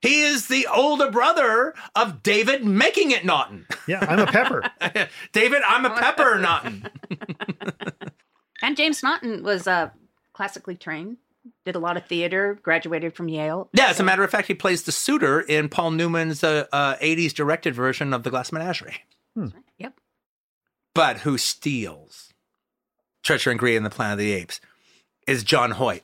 He 0.00 0.22
is 0.22 0.48
the 0.48 0.66
older 0.66 1.10
brother 1.10 1.74
of 1.94 2.22
David 2.22 2.64
Making 2.64 3.10
It 3.10 3.24
Naughton. 3.24 3.66
Yeah, 3.86 4.04
I'm 4.08 4.18
a 4.18 4.26
pepper. 4.26 4.62
David, 5.32 5.62
I'm 5.66 5.84
a 5.84 5.90
pepper 5.90 6.38
Naughton. 6.38 6.88
And 8.62 8.76
James 8.76 9.02
Naughton 9.02 9.42
was 9.42 9.66
uh, 9.66 9.90
classically 10.32 10.74
trained, 10.74 11.16
did 11.64 11.74
a 11.74 11.78
lot 11.78 11.96
of 11.96 12.06
theater, 12.06 12.58
graduated 12.62 13.14
from 13.14 13.28
Yale. 13.28 13.68
Yeah, 13.72 13.86
as 13.88 14.00
a 14.00 14.02
matter 14.02 14.22
of 14.22 14.30
fact, 14.30 14.48
he 14.48 14.54
plays 14.54 14.82
the 14.82 14.92
suitor 14.92 15.40
in 15.40 15.68
Paul 15.68 15.92
Newman's 15.92 16.44
uh, 16.44 16.66
uh, 16.72 16.96
80s 16.96 17.32
directed 17.32 17.74
version 17.74 18.12
of 18.12 18.22
The 18.22 18.30
Glass 18.30 18.52
Menagerie. 18.52 19.02
Yep. 19.78 19.98
But 20.94 21.18
who 21.18 21.38
steals 21.38 22.29
Treacher 23.22 23.50
and 23.50 23.58
Greed 23.58 23.76
in 23.76 23.82
the 23.82 23.90
Planet 23.90 24.14
of 24.14 24.18
the 24.18 24.32
Apes 24.32 24.60
is 25.26 25.44
John 25.44 25.72
Hoyt 25.72 26.02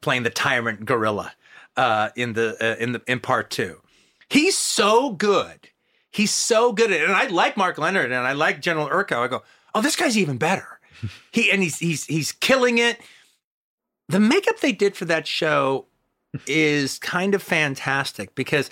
playing 0.00 0.22
the 0.22 0.30
tyrant 0.30 0.84
gorilla 0.84 1.32
uh, 1.76 2.10
in 2.16 2.32
the 2.34 2.56
uh, 2.60 2.82
in 2.82 2.92
the 2.92 3.02
in 3.06 3.20
part 3.20 3.50
two. 3.50 3.80
He's 4.28 4.56
so 4.56 5.12
good. 5.12 5.68
He's 6.10 6.32
so 6.32 6.72
good 6.72 6.90
at 6.90 7.00
it. 7.00 7.04
And 7.04 7.12
I 7.12 7.26
like 7.26 7.56
Mark 7.56 7.78
Lenard 7.78 8.06
and 8.10 8.26
I 8.26 8.32
like 8.32 8.60
General 8.60 8.88
Urko. 8.88 9.18
I 9.18 9.28
go, 9.28 9.42
oh, 9.74 9.82
this 9.82 9.96
guy's 9.96 10.16
even 10.16 10.38
better. 10.38 10.80
he 11.32 11.50
and 11.50 11.62
he's 11.62 11.78
he's 11.78 12.06
he's 12.06 12.32
killing 12.32 12.78
it. 12.78 13.00
The 14.08 14.20
makeup 14.20 14.60
they 14.60 14.72
did 14.72 14.96
for 14.96 15.04
that 15.06 15.26
show 15.26 15.86
is 16.46 16.98
kind 16.98 17.34
of 17.34 17.42
fantastic 17.42 18.34
because 18.34 18.70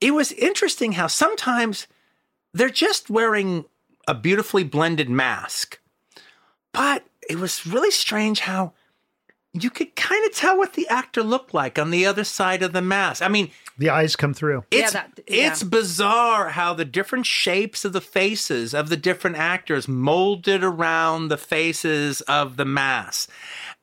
it 0.00 0.12
was 0.12 0.32
interesting 0.32 0.92
how 0.92 1.06
sometimes 1.06 1.86
they're 2.52 2.68
just 2.68 3.10
wearing 3.10 3.64
a 4.06 4.14
beautifully 4.14 4.64
blended 4.64 5.08
mask. 5.08 5.78
But 6.78 7.04
it 7.28 7.36
was 7.38 7.66
really 7.66 7.90
strange 7.90 8.40
how 8.40 8.72
you 9.52 9.70
could 9.70 9.96
kind 9.96 10.24
of 10.26 10.32
tell 10.34 10.56
what 10.56 10.74
the 10.74 10.86
actor 10.88 11.22
looked 11.24 11.52
like 11.52 11.78
on 11.78 11.90
the 11.90 12.06
other 12.06 12.22
side 12.22 12.62
of 12.62 12.72
the 12.72 12.82
mask. 12.82 13.20
I 13.22 13.28
mean, 13.28 13.50
The 13.78 13.90
eyes 13.90 14.14
come 14.14 14.32
through. 14.32 14.64
it's 14.70 14.92
that- 14.92 15.18
yeah. 15.26 15.48
it's 15.50 15.62
bizarre 15.64 16.50
how 16.50 16.74
the 16.74 16.84
different 16.84 17.26
shapes 17.26 17.84
of 17.84 17.92
the 17.92 18.00
faces 18.00 18.74
of 18.74 18.90
the 18.90 18.96
different 18.96 19.36
actors 19.36 19.88
molded 19.88 20.62
around 20.62 21.28
the 21.28 21.36
faces 21.36 22.20
of 22.22 22.56
the 22.56 22.64
mask 22.64 23.28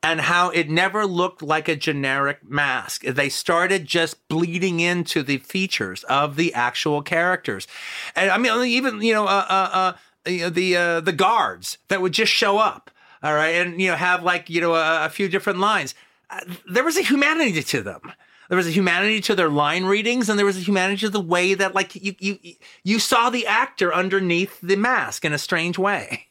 and 0.03 0.21
how 0.21 0.49
it 0.51 0.69
never 0.69 1.05
looked 1.05 1.41
like 1.41 1.67
a 1.67 1.75
generic 1.75 2.37
mask. 2.47 3.01
They 3.03 3.27
started 3.29 3.85
just 3.85 4.25
bleeding 4.29 4.79
into 4.79 5.23
the 5.23 5.39
features 5.39 6.03
of 6.05 6.35
the 6.35 6.53
actual 6.53 7.01
characters. 7.01 7.67
And 8.15 8.29
I 8.29 8.37
mean 8.37 8.53
even 8.67 9.01
you 9.01 9.13
know 9.13 9.25
uh 9.25 9.45
uh, 9.49 9.69
uh 9.73 9.93
you 10.25 10.41
know, 10.41 10.49
the 10.49 10.75
uh, 10.77 10.99
the 11.01 11.11
guards 11.13 11.77
that 11.87 12.01
would 12.01 12.13
just 12.13 12.31
show 12.31 12.57
up, 12.57 12.91
all 13.23 13.33
right, 13.33 13.55
and 13.55 13.81
you 13.81 13.89
know 13.89 13.95
have 13.95 14.23
like 14.23 14.49
you 14.49 14.61
know 14.61 14.75
a, 14.75 15.05
a 15.05 15.09
few 15.09 15.27
different 15.29 15.59
lines. 15.59 15.95
Uh, 16.29 16.39
there 16.69 16.83
was 16.83 16.97
a 16.97 17.01
humanity 17.01 17.61
to 17.63 17.81
them. 17.81 18.11
There 18.49 18.57
was 18.57 18.67
a 18.67 18.71
humanity 18.71 19.21
to 19.21 19.35
their 19.35 19.49
line 19.49 19.85
readings, 19.85 20.29
and 20.29 20.37
there 20.37 20.45
was 20.45 20.57
a 20.57 20.61
humanity 20.61 20.99
to 21.01 21.09
the 21.09 21.19
way 21.21 21.53
that 21.55 21.73
like 21.75 21.95
you 21.95 22.15
you 22.19 22.37
you 22.83 22.99
saw 22.99 23.29
the 23.29 23.47
actor 23.47 23.93
underneath 23.93 24.59
the 24.61 24.75
mask 24.75 25.25
in 25.25 25.33
a 25.33 25.37
strange 25.37 25.77
way. 25.79 26.27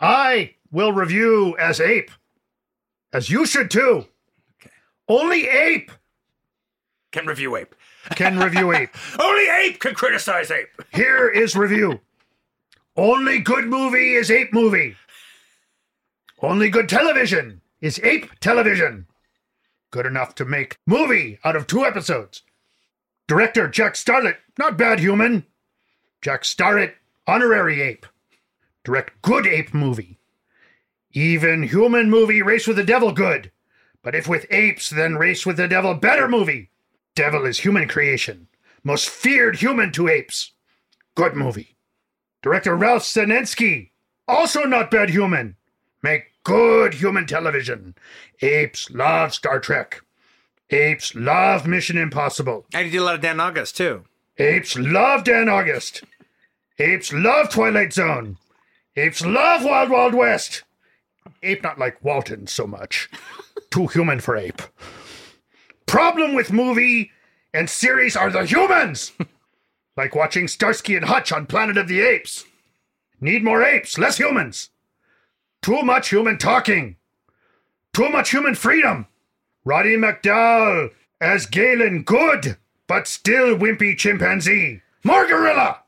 I 0.00 0.54
will 0.70 0.92
review 0.92 1.56
as 1.58 1.80
ape, 1.80 2.10
as 3.12 3.28
you 3.28 3.44
should 3.44 3.70
too. 3.70 4.06
Okay. 4.62 4.70
Only 5.08 5.48
ape 5.48 5.90
Can 7.12 7.26
review 7.26 7.56
ape. 7.56 7.74
can 8.14 8.38
review 8.38 8.72
ape. 8.74 8.90
Only 9.20 9.48
ape 9.50 9.80
can 9.80 9.94
criticize 9.94 10.50
ape. 10.50 10.68
Here 10.94 11.28
is 11.28 11.54
review. 11.56 12.00
Only 12.96 13.38
good 13.38 13.66
movie 13.66 14.14
is 14.14 14.30
ape 14.30 14.52
movie. 14.52 14.96
Only 16.42 16.70
good 16.70 16.88
television 16.88 17.60
is 17.80 18.00
ape 18.02 18.38
television. 18.40 19.06
Good 19.90 20.06
enough 20.06 20.34
to 20.36 20.44
make 20.44 20.76
movie 20.86 21.38
out 21.44 21.56
of 21.56 21.66
two 21.66 21.84
episodes. 21.84 22.42
Director 23.28 23.68
Jack 23.68 23.94
Starrett, 23.94 24.38
not 24.58 24.76
bad 24.76 24.98
human. 24.98 25.46
Jack 26.20 26.44
Starrett, 26.44 26.96
honorary 27.26 27.80
ape. 27.80 28.06
Direct 28.84 29.22
good 29.22 29.46
ape 29.46 29.72
movie. 29.72 30.18
Even 31.12 31.62
human 31.62 32.10
movie 32.10 32.42
Race 32.42 32.66
with 32.66 32.76
the 32.76 32.84
Devil 32.84 33.12
good. 33.12 33.52
But 34.02 34.14
if 34.14 34.28
with 34.28 34.46
apes, 34.50 34.90
then 34.90 35.16
Race 35.16 35.44
with 35.44 35.56
the 35.56 35.68
Devil 35.68 35.94
better 35.94 36.28
movie. 36.28 36.70
Devil 37.14 37.44
is 37.46 37.60
human 37.60 37.86
creation. 37.86 38.48
Most 38.82 39.08
feared 39.08 39.56
human 39.56 39.92
to 39.92 40.08
apes. 40.08 40.52
Good 41.14 41.34
movie. 41.34 41.76
Director 42.42 42.76
Ralph 42.76 43.02
Senensky, 43.02 43.90
also 44.26 44.64
not 44.64 44.90
bad 44.90 45.10
human. 45.10 45.56
Make 46.02 46.32
good 46.44 46.94
human 46.94 47.26
television. 47.26 47.94
Apes 48.40 48.90
love 48.90 49.34
Star 49.34 49.60
Trek. 49.60 50.00
Apes 50.70 51.14
love 51.14 51.66
Mission 51.66 51.98
Impossible. 51.98 52.64
And 52.72 52.86
he 52.86 52.92
did 52.92 52.98
a 52.98 53.04
lot 53.04 53.16
of 53.16 53.20
Dan 53.20 53.40
August 53.40 53.76
too. 53.76 54.04
Apes 54.38 54.78
love 54.78 55.24
Dan 55.24 55.48
August. 55.48 56.04
Apes 56.78 57.12
love 57.12 57.50
Twilight 57.50 57.92
Zone. 57.92 58.38
Apes 58.96 59.24
love 59.24 59.64
Wild 59.64 59.90
Wild 59.90 60.14
West. 60.14 60.62
Ape 61.42 61.62
not 61.62 61.78
like 61.78 62.02
Walton 62.02 62.46
so 62.46 62.66
much. 62.66 63.08
Too 63.70 63.86
human 63.86 64.20
for 64.20 64.36
ape. 64.36 64.62
Problem 65.86 66.34
with 66.34 66.52
movie 66.52 67.10
and 67.54 67.68
series 67.68 68.16
are 68.16 68.30
the 68.30 68.44
humans. 68.44 69.12
like 69.96 70.14
watching 70.14 70.48
Starsky 70.48 70.96
and 70.96 71.04
Hutch 71.04 71.32
on 71.32 71.46
Planet 71.46 71.76
of 71.76 71.88
the 71.88 72.00
Apes. 72.00 72.44
Need 73.20 73.44
more 73.44 73.62
apes, 73.62 73.98
less 73.98 74.16
humans. 74.16 74.70
Too 75.60 75.82
much 75.82 76.08
human 76.08 76.38
talking. 76.38 76.96
Too 77.92 78.08
much 78.08 78.30
human 78.30 78.54
freedom. 78.54 79.06
Roddy 79.64 79.96
McDowall 79.96 80.90
as 81.20 81.44
Galen, 81.44 82.02
good, 82.02 82.56
but 82.86 83.06
still 83.06 83.56
wimpy 83.58 83.96
chimpanzee. 83.96 84.80
More 85.04 85.26
gorilla. 85.26 85.82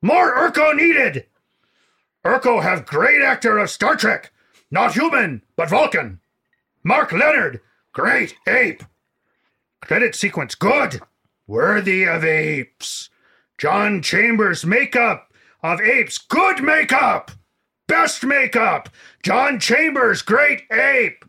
More 0.00 0.34
Urko 0.34 0.74
needed. 0.74 1.26
Urko 2.24 2.62
have 2.62 2.86
great 2.86 3.20
actor 3.20 3.58
of 3.58 3.70
Star 3.70 3.94
Trek. 3.94 4.32
Not 4.70 4.94
human, 4.94 5.42
but 5.54 5.68
Vulcan. 5.68 6.20
Mark 6.82 7.12
Lenard, 7.12 7.60
great 7.92 8.36
ape. 8.46 8.82
Credit 9.82 10.14
sequence, 10.14 10.54
good. 10.54 11.00
Worthy 11.46 12.04
of 12.04 12.24
apes. 12.24 13.08
John 13.58 14.02
Chambers 14.02 14.66
makeup 14.66 15.32
of 15.62 15.80
apes, 15.80 16.18
good 16.18 16.62
makeup. 16.62 17.30
Best 17.86 18.24
makeup. 18.24 18.88
John 19.22 19.60
Chambers, 19.60 20.22
great 20.22 20.62
ape. 20.72 21.24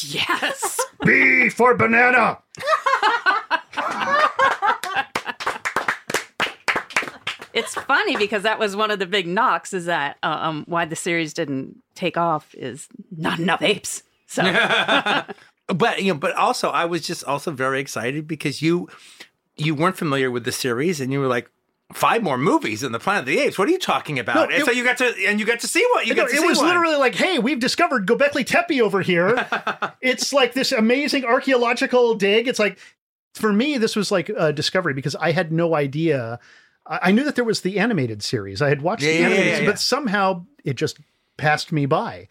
Yes. 0.00 0.78
B 1.04 1.48
for 1.48 1.74
banana. 1.74 2.38
it's 7.52 7.74
funny 7.74 8.16
because 8.16 8.44
that 8.44 8.58
was 8.58 8.76
one 8.76 8.90
of 8.90 9.00
the 9.00 9.06
big 9.06 9.26
knocks 9.26 9.72
is 9.72 9.86
that 9.86 10.16
uh, 10.22 10.38
um, 10.40 10.64
why 10.68 10.84
the 10.84 10.96
series 10.96 11.34
didn't 11.34 11.76
take 11.94 12.16
off 12.16 12.54
is 12.54 12.88
not 13.10 13.40
enough 13.40 13.62
apes. 13.62 14.02
So 14.26 14.42
but 15.68 16.02
you 16.02 16.12
know, 16.12 16.18
but 16.18 16.34
also 16.34 16.70
I 16.70 16.84
was 16.86 17.06
just 17.06 17.24
also 17.24 17.50
very 17.50 17.80
excited 17.80 18.26
because 18.26 18.62
you 18.62 18.88
you 19.56 19.74
weren't 19.74 19.96
familiar 19.96 20.30
with 20.30 20.44
the 20.44 20.52
series 20.52 21.00
and 21.00 21.12
you 21.12 21.20
were 21.20 21.26
like 21.26 21.50
five 21.94 22.22
more 22.22 22.36
movies 22.36 22.82
in 22.82 22.92
the 22.92 22.98
Planet 22.98 23.20
of 23.20 23.26
the 23.26 23.38
Apes. 23.38 23.58
What 23.58 23.66
are 23.66 23.70
you 23.70 23.78
talking 23.78 24.18
about? 24.18 24.34
No, 24.36 24.42
and 24.44 24.52
it- 24.52 24.64
so 24.66 24.70
you 24.72 24.84
got 24.84 24.98
to 24.98 25.12
and 25.26 25.40
you 25.40 25.46
got 25.46 25.60
to 25.60 25.68
see 25.68 25.84
what 25.92 26.06
you 26.06 26.14
No, 26.14 26.22
got 26.22 26.28
to 26.30 26.34
it 26.36 26.40
see 26.40 26.46
was 26.46 26.58
one. 26.58 26.66
literally 26.68 26.96
like, 26.96 27.14
hey, 27.14 27.38
we've 27.38 27.58
discovered 27.60 28.06
Gobekli 28.06 28.44
Tepe 28.46 28.80
over 28.82 29.00
here. 29.00 29.46
it's 30.00 30.32
like 30.32 30.52
this 30.54 30.70
amazing 30.72 31.24
archaeological 31.24 32.14
dig. 32.14 32.46
It's 32.46 32.58
like, 32.58 32.78
for 33.34 33.52
me, 33.52 33.78
this 33.78 33.96
was 33.96 34.10
like 34.12 34.28
a 34.28 34.52
discovery 34.52 34.94
because 34.94 35.16
I 35.16 35.32
had 35.32 35.50
no 35.52 35.74
idea. 35.74 36.38
I 36.86 36.98
I 37.04 37.12
knew 37.12 37.24
that 37.24 37.34
there 37.36 37.44
was 37.44 37.60
the 37.62 37.78
animated 37.78 38.22
series. 38.22 38.60
I 38.62 38.68
had 38.68 38.82
watched 38.82 39.02
Yeah, 39.02 39.12
the 39.12 39.24
animated, 39.24 39.46
yeah, 39.46 39.58
yeah. 39.60 39.66
but 39.66 39.78
somehow 39.78 40.44
it 40.64 40.74
just 40.76 40.98
passed 41.36 41.72
me 41.72 41.86
by. 41.86 42.28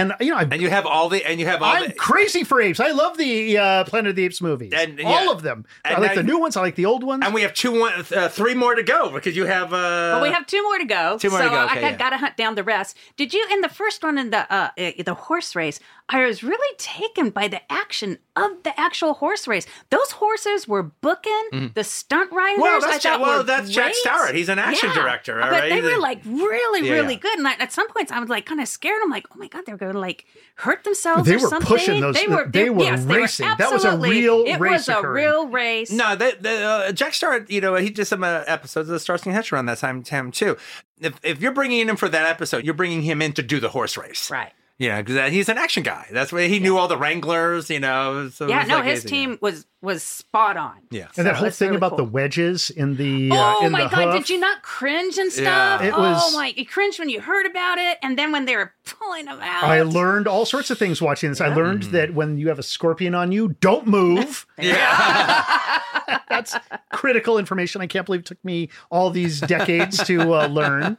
And 0.00 0.12
you 0.20 0.30
know, 0.30 0.36
I, 0.36 0.42
and 0.42 0.60
you 0.60 0.70
have 0.70 0.86
all 0.86 1.08
the 1.08 1.24
and 1.24 1.38
you 1.40 1.46
have 1.46 1.62
all 1.62 1.74
I'm 1.74 1.88
the 1.88 1.94
crazy 1.94 2.44
for 2.44 2.60
apes. 2.60 2.80
I 2.80 2.90
love 2.90 3.16
the 3.16 3.56
uh, 3.58 3.84
Planet 3.84 4.10
of 4.10 4.16
the 4.16 4.24
Apes 4.24 4.40
movies, 4.40 4.72
And- 4.74 4.98
yeah. 4.98 5.06
all 5.08 5.30
of 5.32 5.42
them. 5.42 5.64
I 5.84 5.98
like 5.98 6.10
now 6.10 6.14
the 6.14 6.20
you- 6.22 6.26
new 6.34 6.38
ones. 6.40 6.56
I 6.56 6.60
like 6.62 6.74
the 6.74 6.86
old 6.86 7.04
ones. 7.04 7.22
and 7.24 7.32
we 7.34 7.42
have 7.42 7.54
two 7.54 7.78
one 7.78 7.92
uh, 8.14 8.28
three 8.28 8.54
more 8.54 8.74
to 8.74 8.82
go 8.82 9.10
because 9.10 9.36
you 9.36 9.44
have 9.46 9.72
uh 9.72 9.76
Well, 10.16 10.22
we 10.22 10.30
have 10.30 10.46
two 10.46 10.62
more 10.62 10.78
to 10.78 10.84
go. 10.84 11.18
Two 11.18 11.30
more 11.30 11.38
so 11.38 11.44
to 11.44 11.50
go, 11.50 11.56
I 11.56 11.64
okay, 11.66 11.80
got, 11.80 11.90
yeah. 11.92 11.96
got 11.96 12.10
to 12.10 12.16
hunt 12.18 12.36
down 12.36 12.54
the 12.54 12.64
rest. 12.64 12.96
Did 13.16 13.32
you 13.32 13.46
in 13.52 13.60
the 13.60 13.68
first 13.68 14.02
one 14.02 14.18
in 14.18 14.30
the 14.30 14.52
uh, 14.52 14.70
the 14.76 15.14
horse 15.14 15.54
race? 15.54 15.80
I 16.08 16.24
was 16.26 16.42
really 16.42 16.76
taken 16.76 17.30
by 17.30 17.48
the 17.48 17.60
action 17.72 18.18
of 18.36 18.50
the 18.64 18.78
actual 18.80 19.14
horse 19.14 19.46
race. 19.46 19.64
Those 19.90 20.10
horses 20.10 20.66
were 20.66 20.82
booking 20.82 21.70
the 21.74 21.84
stunt 21.84 22.32
riders. 22.32 22.54
Mm-hmm. 22.54 22.62
Well, 22.62 22.80
that's 22.80 22.86
I 22.94 22.98
Jack- 22.98 23.02
thought 23.12 23.20
well, 23.20 23.38
were 23.38 23.42
that's 23.44 23.70
Jack. 23.70 23.94
Starrett. 23.94 24.34
He's 24.34 24.48
an 24.48 24.58
action 24.58 24.90
director, 24.92 25.40
all 25.40 25.50
but 25.50 25.60
right? 25.60 25.68
they 25.70 25.80
were 25.80 25.98
like 26.00 26.20
really, 26.24 26.86
Yeah, 26.88 26.94
really 26.94 27.14
yeah. 27.14 27.20
good. 27.20 27.38
And 27.38 27.46
I, 27.46 27.52
at 27.54 27.72
some 27.72 27.88
points, 27.88 28.10
I 28.10 28.18
was 28.18 28.28
like 28.28 28.44
kind 28.46 28.60
of 28.60 28.66
scared. 28.66 29.00
I'm 29.04 29.10
like, 29.10 29.26
oh 29.32 29.38
my 29.38 29.46
god, 29.46 29.62
they're 29.66 29.76
going 29.76 29.92
to 29.92 29.98
like 30.00 30.24
hurt 30.56 30.82
themselves. 30.84 31.26
They 31.28 31.36
or 31.36 31.40
were 31.42 31.48
something. 31.48 31.66
pushing 31.68 32.00
those- 32.00 32.16
They 32.16 32.26
were. 32.26 32.48
they 32.48 32.70
were 32.70 32.82
yes, 32.82 33.02
racing. 33.04 33.44
They 33.46 33.50
were 33.52 33.56
That 33.58 33.72
was 33.72 33.84
a 33.84 33.88
absolutely- 33.88 34.10
real 34.20 34.44
It 34.46 34.58
race 34.58 34.72
was 34.72 34.88
a 34.88 34.98
occurring. 34.98 35.24
real 35.24 35.48
race. 35.48 35.90
No, 35.92 36.16
the, 36.16 36.36
the, 36.40 36.62
uh, 36.62 36.92
Jack 36.92 37.14
Starrett, 37.14 37.50
you 37.50 37.60
know, 37.60 37.76
he 37.76 37.90
did 37.90 38.06
some 38.06 38.24
uh, 38.24 38.42
episodes 38.46 38.88
of 38.88 38.92
the 38.94 39.00
Starsky 39.00 39.30
and 39.30 39.36
Hutch 39.36 39.52
around 39.52 39.66
that 39.66 39.78
time, 39.78 40.02
time 40.02 40.32
too. 40.32 40.56
If, 41.00 41.14
if 41.22 41.40
you're 41.40 41.52
bringing 41.52 41.88
him 41.88 41.96
for 41.96 42.08
that 42.08 42.26
episode, 42.26 42.64
you're 42.64 42.74
bringing 42.74 43.02
him 43.02 43.22
in 43.22 43.32
to 43.34 43.42
do 43.42 43.60
the 43.60 43.68
horse 43.68 43.96
race. 43.96 44.30
Right. 44.30 44.52
You 44.76 44.88
know, 44.88 45.02
because 45.04 45.30
he's 45.32 45.48
an 45.48 45.56
action 45.56 45.84
guy. 45.84 46.06
That's 46.10 46.32
why 46.32 46.48
he 46.48 46.58
knew 46.58 46.76
all 46.76 46.88
the 46.88 46.96
Wranglers, 46.98 47.70
you 47.70 47.78
know. 47.78 48.28
So 48.30 48.48
Yeah, 48.48 48.64
no, 48.64 48.76
like 48.78 48.86
his 48.86 49.00
easy. 49.04 49.08
team 49.08 49.38
was 49.40 49.66
was 49.80 50.02
spot 50.02 50.56
on. 50.56 50.78
Yeah. 50.90 51.08
and 51.16 51.26
that 51.26 51.36
whole 51.36 51.50
thing 51.50 51.68
really 51.68 51.76
about 51.76 51.90
cool. 51.90 51.98
the 51.98 52.04
wedges 52.04 52.70
in 52.70 52.96
the 52.96 53.30
uh, 53.30 53.36
Oh 53.60 53.66
in 53.66 53.70
my 53.72 53.84
the 53.84 53.88
god, 53.90 54.04
hoof. 54.14 54.14
did 54.26 54.30
you 54.30 54.40
not 54.40 54.62
cringe 54.62 55.16
and 55.18 55.30
Yeah. 55.36 55.76
stuff? 55.76 55.82
It 55.82 55.94
oh 55.96 56.00
was- 56.00 56.34
my, 56.34 56.52
you 56.56 56.66
cringed 56.66 56.98
when 56.98 57.08
you 57.08 57.20
heard 57.20 57.46
about 57.46 57.78
it, 57.78 57.98
and 58.02 58.18
then 58.18 58.32
when 58.32 58.46
they 58.46 58.56
were 58.56 58.72
pulling 58.84 59.26
them 59.26 59.38
out. 59.40 59.62
I 59.64 59.82
learned 59.82 60.26
all 60.26 60.44
sorts 60.46 60.70
of 60.70 60.78
things 60.78 61.00
watching 61.00 61.30
this. 61.30 61.40
I 61.40 61.54
learned 61.54 61.82
Mm-hmm. 61.82 61.92
that 61.92 62.14
when 62.14 62.36
you 62.38 62.48
have 62.48 62.58
a 62.58 62.62
scorpion 62.64 63.14
on 63.14 63.30
you, 63.30 63.50
don't 63.60 63.86
move. 63.86 64.44
yeah. 64.58 65.78
That's 66.28 66.56
critical 66.92 67.38
information. 67.38 67.80
I 67.80 67.86
can't 67.86 68.06
believe 68.06 68.22
it 68.22 68.26
took 68.26 68.44
me 68.44 68.70
all 68.90 69.10
these 69.10 69.40
decades 69.40 70.02
to 70.06 70.34
uh, 70.34 70.46
learn. 70.48 70.96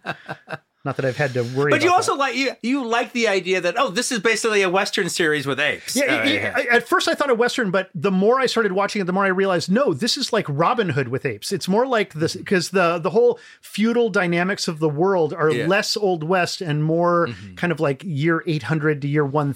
Not 0.86 0.96
that 0.98 1.06
I've 1.06 1.18
had 1.18 1.34
to 1.34 1.42
worry. 1.44 1.72
But 1.72 1.84
you 1.84 1.92
also 1.92 2.14
that. 2.14 2.20
like 2.20 2.36
you 2.36 2.52
you 2.62 2.86
like 2.86 3.12
the 3.12 3.28
idea 3.28 3.60
that 3.60 3.76
oh 3.78 3.90
this 3.90 4.12
is 4.12 4.20
basically 4.20 4.62
a 4.62 4.70
western 4.70 5.10
series 5.10 5.46
with 5.48 5.60
apes. 5.60 5.96
Yeah, 5.96 6.04
Uh, 6.04 6.24
it- 6.30 6.54
I- 6.72 6.76
at 6.78 6.88
first 6.88 7.08
I 7.08 7.16
thought 7.16 7.30
a 7.30 7.36
western, 7.36 7.72
but 7.72 7.90
the 7.96 8.12
more 8.12 8.40
I 8.40 8.46
started 8.46 8.72
watching 8.72 9.02
it, 9.02 9.06
the 9.06 9.14
more 9.14 9.26
I 9.26 9.30
realized 9.30 9.70
no, 9.72 9.94
this 9.94 10.16
is 10.16 10.32
like 10.32 10.46
Robin 10.48 10.90
Hood 10.90 11.08
with 11.10 11.26
apes. 11.26 11.52
It's 11.52 11.68
more 11.68 11.88
like 11.88 12.14
this 12.14 12.36
because 12.36 12.70
the 12.70 13.00
the 13.00 13.10
whole 13.10 13.40
feudal 13.62 14.10
dynamics 14.10 14.68
of 14.68 14.80
the 14.80 14.88
world 14.90 15.34
are 15.34 15.50
Yeah. 15.50 15.62
Mm-hmm. 15.62 15.70
less 15.72 15.98
old 15.98 16.24
west 16.24 16.62
and 16.62 16.84
more 16.84 17.30
kind 17.56 17.72
of 17.74 17.80
like 17.80 18.04
year 18.06 18.44
eight 18.46 18.64
hundred 18.64 19.02
to 19.02 19.08
year 19.08 19.26
one 19.26 19.56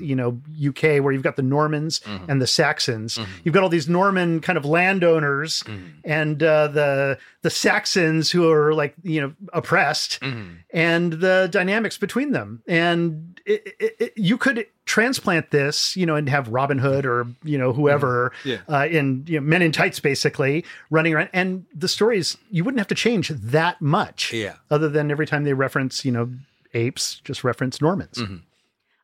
You 0.00 0.14
know, 0.14 0.40
UK 0.70 1.00
where 1.02 1.12
you've 1.12 1.22
got 1.22 1.36
the 1.36 1.42
Normans 1.42 2.00
Mm-hmm. 2.00 2.30
and 2.30 2.42
the 2.42 2.46
Saxons. 2.46 3.18
You've 3.44 3.54
got 3.54 3.62
all 3.62 3.68
these 3.70 3.88
Norman 3.88 4.40
kind 4.40 4.58
of 4.58 4.64
landowners 4.64 5.62
Mm-hmm. 5.64 5.86
and 6.04 6.42
uh, 6.42 6.68
the 6.68 7.18
the 7.42 7.50
Saxons 7.50 8.30
who 8.30 8.50
are 8.50 8.74
like 8.74 8.94
you 9.02 9.20
know 9.20 9.32
oppressed 9.52 10.18
Mm-hmm. 10.34 10.52
and 10.70 11.12
the 11.14 11.48
dynamics 11.50 11.96
between 11.98 12.32
them. 12.32 12.62
And 12.66 13.40
it, 13.46 13.74
it, 13.78 13.96
it, 13.98 14.12
you 14.16 14.36
could 14.38 14.66
transplant 14.86 15.50
this, 15.50 15.96
you 15.96 16.06
know, 16.06 16.16
and 16.16 16.28
have 16.28 16.48
Robin 16.48 16.78
Hood 16.78 17.06
or 17.06 17.26
you 17.42 17.56
know 17.58 17.72
whoever 17.72 18.32
Yeah. 18.44 18.58
uh, 18.68 18.86
in 18.90 19.24
you 19.26 19.40
know, 19.40 19.46
Men 19.46 19.62
in 19.62 19.72
Tights, 19.72 20.00
basically 20.00 20.64
running 20.90 21.14
around. 21.14 21.30
And 21.32 21.64
the 21.74 21.88
stories 21.88 22.36
you 22.50 22.64
wouldn't 22.64 22.78
have 22.80 22.88
to 22.88 22.94
change 22.94 23.28
that 23.28 23.80
much, 23.80 24.32
Yeah. 24.32 24.54
Other 24.70 24.88
than 24.88 25.10
every 25.10 25.26
time 25.26 25.44
they 25.44 25.52
reference, 25.54 26.04
you 26.04 26.12
know, 26.12 26.30
apes, 26.74 27.20
just 27.24 27.44
reference 27.44 27.80
Normans. 27.80 28.18
Mm-hmm. 28.18 28.36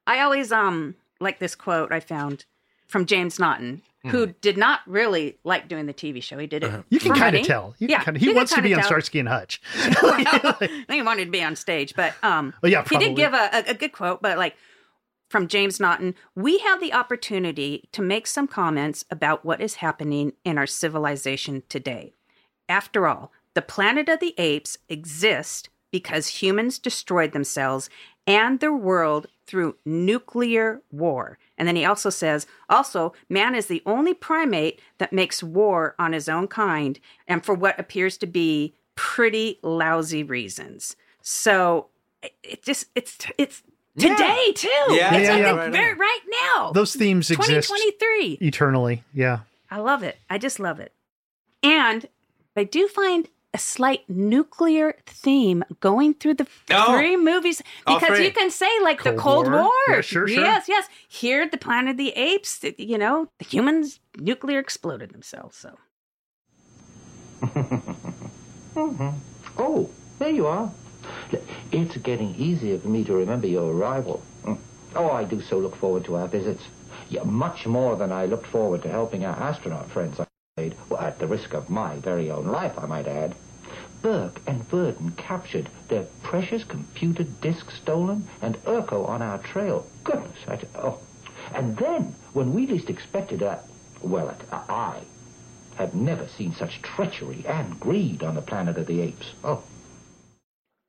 I 0.07 0.21
always 0.21 0.51
um 0.53 0.95
like 1.21 1.39
this 1.39 1.55
quote 1.55 1.93
I 1.93 2.01
found 2.01 2.45
from 2.89 3.07
James 3.07 3.39
Naughton, 3.39 3.83
who 4.09 4.29
did 4.29 4.57
not 4.57 4.81
really 4.87 5.39
like 5.45 5.69
doing 5.69 5.87
the 5.87 5.95
TV 5.95 6.23
show. 6.23 6.39
He 6.39 6.47
did 6.47 6.65
it. 6.65 6.85
You 6.89 6.99
can 6.99 7.13
kind 7.13 7.37
of 7.37 7.47
tell. 7.47 7.75
You 7.79 7.89
yeah, 7.89 8.03
kind 8.03 8.17
of. 8.17 8.23
He 8.23 8.33
wants 8.33 8.51
to 8.53 8.57
kinda 8.57 8.69
be 8.69 8.75
on 8.75 8.81
tell. 8.81 8.89
Starsky 8.89 9.19
and 9.19 9.29
Hutch. 9.29 9.61
well, 10.03 10.59
he 10.89 11.03
wanted 11.03 11.27
to 11.27 11.31
be 11.31 11.43
on 11.43 11.55
stage, 11.55 11.95
but 11.95 12.15
um, 12.23 12.55
Oh, 12.63 12.67
yeah, 12.67 12.85
he 12.89 12.97
did 12.97 13.17
give 13.17 13.35
a, 13.35 13.51
a, 13.53 13.71
a 13.71 13.75
good 13.75 13.93
quote, 13.93 14.23
but 14.23 14.39
like 14.39 14.57
from 15.29 15.49
James 15.49 15.79
Naughton, 15.79 16.15
we 16.35 16.59
have 16.59 16.81
the 16.81 16.93
opportunity 16.93 17.89
to 17.93 18.03
make 18.03 18.27
some 18.27 18.49
comments 18.49 19.05
about 19.11 19.45
what 19.45 19.61
is 19.61 19.77
happening 19.77 20.33
in 20.45 20.59
our 20.59 20.67
civilization 20.67 21.63
today. 21.69 22.15
After 22.69 23.07
all, 23.07 23.33
the 23.55 23.63
planet 23.63 24.09
of 24.09 24.21
the 24.21 24.35
apes 24.39 24.79
exists 24.89 25.69
because 25.93 26.29
humans 26.29 26.79
destroyed 26.79 27.33
themselves 27.33 27.91
and 28.31 28.61
the 28.61 28.73
world 28.73 29.27
through 29.45 29.75
nuclear 29.85 30.81
war. 30.93 31.37
And 31.59 31.67
then 31.67 31.75
he 31.75 31.85
also 31.85 32.11
says, 32.11 32.47
also, 32.69 33.13
man 33.29 33.57
is 33.57 33.67
the 33.67 33.83
only 33.85 34.15
primate 34.15 34.81
that 34.99 35.13
makes 35.13 35.43
war 35.43 35.97
on 35.99 36.13
his 36.13 36.29
own 36.29 36.47
kind 36.47 37.01
and 37.27 37.45
for 37.45 37.55
what 37.55 37.79
appears 37.79 38.17
to 38.19 38.27
be 38.27 38.73
pretty 38.95 39.59
lousy 39.63 40.23
reasons. 40.23 40.95
So 41.23 41.89
it, 42.45 42.63
just, 42.63 42.87
it's, 42.95 43.19
it's 43.37 43.63
today 43.99 44.53
too. 44.55 44.69
Yeah, 44.91 45.15
it's 45.17 45.29
yeah, 45.29 45.35
like 45.35 45.43
yeah. 45.43 45.65
the 45.65 45.71
very 45.73 45.95
right 45.95 46.21
now. 46.45 46.71
Those 46.71 46.95
themes 46.95 47.33
exist 47.33 47.69
2023. 47.69 48.47
eternally. 48.47 49.03
Yeah. 49.13 49.41
I 49.73 49.81
love 49.81 50.05
it. 50.05 50.19
I 50.31 50.39
just 50.39 50.61
love 50.61 50.79
it. 50.79 50.93
And 51.65 52.07
I 52.57 52.63
do 52.63 52.87
find 52.87 53.29
a 53.53 53.59
slight 53.59 54.09
nuclear 54.09 54.95
theme 55.07 55.65
going 55.81 56.15
through 56.15 56.35
the 56.35 56.47
Oh. 56.71 56.97
three 56.97 57.17
movies 57.17 57.63
because 57.87 58.17
three. 58.17 58.27
you 58.27 58.33
can 58.33 58.51
say 58.51 58.71
like 58.83 59.03
the 59.03 59.13
Cold 59.13 59.47
Cold 59.47 59.53
War. 59.53 59.63
War. 59.63 59.71
Yeah, 59.89 60.01
sure, 60.03 60.29
sure. 60.29 60.45
Yes, 60.45 60.69
yes. 60.69 60.89
Here, 61.09 61.49
the 61.49 61.59
Planet 61.59 61.91
of 61.93 61.97
the 61.97 62.11
Apes. 62.11 62.65
You 62.79 62.99
know, 62.99 63.29
the 63.39 63.45
humans 63.45 63.99
nuclear 64.19 64.59
exploded 64.61 65.11
themselves. 65.13 65.57
So 65.57 65.77
Oh, 68.77 69.91
there 70.19 70.31
you 70.31 70.47
are. 70.47 70.71
It's 71.73 71.97
getting 71.99 72.35
easier 72.37 72.79
for 72.79 72.89
me 72.89 73.05
to 73.05 73.15
remember 73.15 73.47
your 73.47 73.73
arrival. 73.73 74.23
Mm. 74.45 74.59
Oh, 74.95 75.11
I 75.11 75.25
do 75.25 75.41
so 75.43 75.59
look 75.59 75.77
forward 75.77 76.05
to 76.05 76.17
our 76.17 76.29
visits. 76.29 76.63
Yeah, 77.09 77.25
much 77.25 77.67
more 77.67 77.97
than 77.97 78.13
I 78.13 78.27
looked 78.27 78.47
forward 78.47 78.83
to 78.83 78.89
helping 78.89 79.25
our 79.25 79.35
astronaut 79.37 79.91
friends 79.91 80.21
I 80.21 80.23
made. 80.23 80.30
Well, 80.89 81.01
at 81.01 81.19
the 81.19 81.27
risk 81.27 81.55
of 81.55 81.71
my 81.71 81.97
very 81.97 82.31
own 82.31 82.47
life, 82.47 82.79
I 82.79 82.87
might 82.87 83.07
add. 83.07 83.35
Burke 84.03 84.41
and 84.47 84.69
Virdon 84.69 85.17
captured 85.17 85.69
their 85.89 86.05
precious 86.23 86.65
computer 86.65 87.25
disk 87.25 87.71
stolen 87.71 88.27
and 88.41 88.57
Urko 88.65 89.09
on 89.09 89.23
our 89.23 89.39
trail. 89.39 89.87
Goodness, 90.05 90.39
I, 90.49 90.59
oh. 90.77 90.99
And 91.55 91.77
then, 91.77 92.15
when 92.33 92.53
we 92.55 92.67
least 92.67 92.89
expected 92.91 93.43
it, 93.43 93.59
well, 94.03 94.29
it, 94.31 94.41
I 94.53 95.01
have 95.77 95.95
never 95.95 96.27
seen 96.29 96.55
such 96.55 96.83
treachery 96.83 97.45
and 97.47 97.79
greed 97.79 98.23
on 98.23 98.35
the 98.35 98.43
planet 98.43 98.77
of 98.79 98.87
the 98.87 99.01
apes. 99.01 99.33
Oh, 99.45 99.63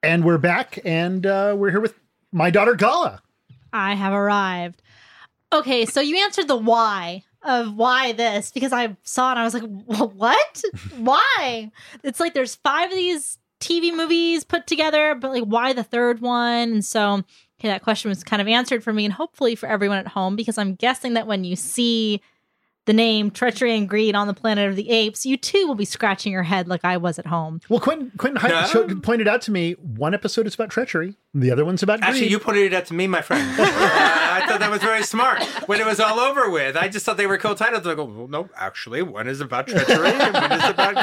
And 0.04 0.24
we're 0.24 0.38
back, 0.38 0.80
and 0.86 1.26
uh, 1.26 1.56
we're 1.58 1.72
here 1.72 1.82
with 1.82 1.96
my 2.32 2.50
daughter 2.50 2.76
Gala. 2.76 3.22
I 3.74 3.96
have 3.96 4.14
arrived. 4.14 4.82
Okay, 5.54 5.86
so 5.86 6.00
you 6.02 6.18
answered 6.18 6.48
the 6.48 6.56
why 6.56 7.24
of 7.44 7.76
why 7.76 8.12
this 8.12 8.52
because 8.52 8.72
I 8.72 8.96
saw 9.04 9.30
it 9.30 9.32
and 9.32 9.40
I 9.40 9.44
was 9.44 9.54
like, 9.54 9.64
what? 10.14 10.64
why? 10.98 11.72
It's 12.04 12.20
like 12.20 12.34
there's 12.34 12.56
five 12.56 12.92
of 12.92 12.96
these 12.96 13.40
TV 13.60 13.96
movies 13.96 14.44
put 14.44 14.68
together, 14.68 15.16
but 15.16 15.32
like, 15.32 15.44
why 15.44 15.74
the 15.74 15.84
third 15.84 16.20
one? 16.20 16.72
And 16.72 16.86
so, 16.86 17.24
okay, 17.60 17.68
that 17.68 17.84
question 17.84 18.10
was 18.10 18.24
kind 18.24 18.42
of 18.42 18.48
answered 18.48 18.84
for 18.84 18.92
me 18.92 19.06
and 19.06 19.14
hopefully 19.14 19.56
for 19.56 19.68
everyone 19.68 20.00
at 20.00 20.08
home 20.08 20.36
because 20.36 20.58
I'm 20.58 20.76
guessing 20.76 21.14
that 21.14 21.28
when 21.28 21.44
you 21.44 21.56
see 21.56 22.22
the 22.86 22.94
name 22.94 23.30
Treachery 23.32 23.78
and 23.78 23.88
Greed 23.88 24.16
on 24.16 24.28
the 24.28 24.34
Planet 24.34 24.70
of 24.70 24.76
the 24.76 24.90
Apes, 24.90 25.26
you 25.26 25.38
too 25.38 25.68
will 25.68 25.76
be 25.76 25.86
scratching 25.86 26.32
your 26.32 26.44
head 26.44 26.68
like 26.68 26.84
I 26.84 26.98
was 26.98 27.20
at 27.20 27.28
home. 27.28 27.62
Well, 27.70 27.80
Quentin, 27.80 28.12
Quentin 28.18 28.42
Hy- 28.42 28.50
No. 28.50 28.66
showed- 28.68 29.04
pointed 29.04 29.28
out 29.28 29.42
to 29.44 29.52
me 29.52 29.74
one 29.74 30.14
episode 30.14 30.48
is 30.48 30.56
about 30.56 30.70
treachery, 30.72 31.16
the 31.34 31.52
other 31.52 31.64
one's 31.64 31.84
about 31.84 32.00
greed. 32.02 32.10
Actually, 32.10 32.30
you 32.30 32.40
pointed 32.40 32.66
it 32.66 32.74
out 32.76 32.86
to 32.88 32.94
me, 32.94 33.08
my 33.08 33.22
friend. 33.22 33.48
Uh, 33.62 34.44
I 34.44 34.48
thought 34.48 34.60
that 34.62 34.72
was 34.72 34.82
very 34.82 35.04
smart. 35.04 35.44
When 35.68 35.80
it 35.80 35.86
was 35.86 36.00
all 36.00 36.20
over 36.20 36.50
with, 36.50 36.76
I 36.78 36.88
just 36.88 37.06
thought 37.06 37.18
they 37.18 37.28
were 37.28 37.38
cool 37.38 37.54
titles. 37.54 37.86
I 37.86 37.94
go, 37.96 38.06
well, 38.06 38.28
no, 38.28 38.50
actually, 38.56 39.02
one 39.02 39.28
is 39.28 39.42
about 39.42 39.68
treachery 39.68 40.08
and 40.10 40.34
one 40.34 40.52
is 40.54 40.70
about 40.70 40.96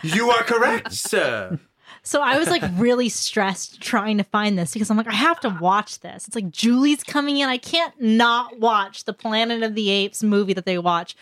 You 0.14 0.30
are 0.30 0.42
correct, 0.44 0.92
sir. 0.92 1.58
So 2.06 2.20
I 2.20 2.38
was 2.38 2.48
like 2.48 2.62
really 2.74 3.08
stressed 3.08 3.80
trying 3.80 4.18
to 4.18 4.24
find 4.24 4.58
this 4.58 4.74
because 4.74 4.90
I'm 4.90 4.96
like, 4.98 5.08
I 5.08 5.14
have 5.14 5.40
to 5.40 5.48
watch 5.48 6.00
this. 6.00 6.26
It's 6.26 6.36
like 6.36 6.50
Julie's 6.50 7.02
coming 7.02 7.38
in. 7.38 7.48
I 7.48 7.56
can't 7.56 7.98
not 8.00 8.60
watch 8.60 9.04
the 9.04 9.14
Planet 9.14 9.62
of 9.62 9.74
the 9.74 9.88
Apes 9.90 10.22
movie 10.22 10.52
that 10.52 10.66
they 10.66 10.76
watch. 10.78 11.16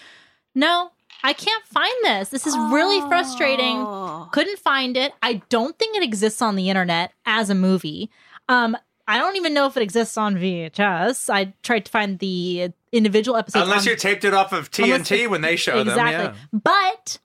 No, 0.56 0.90
I 1.22 1.34
can't 1.34 1.64
find 1.66 1.94
this. 2.02 2.30
This 2.30 2.48
is 2.48 2.56
really 2.56 3.00
frustrating. 3.08 3.76
Oh. 3.78 4.28
Couldn't 4.32 4.58
find 4.58 4.96
it. 4.96 5.12
I 5.22 5.34
don't 5.50 5.78
think 5.78 5.96
it 5.96 6.02
exists 6.02 6.42
on 6.42 6.56
the 6.56 6.68
internet 6.68 7.12
as 7.24 7.48
a 7.48 7.54
movie. 7.54 8.10
Um, 8.48 8.76
I 9.06 9.18
don't 9.18 9.36
even 9.36 9.54
know 9.54 9.66
if 9.66 9.76
it 9.76 9.82
exists 9.84 10.16
on 10.18 10.34
VHS. 10.34 11.30
I 11.32 11.54
tried 11.62 11.84
to 11.84 11.90
find 11.92 12.18
the 12.18 12.70
individual 12.90 13.36
episodes. 13.36 13.64
Unless 13.64 13.86
on- 13.86 13.90
you 13.92 13.96
taped 13.96 14.24
it 14.24 14.34
off 14.34 14.52
of 14.52 14.68
Unless- 14.78 15.08
TNT 15.08 15.28
when 15.28 15.42
they 15.42 15.54
show 15.54 15.78
exactly. 15.80 16.12
them. 16.24 16.34
Yeah. 16.52 16.58
But 16.64 17.18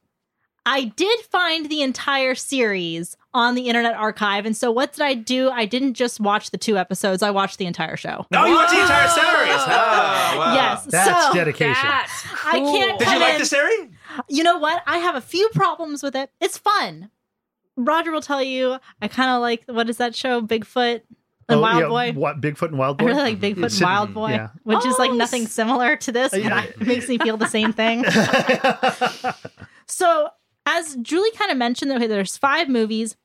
I 0.66 0.84
did 0.86 1.20
find 1.22 1.70
the 1.70 1.82
entire 1.82 2.36
series 2.36 3.16
on 3.38 3.55
the 3.55 3.68
Internet 3.68 3.93
Archive. 3.95 4.45
And 4.45 4.57
so 4.57 4.72
what 4.72 4.93
did 4.93 5.01
I 5.03 5.14
do? 5.14 5.49
I 5.49 5.65
didn't 5.65 5.93
just 5.93 6.19
watch 6.19 6.49
the 6.51 6.57
two 6.57 6.77
episodes, 6.77 7.22
I 7.23 7.30
watched 7.31 7.57
the 7.59 7.65
entire 7.65 7.95
show. 7.95 8.26
Oh, 8.34 8.45
you 8.45 8.55
watched 8.55 8.73
the 8.73 8.81
entire 8.81 9.07
series. 9.07 9.61
Oh, 9.61 10.35
wow. 10.39 10.53
Yes. 10.55 10.85
That's 10.85 11.27
so 11.27 11.34
dedication. 11.34 11.88
That's 11.88 12.26
I 12.45 12.59
can't 12.59 12.99
Did 12.99 13.07
you 13.07 13.19
like 13.19 13.34
in- 13.35 13.39
the 13.39 13.45
series? 13.45 13.89
You 14.27 14.43
know 14.43 14.57
what? 14.57 14.81
I 14.88 14.97
have 14.97 15.15
a 15.15 15.22
few 15.22 15.47
problems 15.49 16.01
with 16.01 16.15
it. 16.15 16.31
It's 16.41 16.57
fun. 16.57 17.11
Roger 17.76 18.11
will 18.11 18.22
tell 18.22 18.41
you 18.41 18.77
I 19.01 19.07
kind 19.07 19.30
of 19.30 19.41
like 19.41 19.64
what 19.68 19.89
is 19.89 19.97
that 19.97 20.15
show? 20.15 20.41
Bigfoot 20.41 21.01
and 21.49 21.59
Oh, 21.59 21.61
Wild 21.61 21.80
yeah, 21.81 21.88
Boy. 21.88 22.11
What 22.19 22.41
Bigfoot 22.41 22.69
and 22.69 22.77
Wild 22.80 23.01
I 23.01 23.05
really 23.05 23.22
like 23.22 23.39
Bigfoot 23.39 23.72
and 23.73 23.81
Wild 23.81 24.14
Boy, 24.14 24.30
yeah. 24.31 24.49
which 24.64 24.84
is 24.85 24.97
like 24.97 25.11
Oh, 25.11 25.15
nothing 25.15 25.45
similar 25.47 25.95
to 25.97 26.11
this, 26.11 26.31
but 26.31 26.41
yeah. 26.43 26.64
it 26.64 26.81
makes 26.85 27.07
me 27.07 27.18
feel 27.19 27.38
the 27.38 27.47
same 27.47 27.72
thing. 27.73 28.03
So, 29.89 30.27
as 30.65 30.95
Julie 30.97 31.31
kind 31.31 31.49
of 31.49 31.57
mentioned, 31.57 31.91
okay, 31.93 32.07
there's 32.07 32.38
five 32.38 32.68
movies. 32.68 33.15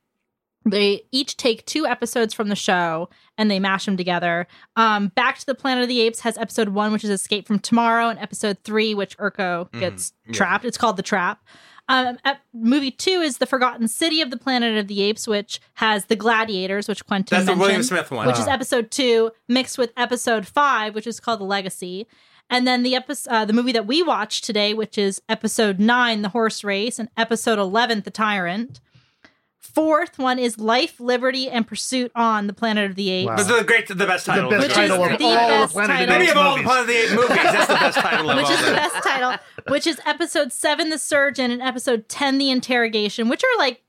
They 0.65 1.03
each 1.11 1.37
take 1.37 1.67
two 1.67 1.87
episodes 1.87 2.35
from 2.35 2.49
the 2.49 2.57
show 2.57 3.09
and 3.37 3.51
they 3.51 3.59
mash 3.59 3.85
them 3.85 3.97
together. 3.97 4.47
Um, 4.77 5.09
Back 5.09 5.39
to 5.39 5.47
the 5.47 5.55
Planet 5.55 5.83
of 5.83 5.89
the 5.89 6.01
Apes 6.01 6.21
has 6.21 6.39
episode 6.39 6.71
one, 6.71 6.93
which 6.93 7.05
is 7.05 7.11
Escape 7.11 7.47
from 7.47 7.59
Tomorrow, 7.59 8.09
and 8.09 8.19
episode 8.19 8.59
three, 8.63 8.95
which 8.95 9.17
Urko 9.19 9.71
gets 9.73 10.13
yeah. 10.27 10.33
trapped. 10.33 10.65
It's 10.65 10.79
called 10.79 10.97
The 10.97 11.03
Trap. 11.03 11.43
Um, 11.89 12.17
ep- 12.25 12.41
movie 12.55 12.93
two 12.93 13.21
is 13.21 13.39
The 13.39 13.47
Forgotten 13.47 13.89
City 13.89 14.21
of 14.21 14.31
the 14.31 14.37
Planet 14.37 14.79
of 14.79 14.87
the 14.87 15.03
Apes, 15.03 15.27
which 15.27 15.61
has 15.75 16.07
The 16.07 16.17
Gladiators, 16.17 16.89
which 16.89 17.05
Quentin 17.05 17.37
That's 17.37 17.47
the 17.47 17.61
William 17.61 17.83
Smith 17.83 18.11
one. 18.11 18.27
which 18.27 18.39
is 18.39 18.47
episode 18.47 18.91
two, 18.91 19.33
mixed 19.49 19.79
with 19.79 19.93
episode 19.97 20.47
five, 20.47 20.95
which 20.95 21.07
is 21.07 21.19
called 21.19 21.41
The 21.41 21.45
Legacy. 21.45 22.07
And 22.49 22.67
then 22.67 22.83
the 22.83 22.95
episode, 22.95 23.31
uh, 23.31 23.45
the 23.45 23.53
movie 23.53 23.73
that 23.73 23.87
we 23.87 24.03
watched 24.03 24.45
today, 24.45 24.75
which 24.75 24.97
is 24.97 25.21
episode 25.29 25.81
nine, 25.81 26.23
The 26.23 26.29
Horse 26.29 26.63
Race, 26.63 26.99
and 26.99 27.09
episode 27.17 27.59
11, 27.59 28.03
The 28.03 28.11
Tyrant. 28.11 28.81
Fourth 29.63 30.19
one 30.19 30.41
is 30.41 30.59
Life, 30.59 30.99
Liberty, 30.99 31.49
and 31.49 31.67
Pursuit 31.67 32.11
on 32.17 32.49
the 32.49 32.53
Planet 32.53 32.91
of 32.91 32.97
the 32.97 33.11
Apes. 33.11 33.29
Wow. 33.29 33.37
This 33.37 33.49
is 33.49 33.57
the 33.59 33.65
great, 33.65 33.87
the 33.87 33.95
best 33.95 34.27
title. 34.27 34.51
the 34.51 34.57
best 34.57 34.69
Which 34.69 34.71
is 34.71 34.91
title 34.91 35.05
of 35.05 35.19
the 35.19 35.25
all 35.25 35.49
the 35.49 35.55
best 35.55 35.73
Planet 35.73 35.91
of 35.91 35.99
the 35.99 36.07
title. 36.07 36.19
Maybe 36.19 36.25
Apes 36.25 36.31
of 36.33 36.37
all 36.37 36.57
the 36.57 36.63
movies. 36.63 36.67
Planet 36.67 36.81
of 36.83 36.87
the 36.89 36.97
Apes 36.97 37.13
movies, 37.13 37.29
that's 37.29 37.67
the 37.69 37.75
best 37.75 37.99
title 37.99 38.31
of 38.31 38.37
Which 38.37 38.47
all 38.47 38.53
is 38.53 38.65
the 38.67 38.73
best 38.73 38.95
title, 39.05 39.35
which 39.69 39.87
is 39.87 40.01
episode 40.05 40.53
seven, 40.53 40.91
The 40.91 40.99
Surgeon, 40.99 41.51
and 41.53 41.63
episode 41.63 42.09
10, 42.09 42.39
The 42.39 42.51
Interrogation, 42.51 43.29
which 43.29 43.43
are 43.45 43.59
like 43.59 43.83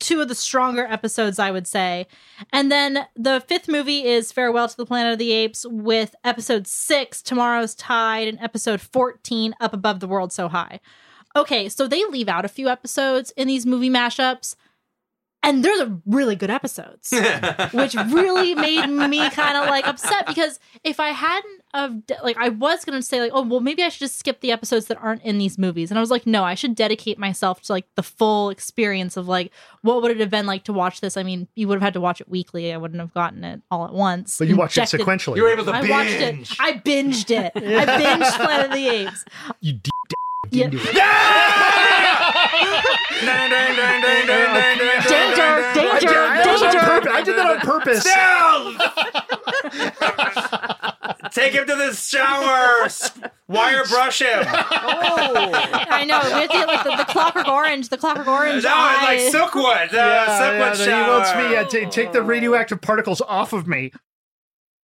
two 0.00 0.20
of 0.20 0.26
the 0.28 0.34
stronger 0.34 0.84
episodes, 0.86 1.38
I 1.38 1.50
would 1.52 1.66
say. 1.68 2.08
And 2.52 2.72
then 2.72 3.06
the 3.14 3.40
fifth 3.46 3.68
movie 3.68 4.04
is 4.04 4.32
Farewell 4.32 4.68
to 4.68 4.76
the 4.76 4.86
Planet 4.86 5.12
of 5.12 5.18
the 5.20 5.30
Apes, 5.30 5.64
with 5.68 6.14
episode 6.24 6.66
six, 6.66 7.22
Tomorrow's 7.22 7.74
Tide, 7.76 8.26
and 8.26 8.40
episode 8.40 8.80
14, 8.80 9.54
Up 9.60 9.72
Above 9.74 10.00
the 10.00 10.08
World 10.08 10.32
So 10.32 10.48
High. 10.48 10.80
Okay, 11.36 11.68
so 11.68 11.86
they 11.86 12.04
leave 12.06 12.28
out 12.28 12.44
a 12.44 12.48
few 12.48 12.68
episodes 12.68 13.30
in 13.36 13.46
these 13.46 13.64
movie 13.64 13.90
mashups, 13.90 14.56
and 15.42 15.64
they're 15.64 15.78
the 15.78 16.00
really 16.06 16.36
good 16.36 16.50
episodes 16.50 17.12
which 17.72 17.94
really 17.94 18.54
made 18.54 18.86
me 18.86 19.28
kind 19.30 19.56
of 19.56 19.68
like 19.68 19.86
upset 19.86 20.26
because 20.26 20.58
if 20.84 21.00
I 21.00 21.08
hadn't 21.08 21.62
of 21.72 22.02
like 22.22 22.36
I 22.36 22.48
was 22.48 22.84
gonna 22.84 23.02
say 23.02 23.20
like 23.20 23.32
oh 23.34 23.42
well 23.42 23.60
maybe 23.60 23.82
I 23.82 23.88
should 23.88 24.00
just 24.00 24.18
skip 24.18 24.40
the 24.40 24.50
episodes 24.52 24.86
that 24.86 24.98
aren't 25.00 25.22
in 25.22 25.38
these 25.38 25.56
movies. 25.56 25.90
And 25.90 25.98
I 25.98 26.00
was 26.00 26.10
like 26.10 26.26
no 26.26 26.44
I 26.44 26.54
should 26.54 26.74
dedicate 26.74 27.18
myself 27.18 27.62
to 27.62 27.72
like 27.72 27.86
the 27.94 28.02
full 28.02 28.50
experience 28.50 29.16
of 29.16 29.28
like 29.28 29.52
what 29.82 30.02
would 30.02 30.10
it 30.10 30.20
have 30.20 30.30
been 30.30 30.46
like 30.46 30.64
to 30.64 30.72
watch 30.72 31.00
this? 31.00 31.16
I 31.16 31.22
mean 31.22 31.48
you 31.54 31.68
would 31.68 31.76
have 31.76 31.82
had 31.82 31.94
to 31.94 32.00
watch 32.00 32.20
it 32.20 32.28
weekly. 32.28 32.72
I 32.72 32.76
wouldn't 32.76 33.00
have 33.00 33.14
gotten 33.14 33.44
it 33.44 33.62
all 33.70 33.84
at 33.84 33.92
once. 33.92 34.38
But 34.38 34.48
you 34.48 34.56
watched 34.56 34.78
it 34.78 34.82
sequentially. 34.82 35.36
You 35.36 35.44
were 35.44 35.50
able 35.50 35.64
to 35.64 35.72
I 35.72 35.80
binge. 35.80 35.90
watched 35.90 36.10
it. 36.10 36.56
I 36.58 36.72
binged 36.72 37.30
it. 37.30 37.52
I 37.54 37.86
binged 37.86 38.36
Planet 38.36 38.66
of 38.66 38.72
the 38.72 38.88
Apes. 38.88 39.24
You 39.60 39.72
deep 39.74 39.92
yeah. 40.50 41.76
Danger, 42.50 43.26
dun, 43.26 43.76
dun, 43.76 44.00
danger, 45.02 46.18
I, 46.18 46.42
was 46.46 46.60
danger. 46.60 47.10
I 47.10 47.22
did 47.24 47.36
that 47.36 47.46
on 47.50 47.60
purpose. 47.60 48.04
Down! 48.04 48.76
Take 51.32 51.52
him 51.54 51.66
to 51.66 51.76
the 51.76 51.92
shower. 51.94 52.88
Wire 53.48 53.84
brush 53.84 54.20
him. 54.20 54.44
Oh. 54.46 55.50
I 55.90 56.04
know 56.04 56.20
we 56.24 56.30
have 56.30 56.48
to 56.50 56.56
get 56.56 56.66
like 56.68 56.84
the, 56.84 56.96
the 56.96 57.04
Clockwork 57.04 57.48
Orange 57.48 57.88
the 57.88 57.96
Clockwork 57.98 58.26
Orange 58.28 58.64
No, 58.64 58.96
it's 59.02 59.32
like. 59.34 59.42
Silkwood. 59.50 59.92
Uh, 59.92 59.96
Yeah, 59.96 60.26
Silkwood 60.40 60.78
yeah, 60.78 60.84
shower. 60.86 61.04
he 61.04 61.10
wants 61.10 61.34
me. 61.34 61.52
Yeah, 61.52 61.64
ta- 61.84 61.90
take 61.90 62.12
the 62.12 62.22
radioactive 62.22 62.80
particles 62.80 63.20
off 63.22 63.52
of 63.52 63.66
me. 63.68 63.92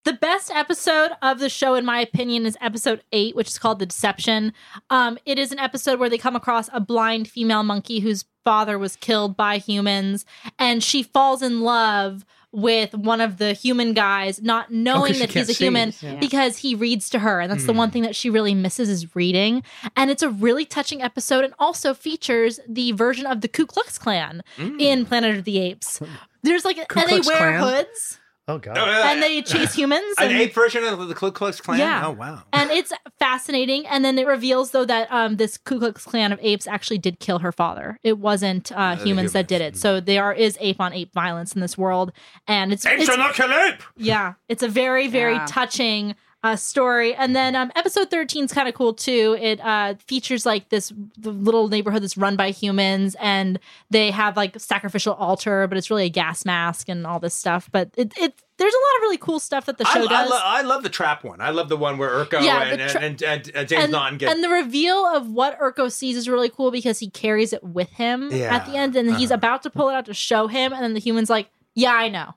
The 0.06 0.14
best 0.14 0.52
episode 0.52 1.12
of 1.24 1.40
the 1.40 1.50
show, 1.50 1.74
in 1.74 1.84
my 1.84 2.00
opinion, 2.00 2.46
is 2.46 2.56
episode 2.62 3.02
eight, 3.12 3.36
which 3.36 3.48
is 3.48 3.58
called 3.58 3.80
The 3.80 3.88
Deception. 3.88 4.54
Um, 4.92 5.18
it 5.26 5.40
is 5.40 5.52
an 5.52 5.58
episode 5.58 6.00
where 6.00 6.10
they 6.10 6.20
come 6.20 6.36
across 6.36 6.70
a 6.72 6.80
blind 6.80 7.28
female 7.28 7.64
monkey 7.64 8.00
whose 8.02 8.24
father 8.44 8.78
was 8.78 8.96
killed 8.96 9.36
by 9.36 9.58
humans, 9.58 10.24
and 10.60 10.84
she 10.84 11.02
falls 11.02 11.42
in 11.42 11.62
love 11.62 12.24
with 12.52 12.94
one 12.94 13.20
of 13.20 13.38
the 13.38 13.54
human 13.54 13.94
guys, 13.94 14.42
not 14.44 14.72
knowing 14.72 15.14
she 15.14 15.20
that 15.20 15.32
he's 15.32 15.50
a 15.50 15.54
human 15.54 15.92
Yeah. 16.00 16.16
because 16.20 16.60
he 16.60 16.76
reads 16.76 17.10
to 17.10 17.20
her. 17.20 17.42
And 17.42 17.52
that's 17.52 17.66
the 17.66 17.74
one 17.74 17.90
thing 17.92 18.04
that 18.04 18.16
she 18.16 18.30
really 18.30 18.54
misses 18.54 18.88
is 18.88 19.14
reading. 19.16 19.62
And 19.98 20.10
it's 20.12 20.22
a 20.24 20.30
really 20.30 20.66
touching 20.66 21.02
episode 21.02 21.44
and 21.44 21.54
also 21.60 21.94
features 21.94 22.60
the 22.70 22.92
version 22.94 23.26
of 23.26 23.42
the 23.42 23.48
Ku 23.50 23.66
Klux 23.66 23.98
Klan 23.98 24.42
in 24.80 25.06
Planet 25.06 25.36
of 25.36 25.44
the 25.46 25.60
Apes. 25.60 26.00
There's 26.44 26.64
like, 26.64 26.78
Ku 26.88 27.00
and 27.00 27.10
they 27.10 27.20
wear 27.28 27.58
Klan? 27.58 27.76
hoods 27.86 28.20
Oh, 28.48 28.54
Oh 28.56 28.60
god. 28.60 28.78
yeah. 28.78 29.12
and 29.12 29.24
they 29.24 29.42
chase 29.42 29.74
humans. 29.74 30.04
An 30.20 30.30
and- 30.30 30.38
ape 30.40 30.54
version 30.54 30.84
of 30.84 31.08
the 31.08 31.16
Ku 31.16 31.32
Klux 31.32 31.60
Klan? 31.60 31.80
Yeah. 31.80 32.04
Oh, 32.06 32.12
wow. 32.12 32.44
and 32.54 32.70
it's 32.70 32.94
fascinating. 33.18 33.88
And 33.88 34.06
then 34.06 34.20
it 34.20 34.28
reveals 34.28 34.70
though 34.72 34.86
that 34.86 35.12
um, 35.12 35.38
this 35.38 35.58
Ku 35.58 35.80
Klux 35.80 36.04
Klan 36.06 36.32
of 36.32 36.40
apes 36.44 36.68
actually 36.68 37.00
did 37.00 37.20
kill 37.20 37.40
her 37.40 37.52
father. 37.52 38.00
It 38.04 38.20
wasn't 38.20 38.72
uh, 38.72 38.98
humans 38.98 39.32
that 39.34 39.48
did 39.48 39.62
it. 39.62 39.76
So 39.76 40.00
there 40.00 40.32
is 40.32 40.58
ape 40.62 40.80
on 40.80 40.94
ape 40.94 41.12
violence 41.14 41.54
in 41.56 41.62
this 41.62 41.76
world, 41.78 42.12
and 42.48 42.72
it's, 42.72 42.86
Apes 42.86 43.04
it's 43.04 43.10
are 43.12 43.18
not 43.18 43.34
kill 43.34 43.52
ape! 43.52 43.82
yeah, 43.98 44.34
it's 44.48 44.62
a 44.64 44.68
very 44.68 45.08
very 45.08 45.34
Yeah. 45.34 45.46
touching 45.50 46.16
uh, 46.46 46.56
story. 46.56 47.16
And 47.16 47.36
then 47.36 47.56
um, 47.56 47.72
episode 47.76 48.10
thirteen 48.12 48.46
is 48.46 48.54
kind 48.54 48.68
of 48.68 48.76
cool 48.76 48.94
too. 48.94 49.36
It 49.40 49.60
uh, 49.62 49.96
features 50.06 50.46
like 50.46 50.70
this 50.70 50.94
the 51.18 51.32
little 51.32 51.68
neighborhood 51.70 52.04
that's 52.04 52.18
run 52.18 52.36
by 52.36 52.52
humans, 52.52 53.16
and 53.20 53.58
they 53.90 54.12
have 54.12 54.38
like 54.38 54.60
sacrificial 54.60 55.14
altar, 55.16 55.66
but 55.68 55.78
it's 55.78 55.90
really 55.90 56.06
a 56.06 56.10
gas 56.10 56.46
mask 56.46 56.88
and 56.90 57.08
all 57.08 57.20
this 57.20 57.34
stuff. 57.34 57.70
But 57.72 57.90
it, 57.98 58.14
it 58.18 58.34
there's 58.58 58.74
a 58.74 58.78
lot 58.78 58.96
of 58.98 59.02
really 59.02 59.18
cool 59.18 59.40
stuff 59.40 59.66
that 59.66 59.78
the 59.80 59.86
show 59.86 60.02
I, 60.02 60.04
I, 60.04 60.08
does. 60.08 60.30
lo- 60.30 60.40
I 60.42 60.62
love 60.62 60.84
the 60.84 60.90
trap 60.90 61.24
one. 61.24 61.42
I 61.42 61.50
love 61.50 61.68
the 61.68 61.78
one 61.78 61.98
where 61.98 62.10
Urko 62.12 62.44
Yeah, 62.44 62.62
and, 62.64 62.90
tra- 62.92 63.02
and, 63.02 63.22
and, 63.24 63.52
and, 63.56 63.68
James 63.68 63.90
Naughton 63.90 64.18
get 64.18 64.32
and 64.32 64.44
the 64.44 64.50
reveal 64.50 65.06
of 65.06 65.30
what 65.30 65.60
Urko 65.60 65.92
sees 65.92 66.16
is 66.16 66.30
really 66.30 66.50
cool 66.50 66.72
because 66.72 67.00
he 67.00 67.10
carries 67.10 67.52
it 67.54 67.64
with 67.64 67.90
him 67.90 68.30
Yeah. 68.32 68.56
at 68.56 68.66
the 68.66 68.76
end, 68.78 68.96
and 68.96 69.16
he's 69.18 69.32
Uh-huh. 69.32 69.40
about 69.40 69.64
to 69.64 69.70
pull 69.70 69.90
it 69.90 69.94
out 69.94 70.06
to 70.06 70.14
show 70.14 70.48
him, 70.48 70.72
and 70.74 70.82
then 70.84 70.94
the 70.94 71.00
human's 71.02 71.30
like, 71.30 71.50
"Yeah, 71.74 71.94
I 71.94 72.08
know, 72.08 72.36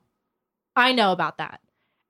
I 0.74 0.92
know 0.92 1.12
about 1.12 1.38
that." 1.38 1.60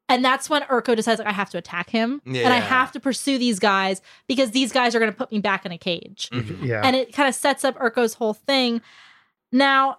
And 0.08 0.24
that's 0.24 0.48
when 0.48 0.62
Urko 0.62 0.96
decides, 0.96 1.18
like, 1.18 1.28
I 1.28 1.32
have 1.32 1.50
to 1.50 1.58
attack 1.58 1.90
him, 1.90 2.22
and 2.24 2.36
I 2.38 2.60
have 2.60 2.92
to 2.92 3.00
pursue 3.00 3.36
these 3.36 3.58
guys 3.58 4.00
because 4.26 4.52
these 4.52 4.72
guys 4.72 4.94
are 4.94 4.98
going 4.98 5.12
to 5.12 5.16
put 5.16 5.30
me 5.30 5.38
back 5.38 5.66
in 5.66 5.72
a 5.72 5.76
cage. 5.78 6.30
Mhm. 6.32 6.64
Yeah. 6.66 6.80
And 6.82 6.96
it 6.96 7.12
kind 7.12 7.28
of 7.28 7.34
sets 7.34 7.62
up 7.62 7.78
Urko's 7.78 8.14
whole 8.14 8.32
thing. 8.34 8.80
Now, 9.52 9.98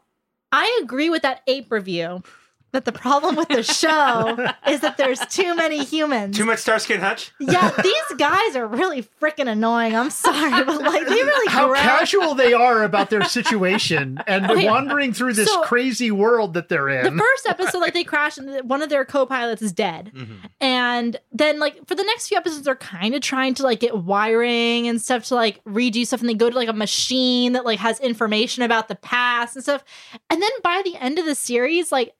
I 0.51 0.79
agree 0.81 1.11
with 1.11 1.21
that 1.21 1.41
ape 1.45 1.71
review 1.71 2.23
that 2.71 2.85
the 2.85 2.91
problem 2.91 3.35
with 3.35 3.47
the 3.49 3.63
show 3.63 4.37
is 4.67 4.81
that 4.81 4.97
there's 4.97 5.19
too 5.27 5.55
many 5.55 5.83
humans. 5.83 6.37
Too 6.37 6.45
much 6.45 6.59
Starsky 6.59 6.93
and 6.93 7.03
Hutch? 7.03 7.31
yeah, 7.39 7.71
these 7.81 8.17
guys 8.17 8.55
are 8.55 8.67
really 8.67 9.03
freaking 9.21 9.47
annoying. 9.47 9.95
I'm 9.95 10.09
sorry, 10.09 10.63
but 10.63 10.81
like 10.81 11.07
they 11.07 11.13
really 11.15 11.51
How 11.51 11.67
grab- 11.67 11.81
casual 11.83 12.35
they 12.35 12.53
are 12.53 12.83
about 12.83 13.09
their 13.09 13.23
situation 13.23 14.19
and 14.27 14.45
oh, 14.45 14.53
Okay, 14.53 14.65
wandering 14.67 15.13
through 15.13 15.33
this 15.33 15.49
so- 15.51 15.61
crazy 15.63 16.11
world 16.11 16.53
that 16.53 16.69
they're 16.69 16.89
in. 16.89 17.15
the 17.15 17.19
first 17.21 17.47
episode, 17.47 17.79
like 17.79 17.93
they 17.93 18.03
crash 18.03 18.37
and 18.37 18.69
one 18.69 18.81
of 18.81 18.89
their 18.89 19.05
co-pilots 19.05 19.61
is 19.61 19.71
dead. 19.71 20.11
Mm-hmm. 20.15 20.33
And 20.61 21.17
then 21.31 21.59
like 21.59 21.87
for 21.87 21.95
the 21.95 22.03
next 22.03 22.27
few 22.27 22.37
episodes, 22.37 22.63
they're 22.63 22.75
kind 22.75 23.15
of 23.15 23.21
trying 23.21 23.53
to 23.55 23.63
like 23.63 23.79
get 23.79 23.97
wiring 23.97 24.87
and 24.87 25.01
stuff 25.01 25.25
to 25.25 25.35
like 25.35 25.63
redo 25.63 26.05
stuff. 26.05 26.19
And 26.21 26.29
they 26.29 26.33
go 26.33 26.49
to 26.49 26.55
like 26.55 26.69
a 26.69 26.73
machine 26.73 27.53
that 27.53 27.65
like 27.65 27.79
has 27.79 27.99
information 27.99 28.63
about 28.63 28.87
the 28.87 28.95
past 28.95 29.55
and 29.55 29.63
stuff. 29.63 29.83
And 30.29 30.41
then 30.41 30.51
by 30.63 30.81
the 30.83 30.95
end 30.97 31.19
of 31.19 31.25
the 31.25 31.35
series, 31.35 31.91
like 31.91 32.13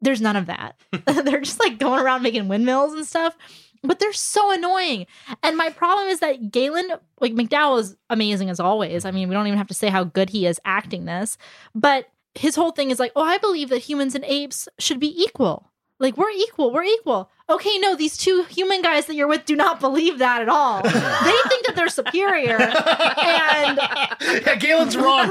there's 0.00 0.20
none 0.20 0.36
of 0.36 0.46
that. 0.46 0.76
they're 1.24 1.40
just 1.40 1.60
like 1.60 1.78
going 1.78 2.00
around 2.00 2.22
making 2.22 2.48
windmills 2.48 2.92
and 2.92 3.06
stuff. 3.06 3.36
But 3.82 3.98
they're 3.98 4.12
so 4.12 4.52
annoying. 4.52 5.06
And 5.42 5.56
my 5.56 5.70
problem 5.70 6.08
is 6.08 6.20
that 6.20 6.52
Galen, 6.52 6.90
like 7.20 7.32
McDowall 7.32 7.80
is 7.80 7.96
amazing 8.10 8.50
as 8.50 8.60
always. 8.60 9.06
I 9.06 9.10
mean, 9.10 9.28
we 9.28 9.34
don't 9.34 9.46
even 9.46 9.56
have 9.58 9.68
to 9.68 9.74
say 9.74 9.88
how 9.88 10.04
good 10.04 10.30
he 10.30 10.46
is 10.46 10.60
acting 10.66 11.06
this. 11.06 11.38
But 11.74 12.08
his 12.34 12.56
whole 12.56 12.72
thing 12.72 12.90
is 12.90 12.98
like, 12.98 13.12
oh, 13.16 13.22
I 13.22 13.38
believe 13.38 13.70
that 13.70 13.78
humans 13.78 14.14
and 14.14 14.24
apes 14.26 14.68
should 14.78 15.00
be 15.00 15.18
equal. 15.22 15.70
Like, 16.00 16.16
we're 16.16 16.30
equal, 16.30 16.72
we're 16.72 16.82
equal. 16.82 17.30
Okay, 17.48 17.78
no, 17.78 17.94
these 17.94 18.16
two 18.16 18.44
human 18.44 18.80
guys 18.80 19.06
that 19.06 19.14
you're 19.14 19.26
with 19.28 19.44
do 19.44 19.54
not 19.54 19.78
believe 19.80 20.18
that 20.18 20.40
at 20.40 20.48
all. 20.48 20.82
they 20.82 20.90
think 20.90 21.66
that 21.66 21.74
they're 21.76 21.88
superior. 21.88 22.56
And 22.58 23.78
yeah, 24.46 24.54
Galen's 24.56 24.96
wrong. 24.96 25.30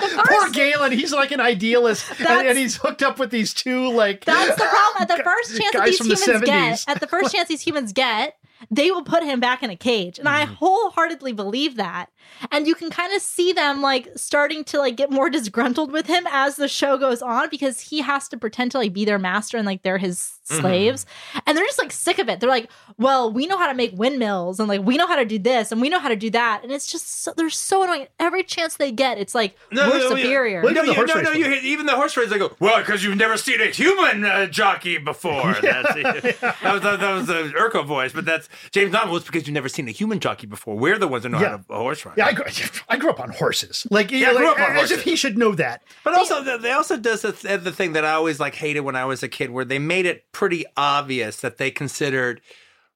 the 0.00 0.08
first 0.08 0.28
Poor 0.30 0.50
Galen, 0.50 0.92
he's 0.92 1.12
like 1.12 1.32
an 1.32 1.40
idealist, 1.40 2.10
and, 2.20 2.48
and 2.48 2.58
he's 2.58 2.76
hooked 2.76 3.02
up 3.02 3.18
with 3.18 3.30
these 3.30 3.52
two 3.54 3.90
like 3.90 4.24
That's 4.24 4.56
the 4.56 4.64
problem. 4.64 5.02
At 5.02 5.08
the 5.08 5.22
first 5.24 5.58
chance 5.60 5.72
that 5.72 5.84
these 5.86 5.98
from 5.98 6.08
the 6.08 6.16
humans 6.16 6.44
get, 6.44 6.84
at 6.86 7.00
the 7.00 7.06
first 7.06 7.32
chance 7.34 7.48
these 7.48 7.62
humans 7.62 7.92
get, 7.92 8.36
they 8.70 8.90
will 8.90 9.02
put 9.04 9.22
him 9.22 9.40
back 9.40 9.62
in 9.62 9.70
a 9.70 9.76
cage. 9.76 10.18
And 10.18 10.28
Mm-hmm. 10.28 10.52
I 10.52 10.54
wholeheartedly 10.54 11.32
believe 11.32 11.76
that. 11.76 12.10
And 12.50 12.66
you 12.66 12.74
can 12.74 12.90
kind 12.90 13.14
of 13.14 13.22
see 13.22 13.52
them 13.52 13.82
like 13.82 14.08
starting 14.16 14.64
to 14.64 14.78
like 14.78 14.96
get 14.96 15.10
more 15.10 15.30
disgruntled 15.30 15.92
with 15.92 16.06
him 16.06 16.26
as 16.30 16.56
the 16.56 16.68
show 16.68 16.96
goes 16.98 17.22
on 17.22 17.48
because 17.50 17.80
he 17.80 18.00
has 18.00 18.28
to 18.28 18.36
pretend 18.36 18.72
to 18.72 18.78
like 18.78 18.92
be 18.92 19.04
their 19.04 19.18
master 19.18 19.56
and 19.56 19.66
like 19.66 19.82
they're 19.82 19.98
his 19.98 20.32
Mm-hmm. 20.50 20.62
slaves. 20.62 21.06
And 21.46 21.56
they're 21.56 21.64
just 21.64 21.78
like 21.78 21.92
sick 21.92 22.18
of 22.18 22.28
it. 22.28 22.40
They're 22.40 22.48
like, 22.48 22.68
well, 22.98 23.32
we 23.32 23.46
know 23.46 23.56
how 23.56 23.68
to 23.68 23.74
make 23.74 23.92
windmills 23.96 24.58
and 24.58 24.68
like 24.68 24.82
we 24.82 24.96
know 24.96 25.06
how 25.06 25.14
to 25.14 25.24
do 25.24 25.38
this 25.38 25.70
and 25.70 25.80
we 25.80 25.88
know 25.88 26.00
how 26.00 26.08
to 26.08 26.16
do 26.16 26.28
that. 26.30 26.64
And 26.64 26.72
it's 26.72 26.88
just 26.90 27.22
so, 27.22 27.32
they're 27.36 27.50
so 27.50 27.84
annoying. 27.84 28.08
Every 28.18 28.42
chance 28.42 28.76
they 28.76 28.90
get, 28.90 29.16
it's 29.18 29.32
like 29.32 29.56
we're 29.70 30.08
superior. 30.08 30.62
Well, 30.62 30.74
No, 30.74 30.84
the 30.84 30.92
you, 30.92 31.06
no, 31.06 31.20
no, 31.20 31.30
you 31.30 31.44
hit, 31.44 31.62
even 31.62 31.86
the 31.86 31.94
horse 31.94 32.16
race. 32.16 32.30
They 32.30 32.38
go, 32.38 32.50
well, 32.58 32.80
because 32.80 33.04
you've 33.04 33.16
never 33.16 33.36
seen 33.36 33.60
a 33.60 33.66
human 33.66 34.24
uh, 34.24 34.46
jockey 34.46 34.98
before. 34.98 35.52
That's, 35.62 35.94
that 35.94 36.72
was 36.72 36.82
that, 36.82 37.12
was 37.14 37.26
the 37.28 37.52
Urkel 37.56 37.86
voice, 37.86 38.12
but 38.12 38.24
that's 38.24 38.48
James 38.72 38.90
Bond. 38.90 39.08
Well, 39.10 39.18
it's 39.18 39.26
because 39.26 39.46
you've 39.46 39.54
never 39.54 39.68
seen 39.68 39.86
a 39.86 39.92
human 39.92 40.18
jockey 40.18 40.48
before. 40.48 40.76
We're 40.76 40.98
the 40.98 41.06
ones 41.06 41.22
that 41.22 41.28
know 41.28 41.38
Yeah. 41.40 41.50
how 41.50 41.56
to 41.58 41.64
horse 41.74 42.04
ride. 42.04 42.16
Yeah, 42.20 42.26
I 42.26 42.32
grew, 42.32 42.44
I 42.88 42.96
grew 42.98 43.10
up 43.10 43.20
on 43.20 43.30
horses. 43.30 43.86
Like, 43.90 44.10
Yeah, 44.10 44.30
I 44.30 44.34
grew 44.34 44.46
like, 44.46 44.60
up 44.60 44.68
on 44.70 44.76
as 44.76 44.90
if 44.90 45.02
he 45.02 45.16
should 45.16 45.38
know 45.38 45.54
that. 45.54 45.82
But 46.04 46.14
also, 46.14 46.44
th- 46.44 46.60
they 46.60 46.72
also 46.72 46.96
does 46.98 47.22
the, 47.22 47.32
the 47.62 47.72
thing 47.72 47.94
that 47.94 48.04
I 48.04 48.12
always 48.12 48.38
like 48.38 48.54
hated 48.54 48.80
when 48.80 48.94
I 48.96 49.06
was 49.06 49.22
a 49.22 49.28
kid, 49.28 49.50
where 49.50 49.64
they 49.64 49.78
made 49.78 50.04
it 50.06 50.30
pretty 50.32 50.64
obvious 50.76 51.40
that 51.40 51.56
they 51.56 51.70
considered 51.70 52.42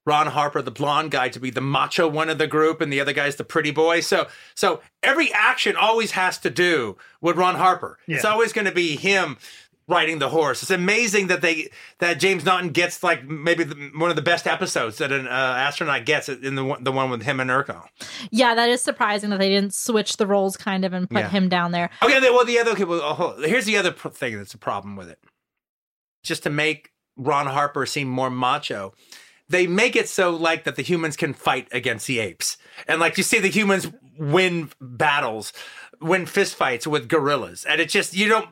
Ron 0.06 0.26
Harper, 0.26 0.60
the 0.60 0.70
blonde 0.70 1.10
guy, 1.10 1.30
to 1.30 1.40
be 1.40 1.48
the 1.48 1.62
macho 1.62 2.06
one 2.06 2.28
of 2.28 2.36
the 2.36 2.46
group, 2.46 2.82
and 2.82 2.92
the 2.92 3.00
other 3.00 3.14
guy's 3.14 3.36
the 3.36 3.44
pretty 3.44 3.70
boy. 3.70 4.00
So, 4.00 4.26
so 4.54 4.82
every 5.02 5.32
action 5.32 5.76
always 5.76 6.10
has 6.10 6.36
to 6.38 6.50
do 6.50 6.98
with 7.22 7.36
Ron 7.38 7.54
Harper. 7.54 7.98
It's 8.06 8.24
always 8.26 8.52
going 8.52 8.66
to 8.66 8.72
be 8.72 8.96
him 8.96 9.38
riding 9.86 10.18
the 10.18 10.28
horse. 10.30 10.62
It's 10.62 10.70
amazing 10.70 11.26
that 11.26 11.42
they 11.42 11.68
that 11.98 12.14
James 12.14 12.44
Naughton 12.44 12.70
gets 12.70 13.02
like 13.02 13.24
maybe 13.24 13.64
the, 13.64 13.90
one 13.96 14.10
of 14.10 14.16
the 14.16 14.22
best 14.22 14.46
episodes 14.46 14.98
that 14.98 15.12
an 15.12 15.26
uh, 15.26 15.30
astronaut 15.30 16.04
gets 16.06 16.28
in 16.28 16.54
the 16.54 16.64
one, 16.64 16.82
the 16.84 16.92
one 16.92 17.10
with 17.10 17.22
him 17.22 17.40
and 17.40 17.50
Urko. 17.50 17.82
Yeah, 18.30 18.54
that 18.54 18.68
is 18.70 18.80
surprising 18.80 19.30
that 19.30 19.38
they 19.38 19.50
didn't 19.50 19.74
switch 19.74 20.16
the 20.16 20.26
roles 20.26 20.56
kind 20.56 20.84
of 20.84 20.92
and 20.92 21.08
put 21.08 21.18
Yeah. 21.20 21.28
him 21.28 21.48
down 21.48 21.72
there. 21.72 21.90
Okay, 22.02 22.20
well, 22.20 22.44
the 22.44 22.58
other 22.58 22.70
okay, 22.72 22.84
well, 22.84 23.00
oh, 23.02 23.42
here's 23.42 23.66
the 23.66 23.76
other 23.76 23.92
thing 23.92 24.36
that's 24.38 24.54
a 24.54 24.58
problem 24.58 24.96
with 24.96 25.08
it. 25.10 25.18
Just 26.22 26.42
to 26.44 26.50
make 26.50 26.90
Ron 27.16 27.46
Harper 27.46 27.84
seem 27.86 28.08
more 28.08 28.30
macho, 28.30 28.94
they 29.48 29.66
make 29.66 29.94
it 29.94 30.08
so 30.08 30.30
like 30.30 30.64
that 30.64 30.76
the 30.76 30.82
humans 30.82 31.16
can 31.16 31.34
fight 31.34 31.68
against 31.70 32.06
the 32.06 32.18
apes, 32.18 32.56
and 32.88 32.98
like 33.00 33.18
you 33.18 33.22
see 33.22 33.38
the 33.38 33.48
humans 33.48 33.90
win 34.18 34.70
battles, 34.80 35.52
win 36.00 36.24
fist 36.24 36.54
fights 36.54 36.86
with 36.86 37.08
gorillas, 37.08 37.64
and 37.66 37.80
it 37.80 37.90
just 37.90 38.14
you 38.16 38.28
don't 38.28 38.48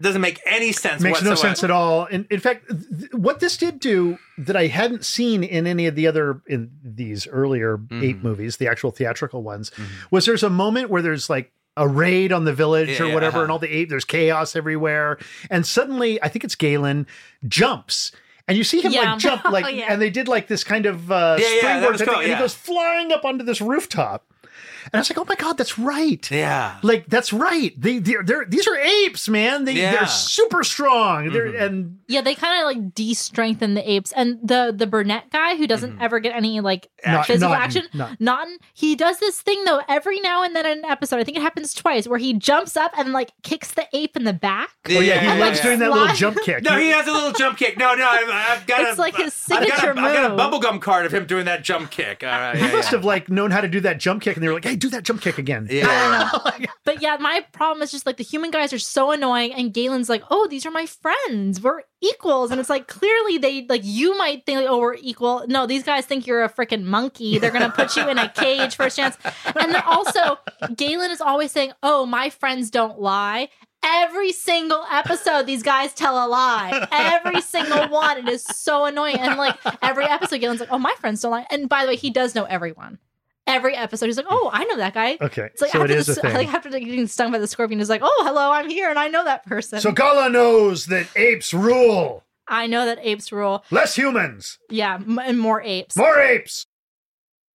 doesn't 0.00 0.20
make 0.20 0.40
any 0.44 0.72
sense. 0.72 1.02
Makes 1.02 1.22
no 1.22 1.34
sense 1.34 1.62
at 1.62 1.70
all. 1.70 2.06
In, 2.06 2.26
in 2.30 2.40
fact, 2.40 2.66
th- 2.68 3.12
what 3.12 3.40
this 3.40 3.56
did 3.56 3.78
do 3.80 4.18
that 4.38 4.56
I 4.56 4.66
hadn't 4.66 5.04
seen 5.04 5.44
in 5.44 5.66
any 5.66 5.86
of 5.86 5.94
the 5.94 6.06
other 6.06 6.42
in 6.46 6.70
these 6.82 7.26
earlier 7.28 7.78
Mm-hmm. 7.78 8.02
eight 8.04 8.22
movies, 8.22 8.56
the 8.56 8.66
actual 8.68 8.90
theatrical 8.90 9.42
ones, 9.42 9.70
was 10.10 10.26
there's 10.26 10.42
a 10.42 10.50
moment 10.50 10.90
where 10.90 11.00
there's 11.02 11.30
like 11.30 11.52
a 11.76 11.86
raid 11.88 12.32
on 12.32 12.44
the 12.44 12.52
village 12.52 12.88
Yeah, 12.88 13.02
or 13.02 13.06
yeah, 13.08 13.14
whatever, 13.14 13.36
uh-huh. 13.38 13.42
and 13.44 13.52
all 13.52 13.58
the 13.58 13.72
ape, 13.74 13.88
there's 13.88 14.04
chaos 14.04 14.54
everywhere, 14.56 15.18
and 15.50 15.64
suddenly 15.66 16.22
I 16.22 16.28
think 16.28 16.44
it's 16.44 16.54
Galen 16.54 17.06
jumps. 17.46 18.12
And 18.46 18.58
you 18.58 18.64
see 18.64 18.80
him 18.80 18.92
Yeah. 18.92 19.12
like 19.12 19.18
jump, 19.20 19.44
like, 19.50 19.64
Oh, 19.64 19.68
yeah. 19.68 19.86
and 19.88 20.02
they 20.02 20.10
did 20.10 20.28
like 20.28 20.48
this 20.48 20.64
kind 20.64 20.86
of 20.86 21.10
uh, 21.10 21.36
Yeah, 21.38 21.46
yeah, 21.48 21.58
springboard 21.60 21.92
was 21.92 22.00
thing, 22.00 22.08
cool, 22.10 22.18
and 22.20 22.30
he 22.32 22.36
goes 22.38 22.54
flying 22.54 23.12
up 23.12 23.24
onto 23.24 23.44
this 23.44 23.60
rooftop. 23.60 24.26
And 24.84 24.94
I 24.94 24.98
was 24.98 25.10
like, 25.10 25.18
"Oh 25.18 25.24
my 25.28 25.34
god, 25.34 25.56
that's 25.58 25.78
right! 25.78 26.30
Yeah. 26.30 26.78
Like 26.82 27.06
that's 27.06 27.32
right. 27.32 27.72
They 27.80 27.98
they're, 27.98 28.22
they're 28.22 28.44
these 28.44 28.66
are 28.68 28.76
apes, 28.76 29.28
man. 29.28 29.64
They 29.64 29.72
Yeah. 29.72 29.84
Mm-hmm. 29.92 29.96
they're 29.96 30.06
super 30.08 30.62
strong. 30.64 31.30
They're 31.32 31.46
and 31.54 31.98
Yeah, 32.08 32.20
they 32.20 32.34
kind 32.34 32.58
of 32.60 32.64
like 32.66 32.94
de-strengthen 32.94 33.74
the 33.74 33.90
apes, 33.90 34.12
and 34.12 34.38
the 34.42 34.72
the 34.76 34.86
brunette 34.86 35.30
guy 35.30 35.56
who 35.56 35.66
doesn't 35.66 36.00
ever 36.00 36.20
get 36.20 36.34
any 36.34 36.60
like 36.60 36.88
Not- 37.06 37.26
physical 37.26 37.50
Naughton, 37.50 37.62
action, 37.64 37.82
Naughton. 37.94 38.16
Naughton, 38.20 38.58
he 38.74 38.94
does 38.96 39.18
this 39.18 39.40
thing 39.40 39.64
though 39.64 39.80
every 39.88 40.20
now 40.20 40.42
and 40.42 40.54
then 40.54 40.66
in 40.66 40.78
an 40.78 40.84
episode. 40.84 41.18
I 41.20 41.24
think 41.24 41.36
it 41.36 41.42
happens 41.42 41.72
twice 41.74 42.06
where 42.06 42.18
he 42.18 42.34
jumps 42.34 42.76
up 42.76 42.92
and 42.98 43.12
like 43.12 43.32
kicks 43.42 43.72
the 43.72 43.86
ape 43.92 44.16
in 44.16 44.24
the 44.24 44.32
back. 44.32 44.70
oh 44.88 44.92
yeah, 44.92 45.18
he 45.20 45.26
yeah, 45.26 45.34
loves 45.34 45.58
yeah. 45.58 45.64
doing 45.64 45.78
that 45.80 45.90
little 45.92 46.14
jump 46.14 46.38
kick. 46.42 46.62
No, 46.62 46.78
he 46.78 46.88
has 46.90 47.06
a 47.06 47.12
little 47.12 47.32
jump 47.32 47.56
kick. 47.58 47.78
No, 47.78 47.94
no, 47.94 48.06
I've, 48.06 48.28
I've 48.28 48.66
got 48.66 48.80
It's 48.82 48.98
a, 48.98 49.00
like 49.00 49.16
his 49.16 49.44
I've 49.50 49.60
got 49.60 49.62
a- 49.62 49.70
signature 49.70 49.90
I've 49.90 49.96
got 50.14 50.24
a 50.24 50.28
move. 50.30 50.38
bubblegum 50.62 50.80
card 50.80 51.06
of 51.06 51.12
him 51.14 51.26
doing 51.26 51.44
that 51.46 51.62
jump 51.64 51.90
kick. 51.90 52.22
All 52.22 52.28
right, 52.28 52.56
He 52.56 52.64
yeah, 52.66 52.72
must 52.72 52.88
yeah. 52.92 52.98
have 52.98 53.04
like 53.04 53.28
known 53.28 53.50
how 53.50 53.60
to 53.60 53.68
do 53.68 53.80
that 53.80 53.98
jump 53.98 54.22
kick, 54.22 54.36
and 54.36 54.42
they 54.42 54.48
were 54.48 54.54
like, 54.54 54.64
"Hey, 54.64 54.73
do 54.76 54.88
that 54.90 55.04
jump 55.04 55.20
kick 55.22 55.38
again." 55.38 55.68
Yeah. 55.70 56.30
Oh 56.34 56.50
but 56.84 57.00
yeah, 57.02 57.16
my 57.18 57.44
problem 57.52 57.82
is 57.82 57.90
just 57.90 58.06
like 58.06 58.16
the 58.16 58.24
human 58.24 58.50
guys 58.50 58.72
are 58.72 58.78
so 58.78 59.10
annoying, 59.10 59.52
and 59.52 59.72
Galen's 59.72 60.08
like, 60.08 60.22
"Oh, 60.30 60.46
these 60.48 60.66
are 60.66 60.70
my 60.70 60.86
friends. 60.86 61.60
We're 61.60 61.82
equals," 62.00 62.50
and 62.50 62.60
it's 62.60 62.70
like 62.70 62.86
clearly 62.88 63.38
they 63.38 63.66
like 63.68 63.82
you 63.84 64.16
might 64.16 64.44
think, 64.46 64.58
like, 64.58 64.68
"Oh, 64.68 64.78
we're 64.78 64.94
equal." 64.94 65.44
No, 65.48 65.66
these 65.66 65.82
guys 65.82 66.06
think 66.06 66.26
you're 66.26 66.44
a 66.44 66.48
freaking 66.50 66.84
monkey. 66.84 67.38
They're 67.38 67.50
gonna 67.50 67.70
put 67.70 67.96
you 67.96 68.08
in 68.08 68.18
a 68.18 68.28
cage 68.28 68.76
first 68.76 68.96
chance, 68.96 69.16
and 69.44 69.74
then 69.74 69.82
also 69.86 70.38
Galen 70.76 71.10
is 71.10 71.20
always 71.20 71.52
saying, 71.52 71.72
"Oh, 71.82 72.06
my 72.06 72.30
friends 72.30 72.70
don't 72.70 73.00
lie." 73.00 73.48
Every 73.86 74.32
single 74.32 74.82
episode, 74.90 75.44
these 75.44 75.62
guys 75.62 75.92
tell 75.92 76.16
a 76.16 76.26
lie. 76.26 76.88
Every 76.90 77.42
single 77.42 77.88
one. 77.88 78.16
It 78.16 78.28
is 78.30 78.42
so 78.42 78.86
annoying. 78.86 79.18
And 79.18 79.36
like 79.36 79.58
every 79.82 80.06
episode, 80.06 80.40
Galen's 80.40 80.60
like, 80.60 80.72
oh, 80.72 80.78
my 80.78 80.94
friends 81.00 81.20
don't 81.20 81.32
lie. 81.32 81.46
And 81.50 81.68
by 81.68 81.82
the 81.84 81.88
way, 81.88 81.96
he 81.96 82.08
does 82.08 82.34
know 82.34 82.44
everyone. 82.44 82.98
Every 83.46 83.76
episode, 83.76 84.06
he's 84.06 84.16
like, 84.16 84.26
oh, 84.30 84.48
I 84.52 84.64
know 84.64 84.76
that 84.78 84.94
guy. 84.94 85.18
Okay, 85.20 85.42
It's 85.52 85.60
like 85.60 85.72
so 85.72 85.80
it 85.82 85.90
after 85.90 85.96
is 85.96 86.08
a 86.08 86.14
thing. 86.14 86.32
like 86.34 86.48
after 86.54 86.70
getting 86.70 87.06
stung 87.06 87.30
by 87.30 87.38
the 87.38 87.46
scorpion, 87.46 87.78
he's 87.78 87.90
like, 87.90 88.00
"Oh, 88.02 88.22
hello, 88.26 88.50
I'm 88.50 88.70
here, 88.70 88.88
and 88.88 88.98
I 88.98 89.08
know 89.08 89.22
that 89.24 89.44
person. 89.44 89.80
so 89.80 89.92
Gala 89.92 90.30
knows 90.30 90.86
that 90.86 91.06
apes 91.14 91.52
rule. 91.52 92.24
I 92.48 92.66
know 92.66 92.86
that 92.86 92.98
apes 93.02 93.32
rule. 93.32 93.62
Less 93.70 93.96
humans, 93.96 94.58
Yeah, 94.70 94.94
m- 94.94 95.18
and 95.18 95.38
more 95.38 95.60
apes. 95.62 95.94
more 95.96 96.18
apes. 96.18 96.66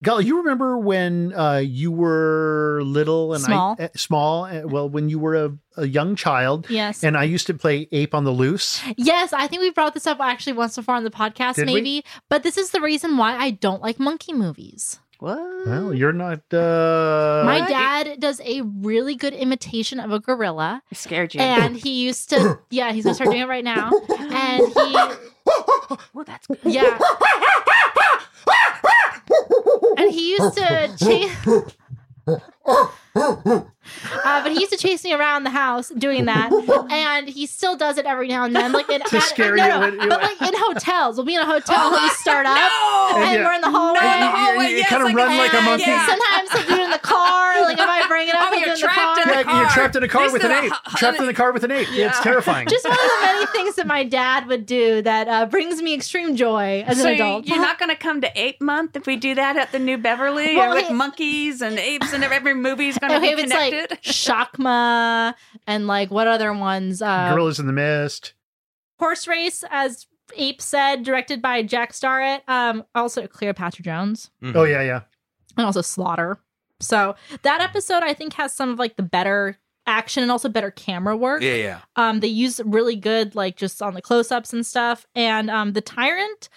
Gala, 0.01 0.23
you 0.23 0.37
remember 0.37 0.77
when 0.77 1.33
uh, 1.33 1.57
you 1.57 1.91
were 1.91 2.81
little 2.85 3.33
and 3.33 3.43
Small. 3.43 3.75
I, 3.77 3.83
uh, 3.85 3.87
small? 3.97 4.45
Uh, 4.45 4.61
well, 4.65 4.87
when 4.87 5.09
you 5.09 5.19
were 5.19 5.35
a, 5.35 5.51
a 5.75 5.87
young 5.87 6.15
child, 6.15 6.67
Yes, 6.69 7.03
and 7.03 7.17
I 7.17 7.23
used 7.25 7.47
to 7.47 7.53
play 7.53 7.87
ape 7.91 8.13
on 8.15 8.23
the 8.23 8.31
loose. 8.31 8.81
yes. 8.95 9.33
I 9.33 9.47
think 9.47 9.61
we 9.61 9.71
brought 9.71 9.93
this 9.95 10.07
up 10.07 10.19
actually 10.21 10.53
once 10.53 10.75
before 10.77 10.95
on 10.95 11.03
the 11.03 11.09
podcast, 11.11 11.55
Did 11.55 11.67
we? 11.67 11.73
maybe. 11.73 12.05
But 12.29 12.43
this 12.43 12.57
is 12.57 12.69
the 12.69 12.79
reason 12.79 13.17
why 13.17 13.35
I 13.35 13.49
don't 13.51 13.81
like 13.81 13.99
monkey 13.99 14.31
movies. 14.33 14.99
What? 15.19 15.67
Well, 15.67 15.93
you're 15.93 16.13
not. 16.13 16.39
Uh, 16.53 17.43
My 17.45 17.65
dad 17.67 18.19
does 18.21 18.39
a 18.45 18.61
really 18.61 19.15
good 19.15 19.33
imitation 19.33 19.99
of 19.99 20.11
a 20.11 20.19
gorilla, 20.19 20.81
I 20.89 20.95
scared 20.95 21.35
you. 21.35 21.41
and 21.41 21.75
he 21.75 22.01
used 22.03 22.29
to. 22.29 22.59
Yeah, 22.69 22.91
he's 22.93 23.03
gonna 23.03 23.15
start 23.15 23.29
doing 23.31 23.41
it 23.43 23.47
right 23.47 23.63
now, 23.63 23.91
and 24.17 24.61
he. 24.65 24.73
oh, 25.47 26.23
that's 26.25 26.47
good. 26.47 26.59
Yeah. 26.63 26.97
and 29.97 30.11
he 30.11 30.31
used 30.31 30.55
to 30.57 30.95
chase. 31.03 32.39
Uh, 33.15 34.43
but 34.43 34.51
he 34.51 34.59
used 34.59 34.71
to 34.71 34.77
chase 34.77 35.03
me 35.03 35.13
around 35.13 35.43
the 35.43 35.49
house 35.49 35.89
doing 35.89 36.25
that, 36.25 36.51
and 36.91 37.27
he 37.27 37.45
still 37.47 37.75
does 37.75 37.97
it 37.97 38.05
every 38.05 38.27
now 38.27 38.43
and 38.45 38.55
then. 38.55 38.71
Like 38.71 38.87
in, 38.89 39.01
To 39.09 39.19
scare 39.21 39.55
no, 39.55 39.63
you 39.65 39.69
no, 39.69 39.79
when 39.79 39.93
you- 39.93 40.09
but 40.09 40.21
like 40.21 40.41
in 40.47 40.53
hotels, 40.55 41.17
we'll 41.17 41.25
be 41.25 41.33
in 41.35 41.41
a 41.41 41.45
hotel 41.45 41.91
and 41.93 42.03
we 42.03 42.09
start 42.09 42.45
up, 42.45 42.55
And 43.15 43.23
and 43.37 43.43
we're 43.43 43.53
in 43.53 43.61
the 43.61 43.71
hallway. 43.71 43.99
and 43.99 44.21
you- 44.23 44.63
you- 44.63 44.69
you 44.69 44.77
yes, 44.77 44.89
kind 44.89 45.01
of 45.01 45.09
I 45.09 45.13
run 45.13 45.37
like 45.37 45.53
a 45.53 45.61
monkey. 45.61 45.85
yeah. 45.89 46.05
Sometimes 46.05 46.51
he'll 46.67 46.77
do 46.77 46.83
in 46.83 46.91
the 46.91 46.99
car. 46.99 47.61
Like 47.61 47.79
if 47.79 47.85
I 47.89 48.07
bring 48.07 48.27
it 48.27 48.35
up, 48.35 48.49
Oh, 48.51 48.55
you're 48.55 48.73
in 48.73 48.77
trapped 48.79 49.15
the 49.15 49.21
in 49.23 49.43
car. 49.43 49.43
the 49.53 49.59
you're 49.59 49.69
trapped 49.69 49.95
in 49.95 50.03
a 50.03 50.07
car 50.07 50.23
This 50.25 50.33
with 50.33 50.43
an 50.45 50.51
a 50.51 50.55
ape. 50.65 50.71
hu- 50.85 50.97
Trapped 50.97 51.19
in 51.19 51.25
the 51.25 51.33
car 51.33 51.51
with 51.51 51.63
an 51.63 51.71
ape. 51.71 51.87
It's 51.91 52.19
terrifying. 52.21 52.67
Just 52.67 52.85
one 52.85 52.93
of 52.93 52.99
the 52.99 53.25
many 53.25 53.45
things 53.47 53.75
that 53.75 53.87
my 53.87 54.03
dad 54.03 54.45
would 54.47 54.65
do 54.67 55.01
that 55.01 55.27
uh, 55.27 55.45
brings 55.47 55.81
me 55.81 55.93
extreme 55.95 56.35
joy 56.35 56.83
as 56.85 57.01
So 57.01 57.07
an 57.07 57.15
adult. 57.15 57.47
you're 57.47 57.57
not 57.61 57.79
going 57.79 57.89
to 57.89 57.95
come 57.95 58.21
to 58.21 58.31
Ape 58.39 58.61
Month 58.61 58.95
if 58.95 59.07
we 59.07 59.15
do 59.15 59.33
that 59.35 59.57
at 59.57 59.71
the 59.71 59.79
New 59.79 59.97
Beverly 59.97 60.55
Well, 60.55 60.71
or 60.73 60.75
with 60.75 60.91
monkeys 60.91 61.61
and 61.61 61.79
apes 61.79 62.13
and 62.13 62.23
every 62.23 62.53
movie's 62.61 62.97
going 62.97 63.11
to 63.11 63.17
okay, 63.17 63.35
be 63.35 63.41
if 63.41 63.45
it's 63.47 63.53
connected. 63.53 63.91
like 63.91 64.01
Shakma 64.03 65.33
and 65.67 65.87
like 65.87 66.11
what 66.11 66.27
other 66.27 66.53
ones? 66.53 67.01
Uh, 67.01 67.31
Gorillas 67.31 67.59
in 67.59 67.67
the 67.67 67.73
Mist. 67.73 68.33
Horse 68.99 69.27
Race, 69.27 69.63
as 69.69 70.07
Ape 70.35 70.61
said, 70.61 71.03
directed 71.03 71.41
by 71.41 71.63
Jack 71.63 71.93
Starrett. 71.93 72.43
Um, 72.47 72.83
also 72.93 73.25
Cleopatra 73.27 73.83
Jones, 73.83 74.29
Oh 74.43 74.63
yeah, 74.65 74.81
yeah. 74.81 75.01
and 75.57 75.65
also 75.65 75.81
Slaughter. 75.81 76.39
So 76.81 77.15
that 77.41 77.61
episode, 77.61 78.03
I 78.03 78.13
think, 78.13 78.33
has 78.33 78.53
some 78.53 78.69
of 78.69 78.79
like 78.79 78.95
the 78.95 79.03
better 79.03 79.57
action 79.87 80.21
and 80.21 80.31
also 80.31 80.49
better 80.49 80.69
camera 80.71 81.17
work. 81.17 81.41
Yeah, 81.41 81.55
yeah. 81.55 81.79
Um, 81.95 82.19
they 82.19 82.27
use 82.27 82.61
really 82.63 82.95
good 82.95 83.35
like 83.35 83.55
just 83.57 83.81
on 83.81 83.95
the 83.95 84.01
close-ups 84.01 84.53
and 84.53 84.65
stuff. 84.65 85.05
And 85.15 85.49
um, 85.49 85.73
the 85.73 85.81
Tyrant, 85.81 86.47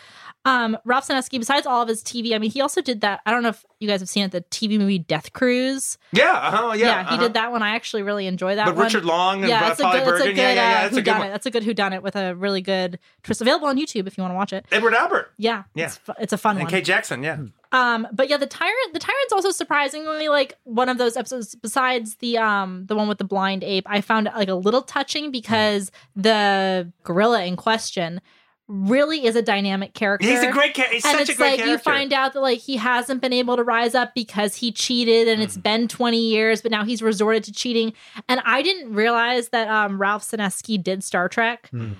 um, 0.44 0.76
Ralph 0.84 1.06
Senensky, 1.06 1.38
besides 1.38 1.66
all 1.66 1.82
of 1.82 1.88
his 1.88 2.02
TV, 2.02 2.34
I 2.34 2.38
mean, 2.38 2.50
he 2.50 2.60
also 2.60 2.80
did 2.80 3.00
that. 3.02 3.20
I 3.24 3.30
don't 3.30 3.44
know 3.44 3.50
if 3.50 3.64
you 3.78 3.86
guys 3.86 4.00
have 4.00 4.08
seen 4.08 4.24
it, 4.24 4.32
the 4.32 4.40
TV 4.42 4.76
movie 4.78 4.98
Death 4.98 5.32
Cruise. 5.32 5.98
Yeah, 6.12 6.32
uh-huh, 6.32 6.72
yeah. 6.72 7.04
he 7.04 7.10
uh-huh. 7.10 7.16
did 7.18 7.34
that 7.34 7.52
one. 7.52 7.62
I 7.62 7.76
actually 7.76 8.02
really 8.02 8.26
enjoy 8.26 8.56
that 8.56 8.66
But 8.66 8.74
one. 8.76 8.84
Richard 8.84 9.04
Long 9.04 9.40
and 9.40 9.48
yeah, 9.48 9.66
uh, 9.66 9.70
it's 9.70 9.80
a 9.80 9.82
Polly 9.84 10.00
good, 10.00 10.14
it's 10.14 10.20
a 10.20 10.26
good, 10.26 10.36
yeah, 10.36 10.48
yeah, 10.48 10.54
yeah. 10.54 10.78
uh, 10.78 10.82
That's 10.82 10.96
a 10.96 11.02
good 11.02 11.14
whodunit. 11.14 11.18
one. 11.18 11.30
That's 11.30 11.46
a 11.46 11.50
good 11.50 11.62
whodunit 11.62 12.02
with 12.02 12.16
a 12.16 12.34
really 12.34 12.60
good 12.60 12.98
twist. 13.22 13.40
Available 13.40 13.68
on 13.68 13.78
YouTube 13.78 14.06
if 14.08 14.18
you 14.18 14.22
want 14.22 14.32
to 14.32 14.36
watch 14.36 14.52
it. 14.52 14.66
Edward 14.72 14.94
Albert 14.94 15.32
Yeah, 15.36 15.64
Yeah. 15.74 15.86
it's, 15.86 15.96
fu- 15.98 16.12
it's 16.18 16.32
a 16.32 16.38
fun 16.38 16.56
and 16.56 16.64
one. 16.64 16.70
Kate 16.70 16.84
Jackson. 16.84 17.22
Yeah. 17.22 17.38
Um, 17.70 18.06
but 18.12 18.28
yeah, 18.28 18.36
the 18.36 18.46
tyrant, 18.46 18.92
the 18.92 18.98
tyrant's 18.98 19.32
also 19.32 19.50
surprisingly 19.50 20.28
like 20.28 20.58
one 20.64 20.88
of 20.88 20.98
those 20.98 21.16
episodes. 21.16 21.54
Besides 21.54 22.16
the 22.16 22.36
um, 22.36 22.84
the 22.86 22.94
one 22.94 23.08
with 23.08 23.18
the 23.18 23.24
blind 23.24 23.64
ape, 23.64 23.86
I 23.88 24.00
found 24.02 24.26
it 24.26 24.34
like 24.34 24.48
a 24.48 24.54
little 24.54 24.82
touching 24.82 25.30
because 25.30 25.90
the 26.14 26.92
gorilla 27.04 27.44
in 27.44 27.56
question 27.56 28.20
really 28.68 29.26
is 29.26 29.36
a 29.36 29.42
dynamic 29.42 29.92
character. 29.94 30.26
He's 30.26 30.42
a 30.42 30.50
great 30.50 30.74
character. 30.74 30.94
He's 30.94 31.04
and 31.04 31.12
such 31.12 31.20
it's 31.22 31.30
a 31.30 31.34
great 31.34 31.50
like 31.50 31.56
character. 31.58 31.72
you 31.72 31.78
find 31.78 32.12
out 32.12 32.32
that 32.32 32.40
like 32.40 32.58
he 32.60 32.76
hasn't 32.76 33.20
been 33.20 33.32
able 33.32 33.56
to 33.56 33.62
rise 33.64 33.94
up 33.94 34.14
because 34.14 34.56
he 34.56 34.72
cheated 34.72 35.28
and 35.28 35.40
Mm. 35.40 35.44
it's 35.44 35.56
been 35.56 35.88
20 35.88 36.18
years 36.18 36.62
but 36.62 36.70
now 36.70 36.84
he's 36.84 37.02
resorted 37.02 37.42
to 37.44 37.52
cheating 37.52 37.92
and 38.28 38.40
i 38.44 38.62
didn't 38.62 38.92
realize 38.94 39.48
that 39.48 39.68
um 39.68 40.00
ralph 40.00 40.22
senensky 40.22 40.82
did 40.82 41.02
star 41.02 41.28
trek 41.28 41.68
Hmm. 41.70 41.92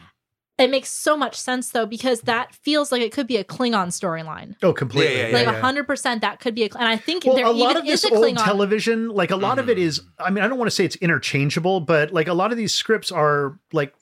it 0.59 0.70
makes 0.70 0.89
so 0.89 1.16
much 1.16 1.34
sense 1.36 1.70
though 1.70 1.86
because 1.86 2.20
that 2.22 2.55
feels 2.55 2.93
like 2.93 3.02
it 3.02 3.10
could 3.12 3.26
be 3.26 3.36
a 3.36 3.44
klingon 3.44 3.89
storyline 3.89 4.55
Oh, 4.62 4.72
completely. 4.72 5.16
Yeah, 5.16 5.26
yeah, 5.28 5.34
like 5.34 5.47
yeah. 5.47 5.59
a 5.59 5.62
100% 5.84 6.20
that 6.20 6.39
could 6.40 6.55
be 6.55 6.62
a 6.64 6.68
and 6.78 6.86
i 6.89 6.97
think 6.97 7.24
Well, 7.24 7.34
there 7.36 7.47
a 7.47 7.51
lot 7.51 7.70
even 7.72 7.82
of 7.82 7.86
this 7.86 8.05
is 8.05 8.12
old 8.12 8.24
klingon 8.24 8.44
television, 8.44 9.09
like 9.09 9.30
a 9.30 9.36
lot 9.36 9.59
of 9.59 9.68
it 9.68 9.78
is. 9.78 10.01
I 10.18 10.30
mean, 10.30 10.44
I 10.44 10.48
don't 10.48 10.59
want 10.59 10.70
to 10.70 10.74
say 10.74 10.84
it's 10.84 10.97
interchangeable, 10.97 11.80
but 11.80 12.12
like 12.12 12.28
a 12.28 12.34
lot 12.34 12.52
of 12.52 12.59
these 12.59 12.72
scripts 12.74 13.10
are 13.10 13.59
like 13.72 13.93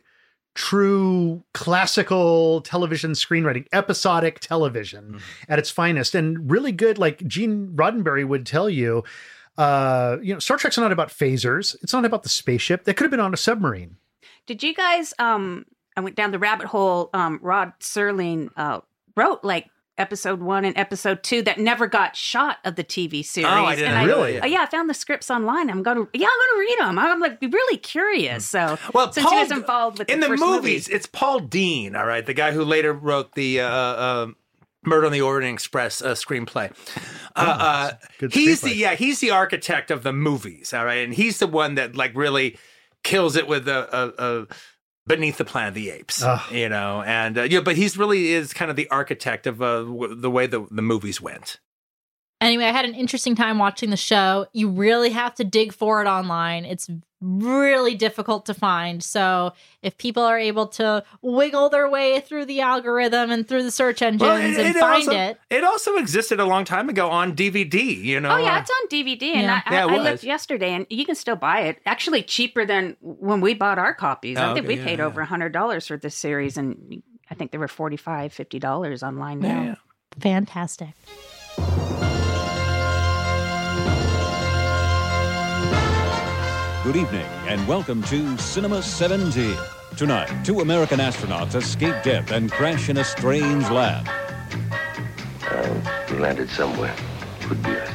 true 0.54 1.42
classical 1.54 2.60
television 2.62 3.12
screenwriting, 3.12 3.66
episodic 3.72 4.40
television 4.40 5.20
at 5.48 5.58
its 5.58 5.70
finest, 5.70 6.14
and 6.14 6.50
really 6.50 6.72
good. 6.72 6.98
Like 6.98 7.26
Gene 7.26 7.72
Roddenberry 7.74 8.26
would 8.26 8.46
tell 8.46 8.68
you, 8.68 9.04
uh, 9.58 10.18
you 10.22 10.32
know, 10.32 10.40
Star 10.40 10.56
Trek's 10.56 10.78
not 10.78 10.92
about 10.92 11.08
phasers. 11.08 11.76
It's 11.82 11.92
not 11.92 12.04
about 12.04 12.22
the 12.22 12.28
spaceship. 12.28 12.84
That 12.84 12.94
could 12.94 13.04
have 13.04 13.10
been 13.10 13.20
on 13.20 13.34
a 13.34 13.38
submarine. 13.38 13.96
Did 14.46 14.62
you 14.62 14.74
guys? 14.74 15.14
Um, 15.18 15.66
I 15.96 16.00
went 16.00 16.16
down 16.16 16.30
the 16.30 16.38
rabbit 16.38 16.66
hole. 16.66 17.10
Um, 17.12 17.38
Rod 17.42 17.72
Serling 17.80 18.50
uh, 18.56 18.80
wrote 19.16 19.44
like 19.44 19.68
episode 20.00 20.40
one 20.40 20.64
and 20.64 20.76
episode 20.76 21.22
two 21.22 21.42
that 21.42 21.58
never 21.58 21.86
got 21.86 22.16
shot 22.16 22.58
of 22.64 22.74
the 22.76 22.82
TV 22.84 23.24
series. 23.24 23.46
Oh, 23.48 23.64
I 23.66 23.76
didn't 23.76 23.92
and 23.92 24.08
know 24.08 24.16
Really? 24.16 24.32
that, 24.34 24.44
Uh, 24.44 24.46
yeah, 24.46 24.62
I 24.62 24.66
found 24.66 24.88
the 24.90 24.94
scripts 24.94 25.30
online. 25.30 25.70
I'm 25.70 25.82
going 25.82 25.98
to 25.98 26.08
yeah, 26.18 26.26
I'm 26.26 26.38
going 26.38 26.66
to 26.66 26.70
read 26.70 26.78
them. 26.88 26.98
I'm 26.98 27.20
like 27.20 27.38
really 27.42 27.76
curious. 27.76 28.46
So 28.46 28.78
Well, 28.94 29.12
since 29.12 29.24
Paul, 29.26 29.34
he 29.34 29.40
was 29.42 29.50
involved 29.52 29.98
with 29.98 30.08
in 30.10 30.20
the, 30.20 30.26
the, 30.26 30.32
first 30.32 30.40
movies, 30.42 30.88
movie. 30.88 30.96
it's 30.96 31.06
Paul 31.06 31.40
Dehn, 31.42 31.94
all 31.96 32.06
right, 32.06 32.24
the 32.24 32.34
guy 32.34 32.52
who 32.52 32.64
later 32.64 32.92
wrote 32.92 33.34
the 33.34 33.60
uh, 33.60 33.66
uh, 33.66 34.26
Murder 34.84 35.06
on 35.06 35.12
the 35.12 35.20
Orient 35.20 35.52
Express 35.52 36.00
uh, 36.00 36.14
screenplay. 36.14 36.72
Uh, 37.36 37.38
uh, 37.38 37.92
he's 38.30 38.60
screenplay. 38.60 38.70
the 38.70 38.76
yeah, 38.76 38.94
he's 38.94 39.20
the 39.20 39.30
architect 39.30 39.90
of 39.90 40.02
the 40.02 40.12
movies, 40.12 40.72
all 40.72 40.84
right, 40.86 41.04
and 41.04 41.14
he's 41.14 41.38
the 41.38 41.46
one 41.46 41.74
that 41.74 41.94
like 41.94 42.12
really 42.14 42.56
kills 43.02 43.36
it 43.36 43.46
with 43.46 43.68
a. 43.68 43.96
a, 43.96 44.40
a 44.42 44.46
Beneath 45.10 45.38
the 45.38 45.44
Planet 45.44 45.68
of 45.68 45.74
the 45.74 45.90
Apes, 45.90 46.22
Ugh. 46.22 46.52
you 46.52 46.68
know, 46.68 47.02
and 47.02 47.36
uh, 47.38 47.42
yeah, 47.42 47.60
but 47.60 47.76
he's 47.76 47.96
really 47.98 48.32
is 48.32 48.52
kind 48.52 48.70
of 48.70 48.76
the 48.76 48.88
architect 48.90 49.46
of 49.46 49.60
uh, 49.60 49.80
w- 49.80 50.14
the 50.14 50.30
way 50.30 50.46
the, 50.46 50.66
the 50.70 50.82
movies 50.82 51.20
went. 51.20 51.58
Anyway 52.40 52.64
i 52.64 52.72
had 52.72 52.84
an 52.84 52.94
interesting 52.94 53.34
time 53.34 53.58
watching 53.58 53.90
the 53.90 53.96
show 53.96 54.46
you 54.52 54.68
really 54.70 55.10
have 55.10 55.34
to 55.34 55.44
dig 55.44 55.72
for 55.72 56.02
it 56.02 56.06
online 56.06 56.64
it's 56.64 56.88
really 57.22 57.94
difficult 57.94 58.46
to 58.46 58.54
find 58.54 59.02
so 59.04 59.52
if 59.82 59.98
people 59.98 60.22
are 60.22 60.38
able 60.38 60.66
to 60.66 61.04
wiggle 61.20 61.68
their 61.68 61.86
way 61.88 62.18
through 62.20 62.46
the 62.46 62.62
algorithm 62.62 63.30
and 63.30 63.46
through 63.46 63.62
the 63.62 63.70
search 63.70 64.00
engines 64.00 64.22
Well, 64.22 64.36
and 64.38 64.74
find 64.74 65.06
also, 65.06 65.10
it 65.12 65.38
It 65.50 65.62
also 65.62 65.96
existed 65.96 66.40
a 66.40 66.46
long 66.46 66.64
time 66.64 66.88
ago 66.88 67.10
on 67.10 67.36
DVD, 67.36 67.94
you 67.94 68.20
know. 68.20 68.30
Oh 68.30 68.38
yeah, 68.38 68.60
it's 68.60 68.70
on 68.70 68.88
DVD, 68.88 69.34
and 69.34 69.42
Yeah. 69.42 69.60
I, 69.66 69.72
Yeah, 69.74 69.86
I, 69.86 69.94
I 69.96 69.98
looked 69.98 70.24
yesterday, 70.24 70.72
and 70.72 70.86
you 70.88 71.04
can 71.04 71.14
still 71.14 71.36
buy 71.36 71.60
it. 71.62 71.78
Actually, 71.84 72.22
cheaper 72.22 72.64
than 72.64 72.96
when 73.02 73.42
we 73.42 73.52
bought 73.52 73.78
our 73.78 73.92
copies. 73.92 74.38
I 74.38 74.52
Oh, 74.52 74.54
think 74.54 74.64
okay, 74.64 74.74
we 74.76 74.80
yeah, 74.80 74.86
paid 74.86 74.98
yeah. 75.00 75.04
over 75.04 75.20
a 75.20 75.26
hundred 75.26 75.52
dollars 75.52 75.86
for 75.88 75.98
this 75.98 76.14
series, 76.14 76.56
and 76.56 77.02
I 77.30 77.34
think 77.34 77.50
they 77.50 77.58
were 77.58 77.68
45 77.68 78.32
50 78.32 78.58
dollars 78.58 79.02
online 79.02 79.42
yeah, 79.42 79.52
now. 79.54 79.62
yeah. 79.62 79.74
fantastic 80.20 80.94
Good 86.90 87.02
evening 87.02 87.26
and 87.46 87.68
welcome 87.68 88.02
to 88.02 88.36
Cinema 88.38 88.82
17. 88.82 89.56
Tonight, 89.96 90.44
two 90.44 90.58
American 90.58 90.98
astronauts 90.98 91.54
escape 91.54 91.94
death 92.02 92.32
and 92.32 92.50
crash 92.50 92.88
in 92.88 92.96
a 92.96 93.04
strange 93.04 93.62
lab. 93.70 94.08
We 96.10 96.18
landed 96.18 96.50
somewhere. 96.50 96.92
Could 97.42 97.62
be 97.62 97.70
Earth. 97.70 97.94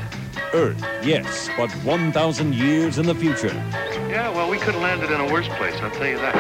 Earth, 0.54 0.82
yes, 1.04 1.50
but 1.58 1.70
1,000 1.84 2.56
years 2.56 2.98
in 2.98 3.06
the 3.06 3.14
future. 3.14 3.54
Yeah, 4.08 4.30
well, 4.34 4.50
we 4.50 4.58
could 4.60 4.76
have 4.76 4.82
landed 4.82 5.12
in 5.12 5.20
a 5.20 5.30
worse 5.30 5.50
place, 5.58 5.76
I'll 5.82 5.92
tell 5.92 6.08
you 6.08 6.18
that. 6.20 6.34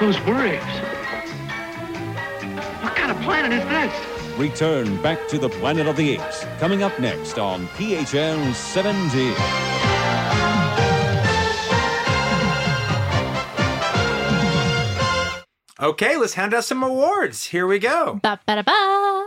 Those 0.00 0.20
waves. 0.22 0.64
What 2.82 2.96
kind 2.96 3.12
of 3.12 3.20
planet 3.20 3.52
is 3.52 3.64
this? 3.68 4.19
Return 4.40 4.96
back 5.02 5.28
to 5.28 5.36
the 5.36 5.50
planet 5.50 5.86
of 5.86 5.96
the 5.96 6.12
apes. 6.12 6.46
Coming 6.58 6.82
up 6.82 6.98
next 6.98 7.38
on 7.38 7.66
PHL 7.76 8.54
17. 8.54 9.34
Okay, 15.78 16.16
let's 16.16 16.32
hand 16.32 16.54
out 16.54 16.64
some 16.64 16.82
awards. 16.82 17.44
Here 17.44 17.66
we 17.66 17.78
go. 17.78 18.18
ba, 18.22 18.40
ba, 18.46 18.54
da, 18.56 18.62
ba. 18.62 19.26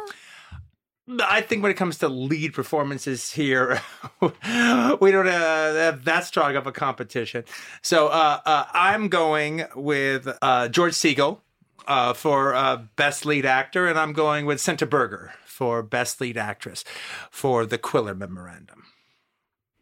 I 1.22 1.42
think 1.42 1.62
when 1.62 1.72
it 1.72 1.76
comes 1.76 2.00
to 2.00 2.08
lead 2.08 2.56
performances 2.56 3.32
here, 3.34 3.82
we 4.22 5.12
don't 5.12 5.28
uh, 5.28 5.76
have 5.76 6.06
that 6.06 6.24
strong 6.26 6.56
of 6.56 6.66
a 6.66 6.72
competition. 6.72 7.44
So 7.84 8.08
uh, 8.08 8.40
uh, 8.48 8.66
I'm 8.74 9.10
going 9.10 9.66
with 9.76 10.28
uh, 10.42 10.70
George 10.70 10.94
Segal 10.94 11.43
uh, 11.88 12.14
for 12.14 12.54
uh, 12.54 12.84
Best 12.96 13.26
Lead 13.26 13.46
Actor, 13.46 13.88
and 13.88 13.98
I'm 14.00 14.14
going 14.14 14.46
with 14.46 14.60
Senta 14.62 14.86
Berger 14.86 15.34
for 15.46 15.82
Best 15.84 16.20
Lead 16.22 16.38
Actress 16.38 16.84
for 17.32 17.66
The 17.66 17.78
Quiller 17.78 18.16
Memorandum. 18.16 18.84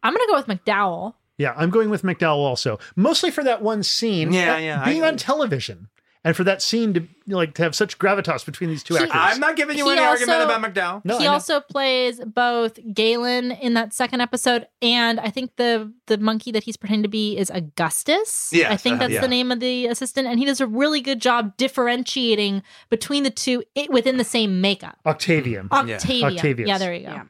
i'm 0.04 0.14
gonna 0.14 0.28
go 0.28 0.36
with 0.36 0.48
mcdowall 0.48 1.14
Yeah, 1.38 1.54
I'm 1.58 1.70
going 1.72 1.90
with 1.90 2.04
McDowall 2.04 2.44
also, 2.46 2.78
mostly 2.96 3.32
for 3.32 3.44
that 3.44 3.62
one 3.64 3.82
scene. 3.84 4.32
Yeah, 4.34 4.56
uh, 4.56 4.58
yeah, 4.60 4.86
Being 4.86 5.04
I- 5.04 5.08
on 5.08 5.18
television, 5.18 5.88
and 6.24 6.36
for 6.36 6.44
that 6.44 6.62
scene 6.62 6.94
to 6.94 7.02
you 7.02 7.08
know, 7.26 7.38
like 7.38 7.54
to 7.56 7.64
have 7.64 7.76
such 7.76 7.98
gravitas 7.98 8.46
between 8.46 8.70
these 8.70 8.84
two 8.84 8.96
He- 8.96 9.04
actors. 9.04 9.16
I'm 9.16 9.40
not 9.40 9.56
giving 9.56 9.78
you 9.78 9.86
He 9.86 9.92
any 9.92 10.02
argument 10.02 10.44
about 10.44 10.62
McDowall. 10.62 11.06
No, 11.06 11.18
he 11.18 11.28
also 11.28 11.60
plays 11.60 12.20
both 12.26 12.80
Galen 12.94 13.52
in 13.52 13.74
that 13.74 13.94
second 13.94 14.22
episode, 14.22 14.68
and 14.82 15.20
I 15.20 15.30
think 15.30 15.56
the 15.56 15.92
the 16.08 16.18
monkey 16.18 16.52
that 16.52 16.64
he's 16.64 16.78
pretending 16.78 17.04
to 17.04 17.10
be 17.10 17.38
is 17.38 17.50
Augustus. 17.50 18.50
Yes, 18.54 18.72
I 18.72 18.78
think 18.78 18.96
uh, 18.96 19.00
that's 19.00 19.14
yeah. 19.14 19.22
the 19.22 19.28
name 19.28 19.52
of 19.52 19.60
the 19.60 19.88
assistant, 19.88 20.28
and 20.28 20.40
he 20.40 20.46
does 20.46 20.62
a 20.62 20.68
really 20.68 21.02
good 21.02 21.22
job 21.22 21.58
differentiating 21.58 22.64
between 22.90 23.24
the 23.24 23.32
two 23.32 23.64
it, 23.76 23.90
within 23.92 24.18
the 24.18 24.24
same 24.24 24.62
makeup. 24.62 25.00
Octavian. 25.06 25.68
Octavia, 25.72 26.26
Octavius. 26.28 26.68
yeah, 26.68 26.78
there 26.78 26.94
you 26.94 27.06
go. 27.06 27.12
Yeah. 27.12 27.24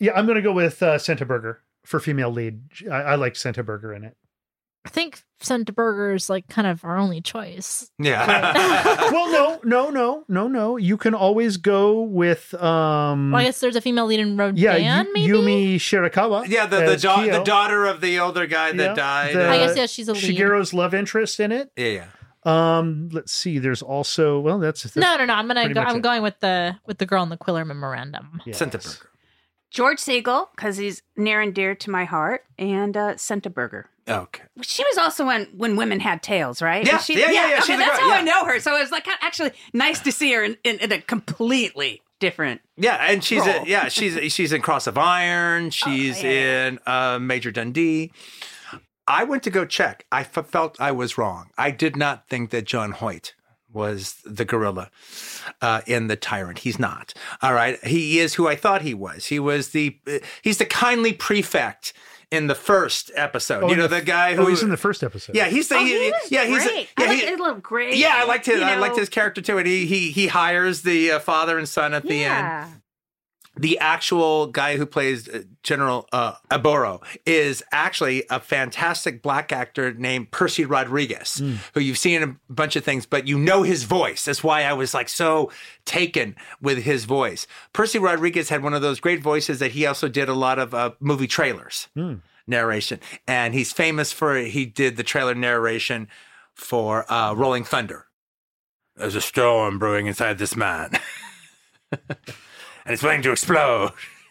Yeah, 0.00 0.12
I'm 0.16 0.26
going 0.26 0.36
to 0.36 0.42
go 0.42 0.52
with 0.52 0.82
uh, 0.82 0.98
Senta 0.98 1.24
Berger 1.24 1.62
for 1.84 2.00
female 2.00 2.30
lead. 2.30 2.60
I, 2.90 2.96
I 2.96 3.14
like 3.14 3.36
Senta 3.36 3.62
Berger 3.62 3.94
in 3.94 4.04
it. 4.04 4.16
I 4.84 4.90
think 4.90 5.22
Senta 5.40 5.72
Berger 5.72 6.12
is 6.14 6.28
like 6.28 6.48
kind 6.48 6.66
of 6.66 6.84
our 6.84 6.96
only 6.96 7.20
choice. 7.20 7.90
Yeah. 7.98 8.52
well, 9.12 9.32
no, 9.32 9.60
no, 9.64 9.90
no, 9.90 10.24
no, 10.28 10.48
no. 10.48 10.76
You 10.76 10.96
can 10.96 11.14
always 11.14 11.56
go 11.56 12.02
with 12.02 12.52
um. 12.54 13.30
Well, 13.32 13.40
I 13.40 13.44
guess 13.44 13.60
there's 13.60 13.76
a 13.76 13.80
female 13.80 14.06
lead 14.06 14.20
in 14.20 14.36
Rodan, 14.36 14.56
yeah, 14.56 14.76
Yu- 14.76 15.12
maybe. 15.14 15.28
Yumi 15.28 15.76
Shirakawa. 15.76 16.48
yeah, 16.48 16.66
the 16.66 16.80
the, 16.80 16.96
da- 16.96 17.38
the 17.38 17.44
daughter 17.44 17.86
of 17.86 18.00
the 18.00 18.18
older 18.18 18.46
guy 18.46 18.72
that 18.72 18.96
died. 18.96 19.34
the- 19.34 19.48
I 19.48 19.58
guess 19.58 19.76
yeah, 19.76 19.86
she's 19.86 20.08
a 20.08 20.12
lead. 20.12 20.22
Shigeru's 20.22 20.74
love 20.74 20.94
interest 20.94 21.40
in 21.40 21.52
it. 21.52 21.70
yeah, 21.76 21.86
yeah. 21.86 22.06
Um, 22.46 23.08
let's 23.10 23.32
see. 23.32 23.58
There's 23.58 23.80
also 23.80 24.38
well, 24.38 24.58
that's, 24.58 24.82
that's 24.82 24.96
no, 24.96 25.16
no, 25.16 25.24
no. 25.24 25.32
I'm 25.32 25.48
gonna 25.48 25.72
go. 25.72 25.80
I'm 25.80 25.96
it. 25.96 26.02
going 26.02 26.22
with 26.22 26.40
the 26.40 26.76
with 26.86 26.98
the 26.98 27.06
girl 27.06 27.22
in 27.22 27.30
the 27.30 27.38
Quiller 27.38 27.64
memorandum. 27.64 28.42
Yes. 28.44 28.58
Senta 28.58 28.76
Berger. 28.78 29.08
George 29.70 29.98
Segal, 29.98 30.48
because 30.54 30.76
he's 30.76 31.02
near 31.16 31.40
and 31.40 31.52
dear 31.52 31.74
to 31.74 31.90
my 31.90 32.04
heart, 32.04 32.44
and 32.58 32.96
uh, 32.96 33.16
Burger. 33.52 33.88
Okay. 34.08 34.42
She 34.62 34.84
was 34.84 34.98
also 34.98 35.24
when 35.26 35.46
when 35.56 35.76
women 35.76 35.98
had 36.00 36.22
tails, 36.22 36.60
right? 36.60 36.86
Yeah, 36.86 36.98
she, 36.98 37.18
yeah, 37.18 37.30
yeah, 37.30 37.48
yeah, 37.48 37.60
Okay, 37.62 37.76
that's 37.76 37.98
girl, 37.98 38.10
how 38.10 38.14
I 38.16 38.22
know 38.22 38.44
her. 38.44 38.60
So 38.60 38.76
it 38.76 38.80
was 38.80 38.90
like 38.92 39.06
actually 39.22 39.52
nice 39.72 40.00
to 40.00 40.12
see 40.12 40.32
her 40.32 40.44
in, 40.44 40.56
in, 40.62 40.78
in 40.80 40.92
a 40.92 41.00
completely 41.00 42.02
different. 42.20 42.60
Yeah, 42.76 42.96
and 42.96 43.24
she's 43.24 43.46
a, 43.46 43.64
yeah 43.66 43.88
she's 43.88 44.14
she's 44.32 44.52
in 44.52 44.60
Cross 44.60 44.86
of 44.86 44.98
Iron. 44.98 45.70
She's 45.70 46.22
Oh, 46.22 46.28
yeah, 46.28 46.66
in 46.68 46.78
uh, 46.86 47.18
Major 47.18 47.50
Dundee. 47.50 48.12
I 49.06 49.24
went 49.24 49.42
to 49.44 49.50
go 49.50 49.64
check. 49.66 50.06
I 50.12 50.20
f- 50.20 50.46
felt 50.46 50.80
I 50.80 50.90
was 50.92 51.18
wrong. 51.18 51.50
I 51.58 51.70
did 51.70 51.96
not 51.96 52.28
think 52.28 52.50
that 52.50 52.64
John 52.64 52.92
Hoyt 52.92 53.34
was 53.70 54.16
the 54.24 54.44
gorilla 54.44 54.90
uh, 55.60 55.80
in 55.86 56.06
the 56.06 56.16
Tyrant. 56.16 56.60
He's 56.60 56.78
not. 56.78 57.12
All 57.42 57.52
right, 57.52 57.82
he 57.84 58.18
is 58.20 58.34
who 58.34 58.46
I 58.48 58.54
thought 58.56 58.82
he 58.82 58.94
was. 58.94 59.26
He 59.26 59.38
was 59.38 59.70
the 59.70 59.98
uh, 60.06 60.18
he's 60.42 60.58
the 60.58 60.64
kindly 60.66 61.12
prefect 61.12 61.92
in 62.30 62.46
the 62.46 62.54
first 62.54 63.10
episode. 63.14 63.64
Oh, 63.64 63.68
you 63.70 63.76
know 63.76 63.86
the- 63.86 63.96
the 63.96 64.02
guy 64.02 64.34
who 64.34 64.42
Oh, 64.42 64.46
he's 64.46 64.62
in 64.62 64.70
the 64.70 64.76
first 64.76 65.02
episode. 65.02 65.34
yeah 65.36 65.46
he's 65.46 65.68
the 65.68 65.76
Oh, 65.76 65.84
he- 65.84 65.92
he 66.04 66.10
was 66.10 66.30
yeah 66.30 66.44
he's 66.44 66.64
great. 66.64 66.88
yeah 66.98 67.04
I 67.04 67.14
he- 67.14 67.16
liked 67.20 67.28
his 67.30 67.38
little 67.40 67.54
gray. 67.60 67.94
yeah, 67.94 68.14
I 68.16 68.24
liked 68.24 68.46
his. 68.46 68.58
you 68.60 68.64
I 68.64 68.76
liked 68.76 68.96
his 68.96 69.08
character 69.08 69.40
too, 69.40 69.58
and 69.58 69.66
he 69.66 69.86
he 69.86 70.10
he 70.10 70.26
hires 70.28 70.82
the 70.82 71.12
uh, 71.12 71.18
father 71.20 71.58
and 71.58 71.68
son 71.68 71.94
at 71.94 72.02
the 72.02 72.10
end 72.24 72.46
Yeah. 72.46 72.68
The 73.56 73.78
actual 73.78 74.48
guy 74.48 74.76
who 74.76 74.86
plays 74.86 75.28
uh, 75.28 75.42
General 75.62 76.08
uh, 76.12 76.34
Aboro 76.50 77.02
is 77.24 77.62
actually 77.72 78.24
a 78.30 78.40
fantastic 78.40 79.22
black 79.22 79.52
actor 79.52 79.92
named 79.94 80.30
Percy 80.30 80.64
Rodriguez, 80.64 81.42
who 81.74 81.80
you've 81.80 81.98
seen 81.98 82.22
in 82.22 82.30
a 82.30 82.52
bunch 82.52 82.76
of 82.76 82.84
things, 82.84 83.06
but 83.06 83.28
you 83.28 83.38
know 83.38 83.62
his 83.62 83.84
voice. 83.84 84.24
That's 84.24 84.42
why 84.42 84.62
I 84.62 84.72
was 84.72 84.94
like 84.94 85.08
so 85.08 85.50
taken 85.84 86.36
with 86.60 86.78
his 86.78 87.04
voice. 87.04 87.46
Percy 87.72 87.98
Rodriguez 87.98 88.48
had 88.48 88.62
one 88.62 88.74
of 88.74 88.82
those 88.82 89.00
great 89.00 89.22
voices 89.22 89.58
that 89.60 89.72
he 89.72 89.86
also 89.86 90.08
did 90.08 90.28
a 90.28 90.34
lot 90.34 90.58
of 90.58 90.74
uh, 90.74 90.92
movie 91.00 91.28
trailers 91.28 91.88
narration, 92.46 93.00
and 93.26 93.54
he's 93.54 93.72
famous 93.72 94.12
for 94.12 94.36
he 94.36 94.66
did 94.66 94.96
the 94.96 95.02
trailer 95.02 95.34
narration 95.34 96.08
for 96.54 97.10
uh, 97.12 97.34
Rolling 97.34 97.64
Thunder. 97.64 98.06
There's 98.96 99.16
a 99.16 99.20
storm 99.20 99.78
brewing 99.78 100.06
inside 100.06 100.38
this 100.38 100.54
man. 100.54 100.92
and 102.84 102.92
it's 102.94 103.02
waiting 103.02 103.22
to 103.22 103.32
explode. 103.32 103.92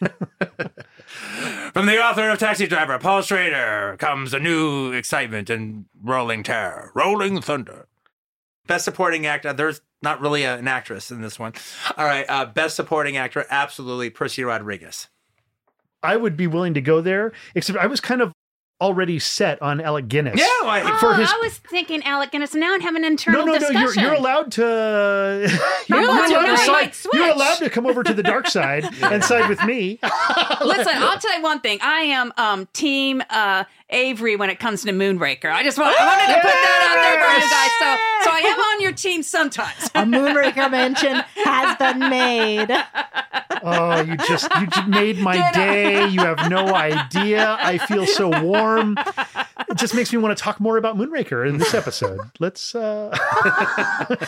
From 1.72 1.86
the 1.86 1.98
author 2.02 2.30
of 2.30 2.38
Taxi 2.38 2.66
Driver, 2.66 2.98
Paul 2.98 3.22
Schrader, 3.22 3.96
comes 3.98 4.32
a 4.34 4.38
new 4.38 4.92
excitement 4.92 5.50
and 5.50 5.86
rolling 6.02 6.42
terror, 6.42 6.90
rolling 6.94 7.40
thunder. 7.40 7.86
Best 8.66 8.84
supporting 8.84 9.26
actor. 9.26 9.52
There's 9.52 9.80
not 10.02 10.20
really 10.20 10.44
a- 10.44 10.56
an 10.56 10.68
actress 10.68 11.10
in 11.10 11.20
this 11.20 11.38
one. 11.38 11.52
All 11.96 12.04
right, 12.06 12.24
uh, 12.28 12.46
best 12.46 12.76
supporting 12.76 13.16
actor, 13.16 13.44
absolutely 13.50 14.10
Percy 14.10 14.44
Rodriguez. 14.44 15.08
I 16.02 16.16
would 16.16 16.36
be 16.36 16.46
willing 16.46 16.74
to 16.74 16.80
go 16.80 17.00
there, 17.00 17.32
except 17.54 17.78
I 17.78 17.86
was 17.86 18.00
kind 18.00 18.20
of 18.20 18.32
already 18.80 19.18
set 19.18 19.62
on 19.62 19.80
Alec 19.80 20.08
Guinness. 20.08 20.38
Yeah, 20.38 20.46
well, 20.62 20.70
I- 20.70 20.82
Oh, 20.84 20.96
For 20.98 21.14
his- 21.14 21.30
I 21.32 21.38
was 21.42 21.56
thinking 21.58 22.02
Alec 22.04 22.32
Guinness. 22.32 22.54
Now 22.54 22.74
I'm 22.74 22.80
having 22.80 23.02
an 23.02 23.02
No, 23.02 23.08
internal 23.08 23.46
no, 23.46 23.52
no. 23.52 23.58
discussion. 23.58 24.02
You're, 24.02 24.12
you're 24.12 24.14
allowed 24.20 24.52
to. 24.52 24.60
You're, 25.88 26.00
allowed 26.00 26.08
allowed 26.08 26.26
to, 26.28 26.34
to 26.34 26.42
no, 26.46 26.52
I 26.52 26.56
side- 26.56 26.72
might 26.72 26.94
switch. 26.94 27.14
you're 27.14 27.28
allowed 27.30 27.54
to 27.56 27.70
come 27.70 27.86
over 27.86 28.02
to 28.02 28.12
the 28.14 28.22
dark 28.22 28.46
side 28.48 28.84
and 29.02 29.22
side 29.24 29.48
with 29.48 29.62
me. 29.64 29.98
Listen, 30.64 30.92
I'll 30.96 31.18
tell 31.18 31.36
you 31.36 31.42
one 31.42 31.60
thing. 31.60 31.78
I 31.82 32.00
am 32.00 32.32
um, 32.36 32.66
team 32.72 33.22
uh, 33.30 33.64
Avary 33.92 34.38
when 34.38 34.50
it 34.50 34.58
comes 34.58 34.82
to 34.82 34.90
Moonraker. 34.92 35.50
I 35.52 35.62
just 35.62 35.78
want, 35.78 35.94
I 35.98 36.06
wanted 36.06 36.34
to 36.34 36.40
put 36.40 36.52
that 36.52 36.88
out 36.88 37.02
there 37.02 37.20
guys. 37.20 37.42
So, 37.78 38.30
so 38.30 38.30
I 38.34 38.40
am 38.50 38.58
on 38.58 38.80
your 38.80 38.92
team 38.92 39.22
sometimes. 39.22 39.84
A 39.94 40.02
Moonraker 40.04 40.70
mention 40.70 41.22
has 41.44 41.76
been 41.76 41.98
made. 42.10 42.70
Oh, 43.62 44.00
you 44.02 44.16
just 44.16 44.48
you 44.60 44.66
just 44.66 44.88
made 44.88 45.18
my 45.18 45.50
day. 45.52 46.06
You 46.08 46.20
have 46.20 46.50
no 46.50 46.74
idea. 46.74 47.56
I 47.60 47.78
feel 47.78 48.06
so 48.06 48.28
warm. 48.42 48.63
It 49.70 49.78
just 49.78 49.94
makes 49.94 50.12
me 50.12 50.18
want 50.18 50.36
to 50.36 50.42
talk 50.42 50.60
more 50.60 50.76
about 50.76 50.96
Moonraker 50.96 51.48
in 51.48 51.58
this 51.58 51.74
episode. 51.74 52.20
Let's. 52.38 52.74
uh 52.74 53.10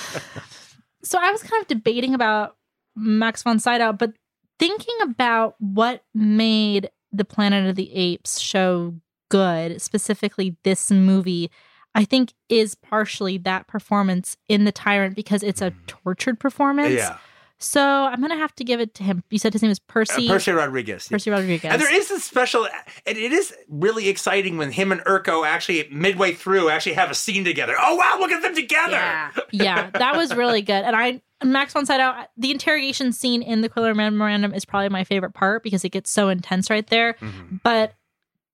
So 1.03 1.19
I 1.21 1.31
was 1.31 1.43
kind 1.43 1.63
of 1.63 1.69
debating 1.69 2.15
about 2.15 2.57
Max 2.97 3.43
von 3.45 3.61
Sydow, 3.61 3.93
but 3.93 4.13
thinking 4.59 4.97
about 5.03 5.55
what 5.61 6.03
made 6.15 6.91
the 7.13 7.25
Planet 7.25 7.69
of 7.69 7.77
the 7.77 7.95
Apes 7.95 8.41
show 8.41 8.95
good, 9.29 9.81
specifically 9.81 10.57
this 10.65 10.91
movie, 10.91 11.51
I 11.95 12.05
think 12.05 12.33
is 12.49 12.75
partially 12.75 13.39
that 13.39 13.69
performance 13.69 14.37
in 14.49 14.65
The 14.65 14.73
Tyrant 14.73 15.15
because 15.15 15.45
it's 15.45 15.63
a 15.63 15.73
tortured 15.87 16.41
performance. 16.41 16.95
Yeah. 16.95 17.19
So 17.59 17.81
I'm 17.83 18.21
gonna 18.21 18.37
have 18.37 18.55
to 18.57 18.65
give 18.65 18.81
it 18.81 18.95
to 18.95 19.03
him. 19.03 19.23
You 19.31 19.39
said 19.39 19.53
his 19.53 19.63
name 19.63 19.71
was 19.71 19.79
Uh, 19.79 19.93
Percy. 19.93 20.29
Percy 20.29 20.53
Rodriguez. 20.53 21.09
Percy 21.09 21.31
Rodriguez. 21.31 21.71
And 21.73 21.81
there 21.81 21.95
is 21.95 22.11
a 22.11 22.21
special, 22.21 22.69
and 23.07 23.17
it 23.17 23.33
is 23.33 23.55
really 23.69 24.09
exciting 24.09 24.59
when 24.59 24.73
him 24.73 24.93
and 24.93 25.01
Urko 25.03 25.47
actually 25.47 25.89
midway 25.91 26.33
through 26.33 26.69
actually 26.69 26.95
have 26.95 27.11
a 27.11 27.15
scene 27.15 27.45
together. 27.45 27.75
Oh 27.81 27.95
wow, 27.97 28.17
look 28.21 28.31
at 28.31 28.43
them 28.43 28.55
together! 28.55 28.93
Yeah. 28.93 29.31
yeah, 29.53 29.91
that 29.91 30.17
was 30.17 30.35
really 30.35 30.61
good. 30.63 30.85
And 30.85 30.95
I 30.95 31.23
Max 31.45 31.73
von 31.73 31.87
Sydow, 31.87 32.15
the 32.37 32.51
interrogation 32.51 33.13
scene 33.13 33.43
in 33.43 33.61
the 33.63 33.69
Quiller 33.69 33.95
Memorandum 33.95 34.53
is 34.55 34.65
probably 34.65 34.89
my 34.89 35.05
favorite 35.05 35.33
part 35.33 35.63
because 35.63 35.85
it 35.85 35.91
gets 35.91 36.11
so 36.11 36.29
intense 36.29 36.69
right 36.71 36.87
there. 36.87 37.15
Mm-hmm. 37.15 37.57
But 37.63 37.95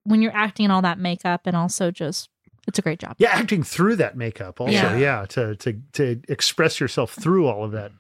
when 0.04 0.20
you're 0.22 0.34
acting 0.34 0.64
in 0.64 0.70
all 0.70 0.82
that 0.82 0.98
makeup 0.98 1.42
and 1.46 1.56
also 1.56 1.90
just 1.90 2.28
it's 2.68 2.78
a 2.78 2.82
great 2.82 3.00
job. 3.00 3.16
yeah, 3.18 3.30
acting 3.30 3.64
through 3.64 3.96
that 3.96 4.16
makeup 4.16 4.60
also. 4.60 4.72
Yeah. 4.72 4.96
Yeah, 4.96 5.26
to 5.30 5.56
to 5.56 5.80
to 5.94 6.20
express 6.28 6.78
yourself 6.78 7.12
through 7.14 7.48
all 7.48 7.64
of 7.64 7.72
that 7.72 7.90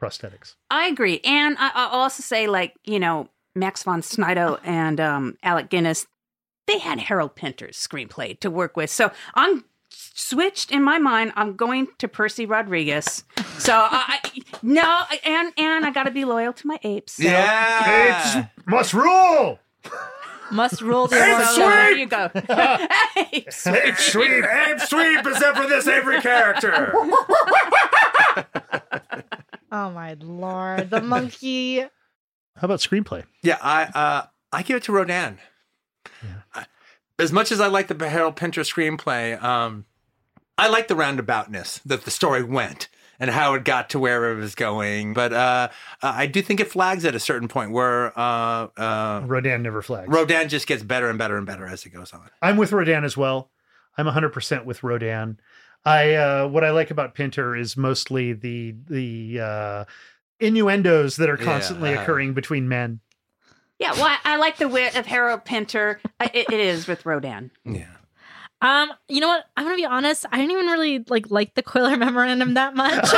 prosthetics. 0.00 0.54
I 0.70 0.86
agree. 0.88 1.20
And 1.24 1.56
I, 1.58 1.70
I'll 1.74 1.88
also 2.00 2.22
say, 2.22 2.46
like, 2.46 2.74
you 2.84 2.98
know, 2.98 3.28
Max 3.54 3.82
von 3.82 4.02
Sydow 4.02 4.58
and 4.64 5.00
um, 5.00 5.36
Alec 5.42 5.70
Guinness, 5.70 6.06
they 6.66 6.78
had 6.78 6.98
Harold 7.00 7.34
Pinter's 7.36 7.76
screenplay 7.76 8.38
to 8.40 8.50
work 8.50 8.76
with. 8.76 8.90
So 8.90 9.10
I'm 9.34 9.64
switched 9.90 10.70
in 10.72 10.82
my 10.82 10.98
mind. 10.98 11.32
I'm 11.36 11.54
going 11.56 11.88
to 11.98 12.08
Percy 12.08 12.44
Rodriguez. 12.44 13.24
So 13.58 13.72
I, 13.72 14.18
I 14.22 14.40
no, 14.62 15.02
and 15.24 15.52
and 15.56 15.86
I 15.86 15.90
got 15.90 16.04
to 16.04 16.10
be 16.10 16.24
loyal 16.24 16.52
to 16.52 16.66
my 16.66 16.78
apes. 16.82 17.14
So. 17.14 17.22
Yeah. 17.22 18.40
Apes 18.42 18.48
must 18.66 18.92
rule. 18.92 19.58
Must 20.52 20.80
rule 20.82 21.06
the 21.08 21.16
So 21.54 21.60
world. 21.62 21.72
there 21.72 21.92
you 21.96 22.06
go. 22.06 22.30
apes. 23.32 23.66
Ape 23.66 23.96
sweep. 23.96 24.44
Ape 24.44 24.80
sweep, 24.80 25.26
except 25.26 25.56
for 25.56 25.66
this 25.66 25.86
Avary 25.86 26.20
character. 26.20 26.92
Oh 29.76 29.90
my 29.90 30.16
lord, 30.20 30.88
the 30.88 31.00
monkey. 31.14 31.80
How 31.80 31.88
about 32.62 32.80
screenplay? 32.80 33.24
Yeah, 33.42 33.58
I 33.62 33.82
uh, 33.84 34.26
I 34.50 34.62
give 34.62 34.76
it 34.78 34.84
to 34.84 34.92
Rodan. 34.92 35.38
I- 36.54 36.66
As 37.18 37.30
much 37.32 37.52
as 37.52 37.60
I 37.60 37.66
like 37.66 37.88
the 37.88 38.08
Harold 38.08 38.36
Pinter 38.36 38.62
screenplay, 38.62 39.42
um, 39.42 39.84
I 40.58 40.68
like 40.68 40.88
the 40.88 40.94
roundaboutness 40.94 41.80
that 41.84 42.04
the 42.06 42.10
story 42.10 42.42
went 42.42 42.88
and 43.20 43.30
how 43.30 43.52
it 43.54 43.64
got 43.64 43.90
to 43.90 43.98
where 43.98 44.32
it 44.32 44.36
was 44.36 44.54
going. 44.54 45.12
But 45.14 45.32
uh, 45.34 45.68
uh, 46.02 46.12
I 46.14 46.26
do 46.26 46.40
think 46.42 46.60
it 46.60 46.70
flags 46.70 47.04
at 47.04 47.14
a 47.14 47.20
certain 47.20 47.48
point 47.48 47.70
where 47.72 48.18
uh, 48.18 48.68
uh, 48.76 49.22
Rodan 49.26 49.62
never 49.62 49.82
flags. 49.82 50.08
Rodan 50.08 50.48
just 50.48 50.66
gets 50.66 50.82
better 50.82 51.08
and 51.10 51.18
better 51.18 51.36
and 51.36 51.46
better 51.46 51.66
as 51.66 51.84
it 51.84 51.90
goes 51.90 52.12
on. 52.14 52.28
I'm 52.40 52.56
with 52.56 52.72
Rodan 52.72 53.04
as 53.04 53.16
well. 53.16 53.50
I'm 53.98 54.06
100% 54.06 54.64
with 54.66 54.82
Rodan. 54.82 55.38
I 55.86 56.14
uh, 56.14 56.48
what 56.48 56.64
I 56.64 56.70
like 56.70 56.90
about 56.90 57.14
Pinter 57.14 57.54
is 57.56 57.76
mostly 57.76 58.32
the 58.32 58.74
the 58.88 59.40
uh, 59.40 59.84
innuendos 60.40 61.16
that 61.16 61.30
are 61.30 61.38
Yeah, 61.38 61.44
constantly 61.44 61.92
uh-huh. 61.94 62.02
occurring 62.02 62.34
between 62.34 62.68
men. 62.68 63.00
Yeah, 63.78 63.92
well, 63.92 64.06
I, 64.06 64.18
I 64.24 64.36
like 64.36 64.56
the 64.56 64.68
wit 64.68 64.96
of 64.96 65.06
Harold 65.06 65.44
Pinter. 65.44 66.00
I, 66.18 66.30
it, 66.32 66.50
it 66.50 66.60
is 66.60 66.86
with 66.88 67.06
Rodan. 67.06 67.50
Yeah. 67.64 67.86
Um, 68.62 68.90
you 69.08 69.20
know 69.20 69.28
what? 69.28 69.44
I'm 69.56 69.64
gonna 69.64 69.76
be 69.76 69.84
honest. 69.84 70.24
I 70.32 70.38
didn't 70.38 70.52
even 70.52 70.66
really 70.66 71.04
like 71.08 71.30
like 71.30 71.54
the 71.54 71.62
Quiller 71.62 71.96
Memorandum 71.98 72.54
that 72.54 72.74
much. 72.74 73.02
but 73.02 73.12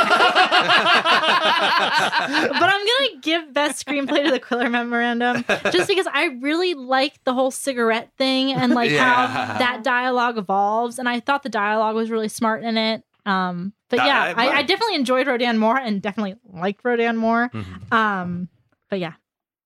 I'm 2.69 2.85
gonna 2.85 3.21
give 3.21 3.53
best 3.53 3.85
screenplay 3.85 4.25
to 4.25 4.31
the 4.31 4.39
Quiller 4.39 4.69
Memorandum 4.69 5.43
just 5.71 5.87
because 5.87 6.07
I 6.11 6.25
really 6.41 6.73
like 6.73 7.23
the 7.23 7.33
whole 7.33 7.51
cigarette 7.51 8.11
thing 8.17 8.51
and 8.53 8.73
like 8.73 8.91
Yeah. 8.91 9.27
how 9.27 9.57
that 9.59 9.83
dialogue 9.83 10.37
evolves. 10.37 10.99
And 10.99 11.07
I 11.07 11.19
thought 11.19 11.43
the 11.43 11.49
dialogue 11.49 11.95
was 11.95 12.09
really 12.11 12.29
smart 12.29 12.63
in 12.63 12.77
it. 12.77 13.03
Um, 13.25 13.73
but 13.89 13.97
yeah, 13.99 14.33
I- 14.35 14.47
I, 14.47 14.55
I 14.57 14.61
definitely 14.63 14.95
enjoyed 14.95 15.27
Rodan 15.27 15.57
more 15.57 15.77
and 15.77 16.01
definitely 16.01 16.35
liked 16.51 16.81
Rodan 16.83 17.17
more. 17.17 17.49
Mhm. 17.49 17.91
Um, 17.93 18.49
but 18.89 18.99
yeah, 18.99 19.13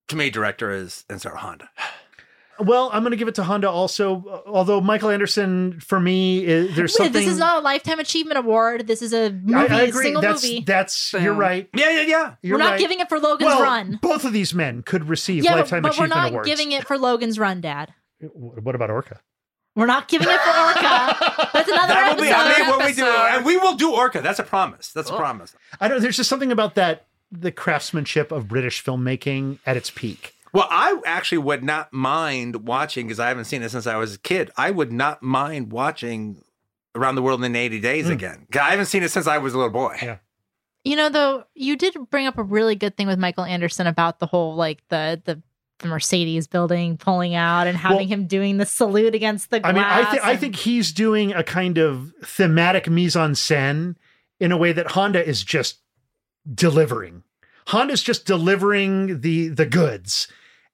To 0.10 0.16
me, 0.16 0.30
director 0.30 0.72
is 0.72 1.06
Ensar 1.10 1.38
Honda. 1.38 1.70
Well, 2.66 2.90
I'm 2.94 3.04
going 3.04 3.12
to 3.12 3.18
give 3.18 3.28
it 3.28 3.36
to 3.36 3.44
Honda 3.44 3.70
also. 3.70 4.24
uh, 4.28 4.50
Although 4.50 4.82
Michael 4.82 5.10
Anderson, 5.10 5.80
for 5.80 6.00
me, 6.00 6.46
is, 6.46 6.76
there's 6.76 6.92
Wait, 6.94 7.06
something. 7.06 7.14
this 7.14 7.28
is 7.28 7.38
not 7.38 7.60
a 7.60 7.62
lifetime 7.62 8.00
achievement 8.00 8.38
award. 8.38 8.88
This 8.88 9.02
is 9.02 9.14
a 9.14 9.32
movie, 9.32 9.74
I 9.74 9.82
a 9.82 9.88
agree. 9.90 10.04
single 10.04 10.22
That's 10.22 10.44
movie. 10.44 10.64
that's 10.66 11.12
Boom. 11.12 11.24
you're 11.24 11.34
right. 11.34 11.70
Yeah, 11.76 11.90
yeah, 11.92 12.02
yeah. 12.02 12.36
You're 12.42 12.56
we're 12.58 12.64
not 12.64 12.72
right. 12.72 12.80
giving 12.80 13.00
it 13.00 13.10
for 13.10 13.20
Logan's 13.20 13.48
well, 13.48 13.62
Run. 13.62 14.00
Both 14.02 14.26
of 14.26 14.34
these 14.34 14.54
men 14.54 14.82
could 14.84 15.08
receive 15.10 15.44
Yeah, 15.44 15.52
but, 15.54 15.60
lifetime 15.60 15.82
but 15.84 15.98
we're 15.98 16.08
not 16.08 16.30
awards. 16.30 16.48
giving 16.48 16.72
it 16.72 16.86
for 16.88 16.98
Logan's 16.98 17.38
Run, 17.40 17.62
Dad. 17.62 17.94
What 18.22 18.76
about 18.76 18.90
Orca? 18.90 19.20
We're 19.76 19.88
not 19.88 20.08
giving 20.08 20.28
it 20.30 20.40
for 20.40 20.50
Orca. 20.50 21.50
That's 21.54 21.68
another 21.70 21.94
That 21.94 22.16
will 22.16 22.24
be 22.24 22.32
I 22.32 22.60
mean, 22.60 22.78
when 22.78 22.86
we 22.86 22.94
do, 22.94 23.06
and 23.06 23.46
we 23.46 23.58
will 23.58 23.76
do 23.76 23.92
Orca. 23.92 24.22
That's 24.22 24.40
a 24.40 24.44
promise. 24.44 24.92
That's 24.94 25.10
a 25.10 25.16
promise. 25.16 25.56
I 25.82 25.88
don't. 25.88 25.98
Know. 25.98 26.02
There's 26.02 26.18
just 26.18 26.30
something 26.30 26.52
about 26.52 26.76
that 26.76 27.08
the 27.32 27.52
craftsmanship 27.52 28.32
of 28.32 28.48
British 28.48 28.84
filmmaking 28.84 29.58
at 29.66 29.76
its 29.76 29.90
peak. 29.90 30.36
Well, 30.54 30.68
I 30.70 31.00
actually 31.06 31.40
would 31.40 31.64
not 31.64 31.92
mind 31.92 32.68
watching 32.68 33.08
because 33.08 33.20
I 33.20 33.28
haven't 33.28 33.46
seen 33.46 33.64
it 33.64 33.70
since 33.70 33.88
I 33.88 33.98
was 33.98 34.16
a 34.16 34.20
kid. 34.20 34.52
I 34.56 34.70
would 34.70 34.92
not 34.92 35.24
mind 35.24 35.72
watching 35.72 36.44
Around 36.96 37.16
the 37.16 37.24
World 37.24 37.44
in 37.44 37.56
80 37.56 37.80
Days 37.80 38.06
hmm. 38.06 38.12
again. 38.12 38.48
I 38.54 38.70
haven't 38.70 38.86
seen 38.86 39.02
it 39.02 39.10
since 39.10 39.26
I 39.26 39.40
was 39.40 39.56
a 39.56 39.58
little 39.58 39.74
boy. 39.74 39.96
Yeah. 40.02 40.18
You 40.84 40.96
know, 40.96 41.10
though, 41.10 41.46
you 41.56 41.76
did 41.76 41.96
bring 42.12 42.28
up 42.28 42.38
a 42.38 42.44
really 42.44 42.76
good 42.76 42.96
thing 42.96 43.08
with 43.08 43.18
Michael 43.18 43.46
Anderson 43.46 43.88
about 43.88 44.20
the 44.20 44.28
whole 44.28 44.56
like 44.56 44.88
the 44.90 45.20
the, 45.26 45.42
the 45.80 45.88
Mercedes 45.88 46.46
building 46.46 46.98
pulling 46.98 47.34
out 47.34 47.68
and 47.68 47.76
having 47.76 47.98
Well- 47.98 48.08
him 48.08 48.28
doing 48.28 48.58
the 48.58 48.66
salute 48.66 49.16
against 49.16 49.50
the 49.50 49.60
glass. 49.60 49.72
I 49.72 49.74
mean, 49.74 49.84
I 49.84 50.12
think 50.12 50.26
I 50.26 50.36
think 50.36 50.56
he's 50.58 50.92
doing 50.92 51.34
a 51.34 51.44
kind 51.44 51.80
of 51.80 52.14
thematic 52.24 52.88
mise 52.90 53.16
en 53.16 53.32
scène 53.32 53.96
in 54.40 54.52
a 54.52 54.58
way 54.58 54.72
that 54.74 54.92
Honda 54.92 55.26
is 55.26 55.42
just 55.42 55.80
delivering. 56.54 57.24
Honda's 57.68 58.04
just 58.04 58.26
delivering 58.26 59.22
the 59.22 59.48
the 59.48 59.66
goods 59.66 60.28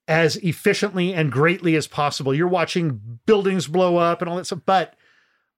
as 0.09 0.35
efficiently 0.37 1.13
and 1.13 1.31
greatly 1.31 1.75
as 1.75 1.87
possible. 1.87 2.33
You're 2.33 2.47
watching 2.47 3.19
buildings 3.25 3.67
blow 3.67 3.97
up 3.97 4.21
and 4.21 4.29
all 4.29 4.37
that 4.37 4.45
stuff, 4.45 4.61
but 4.65 4.95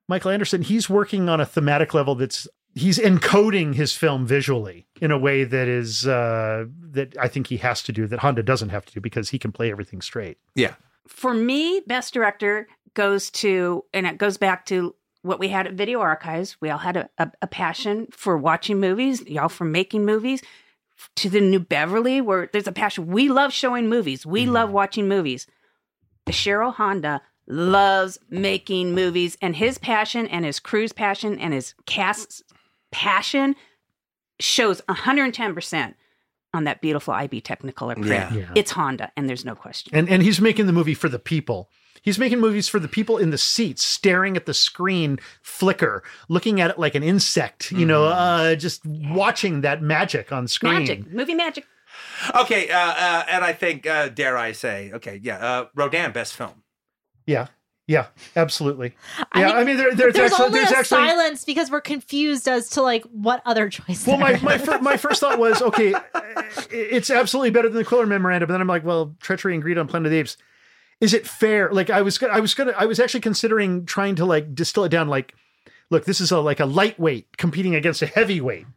Michael 0.08 0.32
Anderson, 0.32 0.62
he's 0.62 0.90
working 0.90 1.30
on 1.30 1.40
a 1.40 1.46
thematic 1.46 1.94
level 1.94 2.16
that's 2.16 2.48
he's 2.76 3.00
encoding 3.00 3.74
his 3.74 3.94
film 3.96 4.28
visually 4.28 4.86
in 5.02 5.12
a 5.12 5.18
way 5.18 5.44
that 5.44 5.68
is 5.68 6.06
uh 6.06 6.66
that 6.92 7.18
I 7.18 7.28
think 7.28 7.48
he 7.48 7.58
has 7.58 7.82
to 7.84 7.92
do 7.92 8.08
that 8.08 8.20
Honda 8.20 8.44
doesn't 8.44 8.70
have 8.70 8.86
to 8.86 8.94
do 8.94 9.02
because 9.02 9.30
he 9.30 9.40
can 9.40 9.52
play 9.52 9.72
everything 9.72 10.02
straight. 10.02 10.38
Yeah. 10.54 10.76
For 11.08 11.34
me, 11.34 11.82
best 11.88 12.14
director 12.14 12.68
goes 12.94 13.30
to, 13.32 13.86
and 13.94 14.06
it 14.06 14.18
goes 14.18 14.38
back 14.38 14.66
to 14.68 14.96
what 15.22 15.40
we 15.40 15.48
had 15.48 15.68
at 15.68 15.74
Video 15.74 16.02
Archives. 16.02 16.58
We 16.62 16.70
all 16.70 16.78
had 16.78 16.98
a, 16.98 17.10
a, 17.18 17.32
a 17.42 17.48
passion 17.48 18.08
for 18.12 18.38
watching 18.38 18.80
movies, 18.80 19.26
y'all 19.28 19.50
for 19.50 19.66
making 19.66 20.06
movies. 20.06 20.42
To 21.18 21.30
the 21.30 21.42
New 21.42 21.60
Beverly, 21.60 22.22
where 22.22 22.50
there's 22.52 22.68
a 22.68 22.72
passion. 22.72 23.08
We 23.08 23.30
love 23.30 23.52
showing 23.54 23.90
movies. 23.90 24.26
We 24.26 24.46
love 24.46 24.70
mm. 24.70 24.74
watching 24.74 25.08
movies. 25.08 25.48
Ishiro 26.28 26.74
Honda 26.74 27.22
loves 27.48 28.20
making 28.30 28.94
movies, 28.94 29.38
and 29.42 29.56
his 29.56 29.78
passion 29.78 30.28
and 30.28 30.46
his 30.46 30.60
crew's 30.60 30.94
passion 30.94 31.40
and 31.40 31.54
his 31.54 31.74
cast's 31.86 32.44
passion 32.92 33.56
shows 34.40 34.82
110% 34.90 35.96
on 36.54 36.64
that 36.66 36.82
beautiful 36.82 37.14
IB 37.14 37.42
Technicolor 37.42 37.96
print. 37.96 38.08
Yeah. 38.08 38.34
Yeah. 38.34 38.52
It's 38.56 38.72
Honda, 38.72 39.12
and 39.16 39.30
there's 39.30 39.46
no 39.46 39.56
question. 39.56 39.96
And 39.96 40.10
and 40.10 40.22
he's 40.22 40.42
making 40.42 40.66
the 40.66 40.74
movie 40.74 40.94
for 40.94 41.10
the 41.10 41.20
people. 41.20 41.70
He's 42.02 42.18
making 42.18 42.40
movies 42.40 42.68
for 42.68 42.80
the 42.80 42.88
people 42.88 43.18
in 43.18 43.30
the 43.30 43.38
seats, 43.38 43.84
staring 43.84 44.36
at 44.36 44.46
the 44.48 44.54
screen 44.54 45.20
flicker, 45.42 46.04
looking 46.30 46.60
at 46.60 46.72
it 46.72 46.80
like 46.80 46.96
an 46.96 47.04
insect, 47.04 47.72
you 47.72 47.86
know, 47.86 48.06
uh, 48.06 48.56
just 48.56 48.84
watching 48.86 49.62
that 49.62 49.82
magic 49.84 50.32
on 50.32 50.48
screen. 50.48 50.74
Magic, 50.74 51.12
movie 51.12 51.36
magic. 51.36 51.66
Okay. 52.36 52.70
Uh, 52.72 52.78
uh, 52.78 53.24
and 53.30 53.44
I 53.46 53.54
think, 53.54 53.86
uh, 53.86 54.10
dare 54.10 54.36
I 54.38 54.52
say, 54.52 54.92
okay, 54.94 55.20
yeah, 55.22 55.38
uh, 55.38 55.66
Rodan, 55.76 56.12
best 56.12 56.34
film. 56.34 56.64
Yeah. 57.28 57.48
Yeah, 57.88 58.08
absolutely. 58.38 58.96
I 59.34 59.42
Yeah, 59.42 59.48
think 59.48 59.58
I 59.58 59.64
mean, 59.66 59.78
there, 59.78 59.94
there's, 59.94 60.14
there's 60.14 60.32
actually, 60.32 60.46
only 60.46 60.60
there's 60.60 60.72
a 60.72 60.78
actually, 60.78 61.08
silence 61.08 61.44
because 61.44 61.70
we're 61.70 61.82
confused 61.82 62.48
as 62.48 62.70
to 62.70 62.82
like 62.82 63.04
what 63.06 63.42
other 63.46 63.70
choice. 63.70 64.08
well, 64.08 64.18
my 64.18 64.40
my, 64.40 64.58
fir- 64.58 64.80
my 64.80 64.96
first 64.96 65.20
thought 65.20 65.38
was, 65.38 65.62
okay, 65.62 65.94
uh, 66.14 66.22
it's 66.72 67.10
absolutely 67.10 67.50
better 67.50 67.68
than 67.68 67.78
the 67.80 67.84
Quiller 67.84 68.06
Memorandum. 68.06 68.48
But 68.48 68.54
then 68.54 68.62
I'm 68.62 68.68
like, 68.68 68.86
well, 68.86 69.14
Treachery 69.20 69.56
and 69.56 69.62
Greed 69.62 69.78
on 69.78 69.88
Planet 69.88 70.06
of 70.06 70.12
the 70.12 70.20
Apes. 70.20 70.38
Is 71.02 71.14
it 71.14 71.28
fair? 71.28 71.72
Like, 71.72 71.90
I 71.90 72.02
was, 72.02 72.18
go- 72.18 72.28
I 72.28 72.40
was 72.40 72.54
gonna, 72.54 72.74
I 72.78 72.86
was 72.86 73.00
actually 73.00 73.22
considering 73.22 73.86
trying 73.86 74.16
to 74.16 74.26
like 74.26 74.56
distill 74.56 74.86
it 74.86 74.90
down. 74.90 75.08
Like, 75.10 75.34
look, 75.90 76.06
this 76.06 76.22
is 76.22 76.32
a 76.32 76.40
like 76.40 76.60
a 76.60 76.66
lightweight 76.66 77.38
competing 77.38 77.76
against 77.76 78.02
a 78.02 78.06
heavyweight. 78.06 78.68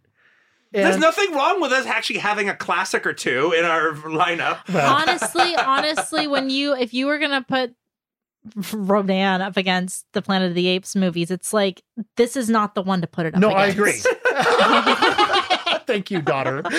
There's 0.73 0.99
nothing 0.99 1.33
wrong 1.33 1.61
with 1.61 1.71
us 1.71 1.87
actually 1.87 2.19
having 2.19 2.49
a 2.49 2.57
classic 2.57 3.07
or 3.07 3.13
two 3.13 3.53
in 3.57 3.65
our 3.65 3.93
lineup. 3.93 4.59
honestly, 4.75 5.55
honestly, 5.55 6.27
when 6.27 6.51
you 6.51 6.75
if 6.75 6.93
you 6.93 7.07
were 7.07 7.19
gonna 7.19 7.45
put 7.49 7.75
Rodan 8.73 9.41
up 9.41 9.57
against 9.57 10.05
the 10.13 10.23
Planet 10.23 10.49
of 10.49 10.55
the 10.57 10.67
Apes 10.67 10.97
movies, 10.97 11.31
it's 11.31 11.53
like 11.53 11.83
this 12.17 12.37
is 12.37 12.51
not 12.51 12.75
the 12.75 12.83
one 12.83 13.01
to 13.03 13.07
put 13.07 13.25
it 13.27 13.35
up. 13.35 13.41
No, 13.41 13.51
I 13.51 13.67
agree. 13.67 13.93
Thank 15.87 16.11
you, 16.11 16.21
daughter. 16.23 16.63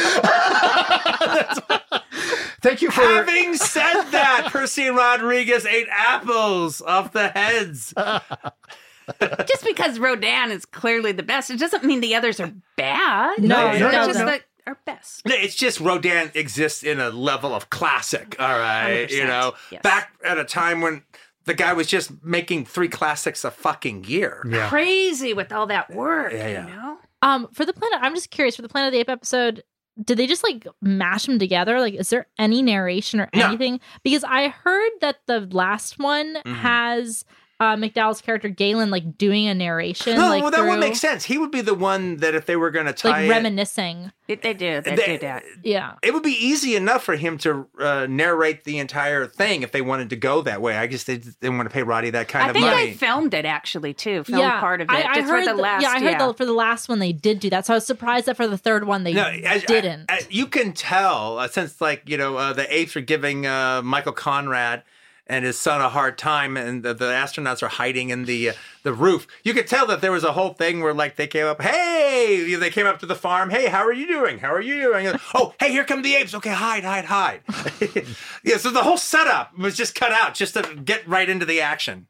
Thank 2.66 2.82
you 2.82 2.90
for. 2.90 3.02
Having 3.02 3.56
said 3.58 4.04
that, 4.12 4.50
Percy 4.52 4.88
and 4.88 4.98
Rodriguez 4.98 5.66
ate 5.66 5.88
apples 5.92 6.82
off 6.82 7.12
the 7.14 7.28
heads. 7.30 7.94
Just 9.48 9.64
because 9.64 10.00
Rodan 10.00 10.50
is 10.52 10.66
clearly 10.66 11.12
the 11.12 11.22
best, 11.24 11.52
it 11.52 11.60
doesn't 11.60 11.84
mean 11.84 12.02
the 12.02 12.16
others 12.16 12.40
are 12.40 12.52
bad. 12.76 13.40
No, 13.42 13.72
They're 13.72 13.80
no, 13.80 13.92
no, 13.92 14.06
just 14.08 14.20
no. 14.20 14.26
that 14.26 14.42
are 14.66 14.80
best. 14.86 15.22
It's 15.26 15.54
just 15.54 15.80
Rodan 15.80 16.32
exists 16.34 16.82
in 16.82 17.00
a 17.00 17.12
level 17.12 17.54
of 17.54 17.70
classic. 17.70 18.36
All 18.40 18.58
right, 18.58 19.10
you 19.12 19.22
100%, 19.22 19.28
know, 19.28 19.54
yes. 19.72 19.84
back 19.84 20.14
at 20.26 20.40
a 20.40 20.44
time 20.44 20.82
when 20.82 21.04
the 21.44 21.54
guy 21.54 21.74
was 21.74 21.86
just 21.86 22.24
making 22.24 22.66
three 22.66 22.88
classics 22.88 23.44
a 23.44 23.52
fucking 23.52 24.06
year. 24.06 24.44
yeah. 24.50 24.70
Crazy 24.70 25.36
with 25.36 25.52
all 25.52 25.68
that 25.68 25.94
work, 25.94 26.34
Yeah, 26.34 26.48
yeah. 26.48 26.68
you 26.68 26.76
know? 26.76 26.98
Um, 27.22 27.48
for 27.54 27.64
the 27.64 27.74
planet, 27.74 28.00
I'm 28.02 28.16
just 28.16 28.32
curious. 28.32 28.56
For 28.56 28.64
the 28.64 28.70
Planet 28.70 28.88
of 28.88 28.94
the 28.94 29.00
Ape 29.02 29.10
episode, 29.10 29.64
did 30.04 30.18
they 30.18 30.28
just 30.28 30.44
like 30.44 30.68
mash 30.82 31.26
them 31.26 31.40
together? 31.40 31.80
Like, 31.80 31.94
is 31.94 32.10
there 32.10 32.28
any 32.38 32.62
narration 32.62 33.20
or 33.22 33.30
No. 33.34 33.46
anything? 33.48 33.80
Because 34.04 34.24
I 34.24 34.50
heard 34.50 34.92
that 35.02 35.18
the 35.28 35.42
last 35.52 36.00
one 36.00 36.36
Mhm. 36.46 36.56
has 36.58 37.24
uh, 37.60 37.76
McDowall's 37.78 38.22
character 38.22 38.50
Galen 38.50 38.90
like 38.92 39.18
doing 39.18 39.48
a 39.48 39.54
narration. 39.54 40.16
No, 40.18 40.28
like 40.28 40.42
well, 40.42 40.52
that 40.52 40.64
would 40.68 40.80
make 40.80 40.96
sense. 40.98 41.24
He 41.24 41.38
would 41.38 41.52
be 41.52 41.62
the 41.62 41.74
one 41.74 42.18
that 42.18 42.36
if 42.36 42.46
they 42.46 42.58
were 42.58 42.70
going 42.70 42.86
to 42.88 42.94
tie 42.94 43.10
Like 43.12 43.26
it- 43.26 43.30
reminiscing. 43.30 44.12
It, 44.28 44.42
they 44.42 44.54
do. 44.56 44.82
They, 44.82 44.96
They- 44.96 45.06
do 45.06 45.18
that. 45.20 45.44
Yeah. 45.64 45.94
it 46.02 46.12
would 46.14 46.24
be 46.24 46.32
easy 46.32 46.76
enough 46.76 47.04
for 47.04 47.16
him 47.16 47.38
to 47.40 47.68
uh, 47.80 48.08
narrate 48.10 48.64
the 48.64 48.80
entire 48.80 49.28
thing 49.28 49.62
if 49.62 49.72
they 49.72 49.82
wanted 49.82 50.10
to 50.10 50.16
go 50.16 50.42
that 50.42 50.62
way. 50.62 50.76
I 50.76 50.88
guess 50.88 51.04
they 51.04 51.18
didn't 51.18 51.58
want 51.58 51.70
to 51.70 51.74
pay 51.74 51.84
Roddy 51.84 52.10
that 52.10 52.28
kind 52.28 52.46
I 52.46 52.48
of 52.50 52.54
think 52.54 52.66
money. 52.66 52.86
they 52.88 52.94
filmed 52.94 53.34
it 53.36 53.46
actually 53.46 53.94
too. 53.94 54.24
Filmed 54.24 54.42
yeah, 54.42 54.60
part 54.60 54.82
of 54.82 54.90
it. 54.90 54.94
I, 54.94 55.20
I 55.20 55.22
heard 55.22 55.46
for 55.46 55.54
the 55.56 55.62
last. 55.62 55.84
yeah, 55.84 55.90
I 55.92 56.00
heard 56.02 56.20
The, 56.20 56.34
for 56.34 56.46
the 56.46 56.54
last 56.54 56.90
one 56.90 57.00
they 57.00 57.14
did 57.14 57.40
do 57.40 57.50
that. 57.52 57.66
So 57.68 57.74
I 57.74 57.78
was 57.78 57.86
surprised 57.86 58.26
that 58.26 58.36
for 58.36 58.48
the 58.48 58.58
third 58.58 58.86
one 58.88 59.04
they 59.04 59.14
No, 59.14 59.22
I- 59.24 59.44
I- 59.48 59.60
didn't. 59.60 60.12
I- 60.12 60.22
you 60.30 60.48
can 60.48 60.74
tell 60.74 61.38
uh, 61.38 61.48
since 61.48 61.80
like 61.80 62.10
you 62.10 62.18
know 62.18 62.36
uh, 62.38 62.52
the 62.54 62.66
apes 62.76 62.96
are 62.98 63.02
giving 63.02 63.46
uh, 63.46 63.82
Michael 63.84 64.12
Conrad 64.14 64.84
and 65.28 65.44
his 65.46 65.58
son 65.58 65.82
a 65.82 65.90
hard 65.90 66.18
time, 66.18 66.58
and 66.58 66.84
the, 66.84 66.94
the 66.94 67.06
astronauts 67.06 67.64
are 67.64 67.68
hiding 67.68 68.10
in 68.10 68.26
the 68.26 68.50
uh, 68.50 68.54
the 68.84 68.94
roof. 68.94 69.28
You 69.44 69.54
could 69.54 69.68
tell 69.68 69.88
that 69.88 70.02
there 70.02 70.12
was 70.12 70.24
a 70.24 70.34
whole 70.34 70.54
thing 70.54 70.82
where 70.82 70.94
like 70.94 71.16
they 71.16 71.28
came 71.28 71.48
up, 71.48 71.62
hey, 71.62 72.56
they 72.56 72.70
came 72.70 72.86
up 72.86 73.00
to 73.00 73.06
the 73.06 73.16
farm, 73.16 73.50
hey, 73.50 73.68
how 73.68 73.84
are 73.84 73.94
you 73.94 74.08
doing? 74.08 74.40
How 74.40 74.54
are 74.54 74.62
you 74.62 74.76
doing? 74.76 75.08
oh, 75.34 75.54
hey, 75.60 75.72
here 75.72 75.84
come 75.84 76.02
the 76.02 76.16
apes. 76.16 76.34
Okay, 76.36 76.52
hide, 76.52 76.84
hide, 76.84 77.06
hide. 77.06 77.42
yeah, 78.44 78.58
so 78.58 78.70
the 78.70 78.84
whole 78.84 78.98
setup 78.98 79.58
was 79.58 79.76
just 79.76 79.96
cut 79.96 80.12
out 80.12 80.36
just 80.36 80.54
to 80.54 80.76
get 80.84 81.08
right 81.08 81.30
into 81.30 81.46
the 81.46 81.62
action. 81.62 82.08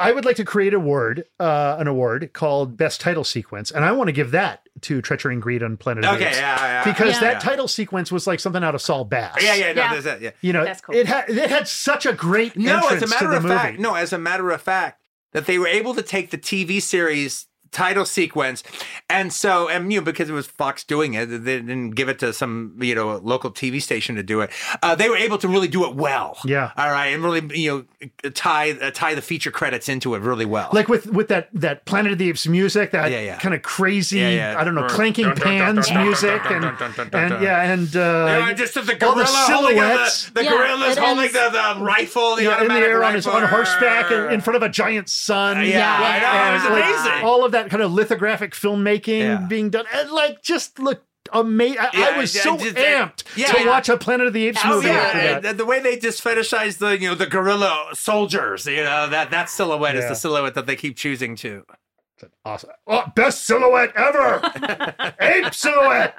I 0.00 0.12
would 0.12 0.24
like 0.24 0.36
to 0.36 0.44
create 0.44 0.74
a 0.74 0.78
word, 0.78 1.24
uh, 1.40 1.76
an 1.78 1.88
award 1.88 2.30
called 2.32 2.76
Best 2.76 3.00
Title 3.00 3.24
Sequence, 3.24 3.72
and 3.72 3.84
I 3.84 3.90
want 3.90 4.06
to 4.08 4.12
give 4.12 4.30
that 4.30 4.62
to 4.82 5.02
Treachery 5.02 5.34
and 5.34 5.42
Greed 5.42 5.60
on 5.62 5.76
Planet 5.76 6.04
of 6.04 6.10
the 6.10 6.16
Okay, 6.18 6.28
Apes. 6.28 6.38
yeah, 6.38 6.56
yeah, 6.62 6.84
because 6.84 7.14
Yeah. 7.14 7.20
that 7.32 7.40
title 7.40 7.66
sequence 7.66 8.12
was 8.12 8.24
like 8.24 8.38
something 8.38 8.62
out 8.62 8.76
of 8.76 8.80
Saul 8.80 9.04
Bass. 9.04 9.42
Yeah, 9.42 9.54
yeah, 9.54 9.72
no, 9.72 9.82
Yeah. 9.82 10.00
that, 10.00 10.20
yeah. 10.20 10.30
You 10.40 10.52
know, 10.52 10.64
That's 10.64 10.80
cool. 10.80 10.94
it 10.94 11.08
had 11.08 11.28
it 11.28 11.50
had 11.50 11.66
such 11.66 12.06
a 12.06 12.12
great 12.12 12.56
No, 12.56 12.76
entrance 12.76 13.02
as 13.02 13.10
a 13.10 13.12
matter 13.12 13.24
to 13.24 13.30
the 13.32 13.36
of 13.38 13.42
movie. 13.42 13.54
fact, 13.56 13.78
no, 13.80 13.94
as 13.96 14.12
a 14.12 14.18
matter 14.18 14.50
of 14.52 14.62
fact, 14.62 15.02
that 15.32 15.46
they 15.46 15.58
were 15.58 15.66
able 15.66 15.94
to 15.94 16.02
take 16.02 16.30
the 16.30 16.38
TV 16.38 16.80
series 16.80 17.47
title 17.70 18.04
sequence, 18.04 18.62
and 19.10 19.32
so 19.32 19.68
and 19.68 19.92
you 19.92 20.00
know 20.00 20.04
because 20.04 20.28
it 20.28 20.32
was 20.32 20.46
Fox 20.46 20.84
doing 20.84 21.14
it, 21.14 21.26
they 21.26 21.56
didn't 21.60 21.90
give 21.90 22.08
it 22.08 22.18
to 22.20 22.32
some 22.32 22.76
you 22.80 22.94
know 22.94 23.16
local 23.18 23.50
TV 23.50 23.80
station 23.82 24.16
to 24.16 24.22
do 24.22 24.40
it. 24.40 24.50
Uh, 24.82 24.94
they 24.94 25.08
were 25.08 25.16
able 25.16 25.38
to 25.38 25.48
really 25.48 25.68
do 25.68 25.84
it 25.86 25.94
well. 25.94 26.38
Yeah. 26.44 26.72
all 26.76 26.90
right, 26.90 27.08
and 27.08 27.22
really 27.22 27.58
you 27.58 27.86
know 28.02 28.30
tie 28.30 28.72
uh, 28.72 28.90
tie 28.92 29.14
the 29.14 29.22
feature 29.22 29.50
credits 29.50 29.88
into 29.88 30.14
it 30.14 30.20
really 30.22 30.44
well. 30.46 30.68
Like 30.72 30.88
with 30.88 31.06
with 31.06 31.28
that 31.28 31.48
that 31.54 31.84
Planet 31.84 32.12
of 32.12 32.18
the 32.18 32.28
Apes 32.28 32.46
music, 32.46 32.90
that 32.92 33.10
Yeah, 33.10 33.20
yeah. 33.20 33.38
kind 33.38 33.54
of 33.54 33.62
crazy, 33.62 34.18
Yeah, 34.18 34.30
yeah. 34.30 34.54
I 34.58 34.64
don't 34.64 34.74
know, 34.74 34.82
Dun, 34.82 34.90
clanking 34.90 35.24
dun, 35.26 35.34
dun, 35.36 35.42
pans 35.44 35.86
dun, 35.88 35.94
dun, 35.96 36.04
music, 36.06 36.42
dun, 36.44 36.52
and 36.52 36.62
dun, 36.62 36.76
dun, 36.78 36.92
dun, 36.96 37.08
dun, 37.10 37.32
and 37.32 37.42
yeah, 37.42 37.72
and 37.72 37.96
uh, 37.96 38.44
Yeah, 38.48 38.52
just 38.54 38.76
of 38.76 38.86
the 38.86 38.92
all 39.06 39.14
gorilla 39.14 39.24
the 39.24 39.52
holding 39.54 39.76
silhouettes. 39.76 40.26
the, 40.26 40.32
the 40.34 40.44
Yeah, 40.44 40.50
gorilla's 40.50 40.98
holding 40.98 41.24
ends- 41.24 41.32
the, 41.34 41.74
the 41.78 41.84
rifle, 41.84 42.36
the 42.36 42.42
yeah, 42.44 42.48
in 42.62 42.68
the 42.68 42.74
automatic 42.74 42.88
air 42.88 43.04
on 43.04 43.14
his 43.14 43.26
rifle. 43.26 43.42
on 43.42 43.48
horseback 43.48 44.10
in, 44.10 44.32
in 44.34 44.40
front 44.40 44.56
of 44.56 44.62
a 44.62 44.68
giant 44.68 45.08
sun. 45.08 45.64
Yeah, 45.66 45.96
I 45.98 46.18
know, 46.20 46.50
it 46.50 46.54
was 46.54 46.64
And, 46.64 46.74
like, 46.74 46.84
amazing. 46.84 47.24
all 47.26 47.44
of 47.44 47.52
that 47.52 47.57
kind 47.68 47.82
of 47.82 47.92
lithographic 47.92 48.52
filmmaking 48.52 49.18
Yeah. 49.20 49.46
being 49.48 49.70
done, 49.70 49.86
and 49.92 50.10
like 50.10 50.42
just 50.42 50.78
looked 50.78 51.04
amazing. 51.32 51.78
I, 51.80 51.90
Yeah, 51.92 52.06
I 52.14 52.18
was 52.18 52.34
yeah, 52.34 52.42
so 52.42 52.56
just- 52.56 52.76
amped 52.76 53.24
yeah. 53.36 53.52
to 53.52 53.66
watch 53.68 53.88
a 53.88 53.96
Planet 53.96 54.26
of 54.28 54.32
the 54.32 54.46
Apes 54.48 54.60
Oh 54.64 54.76
movie 54.76 54.88
yeah, 54.88 55.40
that. 55.40 55.58
the 55.58 55.66
way 55.66 55.80
they 55.80 55.98
just 55.98 56.22
fetishize 56.24 56.78
the 56.78 56.98
you 56.98 57.08
know 57.08 57.14
the 57.14 57.26
gorilla 57.26 57.88
soldiers, 57.94 58.66
you 58.66 58.82
know 58.84 59.08
that 59.08 59.30
that 59.30 59.50
silhouette 59.50 59.96
is 59.96 60.08
the 60.08 60.14
silhouette 60.14 60.54
that 60.54 60.66
they 60.66 60.76
keep 60.76 60.96
choosing 60.96 61.36
to. 61.36 61.64
Awesome. 62.44 62.70
Oh, 62.86 63.04
best 63.14 63.44
silhouette 63.46 63.92
ever. 63.94 65.14
Ape 65.20 65.54
silhouette. 65.54 66.16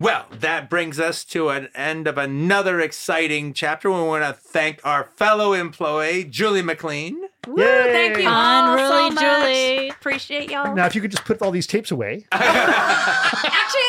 Well, 0.00 0.26
that 0.30 0.70
brings 0.70 1.00
us 1.00 1.24
to 1.26 1.48
an 1.48 1.68
end 1.74 2.06
of 2.06 2.18
another 2.18 2.80
exciting 2.80 3.52
chapter. 3.52 3.90
We 3.90 4.00
want 4.02 4.22
to 4.24 4.32
thank 4.32 4.80
our 4.84 5.04
fellow 5.04 5.54
employee, 5.54 6.22
Julie 6.24 6.62
McLean. 6.62 7.18
Woo, 7.46 7.56
thank 7.56 8.18
you 8.18 8.28
all 8.28 8.76
so 8.76 9.10
much. 9.10 9.22
Julie. 9.22 9.88
Appreciate 9.90 10.50
y'all. 10.50 10.74
Now, 10.74 10.86
if 10.86 10.94
you 10.94 11.00
could 11.00 11.10
just 11.10 11.24
put 11.24 11.40
all 11.40 11.50
these 11.50 11.66
tapes 11.66 11.90
away. 11.90 12.26
Actually, 12.32 12.50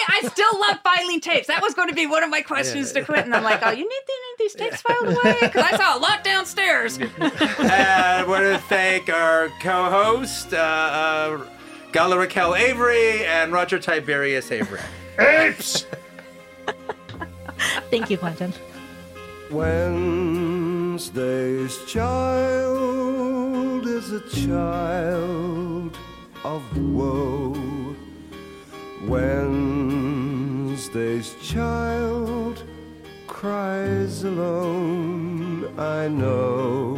I 0.07 0.29
still 0.31 0.59
love 0.61 0.79
filing 0.83 1.19
tapes. 1.19 1.47
That 1.47 1.61
was 1.61 1.73
going 1.73 1.89
to 1.89 1.95
be 1.95 2.05
one 2.05 2.23
of 2.23 2.29
my 2.29 2.41
questions 2.41 2.91
to 2.93 3.03
quit, 3.03 3.25
and 3.25 3.35
I'm 3.35 3.43
like, 3.43 3.59
oh, 3.63 3.71
you 3.71 3.83
need 3.83 4.01
these 4.39 4.53
tapes 4.53 4.81
filed 4.81 5.07
away 5.07 5.37
because 5.41 5.63
I 5.63 5.77
saw 5.77 5.97
a 5.97 5.99
lot 5.99 6.23
downstairs. 6.23 6.97
and 6.97 7.11
I 7.19 8.23
want 8.25 8.43
to 8.43 8.57
thank 8.67 9.09
our 9.09 9.49
co-host, 9.61 10.53
uh, 10.53 10.57
uh, 10.57 11.45
Gala 11.91 12.17
Raquel 12.17 12.53
Avary 12.53 13.21
and 13.21 13.51
Roger 13.51 13.77
Tiberius 13.79 14.49
Avary. 14.49 14.81
Apes! 15.19 15.85
Thank 17.91 18.09
you, 18.09 18.17
Quentin. 18.17 18.53
Wednesday's 19.51 20.97
child 21.85 23.18
is 23.99 24.11
a 24.13 24.21
child 24.47 25.97
of 26.45 26.63
woe. 26.77 27.53
Wednesday's 29.03 30.15
child 31.43 32.63
cries 33.27 34.23
alone, 34.23 35.77
I 35.77 36.07
know. 36.07 36.95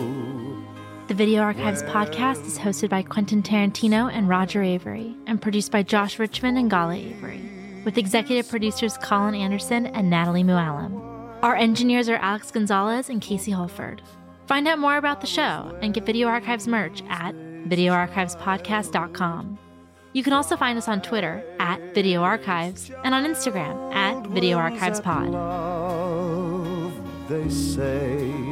The 1.08 1.16
Video 1.16 1.42
Archives 1.42 1.82
podcast 1.84 2.46
is 2.46 2.60
hosted 2.60 2.90
by 2.90 3.02
Quentin 3.02 3.42
Tarantino 3.42 4.08
and 4.14 4.30
Roger 4.30 4.60
Avary 4.62 5.16
and 5.26 5.42
produced 5.42 5.72
by 5.72 5.82
Josh 5.82 6.20
Richmond 6.20 6.60
and 6.60 6.70
Gala 6.70 6.94
Avary, 6.94 7.84
with 7.84 7.98
executive 7.98 8.48
producers 8.48 8.96
Colin 9.00 9.34
Anderson 9.34 9.88
and 9.88 10.12
Natalie 10.12 10.44
Muallim. 10.44 11.02
Our 11.42 11.56
engineers 11.56 12.10
are 12.10 12.18
Alex 12.18 12.52
Gonzalez 12.52 13.10
and 13.10 13.20
Casey 13.24 13.50
Holford. 13.50 14.04
Find 14.52 14.68
out 14.68 14.80
more 14.80 14.98
about 14.98 15.22
the 15.22 15.28
show 15.28 15.74
and 15.82 15.94
get 15.94 16.06
Video 16.06 16.28
Archives 16.28 16.68
merch 16.68 17.04
at 17.08 17.34
videoarchivespodcast.com. 17.70 19.58
You 20.12 20.24
can 20.24 20.34
also 20.34 20.58
find 20.58 20.78
us 20.78 20.90
on 20.90 21.02
Twitter 21.02 21.42
at 21.58 21.96
Video 21.96 22.22
Archives 22.22 22.92
and 23.06 23.16
on 23.16 23.24
Instagram 23.24 23.94
at 23.94 24.28
Video 24.28 24.58
Archives 24.58 25.00
Pod. 25.00 25.32
They 27.30 27.48
say. 27.50 28.51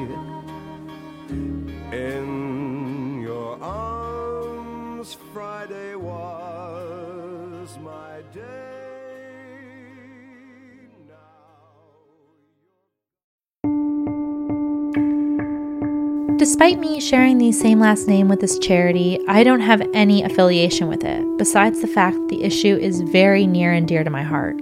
Despite 16.39 16.79
me 16.79 17.01
sharing 17.01 17.37
the 17.37 17.51
same 17.51 17.81
last 17.81 18.07
name 18.07 18.29
with 18.29 18.39
this 18.39 18.57
charity, 18.59 19.19
I 19.27 19.43
don't 19.43 19.59
have 19.59 19.85
any 19.93 20.23
affiliation 20.23 20.87
with 20.87 21.03
it, 21.03 21.37
besides 21.37 21.81
the 21.81 21.87
fact 21.87 22.15
that 22.15 22.29
the 22.29 22.43
issue 22.43 22.77
is 22.77 23.01
very 23.01 23.45
near 23.45 23.73
and 23.73 23.85
dear 23.85 24.05
to 24.05 24.09
my 24.09 24.23
heart. 24.23 24.55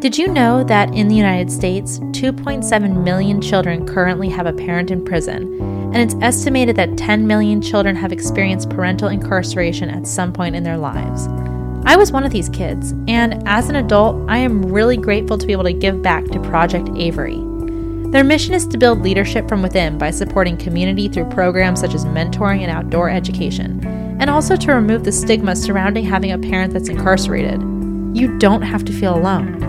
Did 0.00 0.18
you 0.18 0.26
know 0.26 0.64
that 0.64 0.92
in 0.94 1.06
the 1.06 1.14
United 1.14 1.52
States, 1.52 2.00
2.7 2.10 3.04
million 3.04 3.40
children 3.40 3.86
currently 3.86 4.28
have 4.30 4.46
a 4.46 4.52
parent 4.52 4.90
in 4.90 5.04
prison, 5.04 5.42
and 5.94 5.98
it's 5.98 6.16
estimated 6.20 6.74
that 6.74 6.98
10 6.98 7.24
million 7.24 7.62
children 7.62 7.94
have 7.94 8.10
experienced 8.10 8.70
parental 8.70 9.06
incarceration 9.06 9.88
at 9.88 10.08
some 10.08 10.32
point 10.32 10.56
in 10.56 10.64
their 10.64 10.76
lives? 10.76 11.28
I 11.84 11.94
was 11.94 12.10
one 12.10 12.24
of 12.24 12.32
these 12.32 12.48
kids, 12.48 12.94
and 13.06 13.46
as 13.46 13.68
an 13.68 13.76
adult, 13.76 14.28
I 14.28 14.38
am 14.38 14.72
really 14.72 14.96
grateful 14.96 15.38
to 15.38 15.46
be 15.46 15.52
able 15.52 15.62
to 15.62 15.72
give 15.72 16.02
back 16.02 16.24
to 16.24 16.40
Project 16.40 16.88
Avary. 16.88 17.55
Their 18.10 18.22
mission 18.22 18.54
is 18.54 18.68
to 18.68 18.78
build 18.78 19.02
leadership 19.02 19.48
from 19.48 19.62
within 19.62 19.98
by 19.98 20.12
supporting 20.12 20.56
community 20.56 21.08
through 21.08 21.28
programs 21.30 21.80
such 21.80 21.92
as 21.92 22.04
mentoring 22.04 22.60
and 22.60 22.70
outdoor 22.70 23.10
education, 23.10 23.84
and 24.20 24.30
also 24.30 24.54
to 24.56 24.72
remove 24.72 25.02
the 25.02 25.10
stigma 25.10 25.56
surrounding 25.56 26.04
having 26.04 26.30
a 26.30 26.38
parent 26.38 26.72
that's 26.72 26.88
incarcerated. 26.88 27.60
You 28.16 28.38
don't 28.38 28.62
have 28.62 28.84
to 28.84 28.92
feel 28.92 29.16
alone. 29.16 29.60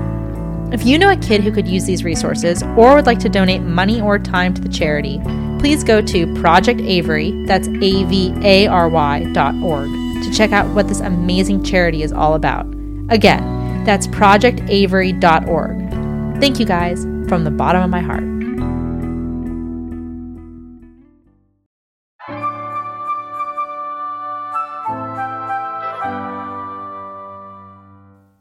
If 0.71 0.85
you 0.85 0.99
know 0.99 1.09
a 1.09 1.17
kid 1.17 1.43
who 1.43 1.51
could 1.51 1.67
use 1.67 1.85
these 1.85 2.03
resources 2.03 2.61
or 2.61 2.93
would 2.95 3.07
like 3.07 3.17
to 3.19 3.29
donate 3.29 3.61
money 3.61 4.01
or 4.01 4.19
time 4.19 4.53
to 4.53 4.61
the 4.61 4.69
charity, 4.69 5.19
please 5.59 5.83
go 5.83 5.99
to 6.01 6.31
Project 6.35 6.79
Avary, 6.81 7.47
that's 7.47 7.67
A 7.67 8.03
V 8.03 8.35
A 8.43 8.67
R 8.67 8.87
Y 8.87 9.23
dot 9.33 9.55
org, 9.55 9.89
to 9.89 10.31
check 10.31 10.51
out 10.51 10.71
what 10.75 10.87
this 10.87 10.99
amazing 10.99 11.63
charity 11.63 12.03
is 12.03 12.13
all 12.13 12.35
about. 12.35 12.67
Again, 13.09 13.83
that's 13.83 14.05
projectavary.org. 14.07 16.39
Thank 16.39 16.59
you 16.59 16.65
guys 16.65 17.16
from 17.27 17.43
the 17.43 17.51
bottom 17.51 17.83
of 17.83 17.89
my 17.89 17.99
heart. 17.99 18.23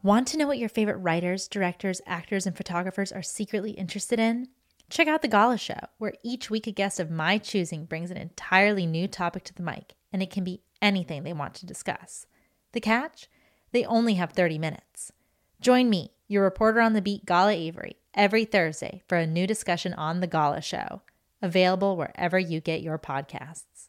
Want 0.05 0.29
to 0.29 0.37
know 0.37 0.47
what 0.47 0.59
your 0.59 0.69
favorite 0.69 0.99
writers, 0.99 1.49
directors, 1.49 2.01
actors, 2.07 2.47
and 2.47 2.57
photographers 2.57 3.11
are 3.11 3.23
secretly 3.23 3.73
interested 3.73 4.21
in? 4.21 4.47
Check 4.89 5.09
out 5.09 5.21
The 5.21 5.27
Gala 5.27 5.59
Show, 5.59 5.81
where 5.99 6.15
each 6.23 6.49
week 6.49 6.69
a 6.69 6.71
guest 6.71 7.01
of 7.01 7.11
my 7.11 7.39
choosing 7.39 7.87
brings 7.87 8.13
an 8.13 8.17
entirely 8.17 8.87
new 8.87 9.09
topic 9.09 9.43
to 9.45 9.55
the 9.55 9.65
mic, 9.65 9.97
and 10.13 10.23
it 10.23 10.31
can 10.31 10.45
be 10.45 10.63
anything 10.81 11.25
they 11.25 11.33
want 11.33 11.55
to 11.55 11.67
discuss. 11.67 12.27
The 12.71 12.81
catch? 12.81 13.29
They 13.73 13.85
only 13.85 14.15
have 14.15 14.31
30 14.31 14.59
minutes. 14.59 15.11
Join 15.61 15.91
me, 15.91 16.13
your 16.29 16.45
reporter 16.45 16.81
on 16.81 16.93
the 16.93 17.03
beat, 17.03 17.27
Gala 17.27 17.55
Avary, 17.55 17.97
every 18.17 18.45
Thursday 18.45 19.03
for 19.07 19.19
a 19.19 19.27
new 19.27 19.47
discussion 19.47 19.93
on 19.95 20.21
The 20.21 20.27
Gala 20.27 20.63
Show, 20.63 21.03
available 21.43 21.97
wherever 21.97 22.39
you 22.39 22.61
get 22.61 22.83
your 22.83 22.99
podcasts. 22.99 23.89